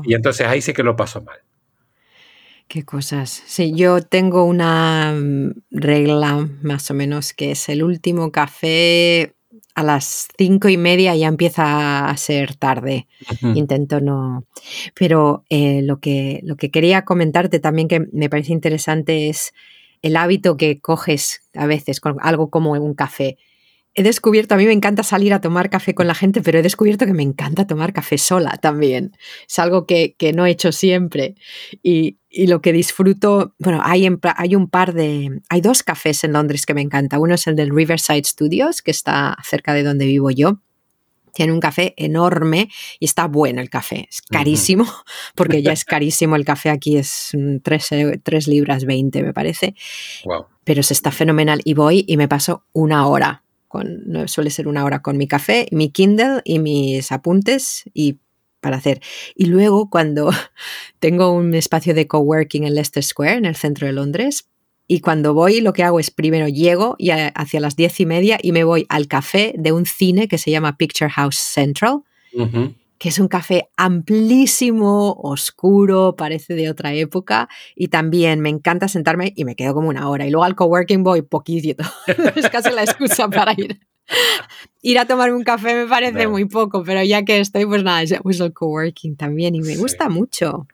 Y 0.05 0.15
entonces 0.15 0.47
ahí 0.47 0.63
sí 0.63 0.73
que 0.73 0.85
lo 0.85 0.95
paso 0.95 1.23
mal. 1.23 1.41
Qué 2.69 2.85
cosas. 2.85 3.43
Sí, 3.47 3.73
yo 3.75 4.03
tengo 4.03 4.45
una 4.45 5.15
mm, 5.15 5.53
regla 5.71 6.49
más 6.63 6.91
o 6.91 6.95
menos 6.95 7.33
que 7.33 7.53
es 7.53 7.69
el 7.71 7.83
último 7.83 8.31
café 8.31 9.35
a 9.75 9.83
las 9.83 10.29
cinco 10.37 10.69
y 10.69 10.77
media 10.77 11.15
ya 11.15 11.29
empieza 11.29 12.09
a 12.09 12.17
ser 12.17 12.57
tarde. 12.57 13.07
Intento 13.55 14.01
no. 14.01 14.45
Pero 14.95 15.45
eh, 15.49 15.83
lo, 15.83 16.01
que, 16.01 16.41
lo 16.43 16.57
que 16.57 16.71
quería 16.71 17.05
comentarte 17.05 17.61
también 17.61 17.89
que 17.89 18.07
me 18.13 18.29
parece 18.29 18.53
interesante 18.53 19.29
es 19.29 19.55
el 20.03 20.17
hábito 20.17 20.57
que 20.57 20.81
coges 20.81 21.43
a 21.55 21.67
veces 21.67 22.01
con 22.01 22.17
algo 22.21 22.51
como 22.51 22.73
un 22.73 22.95
café 22.95 23.39
he 23.99 24.03
descubierto, 24.05 24.55
a 24.55 24.59
mí 24.59 24.65
me 24.65 24.73
encanta 24.73 25.03
salir 25.03 25.35
a 25.35 25.41
tomar 25.41 25.71
café 25.71 25.93
con 25.93 26.07
la 26.07 26.15
gente, 26.15 26.41
pero 26.41 26.61
he 26.61 26.63
descubierto 26.63 27.05
que 27.05 27.15
me 27.15 27.25
encanta 27.25 27.67
tomar 27.67 27.93
café 27.93 28.17
sola 28.17 28.57
también. 28.57 29.17
Es 29.49 29.59
algo 29.59 29.87
que, 29.87 30.15
no 30.37 30.47
he 30.47 30.51
hecho 30.51 30.71
siempre. 30.71 31.35
Y, 31.83 32.19
lo 32.47 32.61
que 32.61 32.73
disfruto, 32.73 33.55
bueno, 33.59 33.81
hay, 33.83 34.09
hay 34.37 34.55
un 34.55 34.69
par 34.69 34.95
de, 34.95 35.41
hay 35.49 35.61
dos 35.61 35.83
cafés 35.83 36.23
en 36.23 36.35
Londres 36.35 36.65
que 36.65 36.75
me 36.75 36.81
encanta. 36.81 37.19
Uno 37.19 37.35
es 37.35 37.49
el 37.49 37.57
del 37.57 37.75
Riverside 37.75 38.23
Studios, 38.23 38.83
que 38.83 38.93
está 38.93 39.37
cerca 39.43 39.75
de 39.75 39.83
donde 39.83 40.07
vivo 40.07 40.31
yo. 40.31 40.61
Tiene 41.35 41.53
un 41.53 41.59
café 41.59 41.95
enorme 41.97 42.69
y 43.01 43.07
está 43.07 43.27
bueno 43.27 43.61
el 43.61 43.69
café. 43.69 44.07
Es 44.09 44.23
carísimo, 44.23 44.87
porque 45.35 45.61
ya 45.61 45.73
es 45.73 45.85
carísimo 45.85 46.37
el 46.37 46.45
café 46.45 46.71
aquí, 46.71 46.99
es 46.99 47.33
3, 47.65 48.47
libras 48.47 48.85
20 48.85 49.25
me 49.25 49.33
parece. 49.33 49.75
Pero 50.63 50.85
se 50.85 50.93
está 50.93 51.11
fenomenal 51.11 51.63
y 51.65 51.75
voy 51.75 52.05
y 52.07 52.17
me 52.17 52.29
paso 52.29 52.65
una 52.73 53.05
hora 53.09 53.43
con, 53.69 54.27
suele 54.27 54.51
ser 54.51 54.67
una 54.67 54.85
hora 54.85 55.03
con 55.03 55.17
mi 55.17 55.29
café, 55.29 55.69
mi 55.71 55.91
Kindle 55.91 56.41
y 56.45 56.59
mis 56.59 57.13
apuntes 57.13 57.85
y 57.95 58.19
para 58.61 58.77
hacer. 58.77 59.01
Y 59.35 59.47
luego 59.47 59.89
cuando 59.91 60.31
tengo 60.99 61.33
un 61.33 61.55
espacio 61.55 61.95
de 61.95 62.09
coworking 62.09 62.65
en 62.65 62.75
Leicester 62.75 63.05
Square, 63.05 63.37
en 63.37 63.45
el 63.45 63.57
centro 63.57 63.87
de 63.87 63.93
Londres, 63.93 64.49
y 64.91 65.01
cuando 65.01 65.35
voy 65.35 65.61
lo 65.61 65.75
que 65.75 65.85
hago 65.85 66.01
es 66.01 66.11
primero 66.11 66.49
llego 66.49 66.97
y 66.99 67.11
hacia 67.11 67.61
las 67.61 67.77
diez 67.77 68.01
y 68.01 68.07
media 68.07 68.39
y 68.43 68.53
me 68.53 68.65
voy 68.65 68.87
al 68.89 69.07
café 69.07 69.55
de 69.57 69.71
un 69.71 69.85
cine 69.85 70.29
que 70.29 70.39
se 70.39 70.51
llama 70.51 70.79
Picture 70.79 71.11
House 71.11 71.37
Central 71.37 72.05
que 72.99 73.09
es 73.09 73.19
un 73.19 73.29
café 73.29 73.69
amplísimo, 73.77 75.13
oscuro, 75.23 76.17
parece 76.17 76.55
de 76.55 76.69
otra 76.69 76.93
época 76.95 77.49
y 77.75 77.89
también 77.89 78.41
me 78.41 78.49
encanta 78.49 78.89
sentarme 78.89 79.33
y 79.37 79.45
me 79.45 79.57
quedo 79.57 79.75
como 79.75 79.89
una 79.89 80.09
hora. 80.09 80.27
Y 80.27 80.31
luego 80.31 80.45
al 80.45 80.57
coworking 80.57 81.03
voy 81.03 81.23
poquito, 81.23 81.85
es 82.37 82.49
casi 82.51 82.71
la 82.71 82.83
excusa 82.83 83.29
para 83.29 83.53
ir. 83.57 83.81
Ir 84.81 84.99
a 84.99 85.07
tomarme 85.07 85.37
un 85.37 85.45
café 85.45 85.75
me 85.75 85.87
parece 85.87 86.29
muy 86.29 86.47
poco, 86.47 86.83
pero 86.83 87.03
ya 87.03 87.25
que 87.25 87.41
estoy, 87.41 87.67
pues 87.67 87.83
nada, 87.85 88.03
uso 88.25 88.47
el 88.47 88.53
coworking 88.53 89.17
también 89.17 89.55
y 89.55 89.61
me 89.61 89.77
gusta 89.77 90.09
mucho 90.09 90.67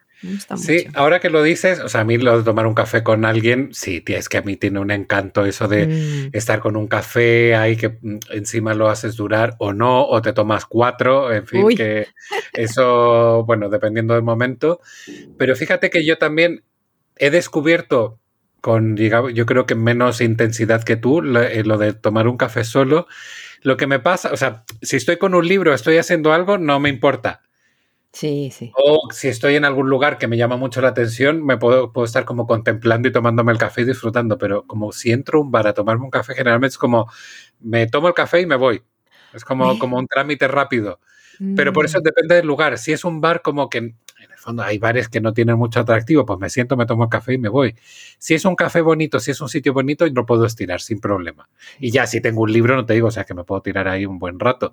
sí, 0.56 0.86
ahora 0.94 1.20
que 1.20 1.30
lo 1.30 1.42
dices, 1.42 1.80
o 1.80 1.88
sea, 1.88 2.02
a 2.02 2.04
mí 2.04 2.18
lo 2.18 2.38
de 2.38 2.44
tomar 2.44 2.66
un 2.66 2.74
café 2.74 3.02
con 3.02 3.24
alguien, 3.24 3.70
sí, 3.72 4.02
es 4.06 4.28
que 4.28 4.38
a 4.38 4.42
mí 4.42 4.56
tiene 4.56 4.78
un 4.80 4.90
encanto 4.90 5.44
eso 5.44 5.68
de 5.68 5.86
mm. 5.86 6.36
estar 6.36 6.60
con 6.60 6.76
un 6.76 6.86
café 6.86 7.54
ahí 7.54 7.76
que 7.76 7.98
mm, 8.00 8.18
encima 8.30 8.74
lo 8.74 8.88
haces 8.88 9.16
durar 9.16 9.54
o 9.58 9.72
no, 9.72 10.06
o 10.06 10.22
te 10.22 10.32
tomas 10.32 10.64
cuatro, 10.66 11.32
en 11.32 11.46
fin, 11.46 11.68
que 11.76 12.08
eso, 12.52 13.44
bueno, 13.44 13.68
dependiendo 13.68 14.14
del 14.14 14.22
momento. 14.22 14.80
Pero 15.38 15.56
fíjate 15.56 15.90
que 15.90 16.04
yo 16.04 16.18
también 16.18 16.64
he 17.16 17.30
descubierto 17.30 18.18
con, 18.60 18.94
digamos, 18.94 19.34
yo 19.34 19.46
creo 19.46 19.66
que 19.66 19.74
menos 19.74 20.20
intensidad 20.20 20.82
que 20.84 20.96
tú, 20.96 21.20
eh, 21.20 21.62
lo 21.64 21.76
de 21.76 21.92
tomar 21.92 22.28
un 22.28 22.38
café 22.38 22.64
solo. 22.64 23.06
Lo 23.60 23.76
que 23.76 23.86
me 23.86 23.98
pasa, 23.98 24.30
o 24.32 24.36
sea, 24.36 24.64
si 24.82 24.96
estoy 24.96 25.16
con 25.16 25.34
un 25.34 25.46
libro, 25.46 25.72
estoy 25.74 25.96
haciendo 25.96 26.32
algo, 26.32 26.58
no 26.58 26.80
me 26.80 26.88
importa 26.88 27.43
Sí, 28.14 28.52
sí. 28.52 28.70
O 28.76 29.08
si 29.10 29.26
estoy 29.26 29.56
en 29.56 29.64
algún 29.64 29.90
lugar 29.90 30.18
que 30.18 30.28
me 30.28 30.36
llama 30.36 30.56
mucho 30.56 30.80
la 30.80 30.88
atención, 30.88 31.44
me 31.44 31.56
puedo, 31.56 31.92
puedo 31.92 32.04
estar 32.04 32.24
como 32.24 32.46
contemplando 32.46 33.08
y 33.08 33.12
tomándome 33.12 33.50
el 33.50 33.58
café 33.58 33.80
y 33.80 33.86
disfrutando, 33.86 34.38
pero 34.38 34.64
como 34.68 34.92
si 34.92 35.10
entro 35.10 35.40
a 35.40 35.42
un 35.42 35.50
bar 35.50 35.66
a 35.66 35.74
tomarme 35.74 36.04
un 36.04 36.10
café, 36.10 36.34
generalmente 36.34 36.74
es 36.74 36.78
como 36.78 37.10
me 37.58 37.88
tomo 37.88 38.06
el 38.06 38.14
café 38.14 38.40
y 38.40 38.46
me 38.46 38.54
voy. 38.54 38.84
Es 39.32 39.44
como, 39.44 39.80
como 39.80 39.98
un 39.98 40.06
trámite 40.06 40.46
rápido. 40.46 41.00
Pero 41.56 41.72
por 41.72 41.86
eso 41.86 41.98
mm. 41.98 42.02
depende 42.04 42.36
del 42.36 42.46
lugar. 42.46 42.78
Si 42.78 42.92
es 42.92 43.04
un 43.04 43.20
bar 43.20 43.42
como 43.42 43.68
que 43.68 43.78
en 43.78 43.96
el 44.30 44.38
fondo 44.38 44.62
hay 44.62 44.78
bares 44.78 45.08
que 45.08 45.20
no 45.20 45.32
tienen 45.32 45.56
mucho 45.56 45.80
atractivo, 45.80 46.24
pues 46.24 46.38
me 46.38 46.50
siento, 46.50 46.76
me 46.76 46.86
tomo 46.86 47.02
el 47.02 47.10
café 47.10 47.34
y 47.34 47.38
me 47.38 47.48
voy. 47.48 47.74
Si 48.18 48.34
es 48.34 48.44
un 48.44 48.54
café 48.54 48.80
bonito, 48.80 49.18
si 49.18 49.32
es 49.32 49.40
un 49.40 49.48
sitio 49.48 49.72
bonito, 49.72 50.06
lo 50.06 50.24
puedo 50.24 50.46
estirar 50.46 50.80
sin 50.80 51.00
problema. 51.00 51.48
Y 51.80 51.90
ya 51.90 52.06
si 52.06 52.20
tengo 52.20 52.42
un 52.42 52.52
libro, 52.52 52.76
no 52.76 52.86
te 52.86 52.94
digo, 52.94 53.08
o 53.08 53.10
sea 53.10 53.24
que 53.24 53.34
me 53.34 53.42
puedo 53.42 53.60
tirar 53.60 53.88
ahí 53.88 54.06
un 54.06 54.20
buen 54.20 54.38
rato. 54.38 54.72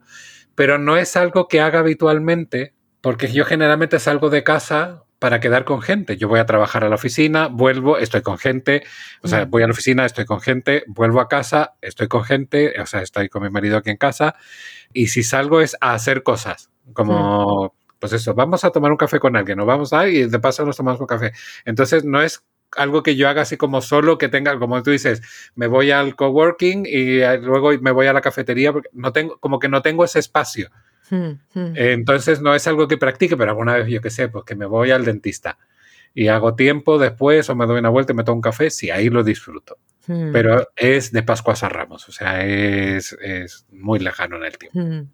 Pero 0.53 0.77
no 0.77 0.95
es 0.95 1.15
algo 1.15 1.47
que 1.47 1.59
haga 1.59 1.80
habitualmente 1.80 2.76
porque 3.02 3.32
yo 3.32 3.45
generalmente 3.45 3.99
salgo 3.99 4.30
de 4.30 4.44
casa 4.44 5.03
para 5.22 5.40
quedar 5.40 5.65
con 5.65 5.84
gente. 5.84 6.18
Yo 6.18 6.28
voy 6.28 6.40
a 6.40 6.48
trabajar 6.48 6.84
a 6.84 6.90
la 6.90 6.95
oficina, 6.95 7.48
vuelvo, 7.48 7.99
estoy 7.99 8.22
con 8.23 8.40
gente, 8.40 8.84
o 9.22 9.28
sea, 9.28 9.45
voy 9.45 9.61
a 9.61 9.68
la 9.68 9.73
oficina, 9.73 10.03
estoy 10.03 10.26
con 10.26 10.41
gente, 10.41 10.84
vuelvo 10.88 11.22
a 11.22 11.28
casa, 11.28 11.76
estoy 11.82 12.07
con 12.07 12.23
gente, 12.23 12.80
o 12.82 12.88
sea, 12.88 13.03
estoy 13.03 13.30
con 13.30 13.44
mi 13.44 13.52
marido 13.52 13.78
aquí 13.78 13.91
en 13.91 13.98
casa, 13.98 14.34
y 14.94 15.07
si 15.07 15.22
salgo 15.22 15.61
es 15.61 15.78
a 15.80 15.94
hacer 15.94 16.23
cosas, 16.23 16.72
como, 16.94 17.76
pues 17.99 18.14
eso, 18.14 18.34
vamos 18.34 18.64
a 18.64 18.72
tomar 18.72 18.90
un 18.90 18.98
café 18.98 19.19
con 19.19 19.36
alguien, 19.36 19.60
o 19.60 19.65
vamos 19.68 19.94
a, 19.94 20.07
y 20.07 20.28
de 20.28 20.40
paso 20.40 20.65
nos 20.65 20.78
tomamos 20.78 20.99
un 20.99 21.06
café. 21.06 21.34
Entonces, 21.65 22.03
no 22.03 22.19
es 22.23 22.44
algo 22.76 23.03
que 23.03 23.15
yo 23.15 23.30
haga 23.30 23.44
así 23.44 23.57
como 23.57 23.82
solo, 23.82 24.18
que 24.18 24.28
tenga, 24.28 24.57
como 24.57 24.82
tú 24.82 24.90
dices, 24.90 25.22
me 25.53 25.68
voy 25.68 25.91
al 25.91 26.15
coworking 26.15 26.88
y 26.88 27.19
luego 27.41 27.69
me 27.80 27.91
voy 27.91 28.07
a 28.07 28.14
la 28.14 28.22
cafetería, 28.22 28.73
porque 28.73 28.90
no 28.94 29.14
tengo, 29.14 29.38
como 29.40 29.60
que 29.60 29.69
no 29.69 29.84
tengo 29.84 30.03
ese 30.03 30.18
espacio. 30.18 30.72
Entonces 31.54 32.42
no 32.42 32.56
es 32.56 32.68
algo 32.68 32.88
que 32.88 32.98
practique, 32.98 33.36
pero 33.38 33.52
alguna 33.52 33.76
vez 33.76 33.88
yo 33.88 34.02
que 34.02 34.10
sé, 34.10 34.30
pues 34.30 34.46
que 34.46 34.56
me 34.56 34.66
voy 34.66 34.92
al 34.92 35.06
dentista 35.06 35.58
y 36.14 36.28
hago 36.28 36.56
tiempo 36.56 36.98
después 36.98 37.50
o 37.50 37.56
me 37.56 37.66
doy 37.66 37.80
una 37.80 37.90
vuelta 37.90 38.14
y 38.14 38.16
me 38.16 38.24
tomo 38.24 38.38
un 38.38 38.42
café, 38.42 38.70
sí, 38.70 38.90
ahí 38.90 39.10
lo 39.10 39.24
disfruto. 39.24 39.78
Hmm. 40.08 40.32
Pero 40.32 40.68
es 40.76 41.12
de 41.12 41.24
Pascuas 41.24 41.64
a 41.64 41.70
Ramos, 41.70 42.10
o 42.10 42.12
sea, 42.12 42.46
es, 42.46 43.16
muy 43.72 44.00
lejano 44.00 44.38
en 44.38 44.44
el 44.44 44.58
tiempo. 44.58 45.10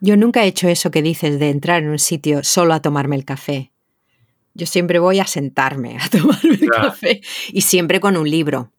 Yo 0.00 0.16
nunca 0.16 0.44
he 0.44 0.48
hecho 0.48 0.68
eso 0.68 0.90
que 0.90 1.02
dices 1.02 1.38
de 1.38 1.50
entrar 1.50 1.82
en 1.82 1.90
un 1.90 1.98
sitio 1.98 2.42
solo 2.42 2.74
a 2.74 2.82
tomarme 2.82 3.16
el 3.16 3.24
café. 3.24 3.72
Yo 4.54 4.66
siempre 4.66 4.98
voy 4.98 5.18
a 5.18 5.26
sentarme 5.26 5.98
a 6.00 6.08
tomarme 6.10 6.54
el 6.54 6.70
café 6.70 7.20
y 7.48 7.62
siempre 7.62 8.00
con 8.00 8.16
un 8.16 8.28
libro. 8.28 8.72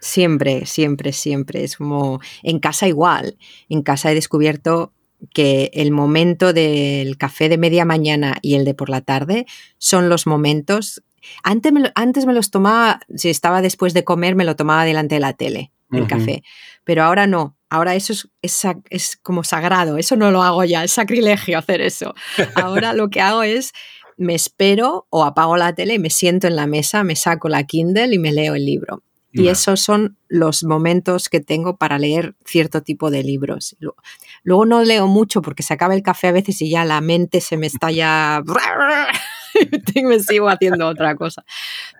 Siempre, 0.00 0.66
siempre, 0.66 1.12
siempre. 1.12 1.64
Es 1.64 1.76
como 1.76 2.20
en 2.42 2.58
casa 2.60 2.86
igual. 2.86 3.36
En 3.68 3.82
casa 3.82 4.10
he 4.10 4.14
descubierto 4.14 4.92
que 5.32 5.70
el 5.74 5.90
momento 5.90 6.52
del 6.52 7.16
café 7.16 7.48
de 7.48 7.58
media 7.58 7.84
mañana 7.84 8.38
y 8.42 8.54
el 8.54 8.64
de 8.64 8.74
por 8.74 8.88
la 8.88 9.00
tarde 9.00 9.46
son 9.78 10.08
los 10.08 10.26
momentos. 10.26 11.02
Antes 11.42 11.72
me, 11.72 11.90
antes 11.94 12.26
me 12.26 12.32
los 12.32 12.50
tomaba, 12.50 13.00
si 13.14 13.28
estaba 13.28 13.62
después 13.62 13.94
de 13.94 14.04
comer, 14.04 14.34
me 14.36 14.44
lo 14.44 14.56
tomaba 14.56 14.84
delante 14.84 15.16
de 15.16 15.20
la 15.20 15.32
tele, 15.32 15.72
el 15.90 16.06
café. 16.06 16.42
Pero 16.84 17.02
ahora 17.02 17.26
no. 17.26 17.56
Ahora 17.68 17.96
eso 17.96 18.12
es, 18.42 18.66
es, 18.90 19.16
como 19.16 19.42
sagrado. 19.42 19.98
Eso 19.98 20.14
no 20.14 20.30
lo 20.30 20.42
hago 20.42 20.62
ya. 20.64 20.84
Es 20.84 20.92
sacrilegio 20.92 21.58
hacer 21.58 21.80
eso. 21.80 22.14
Ahora 22.54 22.92
lo 22.92 23.10
que 23.10 23.20
hago 23.20 23.42
es 23.42 23.72
me 24.16 24.34
espero 24.34 25.06
o 25.10 25.24
apago 25.24 25.56
la 25.56 25.74
tele 25.74 25.94
y 25.94 25.98
me 25.98 26.10
siento 26.10 26.46
en 26.46 26.56
la 26.56 26.66
mesa, 26.66 27.04
me 27.04 27.16
saco 27.16 27.48
la 27.48 27.64
Kindle 27.64 28.14
y 28.14 28.18
me 28.18 28.32
leo 28.32 28.54
el 28.54 28.64
libro. 28.64 29.02
Y 29.32 29.48
esos 29.48 29.80
son 29.80 30.16
los 30.28 30.64
momentos 30.64 31.28
que 31.28 31.40
tengo 31.40 31.76
para 31.76 31.98
leer 31.98 32.34
cierto 32.46 32.82
tipo 32.82 33.10
de 33.10 33.22
libros. 33.22 33.76
Luego 34.46 34.64
no 34.64 34.84
leo 34.84 35.08
mucho 35.08 35.42
porque 35.42 35.64
se 35.64 35.74
acaba 35.74 35.96
el 35.96 36.04
café 36.04 36.28
a 36.28 36.32
veces 36.32 36.62
y 36.62 36.70
ya 36.70 36.84
la 36.84 37.00
mente 37.00 37.40
se 37.40 37.56
me 37.56 37.66
está 37.66 37.90
ya... 37.90 38.44
me 40.04 40.20
sigo 40.20 40.48
haciendo 40.48 40.86
otra 40.86 41.16
cosa. 41.16 41.44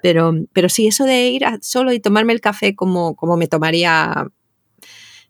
Pero, 0.01 0.33
pero 0.53 0.69
sí, 0.69 0.87
eso 0.87 1.05
de 1.05 1.27
ir 1.27 1.45
solo 1.61 1.93
y 1.93 1.99
tomarme 1.99 2.33
el 2.33 2.41
café 2.41 2.77
como, 2.77 3.17
como 3.17 3.37
me 3.37 3.49
tomaría 3.49 4.29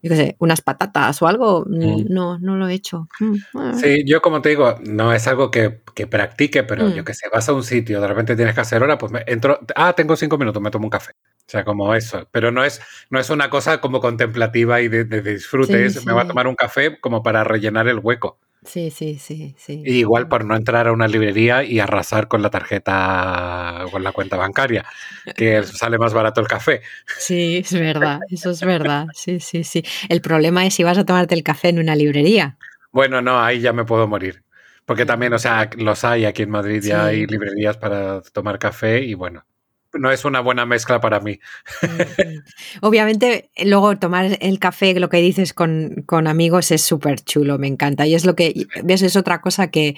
yo 0.07 0.11
qué 0.11 0.17
sé, 0.17 0.37
unas 0.39 0.61
patatas 0.61 1.21
o 1.21 1.27
algo, 1.27 1.65
mm, 1.69 2.05
no, 2.09 2.39
no 2.39 2.55
lo 2.55 2.69
he 2.69 2.75
hecho. 2.75 3.09
Mm, 3.19 3.37
ah. 3.55 3.73
Sí, 3.75 4.05
yo 4.07 4.23
como 4.23 4.41
te 4.41 4.51
digo, 4.51 4.77
no 4.87 5.13
es 5.13 5.27
algo 5.27 5.51
que, 5.51 5.83
que 5.97 6.07
practique, 6.07 6.63
pero 6.63 6.89
yo 6.91 7.03
mm. 7.03 7.05
que 7.05 7.13
sé, 7.13 7.29
vas 7.33 7.49
a 7.49 7.53
un 7.53 7.65
sitio, 7.65 8.01
de 8.01 8.07
repente 8.07 8.37
tienes 8.37 8.55
que 8.55 8.61
hacer 8.61 8.85
hora, 8.85 8.99
pues 8.99 9.11
me 9.11 9.25
entro, 9.27 9.59
ah, 9.75 9.95
tengo 9.95 10.15
cinco 10.15 10.39
minutos, 10.39 10.63
me 10.63 10.71
tomo 10.71 10.87
un 10.87 10.91
café. 10.91 11.11
O 11.11 11.49
sea, 11.49 11.65
como 11.65 11.95
eso. 11.95 12.29
Pero 12.31 12.53
no 12.53 12.65
es, 12.65 12.81
no 13.11 13.19
es 13.19 13.31
una 13.31 13.51
cosa 13.51 13.81
como 13.81 14.01
contemplativa 14.01 14.81
y 14.81 14.89
de, 14.89 15.05
disfrute. 15.05 15.89
me 16.05 16.13
va 16.13 16.23
a 16.23 16.27
tomar 16.27 16.47
un 16.47 16.55
café 16.57 17.01
como 17.01 17.23
para 17.23 17.43
rellenar 17.43 17.89
el 17.89 17.99
hueco. 17.99 18.39
Sí, 18.67 18.91
sí, 18.91 19.19
sí, 19.19 19.55
sí. 19.57 19.83
igual 19.85 20.29
por 20.29 20.45
no 20.45 20.57
entrar 20.57 20.89
a 20.89 20.93
una 20.93 21.07
librería 21.07 21.63
y 21.63 21.79
arrasar 21.79 22.27
con 22.27 22.43
la 22.43 22.51
tarjeta 22.51 23.85
o 23.87 23.91
con 23.91 24.03
la 24.03 24.13
cuenta 24.13 24.37
bancaria, 24.37 24.85
que 25.37 25.63
sale 25.65 25.99
más 25.99 26.13
barato 26.13 26.41
el 26.41 26.49
café. 26.49 26.83
Sí, 27.19 27.59
es 27.59 27.73
verdad, 27.73 28.21
eso 28.29 28.51
es 28.51 28.61
verdad. 28.63 29.07
Sí, 29.15 29.41
sí, 29.41 29.65
sí. 29.65 29.85
El 30.09 30.21
problema 30.21 30.67
es 30.67 30.75
si 30.75 30.83
vas 30.83 30.99
a 30.99 31.07
tomarte 31.07 31.35
el 31.35 31.43
café 31.43 31.69
en 31.69 31.79
una 31.79 31.95
librería. 31.95 32.59
Bueno, 32.91 33.23
no, 33.23 33.41
ahí 33.41 33.61
ya 33.61 33.73
me 33.73 33.85
puedo 33.85 34.09
morir. 34.09 34.43
Porque 34.85 35.05
también, 35.05 35.33
o 35.33 35.39
sea, 35.39 35.69
los 35.77 36.05
hay 36.05 36.25
aquí 36.25 36.43
en 36.43 36.51
Madrid, 36.51 36.83
ya 36.83 37.07
hay 37.07 37.27
librerías 37.27 37.77
para 37.77 38.21
tomar 38.33 38.59
café 38.59 39.03
y 39.03 39.15
bueno, 39.15 39.45
no 39.99 40.11
es 40.11 40.25
una 40.25 40.41
buena 40.41 40.67
mezcla 40.67 41.01
para 41.01 41.21
mí. 41.21 41.39
Obviamente, 42.81 43.51
luego 43.65 43.99
tomar 43.99 44.39
el 44.41 44.59
café, 44.59 44.99
lo 44.99 45.09
que 45.09 45.19
dices 45.19 45.53
con, 45.53 46.05
con 46.07 46.27
amigos 46.27 46.71
es 46.71 46.83
súper 46.83 47.21
chulo, 47.21 47.59
me 47.59 47.67
encanta. 47.67 48.07
Y 48.07 48.15
es 48.15 48.25
lo 48.25 48.35
que, 48.35 48.67
ves, 48.83 49.03
es 49.03 49.17
otra 49.17 49.41
cosa 49.41 49.71
que, 49.71 49.97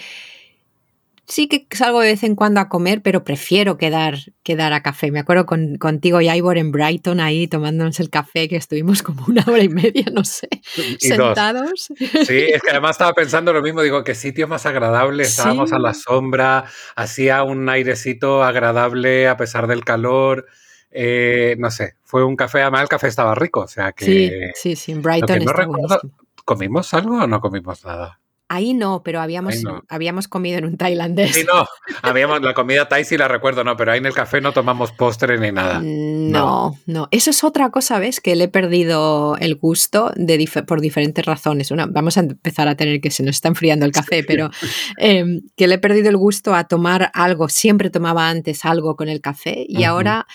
sí 1.28 1.46
que 1.46 1.66
salgo 1.76 2.00
de 2.00 2.08
vez 2.08 2.22
en 2.24 2.34
cuando 2.34 2.60
a 2.60 2.68
comer, 2.68 3.02
pero 3.02 3.22
prefiero 3.22 3.76
quedar, 3.76 4.16
quedar 4.42 4.72
a 4.72 4.82
café. 4.82 5.12
Me 5.12 5.20
acuerdo 5.20 5.46
con, 5.46 5.76
contigo 5.76 6.20
y 6.20 6.28
Ivor 6.28 6.58
en 6.58 6.72
Brighton 6.72 7.20
ahí 7.20 7.46
tomándonos 7.46 8.00
el 8.00 8.10
café, 8.10 8.48
que 8.48 8.56
estuvimos 8.56 9.02
como 9.02 9.24
una 9.28 9.44
hora 9.46 9.62
y 9.62 9.68
media, 9.68 10.06
no 10.12 10.24
sé, 10.24 10.48
sentados. 10.98 11.88
Sí, 11.96 12.38
es 12.38 12.62
que 12.62 12.70
además 12.70 12.92
estaba 12.92 13.12
pensando 13.12 13.52
lo 13.52 13.62
mismo, 13.62 13.82
digo, 13.82 14.02
qué 14.02 14.14
sitio 14.14 14.48
más 14.48 14.66
agradable, 14.66 15.22
estábamos 15.22 15.72
a 15.72 15.78
la 15.78 15.94
sombra, 15.94 16.64
hacía 16.96 17.42
un 17.42 17.68
airecito 17.68 18.42
agradable 18.42 19.28
a 19.28 19.36
pesar 19.36 19.66
del 19.66 19.84
calor. 19.84 20.46
Eh, 20.90 21.56
no 21.58 21.70
sé, 21.70 21.96
fue 22.02 22.24
un 22.24 22.34
café, 22.34 22.62
además 22.62 22.82
el 22.82 22.88
café 22.88 23.08
estaba 23.08 23.34
rico, 23.34 23.60
o 23.60 23.68
sea 23.68 23.92
que... 23.92 24.04
Sí, 24.06 24.30
sí, 24.54 24.76
sí, 24.76 24.92
en 24.92 25.02
Brighton 25.02 25.44
no 25.44 25.52
¿Comimos 26.46 26.94
algo 26.94 27.22
o 27.22 27.26
no 27.26 27.42
comimos 27.42 27.84
nada? 27.84 28.20
Ahí 28.50 28.72
no, 28.72 29.02
pero 29.02 29.20
habíamos, 29.20 29.62
habíamos 29.88 30.26
comido 30.26 30.58
en 30.58 30.64
un 30.64 30.76
tailandés. 30.78 31.34
Sí, 31.34 31.44
no, 31.44 31.66
habíamos, 32.00 32.40
la 32.40 32.54
comida 32.54 32.88
thai 32.88 33.04
sí 33.04 33.18
la 33.18 33.28
recuerdo, 33.28 33.62
no, 33.62 33.76
pero 33.76 33.92
ahí 33.92 33.98
en 33.98 34.06
el 34.06 34.14
café 34.14 34.40
no 34.40 34.52
tomamos 34.52 34.90
postre 34.90 35.38
ni 35.38 35.52
nada. 35.52 35.80
Mm, 35.80 36.30
no, 36.30 36.78
no, 36.86 37.08
eso 37.10 37.28
es 37.28 37.44
otra 37.44 37.70
cosa, 37.70 37.98
¿ves? 37.98 38.20
Que 38.20 38.36
le 38.36 38.44
he 38.44 38.48
perdido 38.48 39.36
el 39.38 39.56
gusto 39.56 40.12
de 40.16 40.48
por 40.66 40.80
diferentes 40.80 41.26
razones. 41.26 41.70
Una, 41.70 41.84
vamos 41.84 42.16
a 42.16 42.20
empezar 42.20 42.68
a 42.68 42.74
tener 42.74 43.02
que 43.02 43.10
se 43.10 43.22
nos 43.22 43.36
está 43.36 43.48
enfriando 43.48 43.84
el 43.84 43.92
café, 43.92 44.24
pero 44.24 44.50
em, 44.96 45.42
que 45.54 45.66
le 45.66 45.74
he 45.74 45.78
perdido 45.78 46.08
el 46.08 46.16
gusto 46.16 46.54
a 46.54 46.64
tomar 46.64 47.10
algo. 47.12 47.50
Siempre 47.50 47.90
tomaba 47.90 48.30
antes 48.30 48.64
algo 48.64 48.96
con 48.96 49.10
el 49.10 49.20
café 49.20 49.66
y 49.68 49.84
ahora 49.84 50.26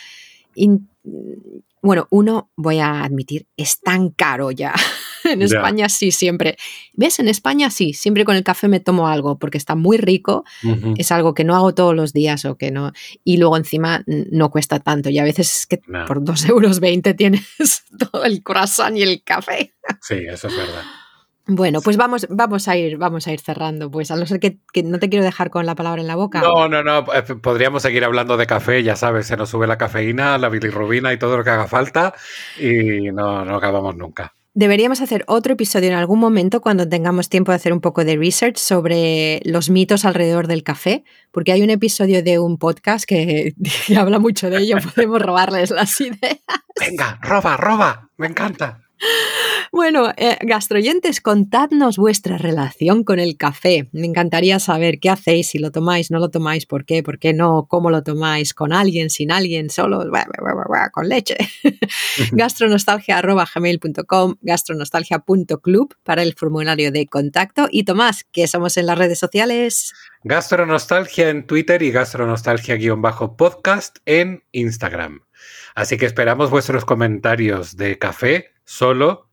bueno, 1.84 2.08
uno, 2.12 2.50
voy 2.56 2.80
a 2.80 3.04
admitir, 3.04 3.46
es 3.58 3.82
tan 3.82 4.10
caro 4.10 4.52
ya. 4.52 4.74
en 5.26 5.42
España 5.42 5.90
sí, 5.90 6.12
siempre. 6.12 6.58
¿Ves? 6.94 7.20
En 7.20 7.28
España 7.28 7.70
sí, 7.70 7.94
siempre 7.94 8.24
con 8.24 8.38
el 8.38 8.44
café 8.44 8.70
me 8.70 8.80
tomo 8.80 9.10
algo 9.10 9.38
porque 9.38 9.58
está 9.58 9.76
muy 9.76 9.98
rico, 9.98 10.46
es 10.98 11.12
algo 11.12 11.34
que 11.34 11.44
no 11.44 11.56
hago 11.56 11.74
todos 11.74 11.94
los 11.94 12.14
días 12.14 12.46
o 12.46 12.58
que 12.58 12.72
no. 12.72 12.94
Y 13.26 13.38
luego 13.38 13.58
encima 13.58 14.04
no 14.08 14.50
cuesta 14.50 14.80
tanto 14.80 15.10
y 15.10 15.20
a 15.20 15.24
veces 15.24 15.58
es 15.58 15.68
que 15.68 15.78
por 15.78 16.24
2,20 16.24 16.50
euros 16.50 16.80
tienes 17.18 17.44
todo 18.12 18.24
el 18.24 18.42
croissant 18.44 18.98
y 18.98 19.04
el 19.04 19.22
café. 19.24 19.74
Sí, 20.02 20.24
eso 20.28 20.48
es 20.48 20.56
verdad. 20.56 20.84
Bueno, 21.46 21.82
pues 21.82 21.98
vamos, 21.98 22.26
vamos 22.30 22.70
a 22.70 22.78
ir, 22.78 22.98
vamos 22.98 23.28
a 23.28 23.34
ir 23.34 23.40
cerrando, 23.42 23.92
pues 23.92 24.12
a 24.12 24.16
no 24.16 24.26
ser 24.26 24.40
que, 24.40 24.60
no 24.84 25.00
te 25.00 25.10
quiero 25.10 25.26
dejar 25.26 25.50
con 25.50 25.66
la 25.66 25.76
palabra 25.76 26.02
en 26.02 26.08
la 26.08 26.16
boca. 26.16 26.40
No, 26.40 26.70
no, 26.70 26.84
no. 26.84 27.00
Eh, 27.14 27.22
podríamos 27.42 27.82
seguir 27.82 28.06
hablando 28.06 28.38
de 28.38 28.48
café, 28.48 28.82
ya 28.82 28.96
sabes, 28.96 29.28
se 29.28 29.36
nos 29.36 29.50
sube 29.50 29.68
la 29.68 29.78
cafeína, 29.78 30.38
la 30.38 30.48
bilirrubina 30.48 31.12
y 31.12 31.20
todo 31.20 31.38
lo 31.38 31.44
que 31.44 31.50
haga 31.50 31.68
falta, 31.68 32.14
y 32.58 33.12
no, 33.12 33.44
no 33.44 33.56
acabamos 33.56 33.96
nunca. 33.98 34.34
Deberíamos 34.56 35.02
hacer 35.02 35.26
otro 35.28 35.54
episodio 35.54 35.90
en 35.90 35.96
algún 35.96 36.20
momento 36.20 36.62
cuando 36.62 36.88
tengamos 36.88 37.28
tiempo 37.28 37.52
de 37.52 37.56
hacer 37.56 37.74
un 37.74 37.82
poco 37.82 38.06
de 38.06 38.16
research 38.16 38.58
sobre 38.58 39.42
los 39.46 39.72
mitos 39.72 40.06
alrededor 40.06 40.48
del 40.48 40.64
café, 40.64 41.04
porque 41.32 41.52
hay 41.52 41.64
un 41.64 41.72
episodio 41.72 42.24
de 42.24 42.40
un 42.40 42.58
podcast 42.58 43.04
que, 43.04 43.54
que 43.88 43.98
habla 43.98 44.20
mucho 44.20 44.50
de 44.50 44.60
ello, 44.60 44.78
podemos 44.96 45.22
robarles 45.22 45.72
las 45.72 46.00
ideas. 46.00 46.40
Venga, 46.80 47.20
roba, 47.22 47.58
roba, 47.58 48.10
me 48.16 48.28
encanta. 48.28 48.84
Bueno, 49.76 50.12
eh, 50.18 50.38
gastroyentes, 50.42 51.20
contadnos 51.20 51.98
vuestra 51.98 52.38
relación 52.38 53.04
con 53.04 53.18
el 53.18 53.38
café. 53.38 53.90
Me 53.92 54.06
encantaría 54.06 54.60
saber 54.60 55.00
qué 55.00 55.10
hacéis, 55.10 55.50
si 55.50 55.58
lo 55.58 55.72
tomáis, 55.72 56.12
no 56.12 56.20
lo 56.20 56.30
tomáis, 56.30 56.68
por 56.68 56.86
qué, 56.86 57.02
por 57.02 57.18
qué 57.18 57.34
no, 57.34 57.66
cómo 57.68 57.90
lo 57.90 58.04
tomáis, 58.04 58.54
con 58.54 58.72
alguien, 58.72 59.10
sin 59.10 59.32
alguien, 59.32 59.72
solo, 59.72 60.04
con 60.92 61.10
leche. 61.10 61.38
gastronostalgia.gmail.com, 62.34 64.36
gastronostalgia.club 64.42 65.96
para 66.04 66.22
el 66.22 66.36
formulario 66.36 66.92
de 66.92 67.08
contacto. 67.08 67.68
Y 67.72 67.86
Tomás, 67.86 68.28
¿qué 68.32 68.46
somos 68.46 68.78
en 68.78 68.86
las 68.86 69.00
redes 69.00 69.18
sociales? 69.18 69.92
Gastronostalgia 70.24 71.30
en 71.30 71.48
Twitter 71.48 71.82
y 71.82 71.92
gastronostalgia-podcast 71.92 73.98
en 74.06 74.44
Instagram. 74.52 75.22
Así 75.74 75.98
que 75.98 76.06
esperamos 76.06 76.52
vuestros 76.52 76.86
comentarios 76.86 77.76
de 77.76 77.98
café, 77.98 78.52
solo, 78.66 79.33